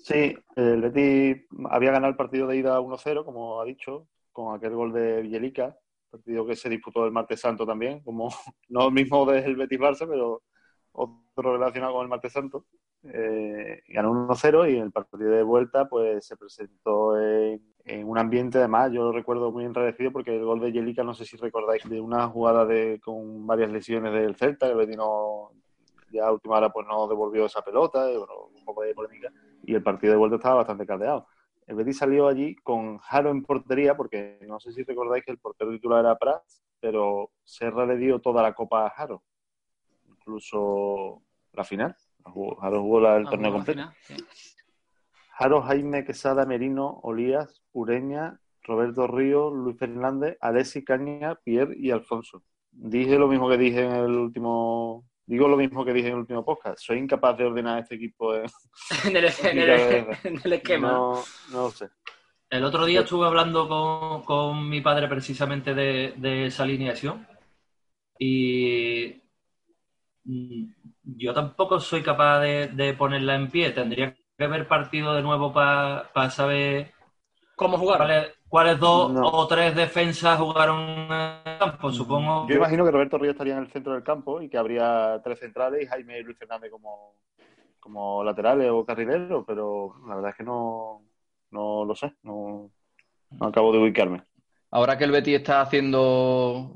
Sí, 0.05 0.37
el 0.57 0.83
Betis 0.83 1.47
había 1.71 1.93
ganado 1.93 2.11
el 2.11 2.17
partido 2.17 2.47
de 2.47 2.59
ida 2.59 2.79
1-0, 2.79 3.25
como 3.25 3.59
ha 3.63 3.65
dicho, 3.65 4.07
con 4.33 4.55
aquel 4.55 4.75
gol 4.75 4.93
de 4.93 5.23
Villelica, 5.23 5.79
partido 6.11 6.45
que 6.45 6.57
se 6.57 6.69
disputó 6.69 7.07
el 7.07 7.11
martes 7.11 7.41
santo 7.41 7.65
también, 7.65 8.01
como 8.03 8.29
no 8.69 8.89
el 8.89 8.93
mismo 8.93 9.25
del 9.25 9.57
Betis 9.57 9.81
Barça, 9.81 10.07
pero 10.07 10.43
otro 10.93 11.55
relacionado 11.55 11.95
con 11.95 12.03
el 12.03 12.11
martes 12.11 12.35
santo. 12.35 12.67
Eh, 13.03 13.83
ganó 13.89 14.11
1-0 14.13 14.71
y 14.71 14.77
en 14.77 14.83
el 14.83 14.93
partido 14.93 15.31
de 15.31 15.43
vuelta 15.43 15.89
pues 15.89 16.27
se 16.27 16.37
presentó 16.37 17.19
en, 17.19 17.63
un 18.05 18.19
ambiente, 18.19 18.59
además, 18.59 18.93
yo 18.93 19.05
lo 19.05 19.13
recuerdo 19.13 19.53
muy 19.53 19.65
enrarecido 19.65 20.13
porque 20.13 20.37
el 20.37 20.45
gol 20.45 20.61
de 20.61 20.67
Villelica, 20.67 21.03
no 21.03 21.15
sé 21.15 21.25
si 21.25 21.39
recordáis, 21.39 21.89
de 21.89 21.99
una 21.99 22.29
jugada 22.29 22.67
de, 22.67 23.01
con 23.03 23.47
varias 23.47 23.71
lesiones 23.71 24.13
del 24.13 24.37
Celta, 24.37 24.67
el 24.67 24.77
Betis 24.77 24.99
no, 24.99 25.53
ya 26.11 26.27
a 26.27 26.33
última 26.33 26.59
hora 26.59 26.69
pues 26.69 26.87
no 26.87 27.09
devolvió 27.09 27.47
esa 27.47 27.63
pelota, 27.63 28.13
y, 28.13 28.19
bueno, 28.19 28.51
un 28.55 28.65
poco 28.67 28.83
de 28.83 28.95
polémica 28.95 29.33
y 29.67 29.75
el 29.75 29.83
partido 29.83 30.13
de 30.13 30.19
vuelta 30.19 30.37
estaba 30.37 30.57
bastante 30.57 30.87
caldeado. 30.87 31.27
El 31.67 31.77
Betis 31.77 31.99
salió 31.99 32.29
allí 32.29 32.57
con 32.57 32.99
Jaro 32.99 33.31
en 33.31 33.43
portería, 33.43 33.97
porque 33.97 34.39
no 34.47 34.61
sé 34.61 34.73
si 34.73 34.83
recordáis 34.83 35.25
que 35.25 35.31
el 35.33 35.39
portero 35.39 35.71
titular 35.71 36.01
era 36.01 36.17
Prats, 36.19 36.63
pero 36.81 37.31
Serra 37.43 37.87
le 37.87 37.97
dio 37.97 38.19
toda 38.21 38.43
la 38.43 38.53
copa 38.55 38.87
a 38.87 38.91
Jaro, 38.91 39.23
incluso 40.09 41.23
la 41.53 41.65
final. 41.65 41.97
Jaro 42.61 42.83
jugó 42.83 43.01
la- 43.01 43.17
el 43.17 43.27
Ah, 43.27 43.31
torneo 43.31 43.53
completo. 43.53 43.81
final, 43.81 43.95
sí. 44.03 44.15
Jaro, 45.39 45.63
Jaime, 45.63 46.05
Quesada, 46.05 46.47
Merino, 46.47 47.01
Olías, 47.03 47.63
Ureña, 47.73 48.41
Roberto 48.63 49.07
Ríos, 49.07 49.53
Luis 49.53 49.77
Fernández, 49.79 50.39
Alessi, 50.41 50.85
Caña, 50.85 51.35
Pierre 51.37 51.75
y 51.77 51.91
Alfonso. 51.91 52.43
Dije 52.71 53.19
lo 53.19 53.27
mismo 53.29 53.49
que 53.49 53.59
dije 53.59 53.85
en 53.85 53.93
el 53.93 54.17
último... 54.17 55.05
Digo 55.27 55.49
lo 55.49 55.57
mismo 55.57 55.85
que 55.85 55.93
dije 55.93 56.09
en 56.09 56.15
el 56.15 56.21
último 56.21 56.45
podcast. 56.45 56.79
Soy 56.81 56.99
incapaz 56.99 57.37
de 57.39 57.45
ordenar 57.45 57.79
este 57.81 57.95
equipo. 57.95 58.35
en- 58.35 58.45
en, 59.05 59.17
el, 59.17 59.25
en 59.25 59.59
el- 59.59 60.07
en 60.25 60.41
el 60.45 60.53
esquema. 60.53 60.89
No, 60.93 61.23
no 61.51 61.63
lo 61.63 61.71
sé. 61.71 61.89
El 62.51 62.65
otro 62.65 62.85
día 62.85 63.01
estuve 63.01 63.27
hablando 63.27 63.69
con, 63.69 64.23
con 64.23 64.69
mi 64.69 64.81
padre 64.81 65.09
precisamente 65.09 65.75
de, 65.75 66.15
de 66.17 66.47
esa 66.47 66.63
alineación 66.63 67.27
y 68.19 69.23
mm, 70.25 70.65
yo 71.19 71.33
tampoco 71.35 71.81
soy 71.81 72.03
capaz 72.03 72.41
de, 72.41 72.69
de 72.69 72.95
ponerla 72.95 73.35
en 73.35 73.51
pie. 73.51 73.71
Tendría 73.71 74.15
que 74.39 74.47
ver 74.47 74.69
partido 74.69 75.15
de 75.15 75.23
nuevo 75.23 75.53
para 75.53 76.31
saber 76.31 76.93
¿Cómo 77.57 77.79
jugar? 77.79 78.35
Cuáles 78.55 78.79
dos 78.79 79.13
No. 79.13 79.27
o 79.27 79.49
tres 79.49 79.75
defensas 79.75 80.39
jugaron 80.39 80.81
en 80.89 81.11
el 81.11 81.59
campo. 81.59 81.91
Supongo 81.91 82.47
Yo 82.49 82.55
imagino 82.55 82.85
que 82.85 82.93
Roberto 82.93 83.19
Ríos 83.19 83.33
estaría 83.33 83.55
en 83.55 83.65
el 83.65 83.71
centro 83.73 83.95
del 83.95 84.05
campo 84.05 84.41
y 84.41 84.49
que 84.49 84.57
habría 84.57 85.21
tres 85.25 85.41
centrales 85.41 85.83
y 85.83 85.87
Jaime 85.87 86.21
y 86.21 86.23
Luis 86.23 86.39
Fernández 86.39 86.71
como, 86.71 87.17
como 87.81 88.23
laterales 88.23 88.71
o 88.71 88.85
carrileros, 88.85 89.43
pero 89.45 89.97
la 90.07 90.15
verdad 90.15 90.31
es 90.31 90.37
que 90.37 90.45
no, 90.45 91.03
no 91.51 91.85
lo 91.85 91.97
sé, 91.97 92.15
no, 92.23 92.71
no 93.33 93.47
acabo 93.49 93.73
de 93.73 93.79
ubicarme. 93.79 94.23
Ahora 94.71 94.97
que 94.97 95.03
el 95.03 95.11
Betis 95.11 95.35
está 95.35 95.61
haciendo 95.61 96.01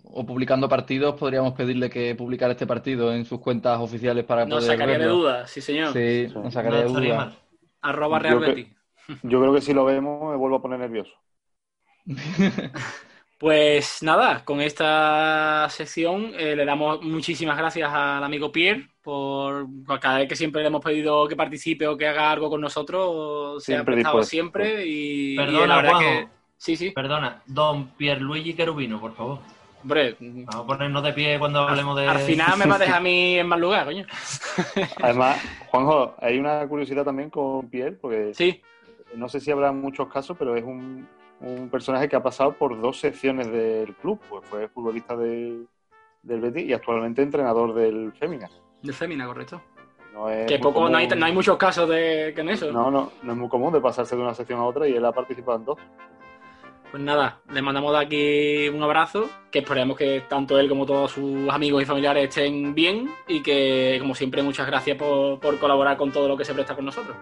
o 0.02 0.26
publicando 0.26 0.68
partidos, 0.68 1.14
podríamos 1.14 1.52
pedirle 1.52 1.88
que 1.88 2.16
publicara 2.16 2.50
este 2.54 2.66
partido 2.66 3.12
en 3.14 3.24
sus 3.24 3.38
cuentas 3.38 3.78
oficiales 3.78 4.24
para 4.24 4.44
Nos 4.46 4.64
poder 4.64 4.72
sacaría 4.76 4.94
de 4.94 4.98
verlo. 5.06 5.14
dudas, 5.16 5.48
sí 5.48 5.60
señor. 5.60 5.92
Sí, 5.92 6.26
Sí. 6.26 6.34
nos 6.34 6.42
no 6.44 6.50
sacaría 6.50 6.80
de 6.80 6.86
estaría 6.86 7.14
dudas. 7.14 7.26
mal. 7.28 7.38
Arroba 7.82 8.18
Yo 8.18 8.22
Real 8.24 8.40
que- 8.40 8.46
Betis. 8.46 8.76
Yo 9.22 9.40
creo 9.40 9.54
que 9.54 9.60
si 9.60 9.72
lo 9.72 9.84
vemos 9.84 10.28
me 10.28 10.36
vuelvo 10.36 10.56
a 10.56 10.60
poner 10.62 10.80
nervioso. 10.80 11.12
Pues 13.38 14.02
nada, 14.02 14.44
con 14.44 14.60
esta 14.60 15.68
sección 15.70 16.32
eh, 16.36 16.56
le 16.56 16.64
damos 16.64 17.00
muchísimas 17.02 17.56
gracias 17.56 17.88
al 17.88 18.24
amigo 18.24 18.50
Pierre 18.50 18.88
por, 19.00 19.64
cada 20.00 20.18
vez 20.18 20.28
que 20.28 20.34
siempre 20.34 20.60
le 20.60 20.66
hemos 20.66 20.82
pedido 20.84 21.28
que 21.28 21.36
participe 21.36 21.86
o 21.86 21.96
que 21.96 22.08
haga 22.08 22.32
algo 22.32 22.50
con 22.50 22.60
nosotros, 22.60 23.62
se 23.62 23.74
ha 23.74 23.76
Siempre 23.76 23.94
prestado 23.94 24.16
dispuesto. 24.16 24.30
siempre 24.30 24.84
y, 24.84 25.34
y 25.34 25.36
Perdona, 25.36 25.66
la 25.68 25.76
verdad 25.76 25.90
Juanjo. 25.92 26.10
que 26.10 26.28
sí, 26.56 26.76
sí, 26.76 26.90
Perdona, 26.90 27.40
don 27.46 27.90
Pierluigi 27.90 28.54
Querubino, 28.54 29.00
por 29.00 29.14
favor. 29.14 29.38
hombre, 29.84 30.16
Vamos 30.18 30.54
a 30.56 30.66
ponernos 30.66 31.02
de 31.04 31.12
pie 31.12 31.38
cuando 31.38 31.60
hablemos 31.60 31.96
de... 31.96 32.08
al 32.08 32.18
final 32.18 32.58
me 32.58 32.66
va 32.66 32.74
a 32.74 32.78
dejar 32.80 32.96
a 32.96 33.00
mí 33.00 33.38
en 33.38 33.46
mal 33.46 33.60
lugar, 33.60 33.84
coño. 33.84 34.04
Además, 35.00 35.40
Juanjo, 35.68 36.16
hay 36.20 36.38
una 36.40 36.66
curiosidad 36.66 37.04
también 37.04 37.30
con 37.30 37.70
Pierre, 37.70 37.92
porque 37.92 38.34
Sí, 38.34 38.60
no 39.14 39.28
sé 39.28 39.38
si 39.38 39.52
habrá 39.52 39.70
muchos 39.70 40.08
casos, 40.12 40.36
pero 40.36 40.56
es 40.56 40.64
un, 40.64 41.06
un 41.40 41.68
personaje 41.68 42.08
que 42.08 42.16
ha 42.16 42.22
pasado 42.22 42.52
por 42.52 42.80
dos 42.80 42.98
secciones 42.98 43.50
del 43.50 43.94
club. 43.96 44.20
Pues 44.28 44.44
fue 44.46 44.68
futbolista 44.68 45.16
de- 45.16 45.64
del 46.22 46.40
Betis 46.40 46.64
y 46.68 46.72
actualmente 46.72 47.22
entrenador 47.22 47.74
del 47.74 48.12
Féminas. 48.12 48.50
de 48.82 48.92
Femina, 48.92 49.26
correcto. 49.26 49.60
No 50.12 50.28
es 50.30 50.46
Que 50.46 50.58
poco, 50.58 50.88
no 50.88 50.96
hay, 50.98 51.06
no 51.08 51.26
hay 51.26 51.32
muchos 51.32 51.56
casos 51.56 51.88
de 51.88 52.32
que 52.34 52.40
en 52.40 52.48
eso. 52.48 52.72
No, 52.72 52.90
no, 52.90 53.12
no 53.22 53.32
es 53.32 53.38
muy 53.38 53.48
común 53.48 53.72
de 53.72 53.80
pasarse 53.80 54.16
de 54.16 54.22
una 54.22 54.34
sección 54.34 54.58
a 54.60 54.64
otra 54.64 54.86
y 54.88 54.94
él 54.94 55.04
ha 55.04 55.12
participado 55.12 55.58
en 55.58 55.64
dos. 55.64 55.78
Pues 56.90 57.02
nada, 57.02 57.40
le 57.52 57.60
mandamos 57.60 57.92
de 57.92 57.98
aquí 57.98 58.68
un 58.74 58.82
abrazo, 58.82 59.28
que 59.50 59.58
esperemos 59.58 59.96
que 59.96 60.22
tanto 60.28 60.58
él 60.58 60.68
como 60.70 60.86
todos 60.86 61.12
sus 61.12 61.48
amigos 61.50 61.82
y 61.82 61.86
familiares 61.86 62.28
estén 62.30 62.74
bien 62.74 63.10
y 63.28 63.42
que, 63.42 63.98
como 64.00 64.14
siempre, 64.14 64.42
muchas 64.42 64.66
gracias 64.66 64.96
por, 64.96 65.38
por 65.38 65.58
colaborar 65.58 65.96
con 65.98 66.10
todo 66.10 66.26
lo 66.28 66.36
que 66.36 66.44
se 66.46 66.54
presta 66.54 66.74
con 66.74 66.86
nosotros. 66.86 67.14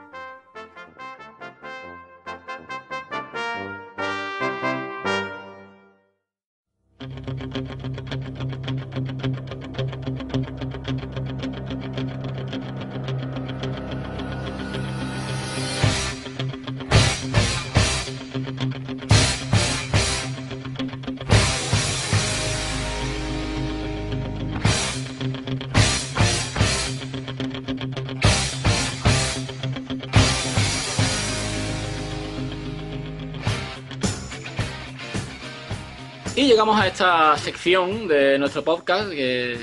Llegamos 36.56 36.80
a 36.80 36.86
esta 36.86 37.36
sección 37.36 38.08
de 38.08 38.38
nuestro 38.38 38.64
podcast, 38.64 39.10
que 39.10 39.58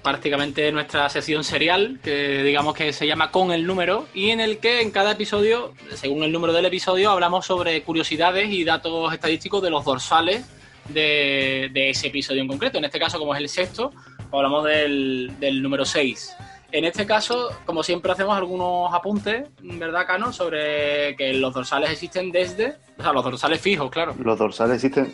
prácticamente 0.00 0.68
es 0.68 0.72
nuestra 0.72 1.08
sección 1.08 1.42
serial, 1.42 1.98
que 2.04 2.44
digamos 2.44 2.76
que 2.76 2.92
se 2.92 3.04
llama 3.04 3.32
Con 3.32 3.50
el 3.50 3.66
número, 3.66 4.06
y 4.14 4.30
en 4.30 4.38
el 4.38 4.58
que 4.58 4.80
en 4.80 4.92
cada 4.92 5.10
episodio, 5.10 5.74
según 5.96 6.22
el 6.22 6.30
número 6.30 6.52
del 6.52 6.66
episodio, 6.66 7.10
hablamos 7.10 7.46
sobre 7.46 7.82
curiosidades 7.82 8.48
y 8.48 8.62
datos 8.62 9.12
estadísticos 9.12 9.60
de 9.60 9.70
los 9.70 9.84
dorsales 9.84 10.46
de, 10.90 11.68
ese 11.74 12.06
episodio 12.06 12.42
en 12.42 12.46
concreto. 12.46 12.78
En 12.78 12.84
este 12.84 13.00
caso, 13.00 13.18
como 13.18 13.34
es 13.34 13.40
el 13.40 13.48
sexto, 13.48 13.90
hablamos 14.30 14.64
del, 14.66 15.32
del 15.40 15.60
número 15.60 15.84
6. 15.84 16.36
En 16.70 16.84
este 16.84 17.06
caso, 17.06 17.50
como 17.66 17.82
siempre, 17.82 18.12
hacemos 18.12 18.36
algunos 18.36 18.94
apuntes, 18.94 19.48
¿verdad, 19.60 20.06
Cano? 20.06 20.32
Sobre 20.32 21.16
que 21.16 21.34
los 21.34 21.52
dorsales 21.52 21.90
existen 21.90 22.30
desde. 22.30 22.76
O 22.96 23.02
sea, 23.02 23.12
los 23.12 23.24
dorsales 23.24 23.60
fijos, 23.60 23.90
claro. 23.90 24.14
Los 24.22 24.38
dorsales 24.38 24.76
existen. 24.76 25.12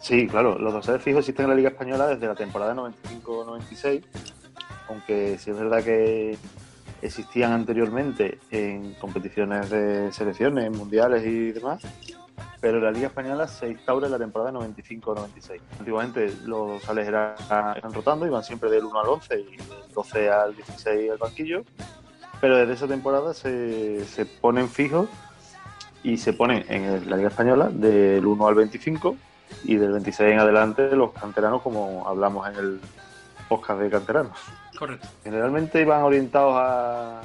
Sí, 0.00 0.26
claro, 0.28 0.58
los 0.58 0.72
dorsales 0.72 1.02
fijos 1.02 1.20
existen 1.20 1.44
en 1.44 1.50
la 1.50 1.56
Liga 1.56 1.70
Española 1.70 2.06
desde 2.06 2.26
la 2.26 2.34
temporada 2.34 2.74
95-96, 2.74 4.04
aunque 4.88 5.38
sí 5.38 5.50
es 5.50 5.58
verdad 5.58 5.82
que 5.82 6.38
existían 7.02 7.52
anteriormente 7.52 8.38
en 8.50 8.94
competiciones 8.94 9.70
de 9.70 10.12
selecciones, 10.12 10.70
mundiales 10.70 11.24
y 11.26 11.52
demás, 11.52 11.82
pero 12.60 12.80
la 12.80 12.90
Liga 12.90 13.08
Española 13.08 13.46
se 13.48 13.68
instaura 13.68 14.06
en 14.06 14.12
la 14.12 14.18
temporada 14.18 14.52
95-96. 14.52 15.60
Antiguamente 15.78 16.32
los 16.44 16.68
dorsales 16.68 17.08
eran, 17.08 17.34
eran 17.76 17.92
rotando, 17.92 18.26
iban 18.26 18.42
siempre 18.42 18.70
del 18.70 18.84
1 18.84 19.00
al 19.00 19.08
11 19.08 19.40
y 19.40 19.56
del 19.56 19.92
12 19.94 20.30
al 20.30 20.56
16 20.56 21.10
al 21.10 21.18
banquillo, 21.18 21.64
pero 22.40 22.56
desde 22.56 22.74
esa 22.74 22.86
temporada 22.86 23.34
se, 23.34 24.04
se 24.04 24.26
ponen 24.26 24.68
fijos 24.68 25.08
y 26.04 26.18
se 26.18 26.32
ponen 26.32 26.64
en 26.68 27.10
la 27.10 27.16
Liga 27.16 27.28
Española 27.28 27.68
del 27.68 28.24
1 28.24 28.46
al 28.46 28.54
25 28.54 29.16
y 29.64 29.76
del 29.76 29.92
26 29.92 30.32
en 30.32 30.38
adelante 30.38 30.94
los 30.94 31.12
canteranos 31.12 31.62
como 31.62 32.06
hablamos 32.06 32.48
en 32.48 32.56
el 32.56 32.80
podcast 33.48 33.80
de 33.80 33.90
canteranos. 33.90 34.38
Correcto. 34.78 35.08
Generalmente 35.24 35.80
iban 35.80 36.02
orientados 36.02 36.54
a, 36.56 37.22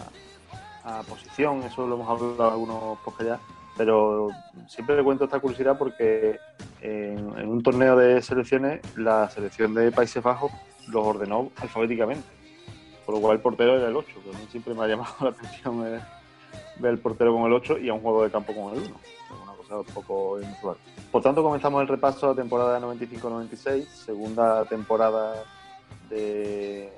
a 0.83 1.03
posición, 1.03 1.63
eso 1.63 1.87
lo 1.87 1.95
hemos 1.95 2.09
hablado 2.09 2.47
en 2.47 2.53
algunos 2.53 2.99
podcasts 2.99 3.25
ya, 3.25 3.39
pero 3.77 4.29
siempre 4.67 4.95
le 4.95 5.03
cuento 5.03 5.25
esta 5.25 5.39
curiosidad 5.39 5.77
porque 5.77 6.39
en, 6.81 7.37
en 7.37 7.47
un 7.47 7.63
torneo 7.63 7.95
de 7.95 8.21
selecciones 8.21 8.81
la 8.97 9.29
selección 9.29 9.73
de 9.73 9.91
Países 9.91 10.23
Bajos 10.23 10.51
los 10.87 11.05
ordenó 11.05 11.51
alfabéticamente, 11.57 12.27
por 13.05 13.15
lo 13.15 13.21
cual 13.21 13.35
el 13.37 13.41
portero 13.41 13.77
era 13.77 13.87
el 13.87 13.95
8, 13.95 14.07
que 14.23 14.35
a 14.35 14.39
mí 14.39 14.47
siempre 14.49 14.73
me 14.73 14.83
ha 14.83 14.87
llamado 14.87 15.13
la 15.21 15.29
atención 15.29 15.81
ver, 15.81 16.01
ver 16.79 16.91
el 16.91 16.99
portero 16.99 17.33
con 17.33 17.45
el 17.45 17.53
8 17.53 17.79
y 17.79 17.89
a 17.89 17.93
un 17.93 18.01
juego 18.01 18.23
de 18.23 18.31
campo 18.31 18.53
con 18.53 18.73
el 18.73 18.79
1. 18.79 18.95
Poco 19.81 20.39
inusual. 20.39 20.77
Por 21.11 21.21
tanto, 21.21 21.41
comenzamos 21.43 21.81
el 21.81 21.87
repaso 21.87 22.27
de 22.27 22.35
la 22.35 22.41
temporada 22.41 22.79
95-96, 22.79 23.87
segunda 23.87 24.65
temporada 24.65 25.43
de, 26.09 26.91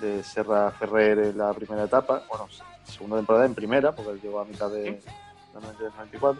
de 0.00 0.22
Serra 0.22 0.70
Ferrer 0.72 1.18
en 1.18 1.38
la 1.38 1.52
primera 1.52 1.84
etapa, 1.84 2.22
bueno, 2.28 2.46
segunda 2.84 3.16
temporada 3.16 3.46
en 3.46 3.54
primera, 3.54 3.92
porque 3.92 4.12
él 4.12 4.20
llegó 4.20 4.40
a 4.40 4.44
mitad 4.44 4.70
de 4.70 5.00
la 5.54 5.60
93-94. 6.10 6.36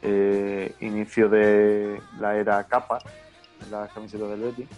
Eh, 0.00 0.74
inicio 0.80 1.28
de 1.28 2.00
la 2.20 2.36
era 2.36 2.62
capa, 2.64 3.00
en 3.64 3.70
las 3.70 3.92
camisetas 3.92 4.30
del 4.30 4.40
Betis, 4.40 4.68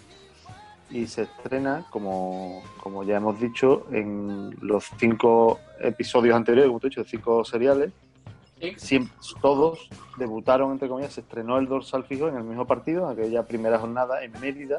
y 0.89 1.07
se 1.07 1.23
estrena, 1.23 1.85
como, 1.89 2.63
como 2.81 3.03
ya 3.03 3.17
hemos 3.17 3.39
dicho, 3.39 3.85
en 3.91 4.55
los 4.61 4.89
cinco 4.97 5.59
episodios 5.79 6.35
anteriores, 6.35 6.67
como 6.67 6.79
te 6.79 6.87
he 6.87 6.89
dicho, 6.89 7.03
cinco 7.03 7.45
seriales, 7.45 7.91
Sí. 8.61 8.73
siempre, 8.77 9.13
todos 9.41 9.89
debutaron, 10.17 10.71
entre 10.71 10.87
comillas, 10.87 11.13
se 11.13 11.21
estrenó 11.21 11.57
el 11.57 11.67
dorsal 11.67 12.03
fijo 12.03 12.27
en 12.27 12.35
el 12.37 12.43
mismo 12.43 12.65
partido, 12.67 13.11
en 13.11 13.17
aquella 13.19 13.43
primera 13.45 13.79
jornada 13.79 14.23
en 14.23 14.31
Mérida, 14.39 14.77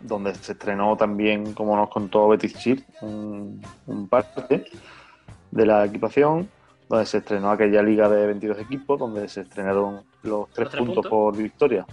donde 0.00 0.34
se 0.34 0.52
estrenó 0.52 0.96
también, 0.96 1.54
como 1.54 1.76
nos 1.76 1.88
contó 1.88 2.26
Betis 2.28 2.54
Chir, 2.58 2.84
un, 3.02 3.62
un 3.86 4.08
parte 4.08 4.64
de 5.50 5.66
la 5.66 5.84
equipación, 5.84 6.48
donde 6.88 7.06
se 7.06 7.18
estrenó 7.18 7.50
aquella 7.52 7.82
liga 7.82 8.08
de 8.08 8.26
22 8.26 8.58
equipos, 8.58 8.98
donde 8.98 9.28
se 9.28 9.42
estrenaron 9.42 10.02
los 10.24 10.50
tres, 10.50 10.68
tres 10.70 10.78
puntos, 10.80 10.94
puntos. 10.96 11.10
por 11.10 11.36
victoria. 11.36 11.86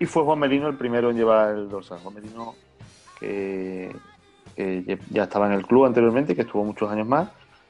Y 0.00 0.06
fue 0.06 0.24
Juan 0.24 0.40
Merino 0.40 0.66
el 0.68 0.76
primero 0.76 1.10
en 1.10 1.16
llevar 1.16 1.54
el 1.54 1.68
dorsal. 1.68 2.00
Juan 2.00 2.14
Merino, 2.14 2.54
que, 3.20 3.94
que 4.56 4.98
ya 5.10 5.22
estaba 5.24 5.46
en 5.46 5.52
el 5.52 5.64
club 5.64 5.84
anteriormente, 5.84 6.34
que 6.34 6.42
estuvo 6.42 6.64
muchos 6.64 6.90
años 6.90 7.06
más, 7.06 7.28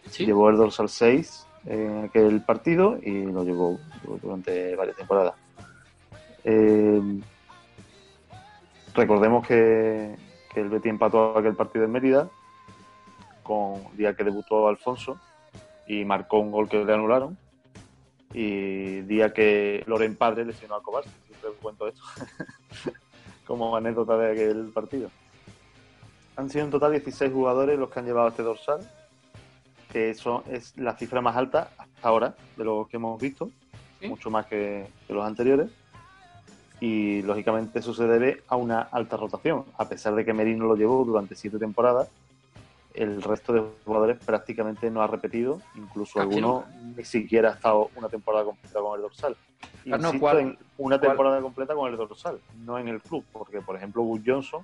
Sí. 0.09 0.25
llevó 0.27 0.49
el 0.51 0.57
dorsal 0.57 0.89
6 0.89 1.47
en 1.67 2.05
aquel 2.05 2.41
partido 2.43 2.99
y 3.01 3.25
lo 3.25 3.45
llevó 3.45 3.79
durante 4.21 4.75
varias 4.75 4.97
temporadas. 4.97 5.35
Eh, 6.45 7.21
recordemos 8.95 9.47
que, 9.47 10.17
que 10.53 10.61
el 10.61 10.69
Betis 10.69 10.91
empató 10.91 11.39
aquel 11.39 11.55
partido 11.55 11.85
en 11.85 11.93
Mérida 11.93 12.29
con 13.43 13.75
el 13.91 13.97
día 13.97 14.15
que 14.15 14.25
debutó 14.25 14.69
Alfonso 14.69 15.19
y 15.87 16.05
marcó 16.05 16.39
un 16.39 16.51
gol 16.51 16.69
que 16.69 16.85
le 16.85 16.93
anularon 16.93 17.37
y 18.33 19.03
día 19.03 19.33
que 19.33 19.85
Loren 19.87 20.17
Padre 20.17 20.45
lesionó 20.45 20.77
a 20.77 20.83
Cobarde, 20.83 21.11
siempre 21.27 21.51
cuento 21.61 21.87
esto 21.89 22.03
como 23.47 23.77
anécdota 23.77 24.17
de 24.17 24.33
aquel 24.33 24.71
partido. 24.73 25.11
Han 26.37 26.49
sido 26.49 26.65
en 26.65 26.71
total 26.71 26.93
16 26.93 27.31
jugadores 27.31 27.79
los 27.79 27.91
que 27.91 27.99
han 27.99 28.07
llevado 28.07 28.29
este 28.29 28.43
dorsal 28.43 28.81
que 29.93 30.11
eso 30.11 30.43
es 30.51 30.77
la 30.79 30.97
cifra 30.97 31.21
más 31.21 31.37
alta 31.37 31.71
hasta 31.77 32.09
ahora 32.09 32.35
de 32.57 32.65
los 32.65 32.89
que 32.89 32.97
hemos 32.97 33.21
visto, 33.21 33.51
Sí. 34.01 34.09
mucho 34.09 34.31
más 34.31 34.47
que, 34.47 34.89
que 35.07 35.13
los 35.13 35.25
anteriores. 35.25 35.71
Y 36.81 37.23
lógicamente 37.23 37.79
eso 37.79 37.95
se 37.95 38.05
debe 38.09 38.43
a 38.49 38.57
una 38.57 38.81
alta 38.81 39.17
rotación. 39.17 39.65
A 39.79 39.89
pesar 39.89 40.15
de 40.17 40.25
que 40.25 40.33
Merino 40.33 40.65
lo 40.67 40.75
llevó 40.75 41.05
durante 41.05 41.37
siete 41.37 41.59
temporadas, 41.59 42.09
el 42.95 43.23
resto 43.23 43.53
de 43.53 43.63
jugadores 43.85 44.19
prácticamente 44.25 44.91
no 44.91 45.01
ha 45.03 45.07
repetido, 45.07 45.61
incluso 45.77 46.19
Ah, 46.19 46.23
que 46.29 46.35
alguno 46.35 46.65
ni 46.97 47.05
siquiera 47.05 47.51
ha 47.51 47.53
estado 47.55 47.91
una 47.95 48.09
temporada 48.09 48.45
completa 48.45 48.81
con 48.81 48.97
el 48.97 49.03
dorsal. 49.03 49.37
Carlos, 49.85 50.01
Insisto 50.07 50.19
¿cuál- 50.21 50.39
en 50.41 50.59
una 50.79 50.99
cuál- 50.99 51.01
temporada 51.11 51.41
completa 51.41 51.75
con 51.75 51.91
el 51.91 51.97
dorsal, 51.97 52.41
no 52.65 52.79
en 52.79 52.89
el 52.89 53.01
club, 53.01 53.25
porque 53.33 53.61
por 53.61 53.77
ejemplo 53.77 54.03
Gus 54.03 54.21
Johnson 54.27 54.63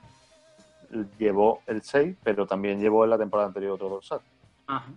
llevó 1.18 1.60
el 1.66 1.82
6, 1.82 2.16
pero 2.24 2.46
también 2.46 2.80
llevó 2.80 3.04
en 3.04 3.10
la 3.10 3.18
temporada 3.18 3.46
anterior 3.48 3.72
otro 3.72 3.88
dorsal. 3.88 4.20
Ajá. 4.66 4.90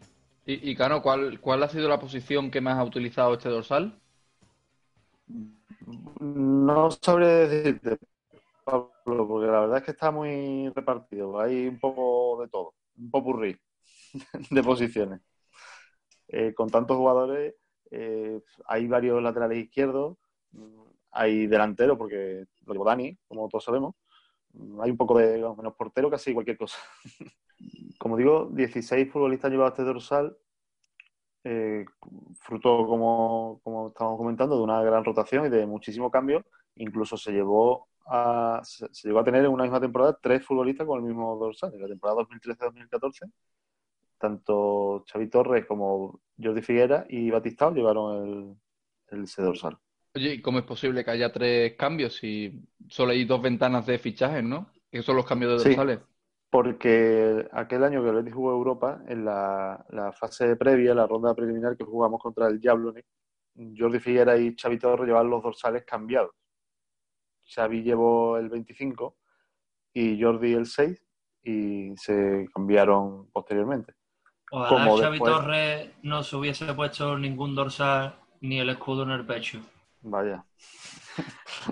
Y, 0.45 0.71
y 0.71 0.75
Cano, 0.75 1.01
¿cuál, 1.01 1.39
¿cuál 1.39 1.63
ha 1.63 1.69
sido 1.69 1.87
la 1.89 1.99
posición 1.99 2.51
que 2.51 2.61
más 2.61 2.77
ha 2.77 2.83
utilizado 2.83 3.33
este 3.33 3.49
dorsal? 3.49 3.99
No 6.19 6.91
sabré 6.91 7.47
decirte, 7.47 7.97
Pablo, 8.63 9.27
porque 9.27 9.47
la 9.47 9.61
verdad 9.61 9.77
es 9.79 9.83
que 9.83 9.91
está 9.91 10.11
muy 10.11 10.69
repartido. 10.75 11.39
Hay 11.39 11.67
un 11.67 11.79
poco 11.79 12.41
de 12.41 12.49
todo, 12.49 12.75
un 12.97 13.11
popurrí 13.11 13.57
de 14.51 14.63
posiciones. 14.63 15.21
Eh, 16.27 16.53
con 16.53 16.69
tantos 16.69 16.97
jugadores, 16.97 17.55
eh, 17.91 18.39
hay 18.65 18.87
varios 18.87 19.21
laterales 19.21 19.57
izquierdos, 19.57 20.17
hay 21.11 21.47
delanteros, 21.47 21.97
porque 21.97 22.45
lo 22.65 22.73
llevó 22.73 22.85
Dani, 22.85 23.17
como 23.27 23.49
todos 23.49 23.65
sabemos. 23.65 23.95
Hay 24.81 24.91
un 24.91 24.97
poco 24.97 25.17
de 25.17 25.37
menos 25.57 25.75
portero, 25.75 26.09
casi 26.09 26.33
cualquier 26.33 26.57
cosa. 26.57 26.77
Como 27.99 28.17
digo, 28.17 28.49
16 28.51 29.11
futbolistas 29.11 29.45
han 29.45 29.51
llevado 29.51 29.69
este 29.69 29.83
dorsal 29.83 30.37
eh, 31.43 31.85
fruto, 32.39 32.85
como, 32.87 33.59
como 33.63 33.87
estábamos 33.89 34.17
comentando, 34.17 34.57
de 34.57 34.63
una 34.63 34.81
gran 34.83 35.03
rotación 35.03 35.45
y 35.45 35.49
de 35.49 35.65
muchísimo 35.65 36.11
cambio. 36.11 36.45
Incluso 36.75 37.17
se 37.17 37.31
llevó 37.31 37.89
a, 38.07 38.61
se, 38.63 38.87
llegó 39.03 39.19
a 39.19 39.23
tener 39.23 39.45
en 39.45 39.51
una 39.51 39.63
misma 39.63 39.79
temporada 39.79 40.17
tres 40.21 40.45
futbolistas 40.45 40.87
con 40.87 40.99
el 40.99 41.05
mismo 41.05 41.35
dorsal. 41.37 41.73
En 41.73 41.81
la 41.81 41.87
temporada 41.87 42.21
2013-2014, 42.23 43.31
tanto 44.17 45.03
Xavi 45.11 45.27
Torres 45.29 45.65
como 45.65 46.21
Jordi 46.41 46.61
Figuera 46.61 47.05
y 47.09 47.29
Batistao 47.31 47.73
llevaron 47.73 48.27
el, 49.09 49.17
el 49.17 49.23
ese 49.23 49.41
dorsal. 49.41 49.77
Oye, 50.13 50.33
¿y 50.35 50.41
cómo 50.41 50.59
es 50.59 50.65
posible 50.65 51.05
que 51.05 51.11
haya 51.11 51.31
tres 51.31 51.75
cambios 51.77 52.15
si 52.15 52.61
solo 52.89 53.11
hay 53.13 53.23
dos 53.23 53.41
ventanas 53.41 53.85
de 53.85 53.97
fichajes, 53.97 54.43
¿no? 54.43 54.69
Esos 54.91 55.05
son 55.05 55.15
los 55.15 55.25
cambios 55.25 55.53
de 55.53 55.59
Sí. 55.59 55.69
dorsales. 55.69 55.99
Porque 56.49 57.47
aquel 57.53 57.85
año 57.85 58.03
que 58.03 58.09
el 58.09 58.15
Betis 58.15 58.33
jugó 58.33 58.51
Europa, 58.51 59.01
en 59.07 59.23
la, 59.23 59.85
la 59.89 60.11
fase 60.11 60.57
previa, 60.57 60.93
la 60.93 61.07
ronda 61.07 61.33
preliminar 61.33 61.77
que 61.77 61.85
jugamos 61.85 62.21
contra 62.21 62.47
el 62.47 62.59
Jablonec, 62.61 63.05
Jordi 63.77 63.99
Figuera 64.01 64.37
y 64.37 64.53
Xavi 64.53 64.77
Torres 64.77 65.07
llevaban 65.07 65.29
los 65.29 65.41
dorsales 65.41 65.85
cambiados. 65.85 66.31
Xavi 67.55 67.83
llevó 67.83 68.37
el 68.37 68.49
25 68.49 69.15
y 69.93 70.21
Jordi 70.21 70.53
el 70.53 70.65
6 70.65 71.01
y 71.43 71.93
se 71.95 72.47
cambiaron 72.53 73.29
posteriormente. 73.31 73.93
Ojalá 74.51 74.69
Como 74.69 74.97
Xavi 74.97 75.19
después- 75.19 75.31
Torres 75.33 75.89
no 76.03 76.21
se 76.23 76.35
hubiese 76.35 76.73
puesto 76.73 77.17
ningún 77.17 77.55
dorsal 77.55 78.19
ni 78.41 78.59
el 78.59 78.69
escudo 78.69 79.03
en 79.03 79.11
el 79.11 79.25
pecho. 79.25 79.61
Vaya. 80.01 80.43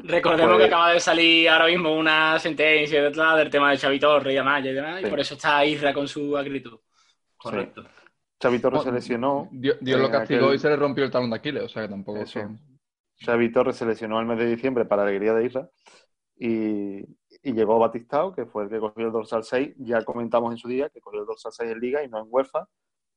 Recordemos 0.03 0.55
Pues- 0.55 0.67
que 0.67 0.73
acaba 0.73 0.91
de 0.93 0.99
salir 0.99 1.49
ahora 1.49 1.65
mismo 1.67 1.95
una 1.97 2.37
sentencia 2.39 3.01
del 3.09 3.49
tema 3.49 3.71
de 3.71 3.77
Xavi 3.77 3.99
Torres 3.99 4.33
y 4.33 4.35
demás, 4.35 4.63
y, 4.63 4.71
demás, 4.71 5.01
y 5.01 5.05
Sí. 5.05 5.09
por 5.09 5.19
eso 5.19 5.33
está 5.35 5.65
Isra 5.65 5.93
con 5.93 6.07
su 6.07 6.37
acritud. 6.37 6.79
Correcto. 7.37 7.83
Xavi 8.41 8.59
Torres 8.59 8.81
Oh, 8.81 8.83
se 8.83 8.91
lesionó. 8.91 9.49
Dios, 9.51 9.77
Dios 9.81 9.99
lo 9.99 10.09
castigó 10.11 10.45
aquel- 10.47 10.55
y 10.55 10.59
se 10.59 10.69
le 10.69 10.75
rompió 10.75 11.03
el 11.03 11.11
talón 11.11 11.29
de 11.29 11.35
Aquiles, 11.37 11.63
o 11.63 11.69
sea 11.69 11.83
que 11.83 11.89
tampoco 11.89 12.19
Eso. 12.19 12.39
son- 12.39 12.59
Xavi 13.25 13.51
Torres 13.51 13.75
se 13.75 13.85
lesionó 13.85 14.19
el 14.19 14.25
mes 14.25 14.37
de 14.37 14.45
diciembre 14.45 14.85
para 14.85 15.03
alegría 15.03 15.33
de 15.33 15.45
Isra 15.45 15.69
y, 16.37 16.99
y 17.43 17.53
llegó 17.53 17.79
Batistao, 17.79 18.33
que 18.33 18.45
fue 18.45 18.63
el 18.63 18.69
que 18.69 18.79
cogió 18.79 19.07
el 19.07 19.11
dorsal 19.11 19.43
6. 19.43 19.73
Ya 19.77 20.03
comentamos 20.05 20.51
en 20.53 20.57
su 20.57 20.67
día 20.69 20.89
que 20.89 21.01
cogió 21.01 21.21
el 21.21 21.25
dorsal 21.25 21.51
6 21.51 21.71
en 21.71 21.79
Liga 21.79 22.03
y 22.03 22.07
no 22.07 22.19
en 22.19 22.27
UEFA, 22.29 22.65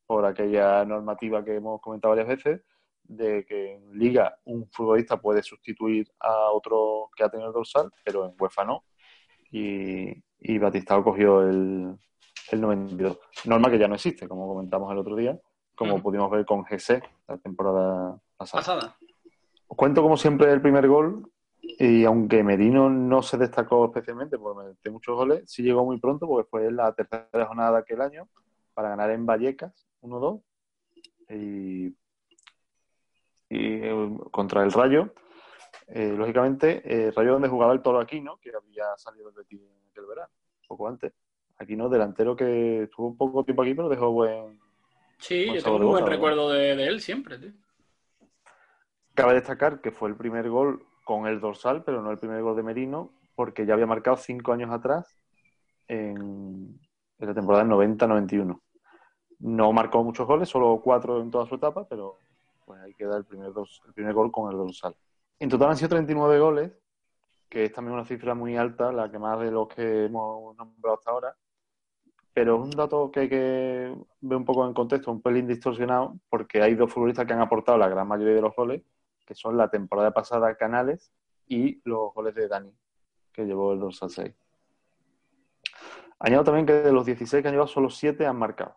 por 0.07 0.25
aquella 0.27 0.85
normativa 0.85 1.45
que 1.45 1.55
hemos 1.55 1.81
comentado 1.81 2.15
varias 2.17 2.29
veces, 2.29 2.63
de 3.05 3.45
que 3.45 3.75
en 3.75 3.99
Liga 3.99 4.39
un 4.45 4.69
futbolista 4.71 5.21
puede 5.21 5.43
sustituir 5.43 6.11
a 6.21 6.51
otro 6.51 7.11
que 7.17 7.25
ha 7.25 7.29
tenido 7.29 7.49
el 7.49 7.55
dorsal, 7.55 7.91
pero 8.05 8.27
en 8.27 8.35
UEFA 8.39 8.65
no. 8.65 8.85
Y, 9.51 10.09
y 10.39 10.59
Batistao 10.59 11.05
cogió 11.05 11.43
el, 11.43 11.97
el 12.51 12.61
92. 12.61 13.19
Norma 13.45 13.71
que 13.71 13.79
ya 13.79 13.89
no 13.89 13.95
existe, 13.95 14.29
como 14.29 14.49
comentamos 14.49 14.91
el 14.93 14.99
otro 14.99 15.17
día, 15.17 15.39
como 15.75 16.01
pudimos 16.03 16.31
ver 16.31 16.45
con 16.45 16.63
GC 16.65 17.03
la 17.29 17.39
temporada 17.39 18.19
pasada. 18.37 18.61
Pasada. 18.61 18.97
Os 19.67 19.77
cuento 19.77 20.03
como 20.03 20.17
siempre 20.17 20.53
el 20.53 20.61
primer 20.61 20.87
gol 20.87 21.31
y 21.61 22.05
aunque 22.05 22.43
Merino 22.43 22.91
no 22.91 23.23
se 23.23 23.39
destacó 23.39 23.87
especialmente 23.87 24.39
por 24.39 24.57
meter 24.57 24.93
muchos 24.93 25.17
goles, 25.17 25.45
sí 25.47 25.63
llegó 25.63 25.85
muy 25.85 25.99
pronto 25.99 26.27
porque 26.27 26.49
fue 26.49 26.71
la 26.71 26.93
tercera 26.93 27.47
jornada 27.47 27.73
de 27.73 27.79
aquel 27.79 28.01
año 28.01 28.29
para 28.75 28.91
ganar 28.91 29.11
en 29.11 29.25
Vallecas 29.25 29.87
1-2 30.03 30.43
y, 31.31 31.97
y, 33.53 33.85
eh, 33.85 34.11
contra 34.31 34.63
el 34.63 34.73
Rayo. 34.73 35.13
Eh, 35.89 36.15
lógicamente, 36.17 36.83
eh, 36.85 37.11
Rayo 37.11 37.33
donde 37.33 37.49
jugaba 37.49 37.73
el 37.73 37.83
Toro 37.83 38.01
Aquino, 38.01 38.39
que 38.39 38.51
había 38.51 38.85
salido 38.97 39.27
del 39.27 39.35
Betis 39.35 39.61
en 39.61 39.91
aquel 39.91 40.07
verano, 40.07 40.33
poco 40.67 40.89
antes. 40.89 41.13
Aquino, 41.59 41.89
delantero 41.89 42.35
que 42.35 42.85
estuvo 42.85 43.09
un 43.09 43.17
poco 43.17 43.45
tiempo 43.45 43.63
aquí, 43.63 43.75
pero 43.75 43.89
dejó 43.89 44.11
buen, 44.11 44.59
Sí, 45.19 45.45
Buen 45.45 45.59
yo 45.59 45.63
tengo 45.63 45.77
un 45.77 45.93
buen 45.93 46.07
recuerdo 46.07 46.51
de, 46.51 46.75
de 46.75 46.87
él 46.87 47.01
siempre, 47.01 47.39
tío. 47.39 47.53
Cabe 49.15 49.35
destacar 49.35 49.81
que 49.81 49.93
fue 49.93 50.09
el 50.09 50.17
primer 50.17 50.49
gol 50.49 50.85
con 51.05 51.27
el 51.27 51.39
dorsal, 51.39 51.85
pero 51.85 52.03
no 52.03 52.11
el 52.11 52.19
primer 52.19 52.43
gol 52.43 52.57
de 52.57 52.63
Merino, 52.63 53.13
porque 53.35 53.67
ya 53.67 53.75
había 53.75 53.87
marcado 53.87 54.17
cinco 54.17 54.53
años 54.53 54.71
atrás 54.71 55.17
en, 55.87 56.81
en 57.19 57.29
la 57.29 57.35
temporada 57.35 57.65
90-91. 57.65 58.61
No 59.41 59.73
marcó 59.73 60.03
muchos 60.03 60.27
goles, 60.27 60.49
solo 60.49 60.81
cuatro 60.83 61.21
en 61.21 61.31
toda 61.31 61.47
su 61.47 61.57
etapa, 61.57 61.87
pero 61.87 62.19
pues 62.73 62.85
ahí 62.85 62.95
queda 62.95 63.19
el 63.19 63.27
primer, 63.27 63.49
el 63.49 63.93
primer 63.93 64.15
gol 64.15 64.33
con 64.33 64.51
el 64.51 64.57
dorsal. 64.57 64.97
En 65.39 65.51
total 65.51 65.71
han 65.71 65.77
sido 65.77 65.91
39 65.91 66.39
goles, 66.39 66.73
que 67.51 67.65
es 67.65 67.73
también 67.73 67.95
una 67.95 68.07
cifra 68.07 68.35
muy 68.35 68.57
alta, 68.57 68.91
la 68.91 69.11
que 69.11 69.19
más 69.19 69.39
de 69.41 69.51
los 69.51 69.69
que 69.69 70.07
hemos 70.07 70.57
nombrado 70.57 70.97
hasta 70.97 71.11
ahora. 71.11 71.37
Pero 72.33 72.57
es 72.57 72.63
un 72.63 72.71
dato 72.71 73.11
que 73.11 73.21
hay 73.21 73.29
que 73.29 73.95
ver 74.23 74.39
un 74.39 74.45
poco 74.47 74.67
en 74.67 74.73
contexto, 74.73 75.13
un 75.13 75.21
pelín 75.21 75.47
distorsionado, 75.47 76.19
porque 76.31 76.63
hay 76.63 76.75
dos 76.75 76.91
futbolistas 76.91 77.27
que 77.27 77.35
han 77.35 77.43
aportado 77.43 77.77
la 77.77 77.91
gran 77.91 78.09
mayoría 78.09 78.37
de 78.37 78.41
los 78.41 78.57
goles, 78.57 78.83
que 79.27 79.35
son 79.35 79.59
la 79.59 79.69
temporada 79.69 80.13
pasada 80.13 80.57
Canales 80.57 81.13
y 81.47 81.83
los 81.85 82.15
goles 82.15 82.35
de 82.35 82.49
Dani, 82.49 82.73
que 83.35 83.45
llevó 83.45 83.75
el 83.75 83.81
dorsal 83.81 84.09
6. 84.09 84.35
Añado 86.21 86.45
también 86.45 86.65
que 86.65 86.73
de 86.73 86.93
los 86.93 87.05
16 87.05 87.43
que 87.43 87.49
han 87.49 87.53
llevado, 87.53 87.69
solo 87.69 87.91
7 87.91 88.25
han 88.27 88.39
marcado. 88.39 88.77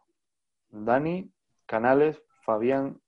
Dani, 0.69 1.31
Canales, 1.65 2.21
Fabián, 2.41 2.99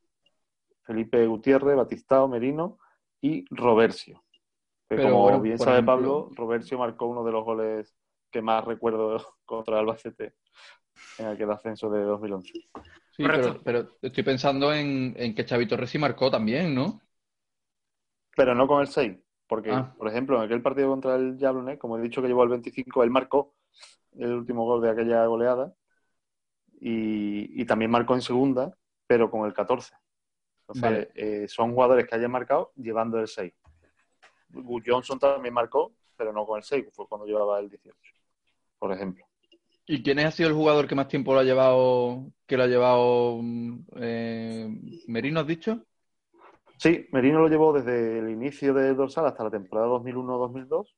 Felipe 0.88 1.28
Gutiérrez, 1.28 1.76
Batistao, 1.76 2.28
Merino 2.28 2.80
y. 3.22 3.44
Que 3.46 4.96
Pero 4.96 5.04
como 5.04 5.22
bueno, 5.24 5.42
bien 5.42 5.58
sabe 5.60 5.80
ejemplo- 5.80 5.86
Pablo, 5.86 6.30
Roversio 6.34 6.78
marcó 6.80 7.08
uno 7.08 7.24
de 7.26 7.32
los 7.34 7.44
goles 7.44 7.94
que 8.32 8.42
más 8.42 8.64
recuerdo 8.64 9.18
contra 9.46 9.80
Albacete 9.80 10.36
en 11.20 11.28
aquel 11.28 11.52
ascenso 11.52 11.90
de 11.90 12.02
2011. 12.04 12.52
Sí, 13.12 13.24
Correcto. 13.24 13.60
pero, 13.64 13.84
pero 13.88 13.98
estoy 14.02 14.24
pensando 14.24 14.74
en, 14.74 15.14
en 15.18 15.36
que 15.36 15.44
Xavi 15.44 15.68
Torres 15.68 15.90
sí 15.90 15.98
marcó 16.00 16.32
también, 16.32 16.74
¿no? 16.74 17.02
Pero 18.36 18.56
no 18.56 18.66
con 18.68 18.82
el 18.82 18.88
6, 18.88 19.18
porque, 19.48 19.72
Ah. 19.72 19.94
por 19.98 20.08
ejemplo, 20.08 20.38
en 20.38 20.44
aquel 20.44 20.62
partido 20.62 20.90
contra 20.90 21.16
el 21.16 21.38
Jablonet, 21.40 21.78
como 21.80 21.98
he 21.98 22.02
dicho 22.02 22.22
que 22.22 22.28
llevó 22.28 22.44
el 22.44 22.50
25, 22.50 23.04
él 23.04 23.10
marcó 23.12 23.56
el 24.14 24.34
último 24.34 24.64
gol 24.66 24.82
de 24.82 24.90
aquella 24.92 25.26
goleada 25.26 25.74
y, 26.80 27.62
y 27.62 27.66
también 27.66 27.92
marcó 27.92 28.14
en 28.14 28.22
segunda, 28.22 28.76
pero 29.08 29.30
con 29.30 29.46
el 29.46 29.54
14. 29.54 29.94
Entonces, 30.68 31.08
Vale. 31.16 31.44
eh, 31.44 31.48
son 31.48 31.74
jugadores 31.74 32.08
que 32.08 32.16
hayan 32.16 32.32
marcado 32.32 32.74
llevando 32.76 33.20
el 33.20 33.28
6. 33.28 33.54
Gus 34.50 34.84
Johnson 34.86 35.18
también 35.18 35.54
marcó, 35.54 35.94
pero 36.18 36.34
no 36.34 36.46
con 36.46 36.58
el 36.58 36.64
6, 36.64 36.88
fue 36.92 37.08
cuando 37.08 37.26
llevaba 37.26 37.60
el 37.60 37.70
18, 37.70 37.98
por 38.78 38.92
ejemplo. 38.92 39.26
¿Y 39.86 40.04
quién 40.04 40.20
ha 40.20 40.32
sido 40.32 40.50
el 40.50 40.56
jugador 40.56 40.86
que 40.88 40.96
más 40.96 41.08
tiempo 41.08 41.34
lo 41.34 41.40
ha 41.40 41.44
llevado, 41.44 42.26
que 42.46 42.58
lo 42.58 42.64
ha 42.64 42.68
llevado 42.68 43.40
mm, 43.42 43.80
eh, 43.96 44.68
Merino, 45.08 45.40
has 45.40 45.48
dicho? 45.48 45.86
Sí, 46.78 47.08
Merino 47.12 47.40
lo 47.40 47.48
llevó 47.48 47.72
desde 47.72 48.20
el 48.20 48.30
inicio 48.30 48.74
del 48.74 48.98
dorsal 48.98 49.26
hasta 49.26 49.46
la 49.46 49.52
temporada 49.52 49.88
2001-2002. 49.88 50.94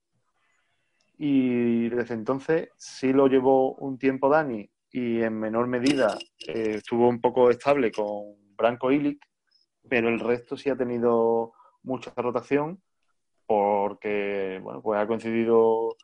Y 1.20 1.90
desde 1.90 2.16
entonces 2.16 2.70
sí 2.78 3.14
lo 3.14 3.28
llevó 3.28 3.76
un 3.76 4.00
tiempo 4.00 4.30
Dani 4.30 4.68
y 4.92 5.22
en 5.22 5.40
menor 5.40 5.68
medida 5.68 6.18
eh, 6.48 6.76
estuvo 6.78 7.08
un 7.08 7.22
poco 7.22 7.50
estable 7.50 7.92
con 7.92 8.36
Branco 8.56 8.92
Ilic, 8.92 9.24
pero 9.90 10.10
el 10.10 10.20
resto 10.20 10.56
sí 10.56 10.70
ha 10.70 10.76
tenido 10.76 11.54
mucha 11.84 12.12
rotación 12.16 12.82
porque 13.46 14.60
bueno, 14.62 14.82
pues 14.82 15.00
ha 15.00 15.08
coincidido 15.08 15.96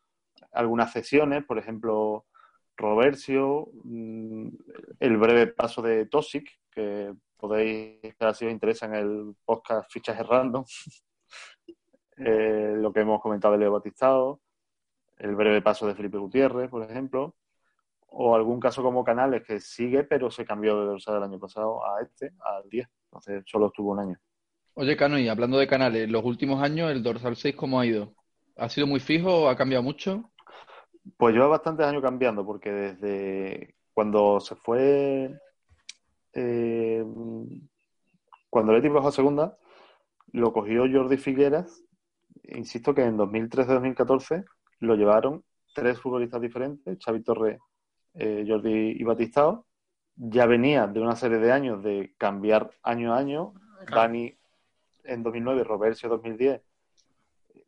algunas 0.51 0.91
cesiones, 0.91 1.43
por 1.45 1.59
ejemplo, 1.59 2.25
Roversio, 2.75 3.69
mm, 3.83 4.47
el 4.99 5.17
breve 5.17 5.47
paso 5.47 5.81
de 5.81 6.07
Tosic, 6.07 6.49
que 6.71 7.13
podéis, 7.38 7.99
si 8.33 8.45
os 8.45 8.51
interesa 8.51 8.88
en 8.88 8.95
el 8.95 9.36
podcast 9.45 9.91
Fichaje 9.91 10.23
Random, 10.23 10.65
eh, 12.17 12.73
lo 12.77 12.91
que 12.91 13.01
hemos 13.01 13.21
comentado 13.21 13.53
de 13.53 13.59
Leo 13.59 13.73
Batistao, 13.73 14.41
el 15.17 15.36
breve 15.36 15.61
paso 15.61 15.88
de 15.88 15.95
Felipe 15.95 16.17
Gutiérrez, 16.17 16.69
por 16.69 16.83
ejemplo, 16.83 17.36
o 18.07 18.36
algún 18.36 18.59
caso 18.59 18.81
como 18.81 19.03
Canales 19.03 19.43
que 19.43 19.59
sigue, 19.59 20.03
pero 20.03 20.31
se 20.31 20.45
cambió 20.45 20.79
de 20.79 20.86
dorsal 20.88 21.15
del 21.15 21.23
año 21.23 21.39
pasado 21.39 21.86
a 21.86 22.01
este, 22.01 22.33
al 22.39 22.67
10, 22.69 22.88
entonces 23.06 23.43
solo 23.45 23.68
estuvo 23.68 23.91
un 23.91 23.99
año. 23.99 24.18
Oye, 24.74 24.97
Cano, 24.97 25.18
y 25.18 25.30
hablando 25.30 25.58
de 25.58 25.68
canales, 25.68 26.10
los 26.10 26.24
últimos 26.26 26.62
años, 26.62 26.91
el 26.91 27.01
dorsal 27.01 27.36
6, 27.36 27.56
¿cómo 27.56 27.80
ha 27.80 27.86
ido? 27.86 28.14
¿Ha 28.58 28.70
sido 28.70 28.88
muy 28.88 28.99
fijo 28.99 29.43
o 29.43 29.47
ha 29.47 29.56
cambiado 29.56 29.84
mucho? 29.84 30.32
Pues 31.18 31.34
lleva 31.34 31.47
bastantes 31.47 31.86
años 31.86 32.01
cambiando, 32.01 32.45
porque 32.45 32.72
desde 32.72 33.76
cuando 33.93 34.39
se 34.41 34.56
fue, 34.56 35.34
eh, 36.34 37.06
cuando 38.49 38.72
el 38.74 38.82
Betis 38.82 38.93
bajó 38.93 39.08
a 39.08 39.12
segunda, 39.12 39.58
lo 40.34 40.51
cogió 40.51 40.84
Jordi 40.91 41.18
Figueras. 41.18 41.84
Insisto 42.43 42.93
que 42.93 43.03
en 43.03 43.18
2013-2014 43.18 44.43
lo 44.80 44.95
llevaron 44.95 45.43
tres 45.74 45.99
futbolistas 45.99 46.41
diferentes, 46.41 46.97
Xavi 47.03 47.24
Torres, 47.24 47.60
eh, 48.14 48.45
Jordi 48.47 48.95
y 48.99 49.03
Batistao. 49.03 49.66
Ya 50.18 50.45
venía 50.45 50.88
de 50.88 51.01
una 51.01 51.16
serie 51.16 51.38
de 51.39 51.51
años 51.51 51.84
de 51.84 52.13
cambiar 52.18 52.72
año 52.84 53.13
a 53.13 53.18
año. 53.18 53.53
Claro. 53.86 54.01
Dani 54.01 54.34
en 55.03 55.24
2009, 55.24 55.63
Roversio 55.63 56.09
2010. 56.09 56.61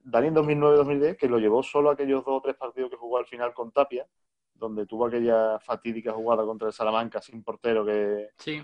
Dani 0.03 0.27
en 0.27 0.35
2009-2010, 0.35 1.17
que 1.17 1.27
lo 1.27 1.37
llevó 1.39 1.61
solo 1.61 1.89
aquellos 1.89 2.23
dos 2.23 2.37
o 2.37 2.41
tres 2.41 2.55
partidos 2.55 2.89
que 2.89 2.95
jugó 2.95 3.17
al 3.17 3.25
final 3.25 3.53
con 3.53 3.71
Tapia, 3.71 4.07
donde 4.55 4.85
tuvo 4.85 5.05
aquella 5.07 5.59
fatídica 5.59 6.13
jugada 6.13 6.45
contra 6.45 6.67
el 6.69 6.73
Salamanca 6.73 7.21
sin 7.21 7.43
portero 7.43 7.85
que 7.85 8.29
Sí. 8.37 8.63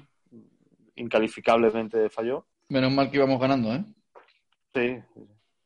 incalificablemente 0.95 2.09
falló. 2.09 2.45
Menos 2.69 2.91
mal 2.93 3.11
que 3.11 3.17
íbamos 3.17 3.39
ganando, 3.39 3.73
¿eh? 3.73 3.83
Sí, 4.73 4.97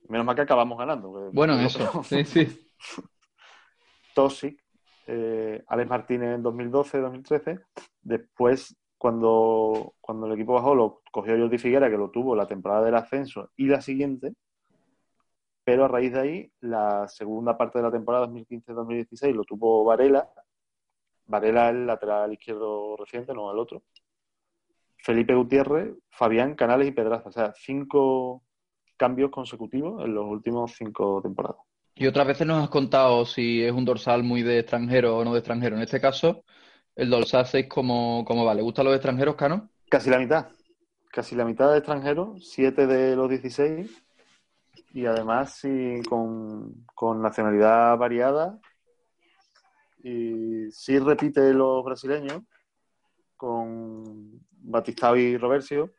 menos 0.10 0.26
mal 0.26 0.36
que 0.36 0.42
acabamos 0.42 0.78
ganando. 0.78 1.30
Bueno, 1.32 1.60
eso, 1.60 2.04
sí, 2.04 2.26
sí. 2.26 2.68
Tosic, 4.16 4.60
eh, 5.08 5.64
Alex 5.68 5.90
Martínez 5.90 6.36
en 6.36 6.44
2012-2013. 6.44 7.64
Después, 8.02 8.76
cuando, 8.98 9.96
cuando 10.02 10.28
el 10.28 10.34
equipo 10.34 10.54
bajó, 10.54 10.76
lo 10.76 11.02
cogió 11.12 11.38
Jordi 11.38 11.58
Figuera, 11.58 11.90
que 11.90 11.98
lo 11.98 12.10
tuvo 12.12 12.36
la 12.36 12.48
temporada 12.48 12.86
del 12.86 12.96
ascenso 12.96 13.52
y 13.56 13.68
la 13.68 13.82
siguiente. 13.82 14.34
Pero 15.64 15.86
a 15.86 15.88
raíz 15.88 16.14
de 16.14 16.20
ahí, 16.20 16.52
la 16.62 17.08
segunda 17.08 17.58
parte 17.58 17.80
de 17.80 17.84
la 17.84 17.92
temporada 17.92 18.28
2015-2016 18.28 19.34
lo 19.34 19.44
tuvo 19.44 19.84
Varela. 19.84 20.30
Varela 21.26 21.70
el 21.70 21.86
lateral 21.86 22.34
izquierdo 22.34 22.96
reciente, 22.98 23.34
no 23.34 23.52
el 23.52 23.60
otro. 23.60 23.84
Felipe 24.98 25.36
Gutiérrez, 25.36 25.96
Fabián, 26.10 26.56
Canales 26.56 26.88
y 26.88 26.92
Pedraza. 26.92 27.30
O 27.30 27.32
sea, 27.32 27.54
cinco 27.54 28.44
cambios 28.98 29.30
consecutivos 29.30 30.04
en 30.04 30.14
los 30.16 30.26
últimos 30.26 30.74
cinco 30.76 31.22
temporadas. 31.22 31.62
Y 32.00 32.06
otras 32.06 32.28
veces 32.28 32.46
nos 32.46 32.64
has 32.64 32.70
contado 32.70 33.26
si 33.26 33.64
es 33.64 33.72
un 33.72 33.84
dorsal 33.84 34.22
muy 34.22 34.44
de 34.44 34.60
extranjero 34.60 35.18
o 35.18 35.26
no 35.26 35.34
de 35.34 35.40
extranjero. 35.40 35.76
En 35.76 35.82
este 35.82 36.00
caso, 36.00 36.44
el 36.96 37.10
dorsal 37.10 37.48
6, 37.48 37.66
¿cómo, 37.68 38.24
cómo 38.24 38.46
va? 38.46 38.54
¿Le 38.54 38.62
gustan 38.62 38.86
los 38.86 38.94
extranjeros, 38.94 39.36
Cano? 39.36 39.72
Casi 39.90 40.12
la 40.12 40.20
mitad. 40.20 40.48
Casi 41.12 41.36
la 41.36 41.44
mitad 41.44 41.72
de 41.72 41.80
extranjeros, 41.80 42.48
siete 42.48 42.86
de 42.86 43.16
los 43.16 43.28
16. 43.30 44.04
Y 44.94 45.08
además 45.08 45.56
sí, 45.56 46.02
con, 46.08 46.86
con 46.94 47.20
nacionalidad 47.20 47.98
variada. 47.98 48.60
Y 50.04 50.70
sí 50.70 51.00
repite 51.00 51.52
los 51.52 51.84
brasileños 51.84 52.44
con 53.36 54.40
Batistao 54.52 55.16
y 55.16 55.36
Roversio. 55.36 55.94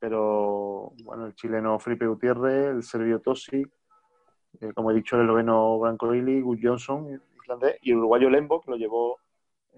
Pero 0.00 0.92
bueno, 1.04 1.26
el 1.26 1.36
chileno 1.36 1.78
Felipe 1.78 2.08
Gutiérrez, 2.08 2.74
el 2.74 2.82
serbio 2.82 3.20
Tosi, 3.20 3.64
eh, 4.60 4.72
como 4.74 4.90
he 4.90 4.94
dicho, 4.94 5.16
el 5.16 5.22
esloveno 5.22 5.78
Branco 5.78 6.14
Ili, 6.14 6.40
Gus 6.40 6.58
Johnson, 6.62 7.20
islandés, 7.42 7.76
y 7.82 7.90
el 7.92 7.98
uruguayo 7.98 8.30
Lembo, 8.30 8.60
que 8.60 8.70
lo 8.70 8.76
llevó 8.76 9.18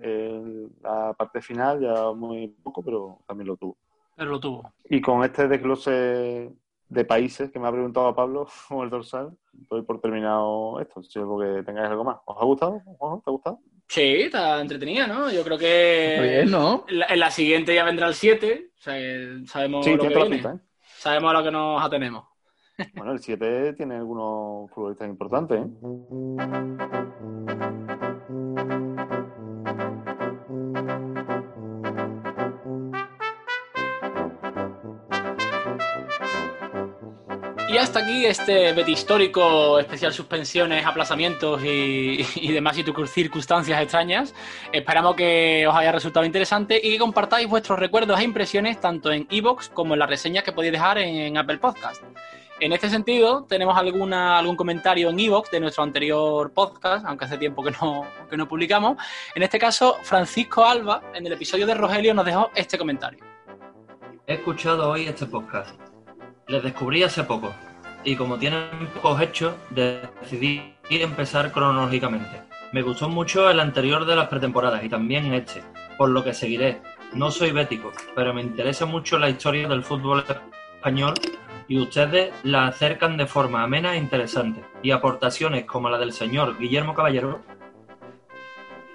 en 0.00 0.70
la 0.82 1.12
parte 1.14 1.40
final, 1.42 1.80
ya 1.80 2.12
muy 2.12 2.48
poco, 2.48 2.82
pero 2.82 3.18
también 3.26 3.48
lo 3.48 3.56
tuvo. 3.56 3.76
Pero 4.16 4.30
lo 4.30 4.40
tuvo. 4.40 4.72
Y 4.88 5.00
con 5.00 5.22
este 5.24 5.48
desglose 5.48 6.52
de 6.88 7.04
países 7.04 7.50
que 7.50 7.58
me 7.58 7.68
ha 7.68 7.72
preguntado 7.72 8.14
Pablo 8.14 8.46
con 8.68 8.84
el 8.84 8.90
dorsal, 8.90 9.36
doy 9.52 9.82
por 9.82 10.00
terminado 10.00 10.80
esto. 10.80 11.02
Si 11.02 11.18
algo 11.18 11.38
que 11.40 11.62
tengáis 11.62 11.88
algo 11.90 12.04
más. 12.04 12.16
¿Os 12.24 12.36
ha 12.40 12.44
gustado? 12.44 12.82
¿Te 12.84 13.30
ha 13.30 13.30
gustado? 13.32 13.58
Sí, 13.88 14.22
está 14.22 14.60
entretenida, 14.60 15.06
¿no? 15.06 15.30
Yo 15.30 15.42
creo 15.44 15.58
que. 15.58 16.18
Bien, 16.20 16.50
¿no? 16.50 16.84
En 16.88 16.98
la, 17.00 17.06
en 17.06 17.20
la 17.20 17.30
siguiente 17.30 17.74
ya 17.74 17.84
vendrá 17.84 18.06
el 18.08 18.14
7. 18.14 18.70
O 18.74 18.80
sea, 18.80 18.94
que 18.94 19.42
sabemos 19.46 19.84
Sí, 19.84 19.94
lo 19.94 20.02
que 20.02 20.08
viene. 20.08 20.30
pinta, 20.30 20.54
¿eh? 20.54 20.58
Sabemos 20.80 21.30
a 21.30 21.38
lo 21.38 21.44
que 21.44 21.50
nos 21.50 21.82
atenemos. 21.84 22.24
Bueno, 22.94 23.12
el 23.12 23.20
7 23.20 23.72
tiene 23.74 23.96
algunos 23.96 24.70
futbolistas 24.72 25.08
importantes, 25.08 25.60
¿eh? 25.60 26.82
Y 37.68 37.78
hasta 37.78 38.00
aquí 38.00 38.26
este 38.26 38.72
Betty 38.74 38.92
histórico, 38.92 39.78
especial 39.78 40.12
suspensiones, 40.12 40.84
aplazamientos 40.84 41.62
y, 41.64 42.26
y 42.34 42.52
demás 42.52 42.76
circun- 42.76 43.06
circunstancias 43.06 43.80
extrañas. 43.80 44.34
Esperamos 44.72 45.16
que 45.16 45.66
os 45.66 45.74
haya 45.74 45.90
resultado 45.90 46.26
interesante 46.26 46.78
y 46.82 46.92
que 46.92 46.98
compartáis 46.98 47.48
vuestros 47.48 47.78
recuerdos 47.78 48.20
e 48.20 48.24
impresiones 48.24 48.78
tanto 48.78 49.10
en 49.10 49.26
iVoox 49.30 49.70
como 49.70 49.94
en 49.94 50.00
las 50.00 50.10
reseñas 50.10 50.44
que 50.44 50.52
podéis 50.52 50.72
dejar 50.72 50.98
en, 50.98 51.38
Apple 51.38 51.58
Podcast. 51.58 52.02
En 52.62 52.72
este 52.72 52.88
sentido, 52.88 53.44
tenemos 53.48 53.76
alguna, 53.76 54.38
algún 54.38 54.54
comentario 54.54 55.10
en 55.10 55.18
iVoox 55.18 55.50
de 55.50 55.58
nuestro 55.58 55.82
anterior 55.82 56.52
podcast, 56.52 57.04
aunque 57.04 57.24
hace 57.24 57.36
tiempo 57.36 57.60
que 57.60 57.72
no, 57.72 58.06
que 58.30 58.36
no 58.36 58.46
publicamos. 58.46 58.98
En 59.34 59.42
este 59.42 59.58
caso, 59.58 59.96
Francisco 60.04 60.64
Alba, 60.64 61.02
en 61.12 61.26
el 61.26 61.32
episodio 61.32 61.66
de 61.66 61.74
Rogelio, 61.74 62.14
nos 62.14 62.24
dejó 62.24 62.52
este 62.54 62.78
comentario. 62.78 63.18
He 64.28 64.34
escuchado 64.34 64.92
hoy 64.92 65.06
este 65.06 65.26
podcast. 65.26 65.74
Les 66.46 66.62
descubrí 66.62 67.02
hace 67.02 67.24
poco. 67.24 67.52
Y 68.04 68.14
como 68.14 68.38
tienen 68.38 68.68
pocos 68.94 69.20
hechos, 69.20 69.54
decidí 69.70 70.76
empezar 70.88 71.50
cronológicamente. 71.50 72.42
Me 72.70 72.82
gustó 72.82 73.08
mucho 73.08 73.50
el 73.50 73.58
anterior 73.58 74.06
de 74.06 74.14
las 74.14 74.28
pretemporadas 74.28 74.84
y 74.84 74.88
también 74.88 75.34
este, 75.34 75.64
por 75.98 76.10
lo 76.10 76.22
que 76.22 76.32
seguiré. 76.32 76.80
No 77.12 77.32
soy 77.32 77.50
bético, 77.50 77.90
pero 78.14 78.32
me 78.32 78.40
interesa 78.40 78.86
mucho 78.86 79.18
la 79.18 79.28
historia 79.28 79.66
del 79.66 79.82
fútbol 79.82 80.24
español 80.76 81.14
y 81.68 81.78
ustedes 81.78 82.32
la 82.42 82.66
acercan 82.66 83.16
de 83.16 83.26
forma 83.26 83.62
amena 83.62 83.94
e 83.94 83.98
interesante. 83.98 84.62
Y 84.82 84.90
aportaciones 84.90 85.64
como 85.64 85.88
la 85.88 85.98
del 85.98 86.12
señor 86.12 86.58
Guillermo 86.58 86.94
Caballero 86.94 87.40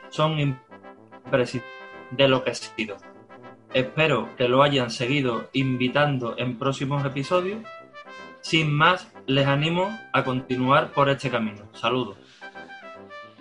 son 0.09 0.39
imprescindibles 0.39 1.77
de 2.11 2.27
lo 2.27 2.43
que 2.43 2.51
he 2.51 2.55
sido. 2.55 2.97
Espero 3.73 4.35
que 4.37 4.47
lo 4.47 4.63
hayan 4.63 4.89
seguido 4.89 5.49
invitando 5.53 6.35
en 6.37 6.57
próximos 6.57 7.05
episodios. 7.05 7.59
Sin 8.41 8.71
más, 8.71 9.11
les 9.25 9.45
animo 9.45 9.89
a 10.13 10.23
continuar 10.23 10.91
por 10.91 11.09
este 11.09 11.29
camino. 11.29 11.63
Saludos. 11.73 12.17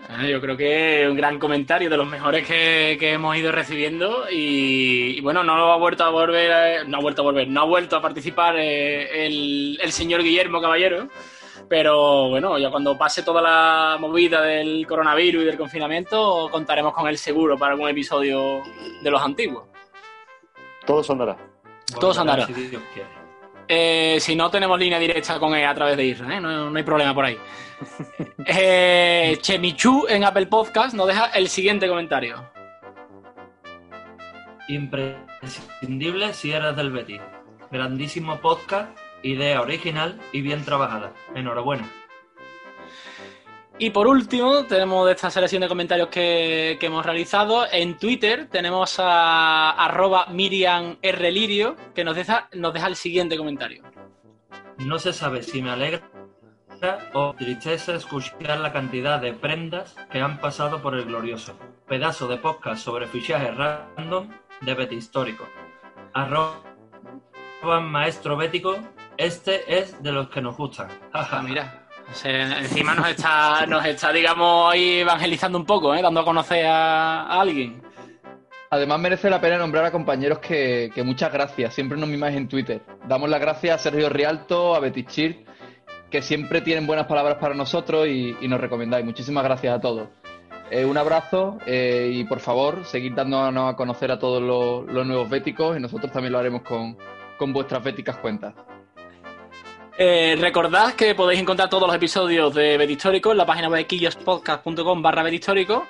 Eh, 0.09 0.31
Yo 0.31 0.41
creo 0.41 0.57
que 0.57 1.03
es 1.03 1.09
un 1.11 1.16
gran 1.16 1.39
comentario 1.39 1.91
de 1.91 1.97
los 1.97 2.07
mejores 2.07 2.47
que, 2.47 2.97
que 2.99 3.12
hemos 3.12 3.37
ido 3.37 3.51
recibiendo 3.51 4.24
y, 4.31 5.19
y 5.19 5.20
bueno, 5.20 5.43
no 5.43 5.73
ha 5.73 5.77
vuelto 5.77 6.05
a 6.05 6.11
volver, 6.11 6.53
a- 6.53 6.85
no 6.85 6.99
ha 6.99 7.01
vuelto 7.01 7.23
a 7.23 7.24
volver, 7.24 7.49
no 7.49 7.62
ha 7.62 7.65
vuelto 7.65 7.97
a 7.97 8.03
participar 8.03 8.57
eh, 8.57 9.27
el, 9.27 9.78
el 9.83 9.93
señor 9.93 10.23
Guillermo 10.23 10.61
Caballero, 10.61 11.09
pero 11.69 12.28
bueno, 12.28 12.57
ya 12.59 12.70
cuando 12.70 12.97
pase 12.97 13.23
toda 13.24 13.43
la 13.43 13.97
movida 13.99 14.43
del 14.43 14.87
coronavirus 14.87 15.43
y 15.43 15.47
del 15.47 15.57
confinamiento 15.59 16.49
contaremos 16.53 16.93
con 16.95 17.09
él 17.09 17.19
seguro 17.19 17.59
para 17.59 17.73
algún 17.73 17.89
episodio 17.89 18.62
de 19.03 19.11
los 19.11 19.20
antiguos. 19.20 19.65
Todo 20.87 21.03
sonará. 21.03 21.37
Todos 22.01 22.16
Volverá, 22.19 22.45
andará. 22.45 22.47
Si 22.47 22.53
Dios 22.69 22.83
quiere. 22.95 23.09
Eh, 23.68 24.18
si 24.20 24.36
no, 24.36 24.51
tenemos 24.51 24.78
línea 24.78 24.98
directa 24.98 25.38
con 25.38 25.55
él 25.55 25.66
a 25.66 25.74
través 25.74 25.97
de 25.97 26.05
Isra, 26.05 26.36
¿eh? 26.36 26.40
no, 26.40 26.70
no 26.70 26.76
hay 26.76 26.84
problema 26.84 27.14
por 27.14 27.24
ahí. 27.24 27.38
Eh, 28.48 29.38
Chemichu 29.40 30.06
en 30.09 30.22
Apple 30.22 30.47
Podcast 30.47 30.94
nos 30.94 31.09
deja 31.09 31.26
el 31.26 31.48
siguiente 31.48 31.88
comentario. 31.88 32.48
Imprescindible 34.68 36.32
si 36.32 36.52
eres 36.52 36.76
del 36.76 36.93
Betis. 36.93 37.20
Grandísimo 37.72 38.38
podcast, 38.38 38.97
idea 39.24 39.60
original 39.60 40.20
y 40.32 40.43
bien 40.43 40.64
trabajada. 40.64 41.12
Enhorabuena. 41.34 41.90
Y 43.78 43.90
por 43.90 44.07
último, 44.07 44.65
tenemos 44.65 45.05
de 45.07 45.12
esta 45.12 45.31
selección 45.31 45.61
de 45.61 45.69
comentarios 45.69 46.09
que, 46.09 46.78
que 46.81 46.86
hemos 46.86 47.05
realizado. 47.05 47.66
En 47.70 47.98
Twitter 47.98 48.48
tenemos 48.51 48.98
a 48.98 49.73
arroba 49.73 50.27
Miriam 50.28 50.97
R. 51.03 51.31
Lirio, 51.31 51.77
que 51.94 52.03
nos 52.03 52.16
deja, 52.16 52.48
nos 52.55 52.73
deja 52.73 52.86
el 52.86 52.97
siguiente 52.97 53.36
comentario. 53.36 53.82
No 54.78 54.98
se 54.98 55.12
sabe 55.12 55.43
si 55.43 55.61
me 55.61 55.70
alegra 55.70 56.03
o 57.12 57.35
tristeza 57.35 57.94
escuchar 57.94 58.59
la 58.61 58.73
cantidad 58.73 59.20
de 59.20 59.32
prendas 59.32 59.94
que 60.11 60.20
han 60.20 60.40
pasado 60.40 60.81
por 60.81 60.94
el 60.94 61.05
glorioso. 61.05 61.55
Pedazo 61.86 62.28
de 62.28 62.39
podcast 62.39 62.82
sobre 62.82 63.07
fichajes 63.07 63.55
random 63.57 64.28
de 64.62 64.74
Betis 64.74 64.98
histórico. 64.98 65.47
Arroba 66.15 66.61
maestro 67.82 68.36
bético, 68.36 68.77
este 69.16 69.78
es 69.78 70.03
de 70.03 70.12
los 70.12 70.28
que 70.31 70.40
nos 70.40 70.57
gustan. 70.57 70.89
Ah, 71.12 71.43
mira, 71.43 71.85
encima 72.24 72.95
nos 72.95 73.09
está, 73.09 73.66
nos 73.66 73.85
está, 73.85 74.12
digamos, 74.12 74.73
ahí 74.73 75.01
evangelizando 75.01 75.59
un 75.59 75.66
poco, 75.66 75.95
¿eh? 75.95 76.03
dando 76.03 76.20
a 76.20 76.24
conocer 76.24 76.66
a, 76.66 77.41
alguien. 77.41 77.83
Además 78.70 78.99
merece 79.01 79.31
la 79.31 79.41
pena 79.41 79.59
nombrar 79.59 79.85
a 79.85 79.91
compañeros 79.91 80.39
que, 80.39 80.91
muchas 81.05 81.33
gracias, 81.33 81.74
siempre 81.74 81.99
nos 81.99 82.09
mimáis 82.09 82.37
en 82.37 82.49
Twitter. 82.49 82.83
Damos 83.07 83.31
las 83.31 83.41
gracias 83.41 83.77
a 83.77 83.78
Sergio 83.78 84.09
Rialto, 84.09 84.74
a 84.74 84.81
Betis 84.81 85.07
Chir, 85.07 85.45
que 86.11 86.23
siempre 86.23 86.61
tienen 86.61 86.87
buenas 86.87 87.07
palabras 87.07 87.39
para 87.39 87.55
nosotros 87.55 88.07
y, 88.09 88.37
nos 88.49 88.61
recomendáis. 88.61 89.05
Muchísimas 89.05 89.45
gracias 89.45 89.77
a 89.77 89.81
todos. 89.81 90.09
Eh, 90.70 90.85
un 90.85 90.99
abrazo 90.99 91.59
eh, 91.65 92.11
y 92.12 92.24
por 92.24 92.41
favor, 92.41 92.85
seguid 92.85 93.12
dándonos 93.12 93.73
a 93.73 93.77
conocer 93.77 94.11
a 94.11 94.19
todos 94.19 94.43
los, 94.43 94.93
los 94.93 95.07
nuevos 95.07 95.31
béticos 95.31 95.77
y 95.77 95.81
nosotros 95.81 96.11
también 96.11 96.33
lo 96.33 96.41
haremos 96.41 96.62
con, 96.62 96.97
con 97.39 97.53
vuestras 97.53 97.85
béticas 97.85 98.16
cuentas. 98.16 98.55
Eh, 99.98 100.36
recordad 100.39 100.93
que 100.93 101.14
podéis 101.14 101.40
encontrar 101.40 101.70
todos 101.70 101.86
los 101.86 101.97
episodios 101.97 102.55
de 102.55 102.77
Bet 102.77 102.90
Histórico 102.90 103.32
en 103.32 103.39
la 103.39 103.47
página 103.47 103.70
web 103.70 103.86
quillospodcast.com 103.86 105.01
barra 105.01 105.24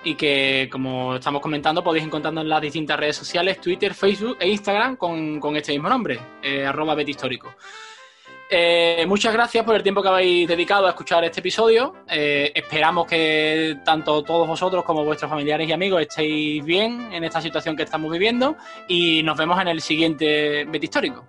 y 0.05 0.15
que, 0.15 0.69
como 0.71 1.17
estamos 1.17 1.43
comentando, 1.43 1.83
podéis 1.83 2.05
encontrarnos 2.05 2.43
en 2.45 2.49
las 2.49 2.61
distintas 2.61 3.01
redes 3.01 3.17
sociales, 3.17 3.61
Twitter, 3.61 3.95
Facebook 3.95 4.37
e 4.39 4.49
Instagram 4.49 4.95
con, 4.95 5.57
este 5.57 5.73
mismo 5.73 5.89
nombre, 5.89 6.21
eh, 6.41 6.65
arroba 6.65 6.95
Bet 6.95 7.09
Histórico. 7.09 7.53
Eh, 8.49 9.05
muchas 9.09 9.33
gracias 9.33 9.65
por 9.65 9.75
el 9.75 9.83
tiempo 9.83 10.01
que 10.03 10.09
habéis 10.09 10.47
dedicado 10.47 10.87
a 10.87 10.91
escuchar 10.91 11.25
este 11.25 11.41
episodio. 11.41 12.05
Eh, 12.09 12.53
esperamos 12.55 13.09
que 13.09 13.79
tanto 13.85 14.23
todos 14.23 14.47
vosotros 14.47 14.85
como 14.85 15.05
vuestros 15.05 15.29
familiares 15.29 15.69
y 15.69 15.73
amigos 15.73 16.03
estéis 16.03 16.65
bien 16.65 17.13
en 17.13 17.25
esta 17.25 17.41
situación 17.41 17.75
que 17.75 17.83
estamos 17.83 18.13
viviendo 18.13 18.57
y 18.87 19.25
nos 19.25 19.37
vemos 19.37 19.61
en 19.61 19.67
el 19.67 19.81
siguiente 19.81 20.65
Bet 20.65 20.85
Histórico. 20.85 21.27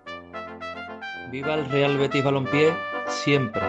Viva 1.30 1.54
el 1.54 1.66
Real 1.68 1.98
Betis 1.98 2.24
Balompié 2.24 2.72
siempre. 3.06 3.60